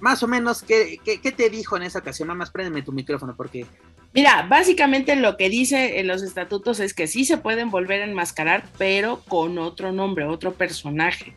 más 0.00 0.22
o 0.22 0.26
menos, 0.26 0.62
¿qué, 0.62 0.98
¿qué, 1.04 1.32
te 1.32 1.50
dijo 1.50 1.76
en 1.76 1.82
esa 1.82 1.98
ocasión? 1.98 2.28
Nada 2.28 2.38
más 2.38 2.50
préndeme 2.50 2.82
tu 2.82 2.92
micrófono 2.92 3.34
porque... 3.36 3.66
Mira, 4.12 4.44
básicamente 4.48 5.14
lo 5.14 5.36
que 5.36 5.48
dice 5.48 6.00
en 6.00 6.08
los 6.08 6.22
estatutos 6.22 6.80
es 6.80 6.94
que 6.94 7.06
sí 7.06 7.24
se 7.24 7.36
pueden 7.36 7.70
volver 7.70 8.02
a 8.02 8.06
enmascarar, 8.06 8.64
pero 8.76 9.20
con 9.28 9.56
otro 9.58 9.92
nombre, 9.92 10.24
otro 10.24 10.52
personaje 10.52 11.36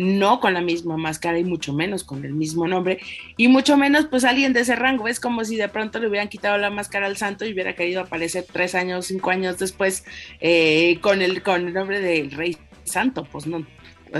no 0.00 0.40
con 0.40 0.54
la 0.54 0.62
misma 0.62 0.96
máscara 0.96 1.38
y 1.38 1.44
mucho 1.44 1.74
menos 1.74 2.04
con 2.04 2.24
el 2.24 2.32
mismo 2.32 2.66
nombre 2.66 3.00
y 3.36 3.48
mucho 3.48 3.76
menos 3.76 4.06
pues 4.06 4.24
alguien 4.24 4.52
de 4.54 4.60
ese 4.60 4.74
rango. 4.74 5.08
Es 5.08 5.20
como 5.20 5.44
si 5.44 5.56
de 5.56 5.68
pronto 5.68 5.98
le 5.98 6.08
hubieran 6.08 6.28
quitado 6.28 6.56
la 6.56 6.70
máscara 6.70 7.06
al 7.06 7.18
santo 7.18 7.44
y 7.44 7.52
hubiera 7.52 7.74
querido 7.74 8.00
aparecer 8.00 8.46
tres 8.50 8.74
años, 8.74 9.06
cinco 9.06 9.30
años 9.30 9.58
después 9.58 10.04
eh, 10.40 10.98
con, 11.02 11.20
el, 11.20 11.42
con 11.42 11.66
el 11.66 11.74
nombre 11.74 12.00
del 12.00 12.30
rey 12.30 12.56
santo, 12.84 13.24
pues 13.30 13.46
no. 13.46 13.66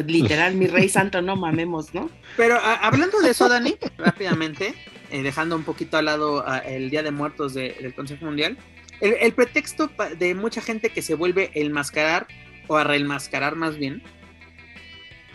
Literal, 0.06 0.54
mi 0.54 0.66
rey 0.66 0.88
santo, 0.88 1.20
no 1.20 1.36
mamemos, 1.36 1.92
¿no? 1.94 2.10
Pero 2.36 2.58
hablando 2.62 3.20
de 3.20 3.30
eso, 3.30 3.48
Dani, 3.48 3.76
rápidamente, 3.98 4.74
eh, 5.10 5.22
dejando 5.22 5.56
un 5.56 5.64
poquito 5.64 5.96
al 5.96 6.04
lado 6.04 6.44
el 6.64 6.90
Día 6.90 7.02
de 7.02 7.10
Muertos 7.10 7.54
del 7.54 7.94
Consejo 7.94 8.26
Mundial, 8.26 8.56
el, 9.00 9.14
el, 9.14 9.32
pretexto 9.32 9.90
de 10.18 10.34
mucha 10.34 10.60
gente 10.60 10.90
que 10.90 11.02
se 11.02 11.14
vuelve 11.14 11.50
el 11.54 11.70
mascarar 11.70 12.28
o 12.68 12.76
a 12.76 12.84
reenmascarar 12.84 13.56
más 13.56 13.76
bien, 13.78 14.02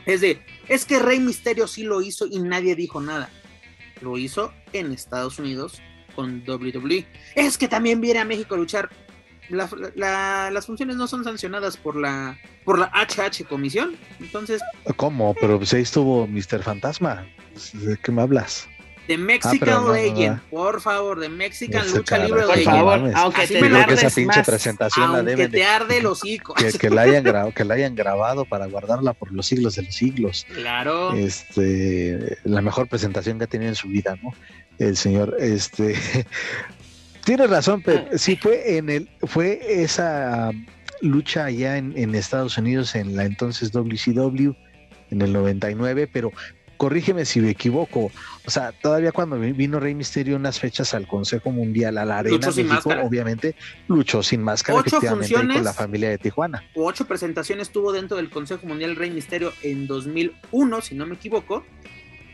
es 0.06 0.22
de, 0.22 0.40
es 0.68 0.86
que 0.86 1.00
Rey 1.00 1.20
Misterio 1.20 1.68
sí 1.68 1.84
lo 1.84 2.02
hizo 2.02 2.28
y 2.28 2.40
nadie 2.40 2.76
dijo 2.76 3.02
nada. 3.02 3.30
Lo 4.02 4.18
hizo 4.18 4.54
en 4.74 4.92
Estados 4.92 5.40
Unidos 5.40 5.82
con 6.16 6.44
WWE. 6.48 7.06
Es 7.36 7.58
que 7.58 7.68
también 7.68 8.02
viene 8.02 8.20
a 8.20 8.26
México 8.26 8.56
a 8.56 8.58
luchar. 8.58 8.90
Las 9.50 10.66
funciones 10.66 10.96
no 10.96 11.08
son 11.08 11.24
sancionadas 11.24 11.78
por 11.78 11.96
la 11.96 12.38
por 12.64 12.80
la 12.80 12.92
HH 12.94 13.46
Comisión. 13.48 13.96
Entonces. 14.20 14.62
¿Cómo? 14.96 15.36
Pero 15.40 15.58
pues 15.58 15.74
ahí 15.74 15.82
estuvo 15.82 16.28
Mr. 16.28 16.64
Fantasma. 16.64 17.28
¿De 17.74 17.98
qué 17.98 18.12
me 18.12 18.22
hablas? 18.22 18.68
The 19.08 19.18
Mexican 19.18 19.84
ah, 19.88 19.92
Legend, 19.94 20.42
por 20.50 20.82
favor, 20.82 21.20
The 21.20 21.30
Mexican 21.30 21.92
Lucha 21.92 22.18
Libre 22.18 22.46
Legend. 22.48 22.66
Por 22.66 22.74
favor, 22.74 23.12
aunque 23.16 23.48
te 23.48 23.60
creo 23.60 23.86
que 23.86 23.94
esa 23.94 24.10
pinche 24.10 24.44
presentación 24.44 25.12
la 25.12 25.22
deben 25.22 25.52
te 25.52 25.64
arde 25.64 26.02
los 26.02 26.26
hijos. 26.26 26.56
Que, 26.56 26.90
la 26.90 27.04
hayan 27.04 27.24
grabado, 27.24 27.52
que 27.52 27.64
la 27.64 27.76
hayan 27.76 27.94
grabado 27.96 28.46
para 28.46 28.66
guardarla 28.66 29.14
por 29.14 29.32
los 29.32 29.46
siglos 29.46 29.76
de 29.76 29.84
los 29.84 29.96
siglos. 29.96 30.48
Claro. 30.54 31.14
Este, 31.14 32.38
la 32.46 32.62
mejor 32.62 32.88
presentación 32.88 33.38
que 33.38 33.44
ha 33.44 33.48
tenido 33.48 33.70
en 33.70 33.76
su 33.76 33.90
vida, 33.90 34.18
¿no? 34.24 34.34
El 34.80 34.98
señor, 34.98 35.38
este, 35.40 35.96
tiene 37.26 37.48
razón, 37.48 37.82
pero 37.84 38.06
ah. 38.12 38.18
sí 38.18 38.38
fue 38.38 38.78
en 38.78 38.90
el, 38.90 39.10
fue 39.24 39.60
esa 39.84 40.52
lucha 41.02 41.46
allá 41.46 41.78
en, 41.78 41.94
en 41.98 42.16
Estados 42.16 42.58
Unidos 42.58 42.96
en 42.96 43.16
la 43.16 43.26
entonces 43.26 43.72
WCW 43.72 44.52
en 45.12 45.22
el 45.22 45.34
99, 45.34 46.10
pero 46.12 46.32
corrígeme 46.78 47.26
si 47.26 47.42
me 47.42 47.50
equivoco. 47.50 48.12
O 48.46 48.52
sea, 48.52 48.72
todavía 48.72 49.12
cuando 49.12 49.40
vino 49.40 49.80
Rey 49.80 49.96
Misterio 49.96 50.36
unas 50.36 50.60
fechas 50.60 50.94
al 50.94 51.08
Consejo 51.08 51.52
Mundial, 51.52 51.98
a 51.98 52.06
la 52.06 52.20
Arena 52.20 52.48
México, 52.48 52.92
obviamente 53.04 53.56
luchó 53.88 54.22
sin 54.24 54.42
máscara 54.42 54.80
ocho 54.80 55.02
funciones, 55.02 55.56
con 55.56 55.66
la 55.66 55.74
familia 55.74 56.10
de 56.10 56.18
Tijuana. 56.18 56.64
Ocho 56.76 57.06
presentaciones 57.06 57.72
tuvo 57.72 57.92
dentro 57.92 58.18
del 58.18 58.30
Consejo 58.30 58.68
Mundial 58.68 58.96
Rey 58.96 59.10
Misterio 59.10 59.52
en 59.64 59.88
2001, 59.88 60.82
si 60.82 60.96
no 60.96 61.06
me 61.06 61.16
equivoco. 61.16 61.66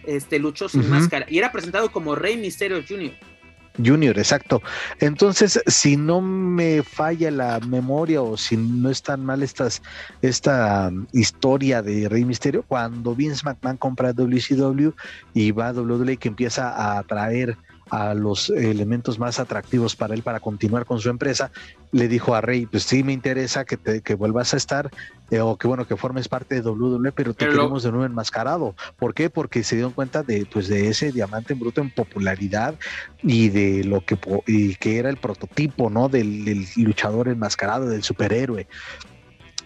Este 0.05 0.39
luchó 0.39 0.67
sin 0.67 0.89
máscara 0.89 1.27
y 1.29 1.37
era 1.37 1.51
presentado 1.51 1.91
como 1.91 2.15
Rey 2.15 2.35
Misterio 2.35 2.81
Jr. 2.87 3.11
Junior, 3.77 4.17
exacto. 4.17 4.61
Entonces, 4.99 5.61
si 5.65 5.95
no 5.95 6.21
me 6.21 6.83
falla 6.83 7.31
la 7.31 7.59
memoria 7.61 8.21
o 8.21 8.35
si 8.35 8.57
no 8.57 8.89
es 8.89 9.01
tan 9.01 9.23
mal 9.23 9.43
estas, 9.43 9.81
esta 10.21 10.89
um, 10.89 11.07
historia 11.13 11.81
de 11.81 12.09
Rey 12.09 12.25
Misterio, 12.25 12.63
cuando 12.63 13.15
Vince 13.15 13.43
McMahon 13.45 13.77
compra 13.77 14.13
WCW 14.13 14.89
y 15.33 15.51
va 15.51 15.69
a 15.69 15.73
WWE 15.73 16.17
que 16.17 16.27
empieza 16.27 16.97
a 16.97 17.03
traer 17.03 17.57
a 17.91 18.13
los 18.13 18.49
elementos 18.49 19.19
más 19.19 19.37
atractivos 19.37 19.97
para 19.97 20.13
él 20.13 20.23
para 20.23 20.39
continuar 20.39 20.85
con 20.85 21.01
su 21.01 21.09
empresa, 21.09 21.51
le 21.91 22.07
dijo 22.07 22.33
a 22.33 22.39
Rey, 22.39 22.65
pues 22.65 22.83
sí 22.83 23.03
me 23.03 23.11
interesa 23.11 23.65
que, 23.65 23.75
te, 23.75 24.01
que 24.01 24.15
vuelvas 24.15 24.53
a 24.53 24.57
estar 24.57 24.89
eh, 25.29 25.41
o 25.41 25.57
que 25.57 25.67
bueno 25.67 25.85
que 25.85 25.97
formes 25.97 26.29
parte 26.29 26.55
de 26.55 26.61
WWE, 26.61 27.11
pero 27.11 27.33
te 27.33 27.49
queremos 27.49 27.83
de 27.83 27.91
nuevo 27.91 28.05
enmascarado. 28.05 28.75
¿Por 28.97 29.13
qué? 29.13 29.29
Porque 29.29 29.63
se 29.63 29.75
dieron 29.75 29.91
cuenta 29.91 30.23
de 30.23 30.47
pues 30.51 30.69
de 30.69 30.87
ese 30.87 31.11
diamante 31.11 31.51
en 31.51 31.59
bruto 31.59 31.81
en 31.81 31.89
popularidad 31.89 32.75
y 33.23 33.49
de 33.49 33.83
lo 33.83 34.05
que 34.05 34.17
y 34.47 34.75
que 34.75 34.97
era 34.97 35.09
el 35.09 35.17
prototipo, 35.17 35.89
¿no? 35.89 36.07
Del, 36.07 36.45
del 36.45 36.65
luchador 36.77 37.27
enmascarado, 37.27 37.89
del 37.89 38.03
superhéroe. 38.03 38.67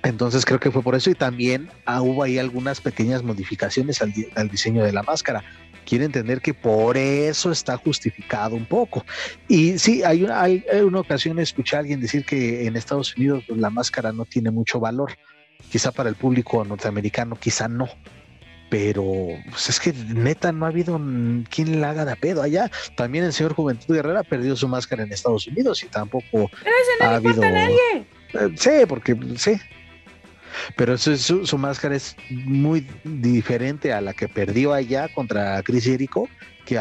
Entonces 0.02 0.46
creo 0.46 0.60
que 0.60 0.72
fue 0.72 0.82
por 0.82 0.96
eso 0.96 1.12
y 1.12 1.16
también 1.16 1.70
ah, 1.86 2.02
hubo 2.02 2.24
ahí 2.24 2.38
algunas 2.40 2.82
pequeñas 2.82 3.24
modificaciones 3.24 4.02
al, 4.02 4.14
al 4.36 4.50
diseño 4.50 4.84
de 4.84 4.94
la 4.94 5.02
máscara 5.02 5.44
quiere 5.86 6.06
entender 6.06 6.42
que 6.42 6.54
por 6.54 6.98
eso 6.98 7.52
está 7.52 7.78
justificado 7.78 8.56
un 8.56 8.66
poco. 8.66 9.06
Y 9.48 9.78
sí, 9.78 10.04
hay 10.04 10.24
una, 10.24 10.42
hay, 10.42 10.64
una 10.84 11.00
ocasión 11.00 11.40
escuché 11.40 11.76
a 11.76 11.80
alguien 11.80 12.02
decir 12.02 12.26
que 12.26 12.66
en 12.68 12.76
Estados 12.76 13.16
Unidos 13.16 13.44
pues, 13.48 13.60
la 13.60 13.70
máscara 13.70 14.12
no 14.12 14.26
tiene 14.26 14.52
mucho 14.52 14.80
valor. 14.80 15.14
Quizá 15.72 15.92
para 15.92 16.10
el 16.10 16.16
público 16.16 16.64
norteamericano, 16.66 17.38
quizá 17.38 17.68
no. 17.68 17.88
Pero 18.70 19.28
pues 19.50 19.70
es 19.70 19.80
que 19.80 19.94
neta 19.94 20.52
no 20.52 20.66
ha 20.66 20.70
habido 20.70 21.00
quien 21.50 21.80
la 21.82 21.92
haga 21.92 22.04
de 22.04 22.16
pedo 22.16 22.42
allá. 22.42 22.70
También 22.98 23.24
el 23.24 23.32
señor 23.32 23.54
Juventud 23.54 23.94
Guerrera 23.94 24.24
perdió 24.24 24.56
su 24.56 24.68
máscara 24.68 25.04
en 25.04 25.14
Estados 25.14 25.48
Unidos 25.48 25.84
y 25.84 25.88
tampoco 25.88 26.50
ha 27.00 27.16
habido. 27.16 27.42
Nadie. 27.42 28.08
Eh, 28.34 28.56
sí, 28.58 28.72
porque 28.88 29.16
sí, 29.38 29.54
pero 30.76 30.98
su, 30.98 31.58
máscara 31.58 31.96
es 31.96 32.16
muy 32.30 32.88
diferente 33.04 33.94
a 33.94 34.02
la 34.02 34.14
que 34.14 34.28
perdió 34.28 34.74
allá 34.74 35.08
contra 35.10 35.62
Chris 35.64 35.86
Jericho 35.86 36.28
que 36.66 36.80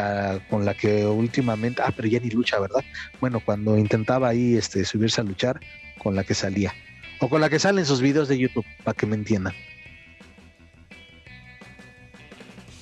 con 0.49 0.65
la 0.65 0.73
que 0.73 1.05
últimamente, 1.05 1.81
ah, 1.83 1.93
pero 1.95 2.07
ya 2.07 2.19
ni 2.19 2.29
lucha, 2.29 2.59
¿verdad? 2.59 2.83
Bueno, 3.21 3.39
cuando 3.39 3.77
intentaba 3.77 4.29
ahí 4.29 4.55
este, 4.55 4.83
subirse 4.83 5.21
a 5.21 5.23
luchar, 5.23 5.59
con 5.99 6.15
la 6.15 6.23
que 6.23 6.33
salía. 6.33 6.73
O 7.19 7.29
con 7.29 7.39
la 7.39 7.49
que 7.49 7.59
salen 7.59 7.85
sus 7.85 8.01
videos 8.01 8.27
de 8.27 8.37
YouTube, 8.37 8.65
para 8.83 8.95
que 8.95 9.05
me 9.05 9.15
entiendan. 9.15 9.53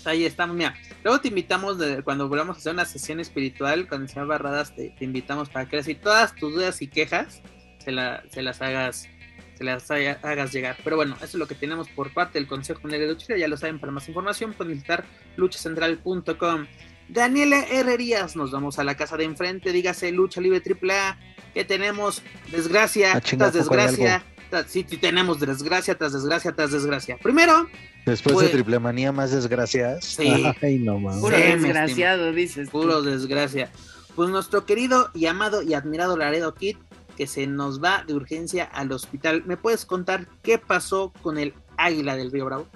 Ahí 0.06 0.26
estamos, 0.26 0.56
mira. 0.56 0.76
Luego 1.04 1.20
te 1.20 1.28
invitamos, 1.28 1.78
cuando 2.04 2.30
volvamos 2.30 2.58
a 2.58 2.60
hacer 2.60 2.74
una 2.74 2.86
sesión 2.86 3.20
espiritual 3.20 3.88
con 3.88 4.04
el 4.04 4.10
señor 4.10 4.28
Barradas, 4.28 4.74
te, 4.74 4.94
invitamos 5.02 5.50
para 5.50 5.68
que 5.68 5.78
así 5.78 5.96
todas 5.96 6.34
tus 6.36 6.54
dudas 6.54 6.82
y 6.82 6.88
quejas 6.88 7.42
se 7.80 7.92
las 7.92 8.62
hagas 8.62 9.10
se 9.58 9.64
las 9.64 9.90
hagas 9.92 10.52
llegar. 10.52 10.78
Pero 10.84 10.96
bueno, 10.96 11.16
eso 11.18 11.26
es 11.26 11.36
lo 11.36 11.48
que 11.48 11.56
tenemos 11.56 11.88
por 11.90 12.14
parte 12.14 12.40
del 12.40 12.48
Consejo 12.48 12.82
Mundial 12.82 13.02
de 13.02 13.08
Lucha. 13.08 13.38
Ya 13.38 13.48
lo 13.48 13.58
saben, 13.58 13.80
para 13.80 13.92
más 13.92 14.08
información 14.08 14.54
pueden 14.54 14.74
visitar 14.74 15.06
luchacentral.com. 15.38 16.66
Daniela 17.10 17.66
Herrerías, 17.70 18.36
nos 18.36 18.52
vamos 18.52 18.80
a 18.80 18.84
la 18.84 18.96
casa 18.96 19.18
de 19.18 19.26
enfrente, 19.26 19.72
dígase 19.72 20.12
Lucha 20.12 20.40
Libre 20.42 20.62
AAA, 20.66 21.18
que 21.54 21.66
tenemos 21.66 22.22
desgracia 22.52 23.14
Ah, 23.16 23.22
tras 23.22 23.34
¿a 23.56 23.60
poco 23.60 23.74
hay 23.76 23.88
desgracia. 23.88 24.24
tras- 24.50 24.66
sí, 24.68 24.86
sí, 24.90 24.98
tenemos 24.98 25.40
desgracia 25.40 25.96
tras 25.98 26.14
desgracia 26.14 26.54
tras 26.54 26.72
desgracia. 26.72 27.18
Primero, 27.22 27.68
Después 28.06 28.34
Pues- 28.34 28.48
de 28.48 28.52
Triple 28.54 28.80
Manía, 28.80 29.14
más 29.14 29.32
desgracias. 29.32 30.04
Sí. 30.04 30.28
Ay, 30.62 30.78
no 30.78 31.00
mames. 31.00 31.22
Puro 31.22 31.38
Sí, 31.38 31.42
desgraciado, 31.44 32.34
dices. 32.34 32.66
tú. 32.70 32.82
puro 32.82 33.02
desgracia. 33.02 33.72
Pues 34.14 34.30
nuestro 34.30 34.66
querido 34.66 35.10
y 35.14 35.26
amado 35.28 35.62
y 35.62 35.74
admirado 35.74 36.18
Laredo 36.18 36.54
Kid, 36.54 36.76
que 37.16 37.28
se 37.28 37.48
nos 37.48 37.84
va 37.84 38.04
de 38.06 38.14
urgencia 38.14 38.64
al 38.66 38.92
hospital. 38.92 39.44
¿Me 39.46 39.58
puedes 39.58 39.86
contar 39.86 40.28
qué 40.42 40.58
pasó 40.58 41.14
con 41.22 41.38
el 41.38 41.54
águila 41.78 42.16
del 42.16 42.32
Río 42.32 42.46
Bravo? 42.46 42.68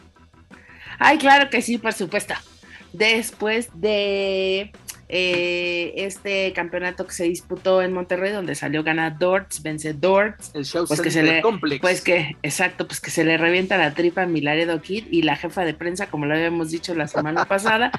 Ay, 1.00 1.18
claro 1.18 1.50
que 1.50 1.62
sí, 1.62 1.78
por 1.78 1.94
supuesto. 1.94 2.34
Después 2.94 3.70
de 3.74 4.72
eh, 5.10 5.94
este 5.98 6.52
campeonato 6.54 7.08
que 7.08 7.14
se 7.14 7.24
disputó 7.24 7.82
en 7.82 7.94
Monterrey, 7.94 8.32
donde 8.34 8.56
salió 8.56 8.84
ganador, 8.84 9.48
vencedor, 9.62 10.36
El 10.54 10.66
show 10.66 10.86
Pues 10.88 11.00
que 11.02 11.12
se 11.12 11.24
le- 11.24 11.42
Complex. 11.42 11.82
pues 11.82 12.02
que, 12.02 12.36
exacto, 12.44 12.88
pues 12.88 13.00
que 13.00 13.10
se 13.12 13.24
le 13.24 13.38
revienta 13.38 13.78
la 13.78 13.94
tripa 13.94 14.24
a 14.24 14.26
Milaredo 14.26 14.82
Kid 14.82 15.06
y 15.10 15.22
la 15.22 15.36
jefa 15.38 15.64
de 15.64 15.74
prensa, 15.74 16.08
como 16.08 16.26
lo 16.26 16.34
habíamos 16.36 16.72
dicho 16.72 16.94
la 16.94 17.08
semana 17.08 17.46
pasada, 17.48 17.92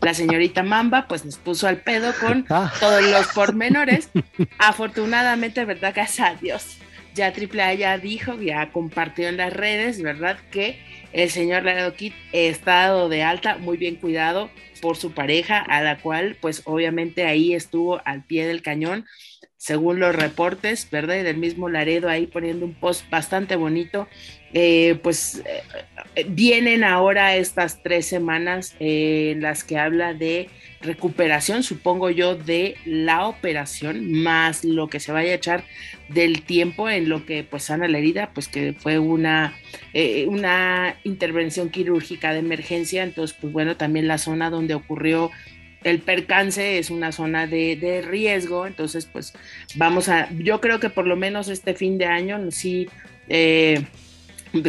la 0.00 0.12
señorita 0.14 0.62
Mamba, 0.62 1.06
pues 1.08 1.24
nos 1.24 1.36
puso 1.36 1.68
al 1.68 1.78
pedo 1.78 2.12
con 2.20 2.44
todos 2.44 3.02
los 3.04 3.26
pormenores. 3.28 4.10
Afortunadamente, 4.58 5.64
¿verdad? 5.64 5.92
Gracias 5.94 6.28
a 6.30 6.34
Dios. 6.34 6.78
Ya 7.14 7.28
AAA 7.32 7.74
ya 7.74 7.96
dijo, 7.98 8.34
ya 8.40 8.70
compartió 8.72 9.28
en 9.28 9.36
las 9.38 9.52
redes, 9.52 10.02
¿verdad? 10.02 10.36
Que 10.50 10.78
el 11.12 11.30
señor 11.30 11.62
Laredo 11.64 11.94
Kid 11.94 12.12
estado 12.32 13.08
de 13.08 13.22
alta, 13.22 13.56
muy 13.56 13.76
bien 13.78 13.96
cuidado 13.96 14.50
por 14.80 14.96
su 14.96 15.12
pareja, 15.12 15.58
a 15.58 15.82
la 15.82 15.98
cual, 15.98 16.36
pues 16.40 16.62
obviamente 16.64 17.24
ahí 17.24 17.54
estuvo 17.54 18.00
al 18.04 18.24
pie 18.24 18.46
del 18.46 18.62
cañón, 18.62 19.06
según 19.56 19.98
los 19.98 20.14
reportes, 20.14 20.88
¿verdad? 20.90 21.16
Y 21.16 21.22
del 21.22 21.38
mismo 21.38 21.68
Laredo 21.68 22.08
ahí 22.08 22.26
poniendo 22.26 22.64
un 22.66 22.74
post 22.74 23.08
bastante 23.10 23.56
bonito. 23.56 24.08
Eh, 24.58 24.98
pues 25.02 25.42
eh, 25.44 26.24
vienen 26.30 26.82
ahora 26.82 27.36
estas 27.36 27.82
tres 27.82 28.06
semanas 28.06 28.74
en 28.78 29.42
las 29.42 29.64
que 29.64 29.76
habla 29.76 30.14
de 30.14 30.48
recuperación, 30.80 31.62
supongo 31.62 32.08
yo, 32.08 32.36
de 32.36 32.76
la 32.86 33.26
operación, 33.26 34.10
más 34.22 34.64
lo 34.64 34.88
que 34.88 34.98
se 34.98 35.12
vaya 35.12 35.32
a 35.32 35.34
echar 35.34 35.64
del 36.08 36.40
tiempo 36.40 36.88
en 36.88 37.10
lo 37.10 37.26
que 37.26 37.44
pues 37.44 37.64
sana 37.64 37.86
la 37.86 37.98
herida, 37.98 38.30
pues 38.32 38.48
que 38.48 38.72
fue 38.72 38.98
una, 38.98 39.54
eh, 39.92 40.24
una 40.26 40.96
intervención 41.04 41.68
quirúrgica 41.68 42.32
de 42.32 42.38
emergencia, 42.38 43.02
entonces 43.02 43.36
pues 43.38 43.52
bueno, 43.52 43.76
también 43.76 44.08
la 44.08 44.16
zona 44.16 44.48
donde 44.48 44.72
ocurrió 44.72 45.30
el 45.84 45.98
percance 45.98 46.78
es 46.78 46.88
una 46.88 47.12
zona 47.12 47.46
de, 47.46 47.76
de 47.76 48.00
riesgo, 48.00 48.66
entonces 48.66 49.04
pues 49.04 49.34
vamos 49.74 50.08
a, 50.08 50.30
yo 50.32 50.62
creo 50.62 50.80
que 50.80 50.88
por 50.88 51.06
lo 51.06 51.16
menos 51.16 51.48
este 51.48 51.74
fin 51.74 51.98
de 51.98 52.06
año 52.06 52.50
sí... 52.50 52.88
Eh, 53.28 53.84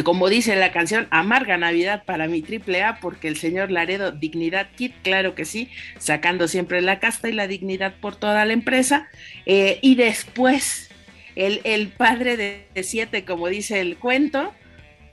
como 0.04 0.28
dice 0.28 0.56
la 0.56 0.72
canción, 0.72 1.08
amarga 1.10 1.56
Navidad 1.58 2.04
para 2.04 2.28
mi 2.28 2.42
triple 2.42 2.82
A, 2.82 3.00
porque 3.00 3.28
el 3.28 3.36
señor 3.36 3.70
Laredo, 3.70 4.12
dignidad 4.12 4.68
kit, 4.76 4.94
claro 5.02 5.34
que 5.34 5.44
sí, 5.44 5.70
sacando 5.98 6.48
siempre 6.48 6.80
la 6.80 6.98
casta 6.98 7.28
y 7.28 7.32
la 7.32 7.46
dignidad 7.46 7.94
por 8.00 8.16
toda 8.16 8.44
la 8.44 8.52
empresa. 8.52 9.08
Eh, 9.46 9.78
y 9.82 9.94
después, 9.94 10.90
el, 11.36 11.60
el 11.64 11.88
padre 11.88 12.36
de, 12.36 12.66
de 12.74 12.82
siete, 12.82 13.24
como 13.24 13.48
dice 13.48 13.80
el 13.80 13.96
cuento, 13.96 14.52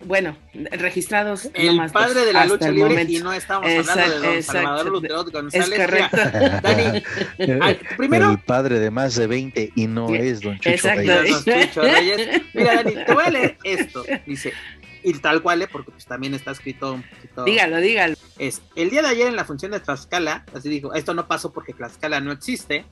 bueno, 0.03 0.37
registrados 0.71 1.49
el 1.53 1.67
nomás 1.67 1.91
dos 1.93 2.01
padre 2.03 2.25
de 2.25 2.33
la 2.33 2.45
lucha 2.45 2.67
el 2.67 2.75
libre 2.75 2.89
momento. 2.89 3.11
y 3.13 3.19
no 3.19 3.33
estamos 3.33 3.69
hablando 3.69 4.13
de 4.13 4.27
don 4.27 4.35
exacto. 4.35 4.51
Salvador 4.61 4.91
Lutero 4.91 5.21
Es 5.21 5.31
González. 5.31 5.69
Mira, 5.69 5.85
correcto. 5.85 6.61
Dani, 6.61 7.03
ay, 7.61 7.79
primero, 7.97 8.31
el 8.31 8.39
padre 8.39 8.79
de 8.79 8.91
más 8.91 9.15
de 9.15 9.27
20 9.27 9.71
y 9.75 9.87
no 9.87 10.13
es 10.13 10.41
Don 10.41 10.55
Chucho 10.57 10.69
Exacto. 10.69 11.01
Reyes. 11.21 11.45
Don 11.45 11.61
Chucho 11.61 11.81
Reyes. 11.81 12.41
Mira, 12.53 12.75
Dani, 12.75 12.95
te 13.05 13.13
voy 13.13 13.23
a 13.23 13.29
leer 13.29 13.57
esto. 13.63 14.03
Dice, 14.25 14.53
y 15.03 15.13
tal 15.13 15.41
cual, 15.41 15.61
¿eh? 15.61 15.67
porque 15.71 15.91
pues 15.91 16.05
también 16.05 16.33
está 16.33 16.51
escrito 16.51 16.93
un 16.93 17.03
poquito. 17.03 17.43
dígalo, 17.43 17.77
dígalo. 17.77 18.15
es 18.39 18.61
el 18.75 18.89
día 18.89 19.01
de 19.03 19.09
ayer 19.09 19.27
en 19.27 19.35
la 19.35 19.45
función 19.45 19.71
de 19.71 19.79
Tlaxcala, 19.79 20.45
así 20.53 20.67
dijo, 20.67 20.93
esto 20.93 21.13
no 21.13 21.27
pasó 21.27 21.53
porque 21.53 21.73
Tlaxcala 21.73 22.19
no 22.19 22.31
existe. 22.31 22.85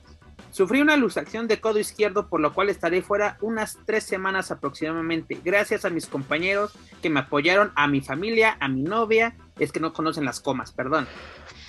Sufrí 0.50 0.80
una 0.80 0.96
luxación 0.96 1.48
de 1.48 1.60
codo 1.60 1.78
izquierdo, 1.78 2.28
por 2.28 2.40
lo 2.40 2.52
cual 2.52 2.68
estaré 2.68 3.02
fuera 3.02 3.38
unas 3.40 3.78
tres 3.86 4.04
semanas 4.04 4.50
aproximadamente. 4.50 5.38
Gracias 5.44 5.84
a 5.84 5.90
mis 5.90 6.06
compañeros 6.06 6.72
que 7.02 7.10
me 7.10 7.20
apoyaron, 7.20 7.72
a 7.74 7.88
mi 7.88 8.00
familia, 8.00 8.56
a 8.60 8.68
mi 8.68 8.82
novia, 8.82 9.36
es 9.58 9.72
que 9.72 9.80
no 9.80 9.92
conocen 9.92 10.24
las 10.24 10.40
comas, 10.40 10.72
perdón, 10.72 11.06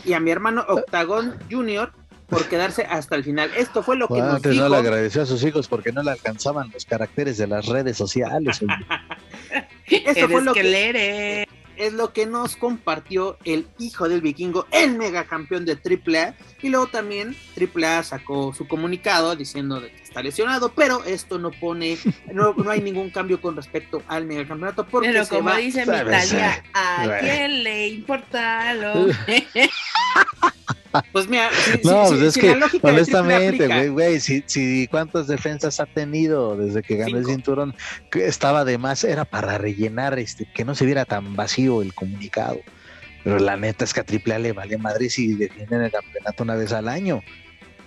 y 0.04 0.14
a 0.14 0.20
mi 0.20 0.30
hermano 0.32 0.66
Octagon 0.68 1.36
Junior 1.50 1.92
por 2.28 2.46
quedarse 2.46 2.84
hasta 2.84 3.16
el 3.16 3.24
final. 3.24 3.52
Esto 3.56 3.84
fue 3.84 3.96
lo 3.98 4.08
que 4.08 4.14
Bueno, 4.16 4.28
nos 4.28 4.36
antes 4.38 4.52
dijo. 4.54 4.64
no 4.64 4.70
le 4.70 4.78
agradeció 4.78 5.22
a 5.22 5.26
sus 5.28 5.44
hijos 5.44 5.68
porque 5.68 5.92
no 5.92 6.02
le 6.02 6.12
alcanzaban 6.12 6.72
los 6.74 6.84
caracteres 6.86 7.38
de 7.38 7.46
las 7.48 7.68
redes 7.68 7.98
sociales. 7.98 8.64
Esto 9.88 10.28
fue 10.30 10.42
lo 10.44 10.54
que 10.54 10.62
que- 10.62 10.68
leer, 10.68 11.48
es 11.78 11.94
lo 11.94 12.14
que 12.14 12.26
nos 12.26 12.56
compartió 12.56 13.38
el 13.44 13.68
hijo 13.80 14.10
del 14.10 14.22
vikingo, 14.22 14.66
el 14.72 14.98
megacampeón 14.98 15.66
de 15.66 15.74
AAA. 15.74 16.36
Y 16.62 16.70
luego 16.70 16.88
también 16.88 17.36
AAA 17.58 18.04
sacó 18.04 18.54
su 18.54 18.68
comunicado 18.68 19.36
diciendo 19.36 19.80
de 19.80 19.92
que 19.92 20.05
está 20.16 20.24
lesionado, 20.24 20.72
pero 20.74 21.04
esto 21.04 21.38
no 21.38 21.52
pone, 21.52 21.98
no, 22.32 22.54
no 22.54 22.72
hay 22.72 22.82
ningún 22.82 23.10
cambio 23.10 23.42
con 23.42 23.54
respecto 23.58 24.02
al 24.08 24.26
megacampeonato 24.26 24.86
porque 24.88 25.10
Pero 25.10 25.26
se 25.26 25.36
como 25.36 25.50
va. 25.50 25.58
dice 25.58 25.86
mi. 25.86 25.94
Italia, 25.94 26.64
¿a 26.74 27.04
Bueno. 27.06 27.18
quién 27.20 27.64
le 27.64 27.88
importa 27.90 28.74
lo 28.76 29.08
Pues 31.12 31.28
mira, 31.28 31.50
si, 31.52 31.72
No, 31.86 32.06
si- 32.08 32.16
pues 32.16 32.20
si- 32.20 32.26
es 32.28 32.34
si 32.36 32.40
que 32.40 32.58
honestamente, 32.82 33.68
güey, 33.68 33.90
güey, 33.90 34.20
si, 34.22 34.42
si 34.46 34.88
cuántas 34.90 35.28
defensas 35.28 35.82
ha 35.82 35.86
tenido 35.86 36.56
desde 36.56 36.82
que 36.82 36.96
ganó 36.96 37.18
el 37.18 37.26
cinturón, 37.26 37.76
que 38.10 38.26
estaba 38.28 38.64
de 38.64 38.78
más, 38.78 39.04
era 39.04 39.26
para 39.26 39.58
rellenar, 39.58 40.18
este, 40.18 40.46
que 40.46 40.64
no 40.64 40.74
se 40.76 40.86
viera 40.86 41.04
tan 41.04 41.36
vacío 41.36 41.82
el 41.82 41.94
comunicado. 41.94 42.60
Pero 43.26 43.40
la 43.40 43.58
neta 43.58 43.84
es 43.84 43.94
que 43.94 44.00
a 44.00 44.06
AAA 44.06 44.40
le 44.40 44.54
vale 44.54 44.78
madre 44.78 45.10
si 45.10 45.34
defienden 45.34 45.82
el 45.82 45.92
campeonato 45.92 46.44
una 46.44 46.56
vez 46.56 46.72
al 46.72 46.88
año. 46.88 47.22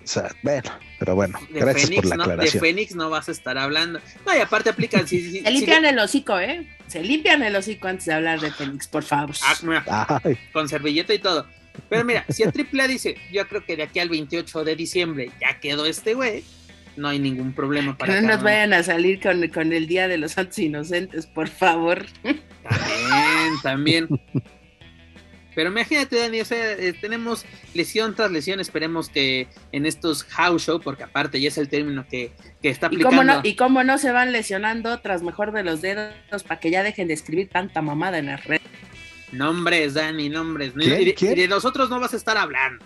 O 0.09 0.11
sea, 0.11 0.35
bueno, 0.43 0.71
pero 0.99 1.15
bueno, 1.15 1.39
de 1.53 1.61
gracias 1.61 1.91
Fénix, 1.91 2.09
por 2.09 2.17
la 2.17 2.25
no, 2.37 2.43
de. 2.43 2.51
Fénix 2.51 2.95
no 2.95 3.11
vas 3.11 3.29
a 3.29 3.33
estar 3.33 3.59
hablando. 3.59 4.01
No, 4.25 4.35
y 4.35 4.39
aparte 4.41 4.71
aplican. 4.71 5.07
Si, 5.07 5.21
si- 5.21 5.41
Se 5.41 5.47
si- 5.47 5.53
limpian 5.53 5.85
el 5.85 5.99
hocico, 5.99 6.39
¿eh? 6.41 6.67
Se 6.87 7.03
limpian 7.05 7.43
el 7.43 7.55
hocico 7.55 7.89
antes 7.89 8.07
de 8.07 8.15
hablar 8.15 8.41
de 8.41 8.51
Fénix, 8.51 8.87
por 8.89 9.03
favor. 9.03 9.37
Ah, 9.87 10.19
con 10.55 10.67
servilleta 10.67 11.13
y 11.13 11.19
todo. 11.19 11.47
Pero 11.91 12.07
mira, 12.07 12.25
si 12.31 12.43
el 12.43 12.49
AAA 12.53 12.89
dice, 12.89 13.17
yo 13.31 13.47
creo 13.49 13.63
que 13.67 13.77
de 13.77 13.83
aquí 13.83 13.99
al 13.99 14.09
28 14.09 14.65
de 14.65 14.77
diciembre 14.77 15.31
ya 15.43 15.61
quedó 15.61 15.85
este 15.85 16.15
güey, 16.15 16.43
no 16.97 17.09
hay 17.09 17.19
ningún 17.19 17.53
problema 17.53 17.93
que 17.93 17.99
para 17.99 18.15
no 18.23 18.29
nos 18.29 18.37
uno. 18.37 18.45
vayan 18.45 18.73
a 18.73 18.83
salir 18.83 19.21
con, 19.21 19.47
con 19.49 19.75
el 19.75 19.87
Día 19.87 20.09
de 20.09 20.17
los 20.17 20.33
Santos 20.33 20.59
Inocentes, 20.59 21.27
por 21.27 21.49
favor. 21.49 22.07
También, 22.63 23.53
también. 23.63 24.09
Pero 25.59 25.71
imagínate, 25.71 26.21
Dani, 26.21 26.41
o 26.41 26.45
sea, 26.45 26.75
eh, 26.75 26.93
tenemos 26.93 27.45
lesión 27.75 28.15
tras 28.15 28.31
lesión. 28.31 28.61
Esperemos 28.61 29.09
que 29.09 29.49
en 29.73 29.87
estos 29.87 30.23
house 30.23 30.67
show, 30.67 30.81
porque 30.81 31.03
aparte 31.03 31.41
ya 31.41 31.49
es 31.49 31.59
el 31.59 31.69
término 31.69 32.07
que, 32.09 32.31
que 32.63 32.69
está 32.69 32.87
¿Y 32.87 32.95
aplicando. 32.95 33.09
cómo, 33.09 33.25
no, 33.25 33.41
y 33.43 33.57
cómo 33.57 33.83
no 33.83 33.99
se 33.99 34.13
van 34.13 34.31
lesionando 34.31 35.01
tras 35.01 35.25
mejor 35.25 35.51
de 35.51 35.65
los 35.65 35.81
dedos 35.81 36.45
para 36.47 36.61
que 36.61 36.71
ya 36.71 36.85
dejen 36.85 37.09
de 37.09 37.15
escribir 37.15 37.49
tanta 37.49 37.83
mamada 37.83 38.19
en 38.19 38.27
las 38.27 38.45
redes. 38.45 38.63
Nombres, 39.33 39.95
Dani, 39.95 40.29
nombres. 40.29 40.75
¿Quién? 40.77 41.03
Y, 41.03 41.05
de, 41.07 41.15
¿Quién? 41.15 41.33
y 41.33 41.41
de 41.41 41.49
nosotros 41.49 41.91
no 41.91 41.99
vas 41.99 42.15
a 42.15 42.19
estar 42.19 42.37
hablando. 42.37 42.85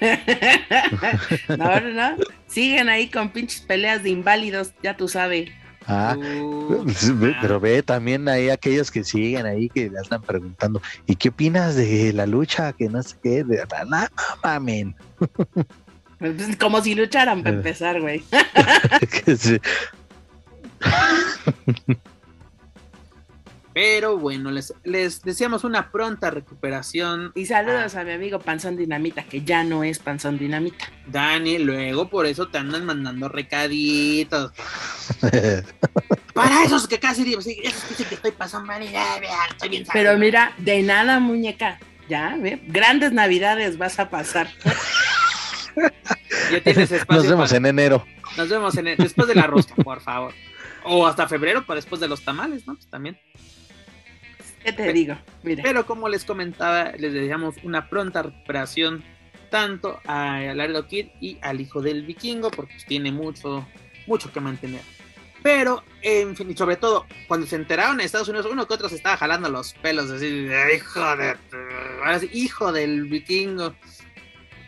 no, 1.58 1.78
no, 1.78 1.90
no. 1.90 2.16
Siguen 2.46 2.88
ahí 2.88 3.10
con 3.10 3.32
pinches 3.32 3.60
peleas 3.60 4.02
de 4.02 4.08
inválidos, 4.08 4.72
ya 4.82 4.96
tú 4.96 5.08
sabes. 5.08 5.50
Ah, 5.86 6.16
Uh, 6.16 6.84
pero 7.42 7.60
ve 7.60 7.82
también 7.82 8.26
ahí 8.28 8.48
aquellos 8.48 8.90
que 8.90 9.04
siguen 9.04 9.44
ahí 9.46 9.68
que 9.68 9.90
le 9.90 10.00
están 10.00 10.22
preguntando, 10.22 10.80
¿y 11.06 11.14
qué 11.16 11.28
opinas 11.28 11.76
de 11.76 12.12
la 12.14 12.24
lucha? 12.26 12.72
Que 12.72 12.88
no 12.88 13.02
sé 13.02 13.16
qué, 13.22 13.44
de 13.44 13.60
"Ah, 13.62 13.84
no 13.84 14.08
mamen. 14.42 14.94
Como 16.58 16.80
si 16.80 16.94
lucharan 16.94 17.42
para 17.42 17.54
Eh. 17.56 17.58
empezar, 17.58 18.00
güey. 18.00 18.22
Sí. 23.74 23.80
Pero 23.84 24.16
bueno, 24.18 24.50
les, 24.50 24.72
les 24.84 25.22
deseamos 25.22 25.64
una 25.64 25.90
pronta 25.90 26.30
recuperación. 26.30 27.32
Y 27.34 27.46
saludos 27.46 27.96
a, 27.96 28.04
mi 28.04 28.12
amigo 28.12 28.38
Panzón 28.38 28.76
Dinamita, 28.76 29.24
que 29.24 29.42
ya 29.42 29.64
no 29.64 29.82
es 29.82 29.98
Panzón 29.98 30.38
Dinamita. 30.38 30.90
Dani, 31.06 31.58
luego 31.58 32.08
por 32.08 32.26
eso 32.26 32.48
te 32.48 32.58
andan 32.58 32.84
mandando 32.84 33.28
recaditos. 33.28 34.52
Para 36.34 36.64
esos 36.64 36.86
que 36.86 37.00
casi 37.00 37.24
digo, 37.24 37.40
sí, 37.40 37.58
esos 37.62 37.82
que 37.82 37.88
dicen 37.90 38.06
que 38.08 38.14
estoy 38.14 38.30
pasando 38.32 38.66
mal, 38.66 38.82
estoy 38.82 39.68
bien 39.68 39.84
Pero 39.92 40.16
mira, 40.18 40.54
de 40.58 40.82
nada, 40.82 41.18
muñeca. 41.18 41.78
Ya, 42.08 42.36
¿ve? 42.38 42.60
grandes 42.68 43.12
navidades 43.12 43.78
vas 43.78 43.98
a 43.98 44.10
pasar. 44.10 44.48
ya 46.52 46.62
tienes 46.62 46.92
espacio 46.92 47.22
Nos 47.22 47.28
vemos 47.30 47.52
en 47.52 47.66
enero. 47.66 48.06
Nos 48.36 48.48
vemos 48.48 48.76
en 48.76 48.96
después 48.96 49.26
de 49.26 49.34
la 49.34 49.46
rosca, 49.46 49.74
por 49.82 50.00
favor. 50.00 50.34
O 50.84 51.06
hasta 51.06 51.26
febrero, 51.26 51.64
para 51.64 51.76
después 51.76 52.00
de 52.00 52.08
los 52.08 52.22
tamales, 52.22 52.66
¿no? 52.66 52.74
Pues 52.74 52.86
también. 52.88 53.18
¿Qué 54.64 54.72
te 54.72 54.92
digo? 54.92 55.16
Mira. 55.42 55.62
Pero 55.62 55.86
como 55.86 56.08
les 56.08 56.24
comentaba, 56.24 56.92
les 56.92 57.12
deseamos 57.12 57.56
una 57.62 57.88
pronta 57.88 58.22
recuperación 58.22 59.04
tanto 59.50 60.00
a 60.06 60.40
Laredo 60.40 60.86
Kid 60.88 61.08
y 61.20 61.38
al 61.42 61.60
hijo 61.60 61.82
del 61.82 62.02
vikingo, 62.04 62.50
porque 62.50 62.74
tiene 62.88 63.12
mucho, 63.12 63.66
mucho 64.06 64.32
que 64.32 64.40
mantener. 64.40 64.80
Pero, 65.44 65.84
en 66.00 66.34
fin, 66.34 66.50
y 66.50 66.56
sobre 66.56 66.76
todo, 66.76 67.06
cuando 67.28 67.46
se 67.46 67.56
enteraron 67.56 68.00
en 68.00 68.06
Estados 68.06 68.28
Unidos, 68.28 68.48
uno 68.50 68.66
que 68.66 68.72
otro 68.72 68.88
se 68.88 68.96
estaba 68.96 69.18
jalando 69.18 69.50
los 69.50 69.74
pelos, 69.74 70.10
así, 70.10 70.48
hijo 70.74 71.16
de, 71.16 71.36
hijo 72.32 72.72
del 72.72 73.04
vikingo. 73.04 73.74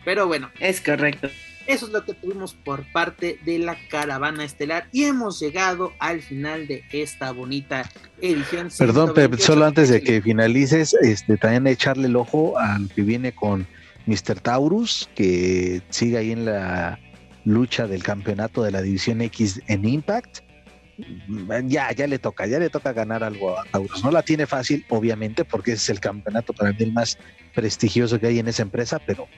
Pero 0.05 0.27
bueno. 0.27 0.51
Es 0.61 0.83
correcto. 0.83 1.31
Eso 1.67 1.87
es 1.87 1.93
lo 1.93 2.05
que 2.05 2.15
tuvimos 2.15 2.55
por 2.55 2.91
parte 2.93 3.39
de 3.45 3.59
la 3.59 3.77
caravana 3.89 4.45
estelar 4.45 4.89
y 4.93 5.05
hemos 5.05 5.41
llegado 5.41 5.93
al 5.99 6.23
final 6.23 6.67
de 6.67 6.85
esta 6.93 7.33
bonita 7.33 7.89
edición. 8.21 8.69
Perdón, 8.79 9.13
pero 9.15 9.37
solo 9.39 9.67
antes 9.67 9.89
de 9.89 10.01
que 10.03 10.23
finalices, 10.23 10.95
este, 11.03 11.37
también 11.37 11.67
echarle 11.67 12.07
el 12.07 12.17
ojo 12.17 12.59
al 12.59 12.89
que 12.89 13.03
viene 13.03 13.33
con 13.33 13.67
Mr. 14.07 14.41
Taurus, 14.41 15.09
que 15.15 15.83
sigue 15.91 16.19
ahí 16.19 16.33
en 16.33 16.45
la 16.45 16.99
lucha 17.45 17.87
del 17.87 18.03
campeonato 18.03 18.63
de 18.63 18.71
la 18.71 18.83
División 18.83 19.21
X 19.23 19.61
en 19.67 19.89
Impact. 19.89 20.39
Ya, 21.67 21.93
ya 21.93 22.07
le 22.07 22.19
toca, 22.19 22.47
ya 22.47 22.59
le 22.59 22.71
toca 22.71 22.93
ganar 22.93 23.23
algo 23.23 23.59
a 23.59 23.65
Taurus. 23.65 24.03
No 24.03 24.11
la 24.11 24.23
tiene 24.23 24.47
fácil, 24.47 24.85
obviamente, 24.89 25.45
porque 25.45 25.73
es 25.73 25.91
el 25.91 26.01
campeonato 26.01 26.53
para 26.53 26.71
mí 26.71 26.79
el 26.81 26.93
más 26.93 27.19
prestigioso 27.55 28.19
que 28.19 28.29
hay 28.29 28.39
en 28.39 28.49
esa 28.49 28.63
empresa, 28.63 28.99
pero 29.05 29.29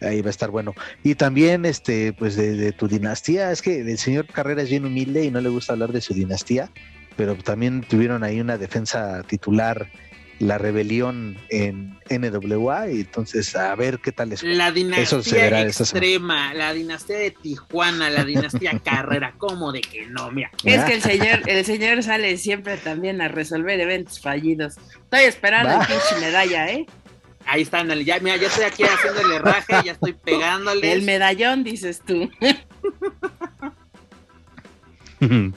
ahí 0.00 0.20
va 0.22 0.28
a 0.28 0.30
estar 0.30 0.50
bueno. 0.50 0.74
Y 1.02 1.14
también, 1.14 1.64
este, 1.64 2.12
pues 2.12 2.36
de, 2.36 2.72
tu 2.72 2.88
dinastía, 2.88 3.50
es 3.52 3.62
que 3.62 3.80
el 3.80 3.98
señor 3.98 4.26
Carrera 4.26 4.62
es 4.62 4.70
bien 4.70 4.84
humilde 4.84 5.24
y 5.24 5.30
no 5.30 5.40
le 5.40 5.48
gusta 5.48 5.72
hablar 5.72 5.92
de 5.92 6.00
su 6.00 6.14
dinastía, 6.14 6.70
pero 7.16 7.36
también 7.36 7.82
tuvieron 7.82 8.22
ahí 8.22 8.40
una 8.40 8.58
defensa 8.58 9.22
titular, 9.24 9.90
la 10.38 10.56
rebelión 10.56 11.36
en 11.48 11.98
NWA, 12.08 12.90
y 12.90 13.00
entonces 13.00 13.56
a 13.56 13.74
ver 13.74 13.98
qué 13.98 14.12
tal 14.12 14.32
es. 14.32 14.44
La 14.44 14.70
dinastía 14.70 15.62
extrema, 15.62 16.54
la 16.54 16.72
dinastía 16.72 17.18
de 17.18 17.32
Tijuana, 17.32 18.08
la 18.08 18.24
dinastía 18.24 18.78
Carrera, 18.84 19.34
¿cómo 19.36 19.72
de 19.72 19.80
que 19.80 20.06
no? 20.06 20.30
Mira. 20.30 20.52
Es 20.62 20.84
que 20.84 20.94
el 20.94 21.02
señor, 21.02 21.40
el 21.46 21.64
señor 21.64 22.04
sale 22.04 22.36
siempre 22.36 22.76
también 22.76 23.20
a 23.20 23.26
resolver 23.26 23.80
eventos 23.80 24.20
fallidos. 24.20 24.76
Estoy 24.76 25.24
esperando 25.24 25.72
el 25.72 25.86
pinche 25.86 26.20
medalla, 26.20 26.70
¿eh? 26.70 26.86
Ahí 27.50 27.62
están, 27.62 27.88
ya, 28.04 28.20
mira, 28.20 28.36
ya 28.36 28.48
estoy 28.48 28.64
aquí 28.64 28.82
haciendo 28.82 29.22
el 29.22 29.32
herraje, 29.32 29.74
ya 29.82 29.92
estoy 29.92 30.12
pegándole. 30.12 30.92
El 30.92 31.00
medallón, 31.02 31.64
dices 31.64 32.02
tú. 32.06 32.30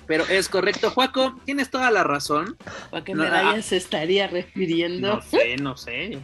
Pero 0.08 0.26
es 0.28 0.48
correcto, 0.48 0.90
Juaco, 0.90 1.38
tienes 1.44 1.70
toda 1.70 1.92
la 1.92 2.06
razón. 2.06 2.58
¿A 2.94 3.04
qué 3.04 3.14
medalla 3.14 3.60
ah, 3.60 3.62
se 3.62 3.76
estaría 3.76 4.28
refiriendo? 4.28 5.16
No 5.16 5.22
sé, 5.22 5.58
no 5.58 5.76
sé. 5.76 6.20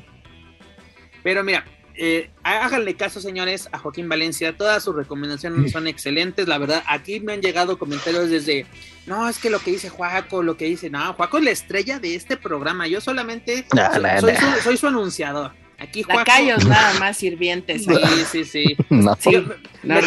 Pero 1.21 1.43
mira, 1.43 1.65
eh, 1.97 2.29
háganle 2.43 2.95
caso, 2.95 3.19
señores, 3.19 3.67
a 3.71 3.79
Joaquín 3.79 4.07
Valencia. 4.07 4.55
Todas 4.55 4.83
sus 4.83 4.95
recomendaciones 4.95 5.71
son 5.71 5.87
excelentes. 5.87 6.47
La 6.47 6.57
verdad, 6.57 6.83
aquí 6.87 7.19
me 7.19 7.33
han 7.33 7.41
llegado 7.41 7.79
comentarios 7.79 8.29
desde, 8.29 8.67
no, 9.07 9.27
es 9.27 9.39
que 9.39 9.49
lo 9.49 9.59
que 9.59 9.71
dice 9.71 9.89
Juaco, 9.89 10.43
lo 10.43 10.57
que 10.57 10.65
dice, 10.65 10.89
no, 10.89 11.13
Juaco 11.13 11.39
es 11.39 11.43
la 11.43 11.51
estrella 11.51 11.99
de 11.99 12.15
este 12.15 12.37
programa. 12.37 12.87
Yo 12.87 13.01
solamente 13.01 13.65
soy, 14.63 14.77
Su, 14.77 14.87
anunciador. 14.87 15.53
Aquí 15.79 16.03
Juaco... 16.03 16.19
Lacayos 16.19 16.65
nada 16.65 16.99
más 16.99 17.17
sirvientes. 17.17 17.85
Sí, 17.85 17.95
sí, 18.31 18.45
sí. 18.45 18.77
No. 18.89 19.17
sí 19.19 19.37
me, 19.83 20.01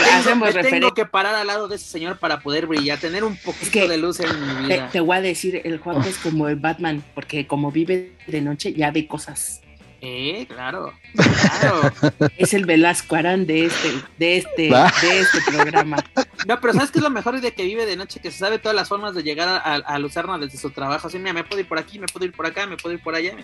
tengo, 0.62 0.92
que 0.92 1.06
parar 1.06 1.34
al 1.34 1.46
lado 1.46 1.66
de 1.68 1.76
ese 1.76 1.86
señor 1.86 2.18
para 2.18 2.40
poder 2.40 2.66
brillar, 2.66 2.98
tener 2.98 3.24
un 3.24 3.36
poquito 3.36 3.88
de 3.88 3.98
luz 3.98 4.20
en 4.20 4.28
mi 4.28 4.66
vida. 4.66 4.86
Te, 4.86 4.92
te, 4.92 5.00
voy 5.00 5.16
a 5.16 5.20
decir, 5.20 5.60
el 5.64 5.78
Juaco 5.78 6.02
es 6.02 6.18
como 6.18 6.48
el 6.48 6.56
Batman, 6.56 7.02
porque 7.14 7.46
como 7.46 7.72
vive 7.72 8.12
de 8.26 8.40
noche 8.40 8.74
ya 8.74 8.90
ve 8.90 9.06
cosas. 9.06 9.62
Eh, 10.02 10.46
claro, 10.48 10.94
claro. 11.60 11.92
es 12.38 12.54
el 12.54 12.64
Velasco 12.64 13.16
Arán 13.16 13.46
de 13.46 13.66
este, 13.66 13.88
de 14.18 14.38
este, 14.38 14.62
de 14.62 15.20
este 15.20 15.38
programa. 15.46 16.02
No, 16.46 16.58
pero 16.58 16.72
¿sabes 16.72 16.90
qué 16.90 16.98
es 16.98 17.02
lo 17.02 17.10
mejor 17.10 17.38
de 17.38 17.52
que 17.52 17.64
vive 17.64 17.84
de 17.84 17.96
noche? 17.96 18.20
Que 18.20 18.30
se 18.30 18.38
sabe 18.38 18.58
todas 18.58 18.74
las 18.74 18.88
formas 18.88 19.14
de 19.14 19.22
llegar 19.22 19.48
a, 19.48 19.74
a 19.74 19.98
Lucerna 19.98 20.38
desde 20.38 20.56
su 20.56 20.70
trabajo. 20.70 21.08
Así, 21.08 21.18
mira, 21.18 21.34
me 21.34 21.44
puedo 21.44 21.60
ir 21.60 21.68
por 21.68 21.78
aquí, 21.78 21.98
me 21.98 22.06
puedo 22.06 22.24
ir 22.24 22.32
por 22.32 22.46
acá, 22.46 22.66
me 22.66 22.78
puedo 22.78 22.94
ir 22.94 23.02
por 23.02 23.14
allá. 23.14 23.34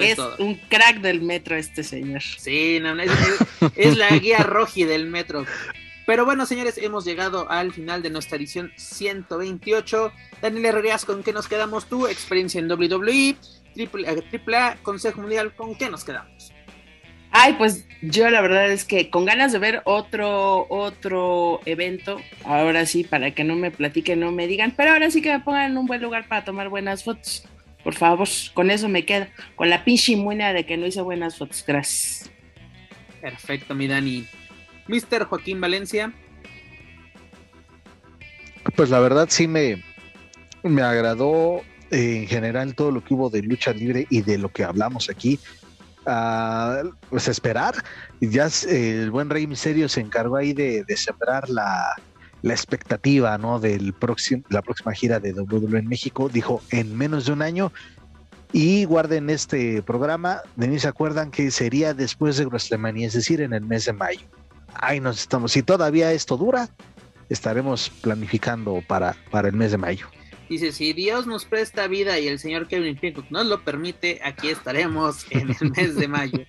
es 0.00 0.18
un 0.38 0.54
crack 0.68 1.00
del 1.00 1.20
metro 1.20 1.56
este 1.56 1.82
señor. 1.82 2.22
Sí, 2.22 2.78
no, 2.80 3.00
es, 3.00 3.10
es, 3.76 3.96
la 3.96 4.10
guía 4.10 4.38
roji 4.38 4.84
del 4.84 5.06
metro. 5.06 5.44
Pero 6.06 6.24
bueno, 6.24 6.46
señores, 6.46 6.78
hemos 6.78 7.04
llegado 7.04 7.50
al 7.50 7.72
final 7.72 8.02
de 8.02 8.10
nuestra 8.10 8.36
edición 8.36 8.72
128. 8.76 10.12
Daniel 10.40 10.66
Herrerías, 10.66 11.04
¿con 11.04 11.24
qué 11.24 11.32
nos 11.32 11.48
quedamos 11.48 11.86
tú? 11.86 12.06
Experiencia 12.06 12.60
en 12.60 12.70
WWE 12.70 13.36
triple, 13.74 14.10
eh, 14.10 14.22
triple 14.30 14.56
A, 14.56 14.76
Consejo 14.82 15.20
Mundial, 15.20 15.54
¿con 15.54 15.74
qué 15.74 15.90
nos 15.90 16.04
quedamos? 16.04 16.52
Ay, 17.30 17.54
pues 17.54 17.86
yo 18.02 18.28
la 18.28 18.42
verdad 18.42 18.70
es 18.70 18.84
que 18.84 19.08
con 19.08 19.24
ganas 19.24 19.52
de 19.52 19.58
ver 19.58 19.82
otro, 19.84 20.66
otro 20.68 21.60
evento, 21.64 22.18
ahora 22.44 22.84
sí, 22.84 23.04
para 23.04 23.30
que 23.30 23.42
no 23.42 23.56
me 23.56 23.70
platiquen, 23.70 24.20
no 24.20 24.32
me 24.32 24.46
digan, 24.46 24.74
pero 24.76 24.92
ahora 24.92 25.10
sí 25.10 25.22
que 25.22 25.32
me 25.32 25.40
pongan 25.40 25.70
en 25.70 25.78
un 25.78 25.86
buen 25.86 26.02
lugar 26.02 26.28
para 26.28 26.44
tomar 26.44 26.68
buenas 26.68 27.04
fotos. 27.04 27.48
Por 27.82 27.94
favor, 27.94 28.28
con 28.52 28.70
eso 28.70 28.88
me 28.88 29.04
quedo, 29.04 29.26
con 29.56 29.70
la 29.70 29.82
pinche 29.82 30.14
muena 30.14 30.52
de 30.52 30.66
que 30.66 30.76
no 30.76 30.86
hice 30.86 31.00
buenas 31.00 31.38
fotos. 31.38 31.64
Gracias. 31.66 32.30
Perfecto, 33.20 33.74
mi 33.74 33.88
Dani. 33.88 34.26
Mister 34.86 35.24
Joaquín 35.24 35.60
Valencia. 35.60 36.12
Pues 38.76 38.90
la 38.90 39.00
verdad 39.00 39.26
sí 39.30 39.48
me, 39.48 39.82
me 40.62 40.82
agradó 40.82 41.62
en 41.92 42.26
general 42.26 42.74
todo 42.74 42.90
lo 42.90 43.04
que 43.04 43.14
hubo 43.14 43.28
de 43.28 43.42
lucha 43.42 43.72
libre 43.72 44.06
y 44.08 44.22
de 44.22 44.38
lo 44.38 44.48
que 44.48 44.64
hablamos 44.64 45.10
aquí. 45.10 45.38
Uh, 46.04 46.90
pues 47.10 47.28
esperar, 47.28 47.74
ya 48.20 48.48
el 48.68 49.10
buen 49.12 49.30
Rey 49.30 49.46
Misterio 49.46 49.88
se 49.88 50.00
encargó 50.00 50.36
ahí 50.36 50.52
de, 50.52 50.84
sembrar 50.96 51.48
la, 51.48 51.94
la, 52.40 52.52
expectativa 52.52 53.38
¿no? 53.38 53.60
del 53.60 53.92
próximo, 53.92 54.42
la 54.48 54.62
próxima 54.62 54.92
gira 54.94 55.20
de 55.20 55.32
WWE 55.32 55.78
en 55.78 55.86
México. 55.86 56.28
Dijo 56.28 56.62
en 56.70 56.96
menos 56.96 57.26
de 57.26 57.32
un 57.32 57.42
año. 57.42 57.72
Y 58.54 58.84
guarden 58.84 59.30
este 59.30 59.80
programa, 59.82 60.42
de 60.56 60.68
mí 60.68 60.78
se 60.78 60.86
acuerdan 60.86 61.30
que 61.30 61.50
sería 61.50 61.94
después 61.94 62.36
de 62.36 62.44
WrestleMania, 62.44 63.06
es 63.06 63.14
decir, 63.14 63.40
en 63.40 63.54
el 63.54 63.62
mes 63.62 63.86
de 63.86 63.94
mayo. 63.94 64.26
Ahí 64.74 65.00
nos 65.00 65.20
estamos. 65.20 65.52
Si 65.52 65.62
todavía 65.62 66.12
esto 66.12 66.36
dura, 66.36 66.68
estaremos 67.30 67.88
planificando 68.02 68.82
para, 68.86 69.16
para 69.30 69.48
el 69.48 69.54
mes 69.54 69.70
de 69.70 69.78
mayo. 69.78 70.06
Dice, 70.52 70.70
si 70.70 70.92
Dios 70.92 71.26
nos 71.26 71.46
presta 71.46 71.86
vida 71.86 72.18
y 72.18 72.28
el 72.28 72.38
señor 72.38 72.68
Kevin 72.68 72.94
Pincock 72.94 73.30
nos 73.30 73.46
lo 73.46 73.62
permite, 73.62 74.20
aquí 74.22 74.50
estaremos 74.50 75.24
en 75.30 75.56
el 75.58 75.70
mes 75.70 75.96
de 75.96 76.08
mayo. 76.08 76.40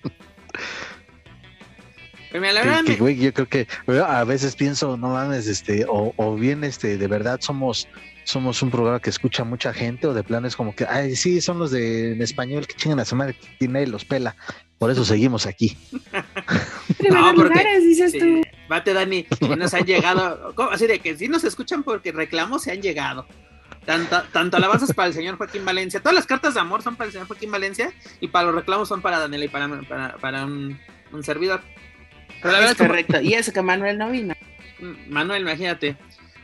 Pero 2.30 2.52
la 2.52 2.62
verdad, 2.62 2.82
yo 2.84 3.32
creo 3.32 3.48
que 3.48 3.66
a 4.06 4.24
veces 4.24 4.56
pienso, 4.56 4.98
no 4.98 5.08
mames, 5.08 5.46
este, 5.46 5.86
o, 5.88 6.34
bien 6.34 6.64
este, 6.64 6.98
de 6.98 7.06
verdad 7.06 7.40
somos, 7.40 7.88
somos 8.24 8.60
un 8.60 8.70
programa 8.70 9.00
que 9.00 9.08
escucha 9.08 9.42
mucha 9.42 9.72
gente, 9.72 10.06
o 10.06 10.12
de 10.12 10.22
planes 10.22 10.54
como 10.54 10.74
que, 10.74 10.84
ay, 10.84 11.16
sí, 11.16 11.40
son 11.40 11.58
los 11.58 11.70
de 11.70 12.12
en 12.12 12.20
español 12.20 12.66
que 12.66 12.74
chingan 12.74 13.00
a 13.00 13.06
su 13.06 13.16
madre, 13.16 13.34
que 13.58 13.68
nadie 13.68 13.86
los 13.86 14.04
pela. 14.04 14.36
Por 14.78 14.90
eso 14.90 15.02
seguimos 15.02 15.46
aquí. 15.46 15.78
no, 17.10 17.32
porque, 17.34 17.80
dices 17.80 18.12
tú. 18.12 18.42
Bate, 18.68 18.92
Dani, 18.92 19.24
nos 19.56 19.72
han 19.72 19.86
llegado, 19.86 20.52
así 20.70 20.86
de 20.86 20.98
que 20.98 21.16
si 21.16 21.26
nos 21.26 21.42
escuchan 21.44 21.82
porque 21.82 22.12
reclamos, 22.12 22.64
se 22.64 22.72
han 22.72 22.82
llegado. 22.82 23.26
Tanto, 23.84 24.22
tanto 24.32 24.56
alabanzas 24.56 24.92
para 24.92 25.08
el 25.08 25.14
señor 25.14 25.36
Joaquín 25.36 25.64
Valencia. 25.64 26.00
Todas 26.00 26.14
las 26.14 26.26
cartas 26.26 26.54
de 26.54 26.60
amor 26.60 26.82
son 26.82 26.96
para 26.96 27.06
el 27.06 27.12
señor 27.12 27.26
Joaquín 27.26 27.50
Valencia 27.50 27.92
y 28.20 28.28
para 28.28 28.46
los 28.46 28.54
reclamos 28.54 28.88
son 28.88 29.02
para 29.02 29.18
Daniela 29.18 29.44
y 29.44 29.48
para, 29.48 30.16
para, 30.18 30.44
un, 30.44 30.78
servidor. 31.22 31.60
Pero 32.40 32.52
la 32.52 32.58
verdad 32.60 32.72
es 32.72 32.78
correcto. 32.78 33.20
Y 33.20 33.34
eso 33.34 33.52
que 33.52 33.62
Manuel 33.62 33.98
no 33.98 34.10
vino. 34.10 34.34
Manuel, 35.08 35.42
imagínate. 35.42 35.96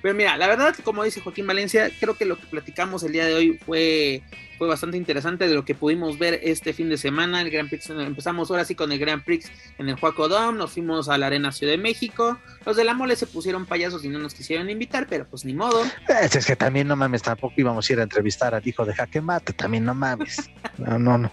Pero 0.02 0.14
mira, 0.14 0.36
la 0.36 0.47
verdad, 0.47 0.74
como 0.82 1.05
dice 1.05 1.20
Joaquín 1.20 1.47
Valencia, 1.47 1.90
creo 2.01 2.16
que 2.16 2.24
lo 2.24 2.39
que 2.39 2.47
platicamos 2.47 3.02
el 3.02 3.12
día 3.12 3.27
de 3.27 3.35
hoy 3.35 3.59
fue, 3.66 4.22
fue 4.56 4.66
bastante 4.66 4.97
interesante 4.97 5.47
de 5.47 5.55
lo 5.55 5.64
que 5.64 5.74
pudimos 5.74 6.18
ver 6.18 6.40
este 6.43 6.72
fin 6.72 6.89
de 6.89 6.97
semana. 6.97 7.43
El 7.43 7.51
Grand 7.51 7.68
Prix, 7.68 7.90
empezamos 7.90 8.51
ahora 8.51 8.64
sí 8.64 8.74
con 8.74 8.90
el 8.93 8.98
Grand 8.98 9.22
Prix 9.22 9.51
en 9.78 9.89
el 9.90 9.97
Juaco 9.97 10.28
Dome, 10.28 10.56
nos 10.59 10.72
fuimos 10.72 11.09
a 11.10 11.18
la 11.18 11.27
Arena 11.27 11.52
Ciudad 11.52 11.72
de 11.72 11.78
México. 11.78 12.39
Los 12.64 12.77
de 12.77 12.85
la 12.85 12.94
mole 12.94 13.14
se 13.16 13.27
pusieron 13.27 13.66
payasos 13.66 14.05
y 14.05 14.09
no 14.09 14.18
nos 14.18 14.32
quisieron 14.35 14.70
invitar, 14.70 15.06
pero 15.09 15.27
pues 15.28 15.44
ni 15.44 15.52
modo. 15.55 15.82
Es, 16.09 16.35
es 16.35 16.47
que 16.47 16.56
también 16.56 16.89
no 16.89 16.97
mames, 16.97 17.22
tampoco 17.22 17.55
íbamos 17.59 17.89
a 17.89 17.93
ir 17.93 18.01
a 18.01 18.05
entrevistar 18.05 18.55
al 18.55 18.66
hijo 18.66 18.85
de 18.86 18.94
Jaque 18.94 19.20
Mate, 19.20 19.52
también 19.52 19.85
no 19.85 19.94
mames. 19.94 20.51
No, 20.78 20.98
no, 20.98 21.18
no. 21.18 21.31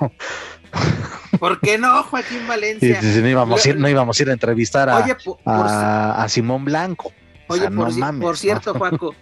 ¿Por 1.39 1.59
qué 1.61 1.77
no, 1.77 2.03
Joaquín 2.03 2.45
Valencia? 2.47 3.01
Sí, 3.01 3.13
sí, 3.13 3.21
no, 3.21 3.29
íbamos 3.29 3.65
a 3.65 3.69
ir, 3.69 3.77
no 3.77 3.87
íbamos 3.87 4.19
a 4.19 4.23
ir 4.23 4.29
a 4.29 4.33
entrevistar 4.33 4.89
a, 4.89 4.97
Oye, 5.03 5.15
por, 5.15 5.37
por- 5.37 5.43
a, 5.45 6.21
a 6.23 6.29
Simón 6.29 6.65
Blanco. 6.65 7.13
Oye, 7.47 7.61
por, 7.63 7.71
no 7.71 7.87
ci- 7.89 7.97
mames, 7.99 8.21
por 8.21 8.37
cierto, 8.37 8.73
¿no? 8.73 8.79
Juaco, 8.79 9.15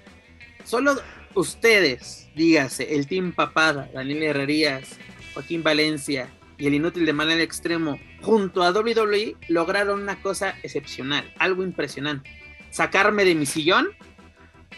solo 0.63 0.95
ustedes, 1.33 2.27
dígase, 2.35 2.95
el 2.95 3.07
Team 3.07 3.31
Papada, 3.33 3.89
Daniel 3.93 4.23
Herrerías, 4.23 4.97
Joaquín 5.33 5.63
Valencia 5.63 6.29
y 6.57 6.67
el 6.67 6.73
inútil 6.75 7.05
de 7.05 7.13
Manuel 7.13 7.41
Extremo, 7.41 7.99
junto 8.21 8.63
a 8.63 8.71
WWE, 8.71 9.35
lograron 9.49 10.01
una 10.01 10.21
cosa 10.21 10.55
excepcional, 10.63 11.31
algo 11.37 11.63
impresionante. 11.63 12.29
Sacarme 12.71 13.25
de 13.25 13.35
mi 13.35 13.45
sillón 13.45 13.87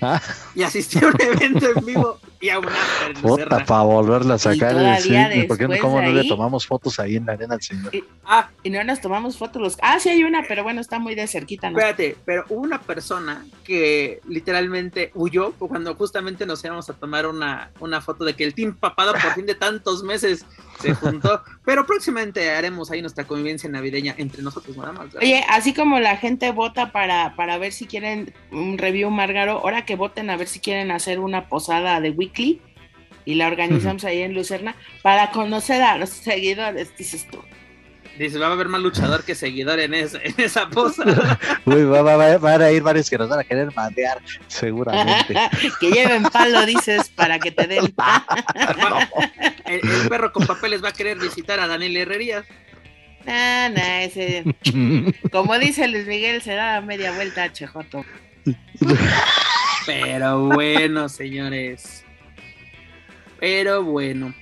Ah. 0.01 0.21
y 0.53 0.61
asistir 0.63 1.03
a 1.03 1.07
un 1.07 1.15
evento 1.19 1.67
en 1.75 1.83
vivo 1.85 2.19
y 2.39 2.49
a 2.49 2.55
en 2.55 3.21
Puta, 3.21 3.65
para 3.65 3.81
volverla 3.83 4.35
a 4.35 4.37
sacar. 4.37 4.73
todavía 4.73 5.31
sí, 5.31 5.43
¿Por 5.43 5.57
qué 5.57 5.67
no, 5.67 5.77
cómo 5.79 5.99
de 5.99 6.07
no 6.07 6.11
le 6.13 6.27
tomamos 6.27 6.67
fotos 6.67 6.99
ahí 6.99 7.15
en 7.15 7.25
la 7.25 7.33
arena 7.33 7.55
al 7.55 7.61
señor? 7.61 7.91
Ah, 8.25 8.49
Y 8.63 8.69
no 8.69 8.83
nos 8.83 9.01
tomamos 9.01 9.37
fotos. 9.37 9.61
Los... 9.61 9.77
Ah, 9.81 9.99
sí 9.99 10.09
hay 10.09 10.23
una, 10.23 10.43
pero 10.47 10.63
bueno, 10.63 10.81
está 10.81 10.99
muy 10.99 11.15
de 11.15 11.27
cerquita. 11.27 11.69
¿no? 11.69 11.77
Espérate, 11.77 12.17
pero 12.25 12.45
hubo 12.49 12.61
una 12.61 12.79
persona 12.79 13.45
que 13.63 14.19
literalmente 14.27 15.11
huyó 15.15 15.53
cuando 15.53 15.95
justamente 15.95 16.45
nos 16.45 16.63
íbamos 16.63 16.89
a 16.89 16.93
tomar 16.93 17.25
una, 17.25 17.71
una 17.79 18.01
foto 18.01 18.25
de 18.25 18.35
que 18.35 18.43
el 18.43 18.53
Team 18.53 18.75
Papada 18.75 19.13
por 19.13 19.33
fin 19.33 19.45
de 19.45 19.55
tantos 19.55 20.03
meses 20.03 20.45
se 20.81 20.93
juntó. 20.93 21.41
Pero 21.65 21.85
próximamente 21.85 22.49
haremos 22.51 22.91
ahí 22.91 23.01
nuestra 23.01 23.25
convivencia 23.25 23.69
navideña 23.69 24.15
entre 24.17 24.41
nosotros 24.41 24.77
nada 24.77 24.93
más. 24.93 25.05
¿verdad? 25.07 25.21
Oye, 25.21 25.43
así 25.49 25.73
como 25.73 25.99
la 25.99 26.17
gente 26.17 26.51
vota 26.51 26.91
para, 26.91 27.35
para 27.35 27.57
ver 27.57 27.73
si 27.73 27.87
quieren 27.87 28.33
un 28.51 28.77
review 28.77 29.09
Margaro, 29.09 29.53
ahora 29.59 29.85
que 29.85 29.95
voten 29.95 30.29
a 30.29 30.37
ver 30.37 30.47
si 30.47 30.59
quieren 30.59 30.91
hacer 30.91 31.19
una 31.19 31.49
posada 31.49 31.99
de 31.99 32.11
Weekly 32.27 32.61
y 33.25 33.35
la 33.35 33.47
organizamos 33.47 34.03
ahí 34.05 34.21
en 34.21 34.33
Lucerna 34.33 34.75
para 35.01 35.31
conocer 35.31 35.81
a 35.81 35.97
los 35.97 36.09
seguidores, 36.09 36.95
dices 36.97 37.27
tú. 37.29 37.39
Dice, 38.17 38.39
va 38.39 38.47
a 38.47 38.53
haber 38.53 38.67
más 38.67 38.81
luchador 38.81 39.23
que 39.23 39.35
seguidor 39.35 39.79
en, 39.79 39.93
esa 39.93 40.17
en 40.23 40.33
esa 40.37 40.67
posada. 40.69 41.37
Uy, 41.65 41.83
va, 41.83 42.01
va- 42.01 42.15
va- 42.17 42.37
van 42.39 42.61
a 42.63 42.71
ir 42.71 42.81
varios 42.81 43.09
que 43.11 43.17
nos 43.17 43.29
van 43.29 43.39
a 43.39 43.43
querer 43.43 43.69
madear, 43.75 44.17
seguramente. 44.47 45.35
que 45.79 45.91
lleven 45.91 46.23
palo, 46.23 46.65
dices, 46.65 47.09
para 47.09 47.37
que 47.37 47.51
te 47.51 47.67
den. 47.67 47.93
el, 49.65 49.81
el 49.87 50.09
perro 50.09 50.31
con 50.33 50.47
papeles 50.47 50.83
va 50.83 50.89
a 50.89 50.93
querer 50.93 51.19
visitar 51.19 51.59
a 51.59 51.67
Daniel 51.67 51.95
Herrerías. 51.97 52.45
Nah, 53.25 53.69
nah, 53.69 54.01
ese, 54.01 54.45
como 55.31 55.59
dice 55.59 55.87
Luis 55.87 56.07
Miguel, 56.07 56.41
se 56.41 56.53
da 56.53 56.81
media 56.81 57.11
vuelta 57.11 57.43
a 57.43 57.51
Chejoto. 57.53 58.03
Pero 59.85 60.45
bueno, 60.47 61.07
señores. 61.09 62.03
Pero 63.39 63.83
bueno. 63.83 64.33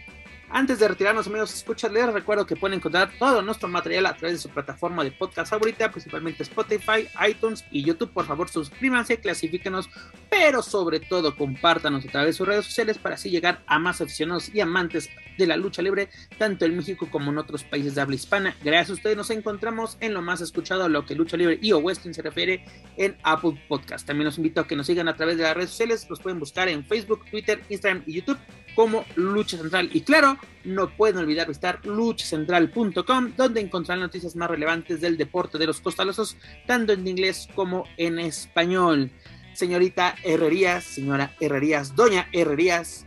Antes 0.49 0.79
de 0.79 0.87
retirarnos, 0.87 1.27
amigos, 1.27 1.53
escuchas, 1.53 1.91
les 1.91 2.13
recuerdo 2.13 2.45
que 2.45 2.55
pueden 2.55 2.77
encontrar 2.77 3.11
todo 3.17 3.41
nuestro 3.41 3.67
material 3.67 4.05
a 4.05 4.15
través 4.15 4.37
de 4.37 4.41
su 4.41 4.49
plataforma 4.49 5.03
de 5.03 5.11
podcast 5.11 5.49
favorita, 5.49 5.91
principalmente 5.91 6.43
Spotify, 6.43 7.09
iTunes 7.27 7.65
y 7.71 7.83
YouTube. 7.83 8.11
Por 8.11 8.25
favor, 8.25 8.47
suscríbanse, 8.47 9.19
clasifíquenos, 9.19 9.89
pero 10.29 10.61
sobre 10.61 10.99
todo 10.99 11.35
compártanos 11.35 12.05
a 12.05 12.09
través 12.09 12.27
de 12.27 12.37
sus 12.37 12.47
redes 12.47 12.65
sociales 12.65 12.97
para 12.99 13.15
así 13.15 13.29
llegar 13.29 13.63
a 13.65 13.79
más 13.79 13.99
aficionados 13.99 14.53
y 14.53 14.61
amantes 14.61 15.09
de 15.37 15.47
la 15.47 15.57
lucha 15.57 15.81
libre, 15.81 16.09
tanto 16.37 16.65
en 16.65 16.75
México 16.75 17.07
como 17.11 17.31
en 17.31 17.37
otros 17.37 17.63
países 17.63 17.95
de 17.95 18.01
habla 18.01 18.15
hispana. 18.15 18.55
Gracias 18.63 18.89
a 18.91 18.93
ustedes 18.93 19.17
nos 19.17 19.29
encontramos 19.29 19.97
en 19.99 20.13
lo 20.13 20.21
más 20.21 20.41
escuchado 20.41 20.83
a 20.83 20.89
lo 20.89 21.05
que 21.05 21.15
lucha 21.15 21.37
libre 21.37 21.59
y 21.61 21.71
o 21.71 21.79
wrestling 21.79 22.13
se 22.13 22.21
refiere 22.21 22.65
en 22.97 23.15
Apple 23.23 23.61
Podcast. 23.67 24.05
También 24.05 24.25
los 24.25 24.37
invito 24.37 24.61
a 24.61 24.67
que 24.67 24.75
nos 24.75 24.87
sigan 24.87 25.07
a 25.07 25.15
través 25.15 25.37
de 25.37 25.43
las 25.43 25.55
redes 25.55 25.69
sociales, 25.71 26.07
los 26.09 26.19
pueden 26.19 26.39
buscar 26.39 26.69
en 26.69 26.85
Facebook, 26.85 27.25
Twitter, 27.29 27.61
Instagram 27.69 28.03
y 28.05 28.13
YouTube 28.13 28.39
como 28.75 29.05
Lucha 29.15 29.57
Central. 29.57 29.89
Y 29.93 30.01
claro, 30.01 30.37
no 30.63 30.89
pueden 30.89 31.17
olvidar 31.17 31.47
visitar 31.47 31.83
luchacentral.com, 31.85 33.33
donde 33.35 33.61
encontrarán 33.61 34.01
noticias 34.01 34.35
más 34.35 34.49
relevantes 34.49 35.01
del 35.01 35.17
deporte 35.17 35.57
de 35.57 35.65
los 35.65 35.79
costalosos, 35.79 36.37
tanto 36.67 36.93
en 36.93 37.07
inglés 37.07 37.47
como 37.55 37.85
en 37.97 38.19
español. 38.19 39.09
Señorita 39.53 40.15
Herrerías, 40.23 40.83
señora 40.83 41.33
Herrerías, 41.39 41.95
doña 41.95 42.27
Herrerías, 42.33 43.05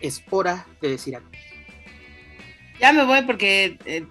es 0.00 0.22
hora 0.30 0.66
de 0.80 0.90
decir 0.90 1.16
algo. 1.16 1.28
Ya 2.80 2.92
me 2.92 3.04
voy 3.04 3.22
porque 3.22 3.78
eh, 3.84 4.06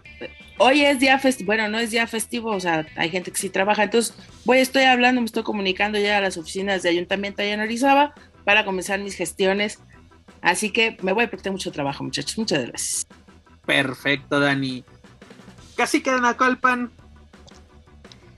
hoy 0.58 0.84
es 0.84 1.00
día 1.00 1.20
festivo, 1.20 1.48
bueno, 1.48 1.70
no 1.70 1.80
es 1.80 1.92
día 1.92 2.08
festivo, 2.08 2.52
o 2.52 2.60
sea, 2.60 2.86
hay 2.96 3.10
gente 3.10 3.32
que 3.32 3.38
sí 3.38 3.50
trabaja, 3.50 3.84
entonces 3.84 4.16
voy, 4.46 4.60
estoy 4.60 4.84
hablando, 4.84 5.22
me 5.22 5.26
estoy 5.26 5.44
comunicando 5.44 6.00
ya 6.00 6.18
a 6.18 6.22
las 6.22 6.38
oficinas 6.38 6.84
de 6.84 6.90
ayuntamiento 6.90 7.42
allá 7.42 7.54
en 7.54 7.62
Orizaba 7.62 8.14
para 8.44 8.66
comenzar 8.66 9.00
mis 9.00 9.16
gestiones, 9.16 9.80
así 10.42 10.72
que 10.72 10.98
me 11.02 11.14
voy 11.14 11.28
porque 11.28 11.44
tengo 11.44 11.56
mucho 11.56 11.72
trabajo, 11.72 12.04
muchachos, 12.04 12.38
muchas 12.38 12.66
gracias. 12.66 13.08
Perfecto, 13.66 14.40
Dani. 14.40 14.84
Casi 15.76 16.02
quedan 16.02 16.26
a 16.26 16.36
Colpan. 16.36 16.92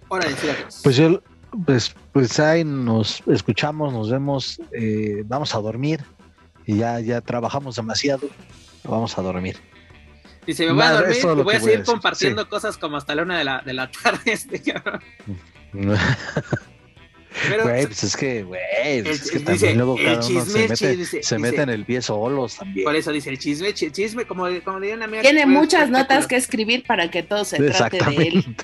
Hora 0.09 0.27
de 0.27 0.33
adiós. 0.33 0.81
Pues 0.83 0.95
yo, 0.95 1.21
pues, 1.65 1.95
pues 2.11 2.39
ahí 2.39 2.63
nos 2.63 3.21
escuchamos, 3.27 3.93
nos 3.93 4.09
vemos, 4.09 4.59
eh, 4.71 5.23
vamos 5.25 5.53
a 5.53 5.59
dormir 5.59 6.03
y 6.65 6.77
ya, 6.77 6.99
ya 6.99 7.21
trabajamos 7.21 7.75
demasiado, 7.75 8.27
vamos 8.83 9.17
a 9.17 9.21
dormir. 9.21 9.57
Dice, 10.49 10.65
me 10.65 10.71
voy 10.73 10.81
a 10.83 10.91
dormir 10.93 11.17
y 11.19 11.21
voy 11.21 11.31
a 11.31 11.43
voy 11.43 11.55
a 11.55 11.59
seguir 11.59 11.83
compartiendo 11.83 12.49
cosas 12.49 12.75
como 12.77 12.97
hasta 12.97 13.13
la 13.13 13.21
una 13.21 13.37
de 13.37 13.43
la, 13.43 13.61
de 13.61 13.73
la 13.73 13.91
tarde. 13.91 14.19
Este, 14.25 14.59
cabrón. 14.63 14.99
Pero 17.47 17.63
Güey, 17.63 17.85
pues 17.85 18.03
es 18.03 18.17
que, 18.17 18.41
güey, 18.41 18.59
es 18.83 19.29
que 19.31 19.37
dice, 19.37 19.39
también 19.45 19.77
luego 19.77 19.93
uno 19.93 20.21
se 20.23 20.33
mete, 20.33 20.73
chi- 20.75 20.95
dice- 20.95 21.05
se 21.11 21.17
dice- 21.17 21.37
mete 21.39 21.61
en 21.61 21.69
el 21.69 21.85
pie 21.85 22.01
solos 22.01 22.55
también. 22.57 22.83
por 22.83 22.95
eso 22.95 23.11
dice 23.11 23.29
el 23.29 23.37
chisme, 23.37 23.71
chi- 23.75 23.91
chisme, 23.91 24.25
como, 24.25 24.47
como 24.65 24.79
diría 24.79 24.95
una 24.95 25.05
amiga. 25.05 25.21
Tiene 25.21 25.45
muchas 25.45 25.91
notas 25.91 26.25
que 26.25 26.35
escribir 26.35 26.83
para 26.87 27.11
que 27.11 27.21
todo 27.21 27.45
se 27.45 27.57
trate 27.57 27.99
de 28.03 28.15
él. 28.27 28.55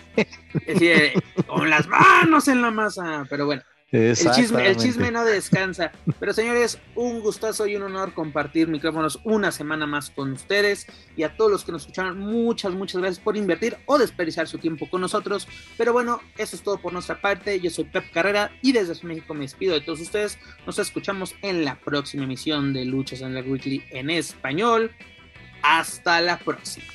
Es 0.66 0.80
decir, 0.80 1.24
con 1.46 1.70
las 1.70 1.88
manos 1.88 2.48
en 2.48 2.64
la 2.64 2.72
masa. 2.72 3.26
Pero 3.30 3.46
bueno, 3.46 3.62
el 3.92 4.16
chisme, 4.16 4.32
el 4.32 4.42
Exactamente. 4.42 4.84
chisme 4.84 5.12
no 5.12 5.26
descansa. 5.26 5.92
Pero 6.20 6.34
señores, 6.34 6.80
un 6.96 7.22
gustazo 7.22 7.68
y 7.68 7.76
un 7.76 7.84
honor 7.84 8.14
compartir 8.14 8.68
micrófonos 8.68 9.20
una 9.24 9.52
semana 9.52 9.86
más 9.86 10.10
con 10.10 10.34
ustedes. 10.34 10.88
Y 11.16 11.24
a 11.24 11.36
todos 11.38 11.52
los 11.52 11.64
que 11.64 11.72
nos 11.72 11.84
escucharon, 11.84 12.18
muchas, 12.18 12.74
muchas 12.74 13.02
gracias 13.02 13.24
por 13.24 13.38
invertir 13.38 13.78
o 13.86 13.98
desperdiciar 13.98 14.48
su 14.48 14.58
tiempo 14.58 14.90
con 14.90 15.02
nosotros. 15.02 15.48
Pero 15.78 15.94
bueno, 15.94 16.20
eso 16.38 16.56
es 16.56 16.64
todo 16.64 16.82
por 16.82 16.94
nuestra 16.94 17.22
parte. 17.22 17.60
Yo 17.60 17.70
soy 17.70 17.86
Pep 17.86 18.12
Carrera 18.12 18.52
y 18.62 18.72
desde 18.72 18.96
México 19.06 19.34
me 19.34 19.42
despido 19.42 19.74
de 19.74 19.82
todos 19.82 20.02
ustedes. 20.02 20.38
Nos 20.66 20.80
escuchamos 20.80 21.36
en 21.42 21.64
la 21.64 21.76
próxima 21.76 22.24
emisión 22.24 22.74
de 22.74 22.86
Luchas 22.86 23.22
en 23.22 23.36
la 23.36 23.42
Weekly 23.42 23.84
en 23.92 24.10
español. 24.10 24.92
Hasta 25.62 26.22
la 26.22 26.38
próxima. 26.40 26.95